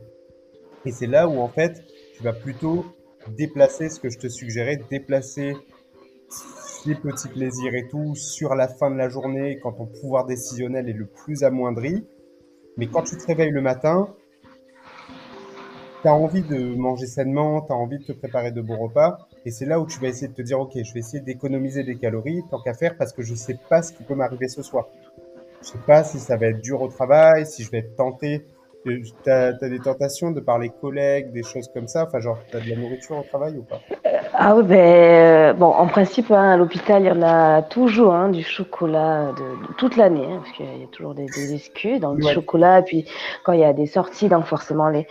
Et 0.83 0.91
c'est 0.91 1.07
là 1.07 1.29
où, 1.29 1.39
en 1.39 1.47
fait, 1.47 1.81
tu 2.17 2.23
vas 2.23 2.33
plutôt 2.33 2.83
déplacer 3.37 3.89
ce 3.89 3.99
que 3.99 4.09
je 4.09 4.17
te 4.17 4.27
suggérais, 4.27 4.79
déplacer 4.89 5.53
les 6.85 6.95
petits 6.95 7.27
plaisirs 7.27 7.75
et 7.75 7.87
tout 7.87 8.15
sur 8.15 8.55
la 8.55 8.67
fin 8.67 8.89
de 8.89 8.95
la 8.95 9.07
journée 9.07 9.59
quand 9.61 9.73
ton 9.73 9.85
pouvoir 9.85 10.25
décisionnel 10.25 10.89
est 10.89 10.93
le 10.93 11.05
plus 11.05 11.43
amoindri. 11.43 12.07
Mais 12.77 12.87
quand 12.87 13.03
tu 13.03 13.17
te 13.17 13.25
réveilles 13.25 13.51
le 13.51 13.61
matin, 13.61 14.15
tu 16.01 16.07
as 16.07 16.13
envie 16.13 16.41
de 16.41 16.75
manger 16.75 17.05
sainement, 17.05 17.61
tu 17.61 17.71
as 17.71 17.75
envie 17.75 17.99
de 17.99 18.05
te 18.05 18.13
préparer 18.13 18.51
de 18.51 18.61
bons 18.61 18.77
repas. 18.77 19.27
Et 19.45 19.51
c'est 19.51 19.65
là 19.65 19.79
où 19.79 19.85
tu 19.85 19.99
vas 19.99 20.07
essayer 20.07 20.27
de 20.27 20.33
te 20.33 20.41
dire, 20.41 20.59
OK, 20.59 20.71
je 20.73 20.93
vais 20.93 20.99
essayer 21.01 21.21
d'économiser 21.21 21.83
des 21.83 21.97
calories 21.97 22.41
tant 22.49 22.59
qu'à 22.61 22.73
faire 22.73 22.97
parce 22.97 23.13
que 23.13 23.21
je 23.21 23.35
sais 23.35 23.59
pas 23.69 23.83
ce 23.83 23.93
qui 23.93 24.03
peut 24.03 24.15
m'arriver 24.15 24.47
ce 24.47 24.63
soir. 24.63 24.87
Je 25.61 25.67
sais 25.67 25.79
pas 25.85 26.03
si 26.03 26.19
ça 26.19 26.35
va 26.37 26.47
être 26.47 26.61
dur 26.61 26.81
au 26.81 26.87
travail, 26.87 27.45
si 27.45 27.63
je 27.63 27.69
vais 27.69 27.79
être 27.79 27.95
tenté 27.95 28.45
tu 29.23 29.29
as, 29.29 29.53
des 29.53 29.79
tentations 29.79 30.31
de 30.31 30.39
parler 30.39 30.71
collègues, 30.81 31.31
des 31.31 31.43
choses 31.43 31.69
comme 31.73 31.87
ça 31.87 32.05
Enfin, 32.05 32.19
genre, 32.19 32.39
tu 32.49 32.57
as 32.57 32.59
de 32.59 32.69
la 32.69 32.75
nourriture 32.75 33.17
au 33.17 33.23
travail 33.23 33.57
ou 33.57 33.63
pas? 33.63 33.81
Ah 34.33 34.55
oui, 34.55 34.63
ben, 34.63 34.77
euh, 34.77 35.53
bon, 35.53 35.67
en 35.67 35.87
principe, 35.87 36.31
hein, 36.31 36.51
à 36.51 36.57
l'hôpital, 36.57 37.03
il 37.03 37.07
y 37.07 37.11
en 37.11 37.21
a 37.21 37.61
toujours 37.61 38.13
hein, 38.13 38.29
du 38.29 38.43
chocolat 38.43 39.31
de, 39.33 39.73
toute 39.77 39.95
l'année, 39.95 40.25
hein, 40.25 40.39
parce 40.43 40.51
qu'il 40.55 40.65
y 40.65 40.83
a 40.83 40.87
toujours 40.87 41.13
des, 41.13 41.25
des 41.25 41.53
excuses 41.53 41.99
dans 41.99 42.13
le 42.13 42.21
chocolat. 42.21 42.79
Et 42.79 42.83
puis, 42.83 43.05
quand 43.43 43.53
il 43.53 43.59
y 43.59 43.63
a 43.63 43.73
des 43.73 43.85
sorties, 43.85 44.29
donc 44.29 44.45
forcément, 44.45 44.89
les, 44.89 45.07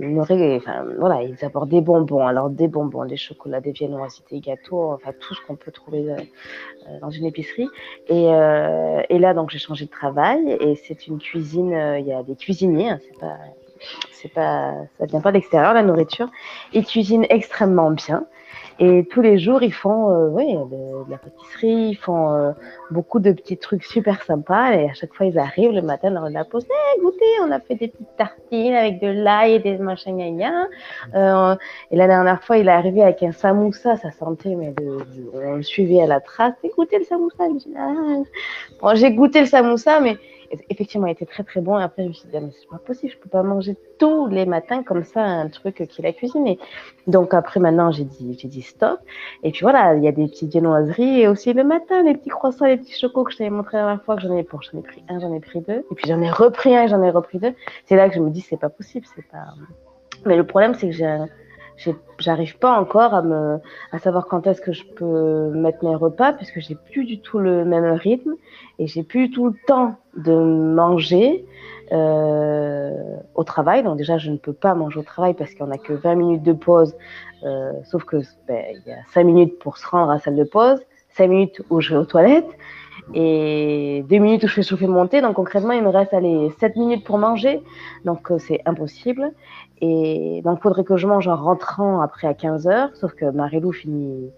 ils, 0.00 0.18
enfin, 0.18 0.84
voilà, 0.98 1.22
ils 1.22 1.44
apportent 1.44 1.68
des 1.68 1.80
bonbons. 1.80 2.26
Alors, 2.26 2.50
des 2.50 2.68
bonbons, 2.68 3.04
des 3.04 3.16
chocolats, 3.16 3.60
des 3.60 3.72
viennoiseries, 3.72 4.22
des 4.30 4.40
gâteaux, 4.40 4.92
enfin, 4.92 5.12
tout 5.18 5.34
ce 5.34 5.40
qu'on 5.46 5.56
peut 5.56 5.72
trouver 5.72 6.10
euh, 6.10 6.16
euh, 6.88 7.00
dans 7.00 7.10
une 7.10 7.26
épicerie. 7.26 7.68
Et, 8.08 8.24
et 8.24 9.18
là, 9.18 9.34
donc, 9.34 9.50
j'ai 9.50 9.58
changé 9.58 9.84
de 9.84 9.90
travail 9.90 10.56
et 10.60 10.74
c'est 10.76 11.06
une 11.06 11.18
cuisine, 11.18 11.72
il 11.98 12.06
y 12.06 12.12
a 12.12 12.22
des 12.22 12.36
cuisiniers, 12.36 12.94
c'est 13.00 13.18
pas, 13.18 13.36
c'est 14.12 14.32
pas, 14.32 14.74
ça 14.98 15.06
vient 15.06 15.20
pas 15.20 15.32
d'extérieur 15.32 15.74
la 15.74 15.82
nourriture. 15.82 16.28
Ils 16.72 16.84
cuisinent 16.84 17.26
extrêmement 17.28 17.90
bien. 17.90 18.24
Et 18.80 19.04
tous 19.10 19.22
les 19.22 19.38
jours, 19.38 19.62
ils 19.64 19.72
font 19.72 20.10
euh, 20.10 20.28
oui, 20.28 20.54
de, 20.54 21.10
la 21.10 21.18
pâtisserie, 21.18 21.90
ils 21.90 21.96
font 21.96 22.32
euh, 22.32 22.52
beaucoup 22.92 23.18
de 23.18 23.32
petits 23.32 23.56
trucs 23.56 23.82
super 23.82 24.22
sympas. 24.22 24.74
Et 24.74 24.88
à 24.88 24.94
chaque 24.94 25.12
fois, 25.14 25.26
ils 25.26 25.36
arrivent 25.36 25.72
le 25.72 25.82
matin 25.82 26.12
dans 26.12 26.28
la 26.28 26.44
pause. 26.44 26.64
Hey, 26.64 27.02
goûtez, 27.02 27.24
on 27.44 27.50
a 27.50 27.58
fait 27.58 27.74
des 27.74 27.88
petites 27.88 28.16
tartines 28.16 28.74
avec 28.74 29.00
de 29.00 29.08
l'ail 29.08 29.54
et 29.54 29.58
des 29.58 29.78
machins 29.78 30.20
euh, 31.14 31.56
Et 31.90 31.96
la 31.96 32.06
dernière 32.06 32.42
fois, 32.44 32.58
il 32.58 32.68
est 32.68 32.72
arrivé 32.72 33.02
avec 33.02 33.20
un 33.24 33.32
samoussa. 33.32 33.96
Ça 33.96 34.12
sentait, 34.12 34.54
mais 34.54 34.72
on 35.34 35.56
le 35.56 35.62
suivait 35.62 36.00
à 36.00 36.06
la 36.06 36.20
trace. 36.20 36.54
Écoutez 36.62 36.98
le 36.98 37.04
samoussa. 37.04 37.44
Ah. 37.76 37.92
Bon, 38.80 38.94
j'ai 38.94 39.10
goûté 39.12 39.40
le 39.40 39.46
samoussa, 39.46 39.98
mais 39.98 40.16
effectivement, 40.70 41.06
il 41.06 41.12
était 41.12 41.26
très 41.26 41.44
très 41.44 41.60
bon. 41.60 41.78
Et 41.78 41.82
après, 41.82 42.02
je 42.04 42.08
me 42.08 42.12
suis 42.12 42.28
dit, 42.28 42.36
ah, 42.36 42.40
mais 42.40 42.50
c'est 42.58 42.68
pas 42.68 42.78
possible, 42.78 43.12
je 43.12 43.18
peux 43.18 43.28
pas 43.28 43.42
manger 43.42 43.76
tous 43.98 44.26
les 44.28 44.46
matins 44.46 44.82
comme 44.82 45.04
ça 45.04 45.22
un 45.22 45.48
truc 45.48 45.86
qu'il 45.88 46.06
a 46.06 46.12
cuisiné. 46.12 46.58
Donc 47.06 47.34
après, 47.34 47.60
maintenant, 47.60 47.90
j'ai 47.90 48.04
dit, 48.04 48.36
j'ai 48.38 48.48
dit 48.48 48.62
stop. 48.62 49.00
Et 49.42 49.50
puis 49.50 49.60
voilà, 49.62 49.94
il 49.94 50.04
y 50.04 50.08
a 50.08 50.12
des 50.12 50.26
petites 50.26 50.50
viennoiseries 50.50 51.20
et 51.20 51.28
aussi 51.28 51.52
le 51.52 51.64
matin, 51.64 52.02
les 52.02 52.14
petits 52.14 52.30
croissants, 52.30 52.66
les 52.66 52.76
petits 52.76 52.98
chocos 52.98 53.24
que 53.24 53.32
je 53.32 53.38
t'avais 53.38 53.50
montré 53.50 53.76
la 53.76 53.84
dernière 53.84 54.04
fois 54.04 54.16
que 54.16 54.22
j'en 54.22 54.36
ai, 54.36 54.42
pour, 54.42 54.62
j'en 54.62 54.78
ai 54.78 54.82
pris 54.82 55.02
un, 55.08 55.20
j'en 55.20 55.32
ai 55.34 55.40
pris 55.40 55.60
deux. 55.60 55.84
Et 55.90 55.94
puis 55.94 56.06
j'en 56.06 56.20
ai 56.20 56.30
repris 56.30 56.76
un, 56.76 56.86
j'en 56.86 57.02
ai 57.02 57.10
repris 57.10 57.38
deux. 57.38 57.54
C'est 57.86 57.96
là 57.96 58.08
que 58.08 58.14
je 58.14 58.20
me 58.20 58.30
dis, 58.30 58.40
c'est 58.40 58.58
pas 58.58 58.68
possible, 58.70 59.06
c'est 59.14 59.26
pas. 59.26 59.54
Mais 60.26 60.36
le 60.36 60.44
problème, 60.44 60.74
c'est 60.74 60.88
que 60.88 60.94
j'ai 60.94 61.18
j'arrive 62.18 62.58
pas 62.58 62.78
encore 62.78 63.14
à 63.14 63.22
me 63.22 63.58
à 63.92 63.98
savoir 63.98 64.26
quand 64.26 64.46
est-ce 64.46 64.60
que 64.60 64.72
je 64.72 64.84
peux 64.84 65.50
mettre 65.50 65.84
mes 65.84 65.94
repas 65.94 66.32
puisque 66.32 66.60
j'ai 66.60 66.74
plus 66.74 67.04
du 67.04 67.20
tout 67.20 67.38
le 67.38 67.64
même 67.64 67.84
rythme 67.92 68.34
et 68.78 68.86
j'ai 68.86 69.02
plus 69.02 69.30
tout 69.30 69.46
le 69.46 69.54
temps 69.66 69.96
de 70.16 70.32
manger 70.32 71.44
euh, 71.92 73.16
au 73.34 73.44
travail 73.44 73.82
donc 73.82 73.96
déjà 73.96 74.18
je 74.18 74.30
ne 74.30 74.36
peux 74.36 74.52
pas 74.52 74.74
manger 74.74 75.00
au 75.00 75.04
travail 75.04 75.34
parce 75.34 75.54
qu'on 75.54 75.70
a 75.70 75.78
que 75.78 75.92
20 75.92 76.14
minutes 76.16 76.42
de 76.42 76.52
pause 76.52 76.94
euh, 77.44 77.72
sauf 77.84 78.04
que 78.04 78.18
ben, 78.46 78.64
il 78.72 78.82
y 78.90 78.92
a 78.92 78.98
5 79.12 79.24
minutes 79.24 79.58
pour 79.58 79.78
se 79.78 79.86
rendre 79.86 80.10
à 80.10 80.14
la 80.14 80.20
salle 80.20 80.36
de 80.36 80.44
pause 80.44 80.80
5 81.10 81.28
minutes 81.28 81.62
où 81.70 81.80
je 81.80 81.90
vais 81.90 82.00
aux 82.00 82.04
toilettes 82.04 82.56
et 83.14 84.04
2 84.08 84.18
minutes 84.18 84.44
où 84.44 84.48
je 84.48 84.54
fais 84.54 84.62
chauffer 84.62 84.86
mon 84.86 85.06
thé. 85.06 85.20
Donc 85.20 85.34
concrètement, 85.34 85.72
il 85.72 85.82
me 85.82 85.88
reste 85.88 86.12
allez, 86.14 86.50
7 86.60 86.76
minutes 86.76 87.04
pour 87.04 87.18
manger. 87.18 87.62
Donc 88.04 88.30
euh, 88.30 88.38
c'est 88.38 88.60
impossible. 88.66 89.32
Et 89.80 90.42
donc, 90.42 90.58
il 90.58 90.62
faudrait 90.62 90.84
que 90.84 90.96
je 90.96 91.06
mange 91.06 91.28
en 91.28 91.36
rentrant 91.36 92.00
après 92.00 92.26
à 92.26 92.34
15 92.34 92.66
heures. 92.66 92.90
Sauf 92.94 93.14
que 93.14 93.26
Marilou 93.26 93.72
finit 93.72 94.30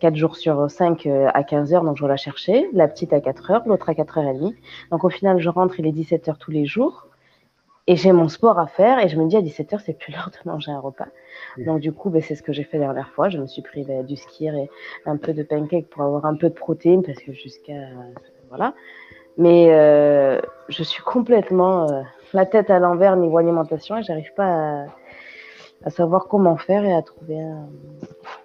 4 0.00 0.14
jours 0.16 0.36
sur 0.36 0.70
5 0.70 1.06
euh, 1.06 1.28
à 1.34 1.42
15 1.42 1.74
heures, 1.74 1.84
donc 1.84 1.96
je 1.96 2.02
vais 2.02 2.08
la 2.08 2.16
chercher. 2.16 2.68
La 2.72 2.88
petite 2.88 3.12
à 3.12 3.20
4 3.20 3.50
heures, 3.50 3.62
l'autre 3.66 3.88
à 3.88 3.94
4 3.94 4.18
heures 4.18 4.28
et 4.28 4.34
demie. 4.34 4.56
Donc, 4.90 5.04
au 5.04 5.10
final, 5.10 5.38
je 5.40 5.48
rentre, 5.48 5.78
il 5.78 5.86
est 5.86 5.92
17 5.92 6.28
heures 6.28 6.38
tous 6.38 6.50
les 6.50 6.66
jours. 6.66 7.06
Et 7.86 7.96
j'ai 7.96 8.12
mon 8.12 8.28
sport 8.28 8.58
à 8.58 8.66
faire. 8.66 8.98
Et 8.98 9.08
je 9.08 9.16
me 9.16 9.26
dis, 9.26 9.36
à 9.36 9.40
17 9.40 9.72
heures, 9.72 9.80
c'est 9.80 9.96
plus 9.96 10.12
l'heure 10.12 10.30
de 10.30 10.50
manger 10.50 10.72
un 10.72 10.80
repas. 10.80 11.08
Donc, 11.56 11.80
du 11.80 11.92
coup, 11.92 12.10
ben, 12.10 12.20
c'est 12.20 12.34
ce 12.34 12.42
que 12.42 12.52
j'ai 12.52 12.64
fait 12.64 12.78
la 12.78 12.86
dernière 12.86 13.10
fois. 13.10 13.28
Je 13.28 13.38
me 13.38 13.46
suis 13.46 13.62
pris 13.62 13.84
ben, 13.84 14.04
du 14.04 14.16
skier 14.16 14.52
et 14.54 14.70
un 15.06 15.16
peu 15.16 15.32
de 15.32 15.42
pancake 15.42 15.88
pour 15.88 16.02
avoir 16.02 16.26
un 16.26 16.34
peu 16.34 16.48
de 16.48 16.54
protéines 16.54 17.02
parce 17.02 17.18
que 17.18 17.32
jusqu'à. 17.32 17.88
Voilà. 18.50 18.74
Mais 19.38 19.68
euh, 19.70 20.40
je 20.68 20.82
suis 20.82 21.02
complètement. 21.02 21.88
Euh, 21.90 22.02
la 22.32 22.46
tête 22.46 22.70
à 22.70 22.78
l'envers 22.78 23.16
niveau 23.16 23.38
alimentation 23.38 23.96
et 23.96 24.02
j'arrive 24.02 24.32
pas 24.34 24.86
à, 25.84 25.90
savoir 25.90 26.26
comment 26.28 26.56
faire 26.56 26.84
et 26.84 26.92
à 26.92 27.02
trouver 27.02 27.40
un... 27.40 27.68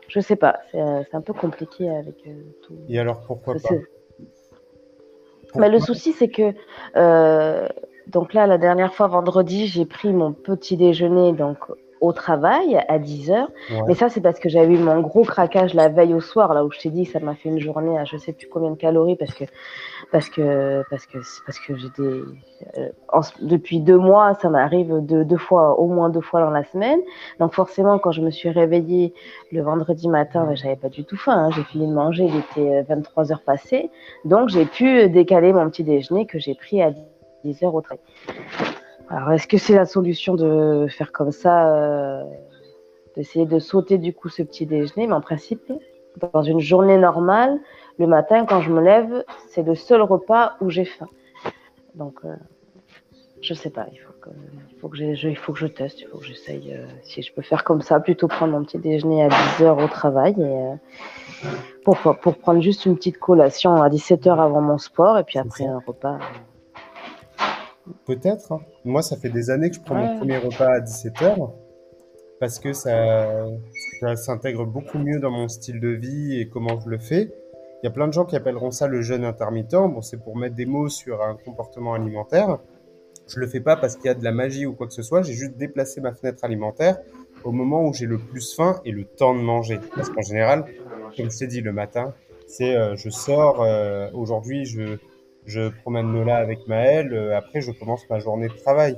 Je 0.08 0.20
sais 0.20 0.36
pas, 0.36 0.60
c'est 0.72 0.80
un 0.80 1.22
peu 1.22 1.34
compliqué 1.34 1.90
avec 1.90 2.16
euh, 2.28 2.32
tout. 2.62 2.78
Et 2.88 3.00
alors 3.00 3.22
pourquoi 3.26 3.56
pas 3.56 3.76
Mais 5.56 5.70
le 5.70 5.80
souci 5.80 6.14
c'est 6.14 6.30
que 6.30 6.54
euh, 6.96 7.68
donc 8.08 8.34
là 8.34 8.48
la 8.48 8.58
dernière 8.58 8.94
fois 8.94 9.08
vendredi 9.08 9.68
j'ai 9.68 9.86
pris 9.86 10.14
mon 10.14 10.34
petit 10.34 10.78
déjeuner 10.78 11.34
donc 11.34 11.58
au 12.04 12.12
travail 12.12 12.84
à 12.90 13.00
10 13.00 13.32
heures. 13.32 13.50
Mais 13.88 13.96
ça, 13.96 14.10
c'est 14.10 14.20
parce 14.20 14.38
que 14.38 14.50
j'avais 14.50 14.74
eu 14.74 14.78
mon 14.78 15.00
gros 15.00 15.24
craquage 15.24 15.74
la 15.74 15.88
veille 15.88 16.14
au 16.14 16.20
soir, 16.20 16.54
là 16.54 16.66
où 16.66 16.72
je 16.72 16.80
t'ai 16.80 16.90
dit, 16.90 17.06
ça 17.06 17.22
m'a 17.22 17.34
fait 17.34 17.48
une 17.48 17.60
journée 17.60 17.98
à 17.98 18.04
je 18.04 18.18
sais 18.18 18.34
plus 18.34 18.48
combien 18.50 18.72
de 18.72 18.76
calories 18.76 19.16
parce 19.16 19.34
que, 19.34 19.46
parce 20.12 20.30
que, 20.30 20.84
parce 20.90 21.06
que, 21.06 21.20
parce 21.46 21.60
que 21.60 21.78
j'étais, 21.78 22.02
euh, 22.02 23.22
depuis 23.40 23.80
deux 23.80 23.98
mois, 23.98 24.34
ça 24.42 24.50
m'arrive 24.50 25.00
deux, 25.00 25.24
deux 25.24 25.38
fois, 25.38 25.80
au 25.80 25.88
moins 25.88 26.10
deux 26.10 26.20
fois 26.20 26.42
dans 26.42 26.50
la 26.50 26.66
semaine. 26.66 27.00
Donc 27.40 27.54
forcément, 27.54 27.98
quand 28.00 28.12
je 28.12 28.22
me 28.22 28.32
suis 28.32 28.50
réveillée 28.50 29.14
le 29.54 29.62
vendredi 29.62 30.10
matin, 30.10 30.44
ben, 30.44 30.58
j'avais 30.58 30.76
pas 30.76 30.90
du 30.90 31.06
tout 31.06 31.18
faim. 31.18 31.46
Hein. 31.46 31.52
J'ai 31.56 31.64
fini 31.64 31.88
de 31.88 31.94
manger, 31.94 32.26
il 32.26 32.36
était 32.38 32.82
23 32.82 33.32
euh, 33.32 33.34
heures 33.34 33.44
passées. 33.44 33.90
Donc 34.26 34.50
j'ai 34.50 34.66
pu 34.66 35.08
décaler 35.08 35.54
mon 35.54 35.70
petit 35.70 35.86
déjeuner 35.86 36.26
que 36.26 36.38
j'ai 36.38 36.54
pris 36.54 36.82
à 36.82 36.92
10 37.46 37.64
heures 37.64 37.76
au 37.76 37.82
travail. 37.82 38.04
Alors, 39.14 39.32
est-ce 39.32 39.48
que 39.48 39.60
c'est 39.60 39.76
la 39.76 39.86
solution 39.86 40.34
de 40.34 40.88
faire 40.90 41.12
comme 41.12 41.32
ça, 41.32 41.72
euh, 41.72 42.24
d'essayer 43.16 43.46
de 43.46 43.60
sauter 43.60 44.00
du 44.00 44.12
coup 44.12 44.28
ce 44.28 44.42
petit 44.42 44.66
déjeuner? 44.66 45.06
Mais 45.06 45.14
en 45.14 45.22
principe, 45.22 45.72
dans 46.34 46.42
une 46.42 46.60
journée 46.60 46.98
normale, 46.98 47.60
le 48.00 48.08
matin, 48.08 48.48
quand 48.48 48.62
je 48.62 48.72
me 48.72 48.82
lève, 48.82 49.24
c'est 49.50 49.62
le 49.62 49.76
seul 49.76 50.02
repas 50.02 50.54
où 50.62 50.72
j'ai 50.72 50.86
faim. 50.86 51.08
Donc, 51.94 52.16
euh, 52.26 52.34
je 53.40 53.54
sais 53.54 53.70
pas, 53.70 53.86
il 53.92 54.00
faut 54.00 54.14
que, 54.20 54.30
il 54.72 54.80
faut 54.80 54.90
que, 54.90 54.98
je, 54.98 55.28
il 55.28 55.38
faut 55.38 55.54
que 55.54 55.60
je 55.60 55.68
teste, 55.68 56.02
il 56.02 56.08
faut 56.08 56.18
que 56.18 56.26
j'essaye 56.26 56.74
euh, 56.74 56.88
si 57.04 57.22
je 57.22 57.32
peux 57.32 57.44
faire 57.44 57.64
comme 57.64 57.84
ça, 57.84 58.00
plutôt 58.00 58.28
prendre 58.28 58.54
mon 58.54 58.64
petit 58.64 58.80
déjeuner 58.80 59.26
à 59.26 59.30
10 59.60 59.64
heures 59.64 59.78
au 59.78 59.88
travail 59.88 60.34
et 60.42 61.48
pour, 61.86 61.98
pour 62.00 62.36
prendre 62.38 62.62
juste 62.62 62.88
une 62.88 62.96
petite 62.96 63.20
collation 63.20 63.76
à 63.80 63.92
17 63.92 64.26
heures 64.26 64.42
avant 64.42 64.62
mon 64.62 64.80
sport 64.80 65.20
et 65.20 65.24
puis 65.24 65.38
après 65.38 65.66
un 65.66 65.84
repas. 65.86 66.18
Peut-être. 68.06 68.52
Hein. 68.54 68.62
Moi, 68.86 69.02
ça 69.02 69.18
fait 69.18 69.30
des 69.30 69.50
années 69.50 69.70
que 69.70 69.76
je 69.76 69.82
prends 69.82 69.96
mon 69.96 70.18
premier 70.18 70.38
repas 70.38 70.70
à 70.76 70.80
17h 70.80 71.52
parce 72.40 72.60
que 72.60 72.74
ça, 72.74 73.46
ça 74.00 74.16
s'intègre 74.16 74.66
beaucoup 74.66 74.98
mieux 74.98 75.20
dans 75.20 75.32
mon 75.32 75.48
style 75.48 75.80
de 75.80 75.90
vie 75.90 76.40
et 76.40 76.48
comment 76.50 76.80
je 76.82 76.90
le 76.90 76.98
fais. 76.98 77.32
Il 77.82 77.86
y 77.86 77.88
a 77.88 77.92
plein 77.92 78.08
de 78.08 78.14
gens 78.14 78.26
qui 78.26 78.36
appelleront 78.36 78.72
ça 78.72 78.88
le 78.88 79.02
jeûne 79.02 79.26
intermittent. 79.26 79.72
Bon, 79.72 80.02
c'est 80.02 80.18
pour 80.18 80.38
mettre 80.38 80.56
des 80.56 80.66
mots 80.66 80.88
sur 80.90 81.22
un 81.22 81.36
comportement 81.36 81.94
alimentaire. 81.94 82.60
Je 83.28 83.40
le 83.40 83.48
fais 83.48 83.60
pas 83.62 83.76
parce 83.76 83.96
qu'il 83.96 84.06
y 84.06 84.10
a 84.10 84.14
de 84.14 84.24
la 84.24 84.32
magie 84.32 84.66
ou 84.66 84.74
quoi 84.74 84.88
que 84.88 84.94
ce 84.94 85.02
soit. 85.02 85.22
J'ai 85.22 85.34
juste 85.34 85.58
déplacé 85.58 86.00
ma 86.02 86.14
fenêtre 86.14 86.44
alimentaire 86.44 86.98
au 87.44 87.52
moment 87.52 87.86
où 87.86 87.94
j'ai 87.94 88.06
le 88.06 88.18
plus 88.18 88.56
faim 88.56 88.80
et 88.86 88.92
le 88.92 89.04
temps 89.06 89.36
de 89.36 89.42
manger. 89.42 89.80
Parce 89.96 90.10
qu'en 90.10 90.22
général, 90.22 90.66
comme 91.18 91.30
je 91.30 91.38
t'ai 91.38 91.48
dit 91.48 91.62
le 91.62 91.74
matin, 91.74 92.14
c'est 92.48 92.76
euh, 92.76 92.96
je 92.96 93.10
sors. 93.10 93.62
euh, 93.62 94.10
Aujourd'hui, 94.14 94.66
je, 94.66 94.98
je 95.46 95.70
promène 95.82 96.12
Nola 96.12 96.38
avec 96.38 96.68
Maëlle. 96.68 97.14
euh, 97.14 97.38
après, 97.38 97.62
je 97.62 97.72
commence 97.72 98.10
ma 98.10 98.20
journée 98.20 98.48
de 98.48 98.54
travail. 98.54 98.98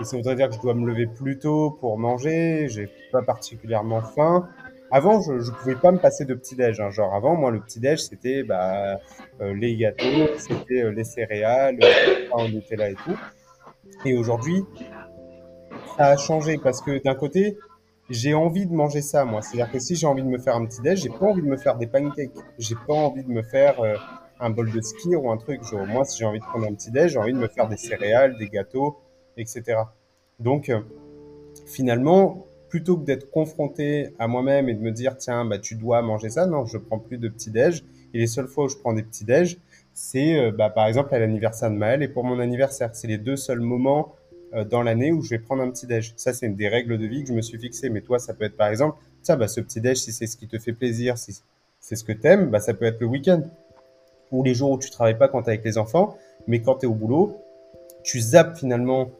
Et 0.00 0.04
ça 0.04 0.16
voudrait 0.16 0.34
dire 0.34 0.48
que 0.48 0.56
je 0.56 0.60
dois 0.60 0.74
me 0.74 0.86
lever 0.86 1.06
plus 1.06 1.38
tôt 1.38 1.76
pour 1.80 1.98
manger. 1.98 2.66
J'ai 2.68 2.88
pas 3.12 3.22
particulièrement 3.22 4.00
faim. 4.02 4.48
Avant, 4.90 5.20
je, 5.20 5.40
je 5.40 5.50
pouvais 5.52 5.76
pas 5.76 5.92
me 5.92 5.98
passer 5.98 6.24
de 6.24 6.34
petit 6.34 6.56
déj. 6.56 6.80
Hein. 6.80 6.90
Genre 6.90 7.14
avant, 7.14 7.36
moi, 7.36 7.50
le 7.50 7.60
petit 7.60 7.80
déj, 7.80 8.00
c'était 8.00 8.42
bah, 8.42 8.98
euh, 9.40 9.54
les 9.54 9.76
gâteaux, 9.76 10.28
c'était 10.38 10.82
euh, 10.82 10.90
les 10.90 11.04
céréales, 11.04 11.78
euh, 11.82 11.88
le 12.24 12.28
pain 12.30 12.44
au 12.44 12.48
Nutella 12.48 12.90
et 12.90 12.94
tout. 12.94 13.16
Et 14.04 14.16
aujourd'hui, 14.16 14.64
ça 15.96 16.06
a 16.06 16.16
changé 16.16 16.58
parce 16.58 16.80
que 16.80 17.02
d'un 17.02 17.14
côté, 17.14 17.56
j'ai 18.10 18.34
envie 18.34 18.66
de 18.66 18.72
manger 18.72 19.00
ça, 19.00 19.24
moi. 19.24 19.42
C'est-à-dire 19.42 19.70
que 19.72 19.78
si 19.78 19.96
j'ai 19.96 20.06
envie 20.06 20.22
de 20.22 20.28
me 20.28 20.38
faire 20.38 20.56
un 20.56 20.66
petit 20.66 20.80
déj, 20.82 21.00
j'ai 21.02 21.08
pas 21.08 21.26
envie 21.26 21.42
de 21.42 21.46
me 21.48 21.56
faire 21.56 21.76
des 21.76 21.86
pancakes. 21.86 22.30
J'ai 22.58 22.76
pas 22.86 22.94
envie 22.94 23.24
de 23.24 23.30
me 23.30 23.42
faire 23.42 23.80
euh, 23.80 23.96
un 24.44 24.50
bol 24.50 24.70
de 24.70 24.80
ski 24.80 25.16
ou 25.16 25.30
un 25.30 25.38
truc. 25.38 25.64
Genre, 25.64 25.86
moi, 25.86 26.04
si 26.04 26.18
j'ai 26.18 26.26
envie 26.26 26.38
de 26.38 26.44
prendre 26.44 26.66
un 26.66 26.74
petit 26.74 26.90
déj, 26.90 27.12
j'ai 27.12 27.18
envie 27.18 27.32
de 27.32 27.38
me 27.38 27.48
faire 27.48 27.68
des 27.68 27.78
céréales, 27.78 28.36
des 28.36 28.48
gâteaux, 28.48 28.98
etc. 29.38 29.78
Donc, 30.38 30.68
euh, 30.68 30.80
finalement, 31.66 32.46
plutôt 32.68 32.98
que 32.98 33.04
d'être 33.04 33.30
confronté 33.30 34.14
à 34.18 34.28
moi-même 34.28 34.68
et 34.68 34.74
de 34.74 34.80
me 34.80 34.90
dire, 34.90 35.16
tiens, 35.16 35.44
bah, 35.46 35.58
tu 35.58 35.76
dois 35.76 36.02
manger 36.02 36.28
ça, 36.28 36.46
non, 36.46 36.66
je 36.66 36.76
prends 36.76 36.98
plus 36.98 37.18
de 37.18 37.28
petit 37.28 37.50
déj. 37.50 37.84
Et 38.12 38.18
les 38.18 38.26
seules 38.26 38.46
fois 38.46 38.66
où 38.66 38.68
je 38.68 38.76
prends 38.76 38.92
des 38.92 39.02
petits 39.02 39.24
déj, 39.24 39.58
c'est, 39.94 40.38
euh, 40.38 40.52
bah, 40.52 40.68
par 40.68 40.86
exemple, 40.86 41.14
à 41.14 41.18
l'anniversaire 41.18 41.70
de 41.70 41.76
Maël 41.76 42.02
et 42.02 42.08
pour 42.08 42.24
mon 42.24 42.38
anniversaire. 42.38 42.90
C'est 42.94 43.08
les 43.08 43.18
deux 43.18 43.36
seuls 43.36 43.60
moments 43.60 44.14
euh, 44.52 44.64
dans 44.64 44.82
l'année 44.82 45.10
où 45.10 45.22
je 45.22 45.30
vais 45.30 45.38
prendre 45.38 45.62
un 45.62 45.70
petit 45.70 45.86
déj. 45.86 46.12
Ça, 46.16 46.34
c'est 46.34 46.48
des 46.50 46.68
règles 46.68 46.98
de 46.98 47.06
vie 47.06 47.22
que 47.22 47.28
je 47.28 47.34
me 47.34 47.42
suis 47.42 47.58
fixé. 47.58 47.88
Mais 47.88 48.02
toi, 48.02 48.18
ça 48.18 48.34
peut 48.34 48.44
être 48.44 48.56
par 48.56 48.68
exemple, 48.68 48.98
tiens, 49.22 49.36
bah, 49.36 49.48
ce 49.48 49.60
petit 49.62 49.80
déj, 49.80 49.96
si 49.96 50.12
c'est 50.12 50.26
ce 50.26 50.36
qui 50.36 50.48
te 50.48 50.58
fait 50.58 50.74
plaisir, 50.74 51.16
si 51.16 51.40
c'est 51.80 51.96
ce 51.96 52.04
que 52.04 52.12
t'aimes, 52.12 52.50
bah, 52.50 52.60
ça 52.60 52.74
peut 52.74 52.84
être 52.84 53.00
le 53.00 53.06
week-end. 53.06 53.42
Ou 54.32 54.42
les 54.42 54.54
jours 54.54 54.70
où 54.70 54.78
tu 54.78 54.90
travailles 54.90 55.18
pas 55.18 55.28
quand 55.28 55.42
t'es 55.42 55.50
avec 55.50 55.64
les 55.64 55.78
enfants, 55.78 56.16
mais 56.46 56.60
quand 56.60 56.76
t'es 56.76 56.86
au 56.86 56.94
boulot, 56.94 57.38
tu 58.02 58.20
zappes 58.20 58.56
finalement 58.56 59.10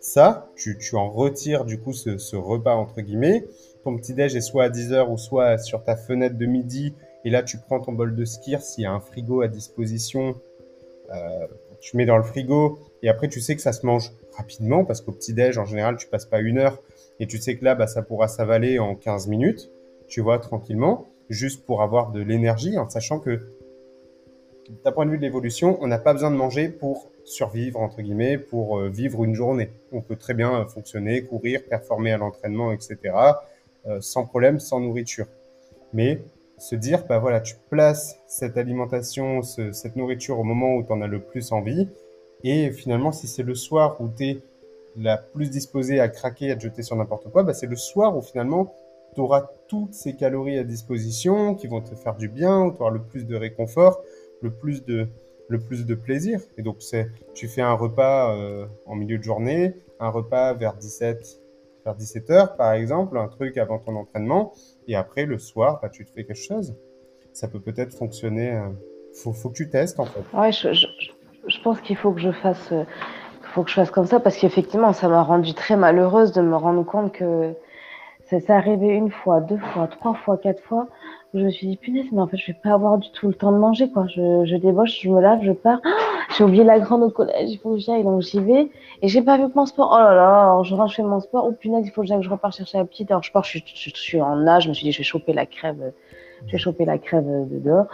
ça, 0.00 0.48
tu, 0.56 0.78
tu 0.78 0.94
en 0.96 1.10
retires 1.10 1.64
du 1.64 1.80
coup 1.80 1.92
ce, 1.92 2.18
ce 2.18 2.36
repas 2.36 2.74
entre 2.74 3.00
guillemets. 3.00 3.44
Ton 3.84 3.96
petit 3.96 4.14
déj 4.14 4.36
est 4.36 4.40
soit 4.40 4.64
à 4.64 4.68
10h 4.68 5.10
ou 5.10 5.16
soit 5.16 5.58
sur 5.58 5.82
ta 5.82 5.96
fenêtre 5.96 6.36
de 6.36 6.46
midi. 6.46 6.94
Et 7.24 7.30
là, 7.30 7.42
tu 7.42 7.58
prends 7.58 7.80
ton 7.80 7.92
bol 7.92 8.14
de 8.14 8.24
skir 8.24 8.62
s'il 8.62 8.84
y 8.84 8.86
a 8.86 8.92
un 8.92 9.00
frigo 9.00 9.42
à 9.42 9.48
disposition. 9.48 10.36
Euh, 11.10 11.46
tu 11.80 11.96
mets 11.96 12.06
dans 12.06 12.16
le 12.16 12.22
frigo 12.22 12.78
et 13.02 13.08
après 13.08 13.28
tu 13.28 13.40
sais 13.40 13.54
que 13.56 13.62
ça 13.62 13.72
se 13.72 13.86
mange 13.86 14.12
rapidement 14.36 14.84
parce 14.84 15.00
qu'au 15.00 15.12
petit 15.12 15.32
déj 15.32 15.58
en 15.58 15.64
général 15.64 15.96
tu 15.96 16.06
passes 16.06 16.26
pas 16.26 16.40
une 16.40 16.58
heure 16.58 16.82
et 17.20 17.26
tu 17.26 17.38
sais 17.38 17.56
que 17.56 17.64
là 17.64 17.74
bah, 17.74 17.86
ça 17.86 18.02
pourra 18.02 18.28
s'avaler 18.28 18.78
en 18.78 18.94
15 18.94 19.28
minutes 19.28 19.70
tu 20.08 20.20
vois 20.20 20.38
tranquillement 20.38 21.06
juste 21.30 21.64
pour 21.64 21.82
avoir 21.82 22.10
de 22.10 22.20
l'énergie 22.20 22.78
en 22.78 22.88
sachant 22.88 23.20
que 23.20 23.40
d'un 24.84 24.92
point 24.92 25.06
de 25.06 25.10
vue 25.10 25.16
de 25.18 25.22
l'évolution 25.22 25.78
on 25.80 25.86
n'a 25.86 25.98
pas 25.98 26.12
besoin 26.12 26.30
de 26.30 26.36
manger 26.36 26.68
pour 26.68 27.10
survivre 27.24 27.80
entre 27.80 28.02
guillemets 28.02 28.38
pour 28.38 28.78
euh, 28.78 28.88
vivre 28.88 29.24
une 29.24 29.34
journée 29.34 29.70
on 29.92 30.00
peut 30.00 30.16
très 30.16 30.34
bien 30.34 30.66
fonctionner 30.66 31.22
courir 31.24 31.62
performer 31.68 32.12
à 32.12 32.18
l'entraînement 32.18 32.72
etc 32.72 32.98
euh, 33.86 34.00
sans 34.00 34.24
problème 34.26 34.60
sans 34.60 34.80
nourriture 34.80 35.26
mais 35.92 36.22
se 36.58 36.74
dire, 36.74 37.04
bah 37.08 37.18
voilà, 37.18 37.40
tu 37.40 37.54
places 37.70 38.18
cette 38.26 38.56
alimentation, 38.58 39.42
ce- 39.42 39.72
cette 39.72 39.96
nourriture 39.96 40.38
au 40.40 40.44
moment 40.44 40.74
où 40.74 40.82
tu 40.82 40.92
en 40.92 41.00
as 41.02 41.06
le 41.06 41.20
plus 41.20 41.52
envie. 41.52 41.88
Et 42.44 42.70
finalement, 42.72 43.12
si 43.12 43.28
c'est 43.28 43.42
le 43.44 43.54
soir 43.54 44.00
où 44.00 44.08
tu 44.16 44.24
es 44.24 44.38
la 44.96 45.16
plus 45.16 45.50
disposée 45.50 46.00
à 46.00 46.08
craquer, 46.08 46.50
à 46.50 46.56
te 46.56 46.62
jeter 46.62 46.82
sur 46.82 46.96
n'importe 46.96 47.30
quoi, 47.30 47.42
bah 47.44 47.54
c'est 47.54 47.66
le 47.66 47.76
soir 47.76 48.16
où 48.16 48.22
finalement 48.22 48.74
tu 49.14 49.20
auras 49.20 49.48
toutes 49.68 49.94
ces 49.94 50.14
calories 50.16 50.58
à 50.58 50.64
disposition 50.64 51.54
qui 51.54 51.66
vont 51.68 51.80
te 51.80 51.94
faire 51.94 52.16
du 52.16 52.28
bien, 52.28 52.62
où 52.64 52.72
tu 52.74 52.82
auras 52.82 52.90
le 52.90 53.02
plus 53.02 53.26
de 53.26 53.36
réconfort, 53.36 54.00
le 54.42 54.50
plus 54.50 54.84
de, 54.84 55.08
le 55.48 55.58
plus 55.58 55.86
de 55.86 55.94
plaisir. 55.94 56.40
Et 56.56 56.62
donc, 56.62 56.76
c'est, 56.80 57.10
tu 57.34 57.48
fais 57.48 57.62
un 57.62 57.72
repas 57.72 58.34
euh, 58.36 58.66
en 58.86 58.94
milieu 58.94 59.18
de 59.18 59.22
journée, 59.22 59.74
un 60.00 60.10
repas 60.10 60.54
vers 60.54 60.74
17, 60.74 61.40
vers 61.84 61.94
17 61.94 62.30
heures, 62.30 62.56
par 62.56 62.72
exemple, 62.72 63.16
un 63.18 63.28
truc 63.28 63.56
avant 63.58 63.78
ton 63.78 63.96
entraînement. 63.96 64.52
Et 64.86 64.94
après, 64.96 65.26
le 65.26 65.38
soir, 65.38 65.80
bah, 65.82 65.88
tu 65.88 66.04
te 66.04 66.10
fais 66.10 66.24
quelque 66.24 66.36
chose. 66.36 66.76
Ça 67.32 67.48
peut 67.48 67.60
peut-être 67.60 67.94
fonctionner. 67.94 68.52
euh, 68.52 68.68
faut, 69.14 69.32
faut 69.32 69.48
que 69.48 69.54
tu 69.54 69.70
testes, 69.70 69.98
en 70.00 70.04
fait. 70.04 70.20
Ouais, 70.34 70.52
je, 70.52 70.72
je, 70.72 71.62
pense 71.62 71.80
qu'il 71.80 71.96
faut 71.96 72.12
que 72.12 72.20
je 72.20 72.30
fasse, 72.30 72.72
faut 73.54 73.64
que 73.64 73.70
je 73.70 73.74
fasse 73.74 73.90
comme 73.90 74.06
ça 74.06 74.20
parce 74.20 74.36
qu'effectivement, 74.36 74.92
ça 74.92 75.08
m'a 75.08 75.22
rendu 75.22 75.54
très 75.54 75.76
malheureuse 75.76 76.32
de 76.32 76.42
me 76.42 76.54
rendre 76.56 76.84
compte 76.84 77.12
que 77.12 77.54
ça 78.28 78.38
s'est 78.40 78.52
arrivé 78.52 78.88
une 78.88 79.10
fois, 79.10 79.40
deux 79.40 79.58
fois, 79.58 79.88
trois 79.88 80.14
fois, 80.14 80.36
quatre 80.36 80.62
fois. 80.62 80.88
Je 81.34 81.40
me 81.40 81.50
suis 81.50 81.66
dit, 81.66 81.76
punaise, 81.76 82.06
mais 82.10 82.20
en 82.22 82.26
fait, 82.26 82.38
je 82.38 82.46
vais 82.46 82.58
pas 82.62 82.72
avoir 82.72 82.96
du 82.96 83.10
tout 83.12 83.28
le 83.28 83.34
temps 83.34 83.52
de 83.52 83.58
manger, 83.58 83.90
quoi. 83.90 84.06
Je, 84.06 84.44
je 84.46 84.56
débauche, 84.56 84.98
je 85.02 85.10
me 85.10 85.20
lave, 85.20 85.40
je 85.42 85.52
pars. 85.52 85.78
Ah, 85.84 85.90
j'ai 86.36 86.42
oublié 86.44 86.64
la 86.64 86.78
grande 86.80 87.02
au 87.02 87.10
collège, 87.10 87.50
il 87.50 87.58
faut 87.58 87.72
que 87.72 87.78
j'y 87.78 87.90
aille, 87.90 88.02
donc 88.02 88.22
j'y 88.22 88.40
vais. 88.40 88.70
Et 89.02 89.08
j'ai 89.08 89.20
pas 89.20 89.36
vu 89.36 89.44
mon 89.54 89.66
sport. 89.66 89.90
Oh 89.94 89.98
là 89.98 90.14
là, 90.14 90.62
je 90.62 90.74
je 90.74 90.94
fais 90.94 91.02
mon 91.02 91.20
sport. 91.20 91.44
Oh 91.46 91.52
punaise, 91.52 91.86
il 91.86 91.90
faut 91.90 92.00
que 92.00 92.06
j'aille, 92.06 92.18
que 92.18 92.24
je 92.24 92.30
repars 92.30 92.52
chercher 92.52 92.78
la 92.78 92.84
petite. 92.86 93.10
Alors 93.10 93.22
je 93.22 93.30
pars, 93.30 93.44
je, 93.44 93.50
suis- 93.50 93.64
je, 93.66 93.90
je 93.90 94.00
suis 94.00 94.20
en 94.22 94.36
nage, 94.36 94.64
je 94.64 94.68
me 94.70 94.74
suis 94.74 94.84
dit, 94.84 94.92
je 94.92 94.98
vais 94.98 95.04
choper 95.04 95.34
la 95.34 95.44
crève, 95.44 95.92
je 96.46 96.52
vais 96.52 96.58
choper 96.58 96.86
la 96.86 96.96
crève 96.96 97.26
de 97.26 97.58
dehors. 97.58 97.86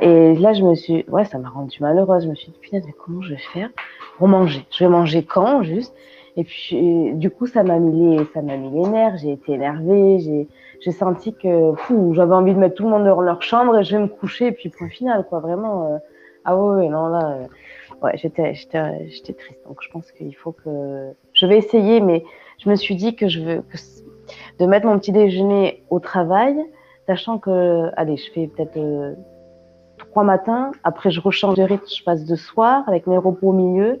Et 0.00 0.34
là, 0.36 0.54
je 0.54 0.62
me 0.64 0.74
suis, 0.74 1.04
ouais, 1.08 1.26
ça 1.26 1.36
m'a 1.38 1.50
rendue 1.50 1.76
malheureuse. 1.80 2.24
Je 2.24 2.28
me 2.30 2.34
suis 2.34 2.50
dit, 2.52 2.58
punaise, 2.58 2.84
mais 2.86 2.94
comment 3.04 3.20
je 3.20 3.30
vais 3.34 3.40
faire 3.52 3.68
pour 4.16 4.28
manger? 4.28 4.64
Je 4.70 4.84
vais 4.84 4.90
manger 4.90 5.22
quand, 5.24 5.62
juste? 5.62 5.94
Et 6.38 6.44
puis, 6.44 7.12
du 7.14 7.30
coup, 7.30 7.48
ça 7.48 7.64
m'a 7.64 7.80
mis 7.80 8.16
les, 8.16 8.24
ça 8.32 8.42
m'a 8.42 8.56
mis 8.56 8.70
les 8.70 8.88
nerfs. 8.88 9.16
J'ai 9.18 9.32
été 9.32 9.54
énervée. 9.54 10.20
J'ai, 10.20 10.48
j'ai 10.80 10.92
senti 10.92 11.34
que, 11.34 11.72
j'avais 12.12 12.34
envie 12.34 12.54
de 12.54 12.60
mettre 12.60 12.76
tout 12.76 12.84
le 12.84 12.90
monde 12.90 13.04
dans 13.04 13.20
leur 13.20 13.42
chambre 13.42 13.76
et 13.76 13.82
je 13.82 13.96
vais 13.96 14.02
me 14.02 14.08
coucher. 14.08 14.46
Et 14.46 14.52
puis, 14.52 14.68
point 14.68 14.88
final, 14.88 15.26
quoi, 15.28 15.40
vraiment. 15.40 15.92
euh, 15.92 15.98
ah 16.44 16.56
ouais, 16.56 16.88
non, 16.88 17.08
là, 17.08 17.32
euh, 17.32 17.46
ouais, 18.02 18.12
j'étais, 18.14 18.54
j'étais, 18.54 19.08
j'étais 19.08 19.32
triste. 19.32 19.60
Donc, 19.66 19.78
je 19.82 19.90
pense 19.90 20.12
qu'il 20.12 20.34
faut 20.36 20.52
que, 20.52 21.10
je 21.32 21.44
vais 21.44 21.58
essayer, 21.58 22.00
mais 22.00 22.24
je 22.58 22.70
me 22.70 22.76
suis 22.76 22.94
dit 22.94 23.16
que 23.16 23.26
je 23.26 23.40
veux, 23.40 23.62
que, 23.62 23.76
de 24.60 24.66
mettre 24.66 24.86
mon 24.86 24.96
petit 24.98 25.10
déjeuner 25.10 25.82
au 25.90 25.98
travail, 25.98 26.56
sachant 27.08 27.38
que, 27.38 27.90
allez, 27.96 28.16
je 28.16 28.30
fais 28.30 28.46
peut-être 28.46 28.76
euh, 28.76 29.14
trois 29.98 30.22
matins. 30.22 30.70
Après, 30.84 31.10
je 31.10 31.20
rechange 31.20 31.56
de 31.56 31.64
rythme, 31.64 31.84
je 31.92 32.04
passe 32.04 32.24
de 32.24 32.36
soir 32.36 32.84
avec 32.86 33.08
mes 33.08 33.18
repos 33.18 33.48
au 33.48 33.52
milieu. 33.52 34.00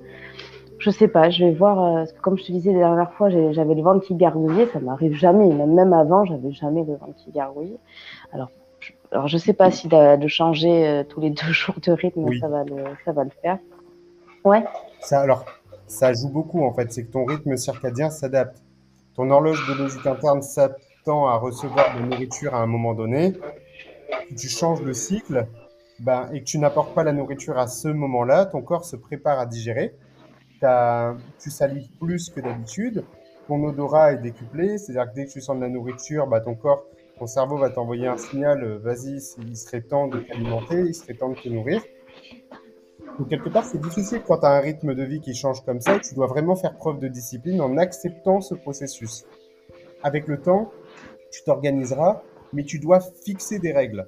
Je 0.78 0.90
sais 0.90 1.08
pas, 1.08 1.28
je 1.30 1.44
vais 1.44 1.52
voir. 1.52 1.78
euh, 1.82 1.94
parce 1.98 2.12
que 2.12 2.20
comme 2.20 2.38
je 2.38 2.44
te 2.44 2.52
disais 2.52 2.72
la 2.72 2.78
dernière 2.80 3.12
fois, 3.12 3.28
j'avais 3.30 3.74
le 3.74 3.82
ventre 3.82 4.04
qui 4.06 4.14
gargouillait. 4.14 4.66
Ça 4.72 4.80
m'arrive 4.80 5.14
jamais. 5.14 5.46
Même, 5.52 5.74
même 5.74 5.92
avant, 5.92 6.24
j'avais 6.24 6.52
jamais 6.52 6.84
le 6.84 6.94
ventre 6.94 7.14
qui 7.16 7.30
gargouillait. 7.32 7.78
Alors, 8.32 8.50
je, 8.80 8.92
alors 9.10 9.26
je 9.28 9.38
sais 9.38 9.52
pas 9.54 9.70
si 9.70 9.88
de, 9.88 10.16
de 10.16 10.28
changer 10.28 10.86
euh, 10.86 11.04
tous 11.04 11.20
les 11.20 11.30
deux 11.30 11.52
jours 11.52 11.74
de 11.84 11.92
rythme, 11.92 12.24
Oui. 12.24 12.38
ça 12.40 12.48
va 12.48 12.64
le, 12.64 12.76
ça 13.04 13.12
va 13.12 13.24
le 13.24 13.30
faire. 13.42 13.58
Ouais. 14.44 14.64
Ça, 15.00 15.20
alors, 15.20 15.44
ça 15.88 16.12
joue 16.12 16.28
beaucoup, 16.30 16.64
en 16.64 16.72
fait. 16.72 16.92
C'est 16.92 17.04
que 17.04 17.10
ton 17.12 17.24
rythme 17.24 17.56
circadien 17.56 18.10
s'adapte. 18.10 18.62
Ton 19.16 19.30
horloge 19.30 19.64
biologique 19.66 20.06
interne 20.06 20.42
s'attend 20.42 21.26
à 21.26 21.36
recevoir 21.38 21.96
de 21.98 22.04
nourriture 22.04 22.54
à 22.54 22.58
un 22.58 22.66
moment 22.66 22.94
donné. 22.94 23.32
Si 24.28 24.34
tu 24.36 24.48
changes 24.48 24.82
le 24.82 24.92
cycle 24.94 25.46
ben, 25.98 26.28
et 26.32 26.40
que 26.40 26.44
tu 26.44 26.58
n'apportes 26.58 26.94
pas 26.94 27.02
la 27.02 27.12
nourriture 27.12 27.58
à 27.58 27.66
ce 27.66 27.88
moment-là, 27.88 28.46
ton 28.46 28.62
corps 28.62 28.84
se 28.84 28.94
prépare 28.94 29.40
à 29.40 29.46
digérer. 29.46 29.94
Tu 30.60 31.50
salives 31.50 31.88
plus 32.00 32.30
que 32.30 32.40
d'habitude. 32.40 33.04
Ton 33.46 33.62
odorat 33.64 34.12
est 34.12 34.18
décuplé, 34.18 34.76
c'est-à-dire 34.76 35.10
que 35.10 35.16
dès 35.16 35.26
que 35.26 35.30
tu 35.30 35.40
sens 35.40 35.56
de 35.56 35.62
la 35.62 35.68
nourriture, 35.68 36.26
bah, 36.26 36.40
ton 36.40 36.54
corps, 36.54 36.84
ton 37.18 37.26
cerveau 37.26 37.56
va 37.56 37.70
t'envoyer 37.70 38.06
un 38.06 38.16
signal, 38.16 38.62
euh, 38.62 38.78
vas-y, 38.78 39.18
il 39.38 39.56
serait 39.56 39.80
temps 39.80 40.06
de 40.06 40.20
t'alimenter, 40.20 40.80
il 40.80 40.94
serait 40.94 41.14
temps 41.14 41.30
de 41.30 41.34
te 41.34 41.48
nourrir. 41.48 41.82
Donc, 43.18 43.28
quelque 43.28 43.48
part, 43.48 43.64
c'est 43.64 43.80
difficile 43.80 44.22
quand 44.26 44.38
tu 44.38 44.46
as 44.46 44.50
un 44.50 44.60
rythme 44.60 44.94
de 44.94 45.02
vie 45.02 45.20
qui 45.20 45.34
change 45.34 45.64
comme 45.64 45.80
ça. 45.80 45.98
Tu 45.98 46.14
dois 46.14 46.26
vraiment 46.26 46.54
faire 46.54 46.76
preuve 46.76 47.00
de 47.00 47.08
discipline 47.08 47.60
en 47.60 47.76
acceptant 47.76 48.40
ce 48.40 48.54
processus. 48.54 49.24
Avec 50.02 50.28
le 50.28 50.40
temps, 50.40 50.70
tu 51.32 51.42
t'organiseras, 51.42 52.22
mais 52.52 52.64
tu 52.64 52.78
dois 52.78 53.00
fixer 53.00 53.58
des 53.58 53.72
règles 53.72 54.06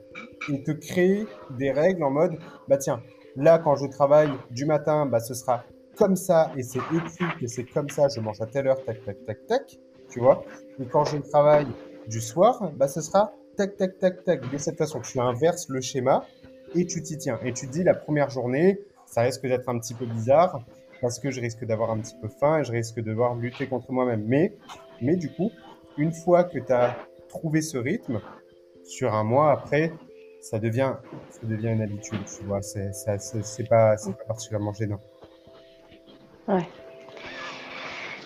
et 0.53 0.63
te 0.63 0.71
créer 0.71 1.27
des 1.59 1.73
règles 1.73 2.05
en 2.05 2.11
mode, 2.11 2.39
bah 2.69 2.77
tiens, 2.77 3.03
là, 3.37 3.59
quand 3.59 3.77
je 3.77 3.87
travaille 3.87 4.31
du 4.51 4.65
matin, 4.67 5.07
bah 5.07 5.21
ce 5.21 5.35
sera 5.35 5.65
comme 6.01 6.17
ça 6.17 6.51
et 6.57 6.63
c'est 6.63 6.79
écrit 6.79 7.27
que 7.39 7.47
c'est 7.47 7.65
comme 7.65 7.91
ça, 7.91 8.09
je 8.09 8.21
mange 8.21 8.41
à 8.41 8.47
telle 8.47 8.67
heure, 8.67 8.83
tac, 8.85 9.05
tac, 9.05 9.25
tac, 9.27 9.47
tac, 9.47 9.79
tu 10.09 10.21
vois. 10.21 10.43
Et 10.81 10.87
quand 10.87 11.05
je 11.05 11.19
travaille 11.19 11.67
du 12.09 12.21
soir, 12.23 12.73
bah 12.77 12.89
ce 12.89 13.03
sera 13.03 13.33
tac, 13.57 13.77
tac, 13.77 13.99
tac, 13.99 14.25
tac. 14.25 14.51
De 14.51 14.57
cette 14.57 14.79
façon, 14.79 15.01
tu 15.01 15.21
inverses 15.21 15.69
le 15.69 15.83
schéma 15.83 16.25
et 16.75 16.87
tu 16.87 17.03
t'y 17.03 17.19
tiens. 17.19 17.39
Et 17.45 17.53
tu 17.53 17.67
te 17.67 17.73
dis, 17.73 17.85
la 17.85 17.95
première 17.95 18.31
journée, 18.31 18.81
ça 19.05 19.21
risque 19.21 19.43
d'être 19.43 19.69
un 19.69 19.79
petit 19.79 19.93
peu 19.93 20.07
bizarre 20.07 20.65
parce 21.03 21.19
que 21.19 21.31
je 21.31 21.41
risque 21.41 21.65
d'avoir 21.67 21.91
un 21.91 21.99
petit 21.99 22.15
peu 22.21 22.29
faim 22.29 22.61
et 22.61 22.65
je 22.65 22.73
risque 22.73 22.97
de 22.97 23.03
devoir 23.03 23.35
lutter 23.35 23.67
contre 23.67 23.93
moi-même. 23.93 24.25
Mais, 24.27 24.55
mais 25.03 25.17
du 25.17 25.31
coup, 25.31 25.51
une 25.99 26.13
fois 26.13 26.45
que 26.45 26.59
tu 26.59 26.73
as 26.73 26.97
trouver 27.29 27.61
ce 27.61 27.77
rythme, 27.77 28.21
sur 28.85 29.15
un 29.15 29.23
mois 29.23 29.53
après, 29.53 29.93
ça 30.41 30.59
devient, 30.59 30.95
ça 31.31 31.41
devient 31.47 31.69
une 31.69 31.83
habitude, 31.83 32.21
tu 32.25 32.45
vois. 32.45 32.63
C'est, 32.63 32.91
pas, 33.69 33.97
pas 33.97 34.25
particulièrement 34.27 34.73
gênant. 34.73 35.01
Ouais. 36.51 36.67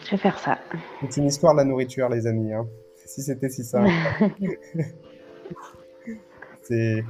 Je 0.04 0.12
vais 0.12 0.16
faire 0.16 0.38
ça. 0.38 0.58
C'est 1.02 1.20
une 1.20 1.26
histoire 1.26 1.52
de 1.52 1.58
la 1.58 1.64
nourriture, 1.64 2.08
les 2.08 2.26
amis. 2.26 2.52
Hein. 2.52 2.66
Si 3.04 3.22
c'était 3.22 3.50
si 3.50 3.64
simple. 3.64 3.90
c'est 6.62 7.04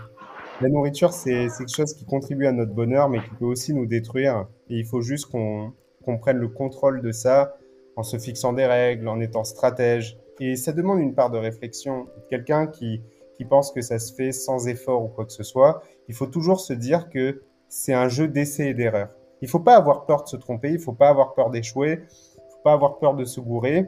la 0.61 0.69
nourriture, 0.69 1.13
c'est 1.13 1.47
quelque 1.57 1.75
chose 1.75 1.95
qui 1.95 2.05
contribue 2.05 2.47
à 2.47 2.53
notre 2.53 2.73
bonheur, 2.73 3.09
mais 3.09 3.21
qui 3.21 3.31
peut 3.39 3.45
aussi 3.45 3.75
nous 3.75 3.87
détruire. 3.87 4.49
Et 4.71 4.79
il 4.79 4.85
faut 4.85 5.03
juste 5.03 5.27
qu'on 5.31 5.73
prenne 6.19 6.39
le 6.39 6.49
contrôle 6.49 7.01
de 7.01 7.13
ça 7.13 7.57
en 7.97 8.03
se 8.03 8.19
fixant 8.19 8.53
des 8.53 8.67
règles, 8.67 9.07
en 9.07 9.21
étant 9.21 9.45
stratège. 9.45 10.19
Et 10.41 10.57
ça 10.57 10.73
demande 10.73 10.99
une 10.99 11.15
part 11.15 11.31
de 11.31 11.39
réflexion. 11.39 12.09
Quelqu'un 12.29 12.67
qui, 12.67 13.03
qui 13.37 13.45
pense 13.45 13.71
que 13.71 13.83
ça 13.83 14.01
se 14.01 14.13
fait 14.13 14.33
sans 14.33 14.67
effort 14.67 15.05
ou 15.05 15.09
quoi 15.09 15.25
que 15.25 15.33
ce 15.33 15.45
soit, 15.45 15.83
il 16.09 16.15
faut 16.15 16.27
toujours 16.27 16.59
se 16.59 16.73
dire 16.73 17.09
que 17.09 17.43
c'est 17.69 17.95
un 17.95 18.09
jeu 18.09 18.27
d'essai 18.27 18.69
et 18.71 18.75
d'erreur. 18.75 19.11
Il 19.45 19.49
faut 19.49 19.61
pas 19.61 19.77
avoir 19.77 20.07
peur 20.07 20.23
de 20.23 20.29
se 20.29 20.37
tromper, 20.37 20.71
il 20.71 20.79
faut 20.79 20.95
pas 20.95 21.11
avoir 21.11 21.35
peur 21.35 21.51
d'échouer, 21.51 22.01
il 22.01 22.51
faut 22.51 22.63
pas 22.65 22.73
avoir 22.73 22.99
peur 22.99 23.15
de 23.15 23.27
se 23.27 23.41
gourer 23.41 23.85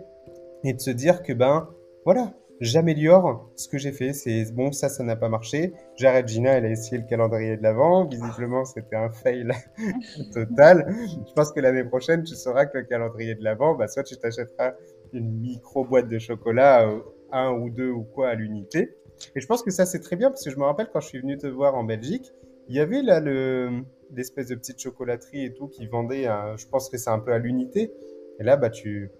et 0.64 0.74
de 0.74 0.78
se 0.78 0.90
dire 0.90 1.22
que 1.22 1.32
ben 1.32 1.70
voilà, 2.04 2.34
j'améliore 2.60 3.50
ce 3.56 3.66
que 3.66 3.78
j'ai 3.78 3.92
fait. 3.92 4.12
C'est 4.12 4.52
bon, 4.52 4.70
ça, 4.70 4.90
ça 4.90 5.02
n'a 5.02 5.16
pas 5.16 5.30
marché. 5.30 5.72
J'arrête 5.94 6.28
Gina, 6.28 6.50
elle 6.50 6.66
a 6.66 6.68
essayé 6.68 6.98
le 6.98 7.06
calendrier 7.08 7.56
de 7.56 7.62
l'avant. 7.62 8.04
Visiblement, 8.04 8.66
c'était 8.66 8.96
un 8.96 9.08
fail 9.08 9.48
total. 10.34 10.94
Je 11.26 11.32
pense 11.32 11.52
que 11.52 11.60
l'année 11.60 11.84
prochaine, 11.84 12.22
tu 12.22 12.34
sauras 12.34 12.66
que 12.66 12.76
le 12.76 12.84
calendrier 12.84 13.34
de 13.34 13.42
l'avant, 13.42 13.74
bah, 13.74 13.88
soit 13.88 14.02
tu 14.02 14.14
t'achèteras 14.18 14.74
une 15.14 15.40
micro 15.40 15.86
boîte 15.86 16.08
de 16.08 16.18
chocolat, 16.18 16.86
euh, 16.86 17.00
un 17.32 17.50
ou 17.52 17.70
deux 17.70 17.90
ou 17.90 18.02
quoi 18.02 18.28
à 18.28 18.34
l'unité. 18.34 18.94
Et 19.34 19.40
je 19.40 19.46
pense 19.46 19.62
que 19.62 19.70
ça, 19.70 19.86
c'est 19.86 20.00
très 20.00 20.16
bien 20.16 20.28
parce 20.28 20.44
que 20.44 20.50
je 20.50 20.58
me 20.58 20.64
rappelle 20.64 20.90
quand 20.92 21.00
je 21.00 21.08
suis 21.08 21.20
venu 21.20 21.38
te 21.38 21.46
voir 21.46 21.76
en 21.76 21.84
Belgique, 21.84 22.30
il 22.68 22.76
y 22.76 22.80
avait 22.80 23.00
là 23.00 23.20
le, 23.20 23.84
l'espèce 24.14 24.48
de 24.48 24.54
petite 24.54 24.80
chocolaterie 24.80 25.44
et 25.44 25.54
tout 25.54 25.68
qui 25.68 25.86
vendait, 25.86 26.24
je 26.56 26.66
pense 26.68 26.88
que 26.88 26.98
c'est 26.98 27.10
un 27.10 27.18
peu 27.18 27.32
à 27.32 27.38
l'unité. 27.38 27.92
Et 28.38 28.44
là, 28.44 28.56
bah, 28.56 28.70
tu, 28.70 29.10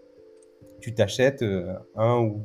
tu 0.81 0.95
t'achètes 0.95 1.43
euh, 1.43 1.73
un 1.95 2.21
ou 2.21 2.45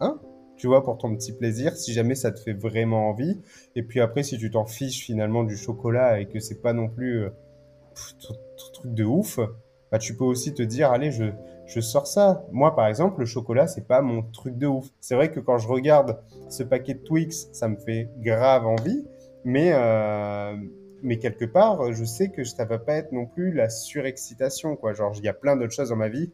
un, 0.00 0.20
tu 0.56 0.66
vois, 0.66 0.82
pour 0.82 0.98
ton 0.98 1.14
petit 1.16 1.32
plaisir, 1.32 1.76
si 1.76 1.92
jamais 1.92 2.14
ça 2.14 2.32
te 2.32 2.40
fait 2.40 2.52
vraiment 2.52 3.08
envie. 3.08 3.40
Et 3.74 3.82
puis 3.82 4.00
après, 4.00 4.22
si 4.22 4.38
tu 4.38 4.50
t'en 4.50 4.66
fiches 4.66 5.04
finalement 5.04 5.44
du 5.44 5.56
chocolat 5.56 6.20
et 6.20 6.26
que 6.26 6.38
c'est 6.38 6.62
pas 6.62 6.72
non 6.72 6.88
plus 6.88 7.24
euh, 7.24 7.30
truc 8.72 8.94
de 8.94 9.04
ouf, 9.04 9.38
bah, 9.90 9.98
tu 9.98 10.16
peux 10.16 10.24
aussi 10.24 10.54
te 10.54 10.62
dire, 10.62 10.90
allez, 10.90 11.10
je, 11.10 11.24
je 11.66 11.80
sors 11.80 12.06
ça. 12.06 12.46
Moi, 12.52 12.74
par 12.74 12.86
exemple, 12.86 13.20
le 13.20 13.26
chocolat, 13.26 13.66
c'est 13.66 13.86
pas 13.86 14.02
mon 14.02 14.22
truc 14.22 14.56
de 14.56 14.66
ouf. 14.66 14.86
C'est 15.00 15.14
vrai 15.14 15.30
que 15.30 15.40
quand 15.40 15.58
je 15.58 15.68
regarde 15.68 16.18
ce 16.48 16.62
paquet 16.62 16.94
de 16.94 17.00
Twix, 17.00 17.48
ça 17.52 17.68
me 17.68 17.76
fait 17.76 18.10
grave 18.18 18.66
envie, 18.66 19.04
mais, 19.44 19.72
euh, 19.74 20.56
mais 21.02 21.18
quelque 21.18 21.44
part, 21.44 21.92
je 21.92 22.04
sais 22.04 22.30
que 22.30 22.44
ça 22.44 22.64
va 22.64 22.78
pas 22.78 22.94
être 22.94 23.12
non 23.12 23.26
plus 23.26 23.52
la 23.52 23.68
surexcitation, 23.68 24.76
quoi. 24.76 24.92
Genre, 24.92 25.12
il 25.16 25.24
y 25.24 25.28
a 25.28 25.34
plein 25.34 25.56
d'autres 25.56 25.72
choses 25.72 25.90
dans 25.90 25.96
ma 25.96 26.08
vie 26.08 26.30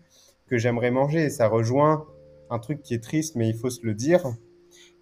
que 0.47 0.59
j'aimerais 0.59 0.91
manger 0.91 1.25
et 1.25 1.31
ça 1.31 1.49
rejoint 1.49 2.07
un 2.51 2.59
truc 2.59 2.83
qui 2.83 2.95
est 2.95 3.03
triste, 3.03 3.37
mais 3.37 3.49
il 3.49 3.57
faut 3.57 3.71
se 3.71 3.85
le 3.85 3.95
dire. 3.95 4.27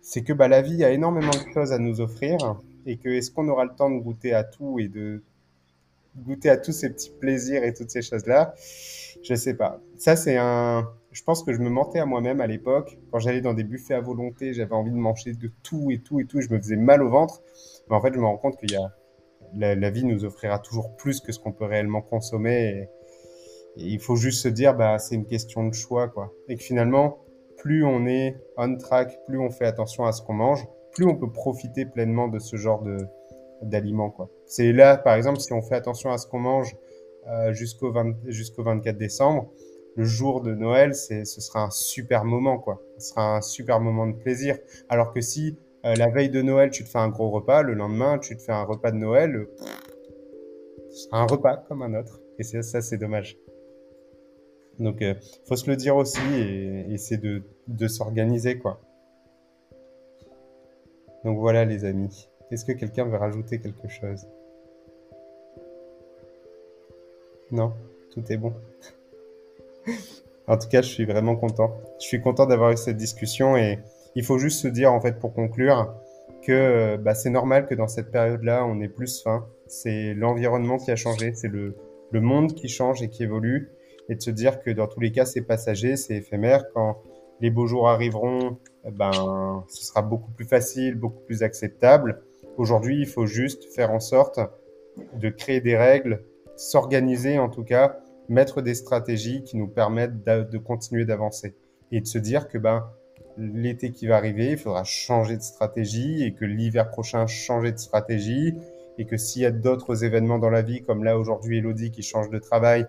C'est 0.02 0.22
que 0.22 0.32
bah, 0.32 0.48
la 0.48 0.62
vie 0.62 0.84
a 0.84 0.90
énormément 0.90 1.30
de 1.30 1.52
choses 1.52 1.72
à 1.72 1.78
nous 1.78 2.00
offrir 2.00 2.38
et 2.86 2.96
que 2.96 3.08
est-ce 3.08 3.30
qu'on 3.30 3.48
aura 3.48 3.64
le 3.64 3.74
temps 3.74 3.90
de 3.90 3.98
goûter 3.98 4.32
à 4.32 4.44
tout 4.44 4.78
et 4.78 4.88
de 4.88 5.22
goûter 6.16 6.48
à 6.48 6.56
tous 6.56 6.72
ces 6.72 6.90
petits 6.90 7.10
plaisirs 7.10 7.64
et 7.64 7.74
toutes 7.74 7.90
ces 7.90 8.02
choses-là? 8.02 8.54
Je 9.22 9.34
sais 9.34 9.54
pas. 9.54 9.80
Ça, 9.96 10.16
c'est 10.16 10.36
un. 10.38 10.88
Je 11.12 11.22
pense 11.24 11.42
que 11.42 11.52
je 11.52 11.58
me 11.58 11.68
mentais 11.68 11.98
à 11.98 12.06
moi-même 12.06 12.40
à 12.40 12.46
l'époque. 12.46 12.96
Quand 13.10 13.18
j'allais 13.18 13.40
dans 13.40 13.52
des 13.54 13.64
buffets 13.64 13.94
à 13.94 14.00
volonté, 14.00 14.54
j'avais 14.54 14.74
envie 14.74 14.92
de 14.92 14.96
manger 14.96 15.32
de 15.32 15.50
tout 15.62 15.90
et 15.90 15.98
tout 15.98 16.20
et 16.20 16.24
tout. 16.24 16.40
je 16.40 16.48
me 16.48 16.58
faisais 16.58 16.76
mal 16.76 17.02
au 17.02 17.10
ventre. 17.10 17.42
Mais 17.88 17.96
en 17.96 18.00
fait, 18.00 18.14
je 18.14 18.18
me 18.18 18.24
rends 18.24 18.38
compte 18.38 18.56
qu'il 18.56 18.70
y 18.70 18.76
a. 18.76 18.92
La, 19.56 19.90
vie 19.90 20.05
nous 20.05 20.24
offrira 20.24 20.59
toujours 20.59 20.94
plus 20.97 21.20
que 21.20 21.32
ce 21.32 21.39
qu'on 21.39 21.52
peut 21.52 21.64
réellement 21.64 22.02
consommer. 22.02 22.89
Il 23.77 24.01
faut 24.01 24.16
juste 24.16 24.43
se 24.43 24.48
dire, 24.48 24.74
bah, 24.74 24.98
c'est 24.98 25.14
une 25.14 25.27
question 25.27 25.66
de 25.66 25.74
choix, 25.74 26.09
quoi. 26.09 26.32
Et 26.48 26.56
que 26.56 26.62
finalement, 26.62 27.18
plus 27.60 27.85
on 27.85 28.06
est 28.06 28.36
on 28.56 28.77
track, 28.77 29.24
plus 29.27 29.39
on 29.39 29.51
fait 29.51 29.66
attention 29.66 30.05
à 30.05 30.12
ce 30.12 30.22
qu'on 30.22 30.32
mange, 30.32 30.66
plus 30.93 31.05
on 31.05 31.16
peut 31.16 31.31
profiter 31.31 31.85
pleinement 31.85 32.28
de 32.28 32.39
ce 32.39 32.56
genre 32.56 32.82
de 32.82 32.98
d'aliments 33.62 34.10
quoi. 34.10 34.31
C'est 34.47 34.72
là 34.72 34.97
par 34.97 35.14
exemple 35.14 35.40
si 35.40 35.52
on 35.52 35.60
fait 35.60 35.74
attention 35.74 36.10
à 36.10 36.18
ce 36.18 36.27
qu'on 36.27 36.39
mange 36.39 36.74
euh, 37.28 37.52
jusqu'au 37.52 37.93
jusqu'au 38.27 38.62
24 38.62 38.97
décembre, 38.97 39.51
le 39.97 40.05
jour 40.05 40.40
de 40.40 40.55
Noël, 40.55 40.94
c'est 40.94 41.27
ce 41.27 41.43
sera 41.43 41.64
un 41.64 41.70
super 41.70 42.24
moment 42.24 42.59
quoi. 42.59 42.81
Ce 42.98 43.10
sera 43.10 43.36
un 43.36 43.40
super 43.43 43.81
moment 43.81 44.06
de 44.06 44.14
plaisir 44.14 44.56
alors 44.89 45.12
que 45.12 45.20
si 45.20 45.59
euh, 45.85 45.94
la 45.97 46.09
veille 46.09 46.31
de 46.31 46.43
Noël, 46.43 46.70
tu 46.70 46.85
te 46.85 46.89
fais 46.89 46.98
un 46.98 47.09
gros 47.09 47.31
repas, 47.31 47.62
le 47.62 47.74
lendemain, 47.74 48.19
tu 48.19 48.36
te 48.36 48.43
fais 48.43 48.52
un 48.52 48.65
repas 48.65 48.90
de 48.90 48.97
Noël, 48.97 49.47
un 51.12 51.27
repas 51.27 51.57
comme 51.69 51.82
un 51.82 51.94
autre 51.98 52.20
et 52.39 52.43
ça, 52.43 52.62
ça 52.62 52.81
c'est 52.81 52.98
dommage. 52.98 53.36
Donc, 54.78 55.02
euh, 55.02 55.15
faut 55.47 55.57
se 55.57 55.69
le 55.69 55.77
dire 55.77 55.94
aussi 55.97 56.20
et 56.35 56.93
essayer 56.93 57.20
de, 57.20 57.43
de 57.69 57.86
s'organiser, 57.86 58.59
quoi. 58.59 58.81
Donc 61.24 61.39
voilà, 61.39 61.66
les 61.66 61.85
amis. 61.85 62.28
Est-ce 62.51 62.65
que 62.65 62.73
quelqu'un 62.73 63.05
veut 63.05 63.19
rajouter 63.19 63.61
quelque 63.61 63.89
chose? 63.89 64.27
Non? 67.51 67.74
Tout 68.11 68.24
est 68.32 68.39
bon? 68.39 68.55
en 70.47 70.57
tout 70.57 70.69
cas, 70.69 70.81
je 70.81 70.89
suis 70.89 71.05
vraiment 71.05 71.36
content. 71.36 71.73
Je 72.01 72.07
suis 72.07 72.23
content 72.23 72.47
d'avoir 72.47 72.70
eu 72.70 72.77
cette 72.78 72.97
discussion 72.97 73.59
et 73.59 73.78
il 74.14 74.24
faut 74.24 74.38
juste 74.38 74.60
se 74.60 74.68
dire, 74.68 74.92
en 74.92 75.00
fait, 75.00 75.18
pour 75.18 75.32
conclure, 75.34 75.94
que 76.42 76.96
bah, 76.96 77.14
c'est 77.14 77.30
normal 77.30 77.66
que 77.66 77.74
dans 77.74 77.88
cette 77.88 78.10
période-là, 78.10 78.64
on 78.66 78.80
ait 78.80 78.88
plus 78.88 79.22
faim. 79.22 79.46
C'est 79.66 80.14
l'environnement 80.14 80.78
qui 80.78 80.90
a 80.90 80.96
changé, 80.96 81.32
c'est 81.34 81.48
le, 81.48 81.76
le 82.10 82.20
monde 82.20 82.54
qui 82.54 82.68
change 82.68 83.02
et 83.02 83.08
qui 83.08 83.22
évolue 83.22 83.70
et 84.08 84.16
de 84.16 84.20
se 84.20 84.30
dire 84.30 84.60
que 84.60 84.70
dans 84.70 84.88
tous 84.88 85.00
les 85.00 85.12
cas, 85.12 85.24
c'est 85.24 85.42
passager, 85.42 85.96
c'est 85.96 86.16
éphémère. 86.16 86.64
Quand 86.74 86.98
les 87.40 87.50
beaux 87.50 87.66
jours 87.66 87.88
arriveront, 87.88 88.58
eh 88.84 88.90
ben, 88.90 89.64
ce 89.68 89.84
sera 89.84 90.02
beaucoup 90.02 90.30
plus 90.32 90.44
facile, 90.44 90.96
beaucoup 90.96 91.20
plus 91.26 91.42
acceptable. 91.42 92.22
Aujourd'hui, 92.56 93.00
il 93.00 93.06
faut 93.06 93.26
juste 93.26 93.72
faire 93.72 93.92
en 93.92 94.00
sorte 94.00 94.40
de 95.14 95.28
créer 95.28 95.60
des 95.60 95.76
règles, 95.76 96.24
s'organiser 96.56 97.38
en 97.38 97.48
tout 97.48 97.62
cas, 97.62 98.00
mettre 98.28 98.62
des 98.62 98.74
stratégies 98.74 99.42
qui 99.44 99.56
nous 99.56 99.68
permettent 99.68 100.24
de 100.24 100.58
continuer 100.58 101.04
d'avancer 101.04 101.54
et 101.92 102.00
de 102.00 102.06
se 102.06 102.18
dire 102.18 102.48
que 102.48 102.58
ben 102.58 102.90
l'été 103.36 103.93
qui 103.93 104.07
va 104.07 104.16
arriver, 104.16 104.52
il 104.52 104.59
faudra 104.59 104.85
changer 104.85 105.36
de 105.36 105.43
stratégie 105.43 106.23
et 106.24 106.35
que 106.35 106.44
l'hiver 106.44 106.90
prochain 106.90 107.27
changer 107.27 107.73
de 107.73 107.78
stratégie 107.78 108.55
et 108.98 109.07
que 109.07 109.16
s'il 109.16 109.43
y 109.43 109.47
a 109.47 109.51
d'autres 109.51 110.05
événements 110.05 110.39
dans 110.39 110.51
la 110.51 110.62
vie 110.62 110.82
comme 110.82 111.05
là 111.05 111.19
aujourd'hui 111.19 111.59
Elodie 111.59 111.90
qui 111.90 112.02
change 112.02 112.28
de 112.31 112.39
travail, 112.39 112.86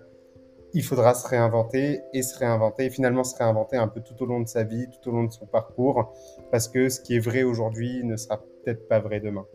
il 0.73 0.83
faudra 0.83 1.13
se 1.13 1.27
réinventer 1.27 2.01
et 2.13 2.21
se 2.21 2.37
réinventer 2.37 2.85
et 2.85 2.89
finalement 2.89 3.23
se 3.23 3.35
réinventer 3.35 3.77
un 3.77 3.87
peu 3.87 4.01
tout 4.01 4.21
au 4.23 4.25
long 4.25 4.39
de 4.39 4.47
sa 4.47 4.63
vie, 4.63 4.87
tout 4.89 5.09
au 5.09 5.13
long 5.13 5.23
de 5.23 5.31
son 5.31 5.45
parcours, 5.45 6.13
parce 6.51 6.67
que 6.67 6.89
ce 6.89 7.01
qui 7.01 7.15
est 7.15 7.19
vrai 7.19 7.43
aujourd'hui 7.43 8.03
ne 8.03 8.15
sera 8.15 8.37
peut-être 8.37 8.87
pas 8.87 8.99
vrai 8.99 9.19
demain. 9.19 9.45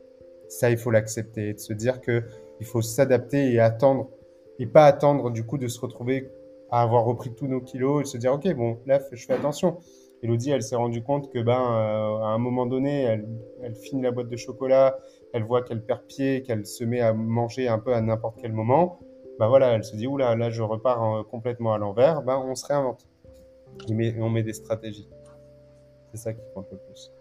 Ça, 0.49 0.71
il 0.71 0.77
faut 0.77 0.91
l'accepter, 0.91 1.55
de 1.55 1.59
se 1.59 1.73
dire 1.73 2.01
que 2.01 2.25
il 2.61 2.67
faut 2.67 2.83
s'adapter 2.83 3.53
et 3.53 3.61
attendre, 3.61 4.11
et 4.59 4.67
pas 4.67 4.87
attendre 4.87 5.31
du 5.31 5.45
coup 5.45 5.59
de 5.59 5.69
se 5.69 5.81
retrouver 5.81 6.31
à 6.71 6.83
avoir 6.83 7.05
repris 7.05 7.35
tous 7.35 7.47
nos 7.47 7.61
kilos 7.61 8.03
et 8.03 8.11
se 8.11 8.17
dire 8.17 8.33
ok 8.33 8.53
bon 8.55 8.79
là 8.87 9.01
je 9.13 9.25
fais 9.25 9.35
attention. 9.35 9.79
Elodie, 10.27 10.51
elle 10.51 10.63
s'est 10.63 10.77
rendue 10.77 11.03
compte 11.03 11.33
que 11.33 11.39
ben 11.39 11.53
euh, 11.53 12.25
à 12.25 12.29
un 12.29 12.39
moment 12.39 12.67
donné, 12.67 13.03
elle, 13.03 13.29
elle 13.63 13.75
finit 13.75 14.03
la 14.03 14.11
boîte 14.11 14.29
de 14.29 14.37
chocolat, 14.37 14.99
elle 15.33 15.45
voit 15.45 15.63
qu'elle 15.63 15.85
perd 15.85 16.03
pied, 16.07 16.43
qu'elle 16.43 16.67
se 16.67 16.85
met 16.85 17.01
à 17.01 17.13
manger 17.13 17.69
un 17.69 17.79
peu 17.79 17.95
à 17.95 18.01
n'importe 18.01 18.39
quel 18.41 18.53
moment 18.53 18.99
bah 19.39 19.49
voilà, 19.49 19.73
elle 19.73 19.85
se 19.85 19.95
dit, 19.97 20.07
oula, 20.07 20.35
là, 20.35 20.51
je 20.51 20.63
repars 20.63 21.27
complètement 21.31 21.75
à 21.75 21.79
l'envers, 21.79 22.23
ben 22.23 22.43
on 22.43 22.55
se 22.55 22.67
réinvente. 22.67 23.07
Et 23.89 24.15
on 24.19 24.31
met 24.31 24.43
des 24.43 24.55
stratégies. 24.55 25.09
C'est 26.11 26.17
ça 26.17 26.33
qui 26.33 26.41
compte 26.55 26.69
le 26.73 26.79
plus. 26.79 27.13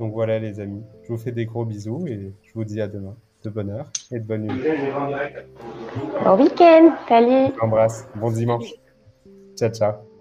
Donc 0.00 0.12
voilà, 0.12 0.38
les 0.38 0.58
amis. 0.58 0.82
Je 1.04 1.08
vous 1.08 1.18
fais 1.18 1.32
des 1.32 1.46
gros 1.46 1.64
bisous 1.64 2.06
et 2.08 2.32
je 2.42 2.52
vous 2.54 2.64
dis 2.64 2.80
à 2.80 2.88
demain. 2.88 3.16
De 3.44 3.50
bonne 3.50 3.70
heure 3.70 3.88
et 4.10 4.18
de 4.18 4.24
bonne 4.24 4.42
nuit. 4.42 4.62
Bon 6.24 6.36
week-end. 6.36 6.96
Salut. 7.08 7.54
Je 7.54 7.64
embrasse. 7.64 8.08
Bon 8.16 8.30
dimanche. 8.32 8.72
Ciao, 9.56 9.70
ciao. 9.70 10.15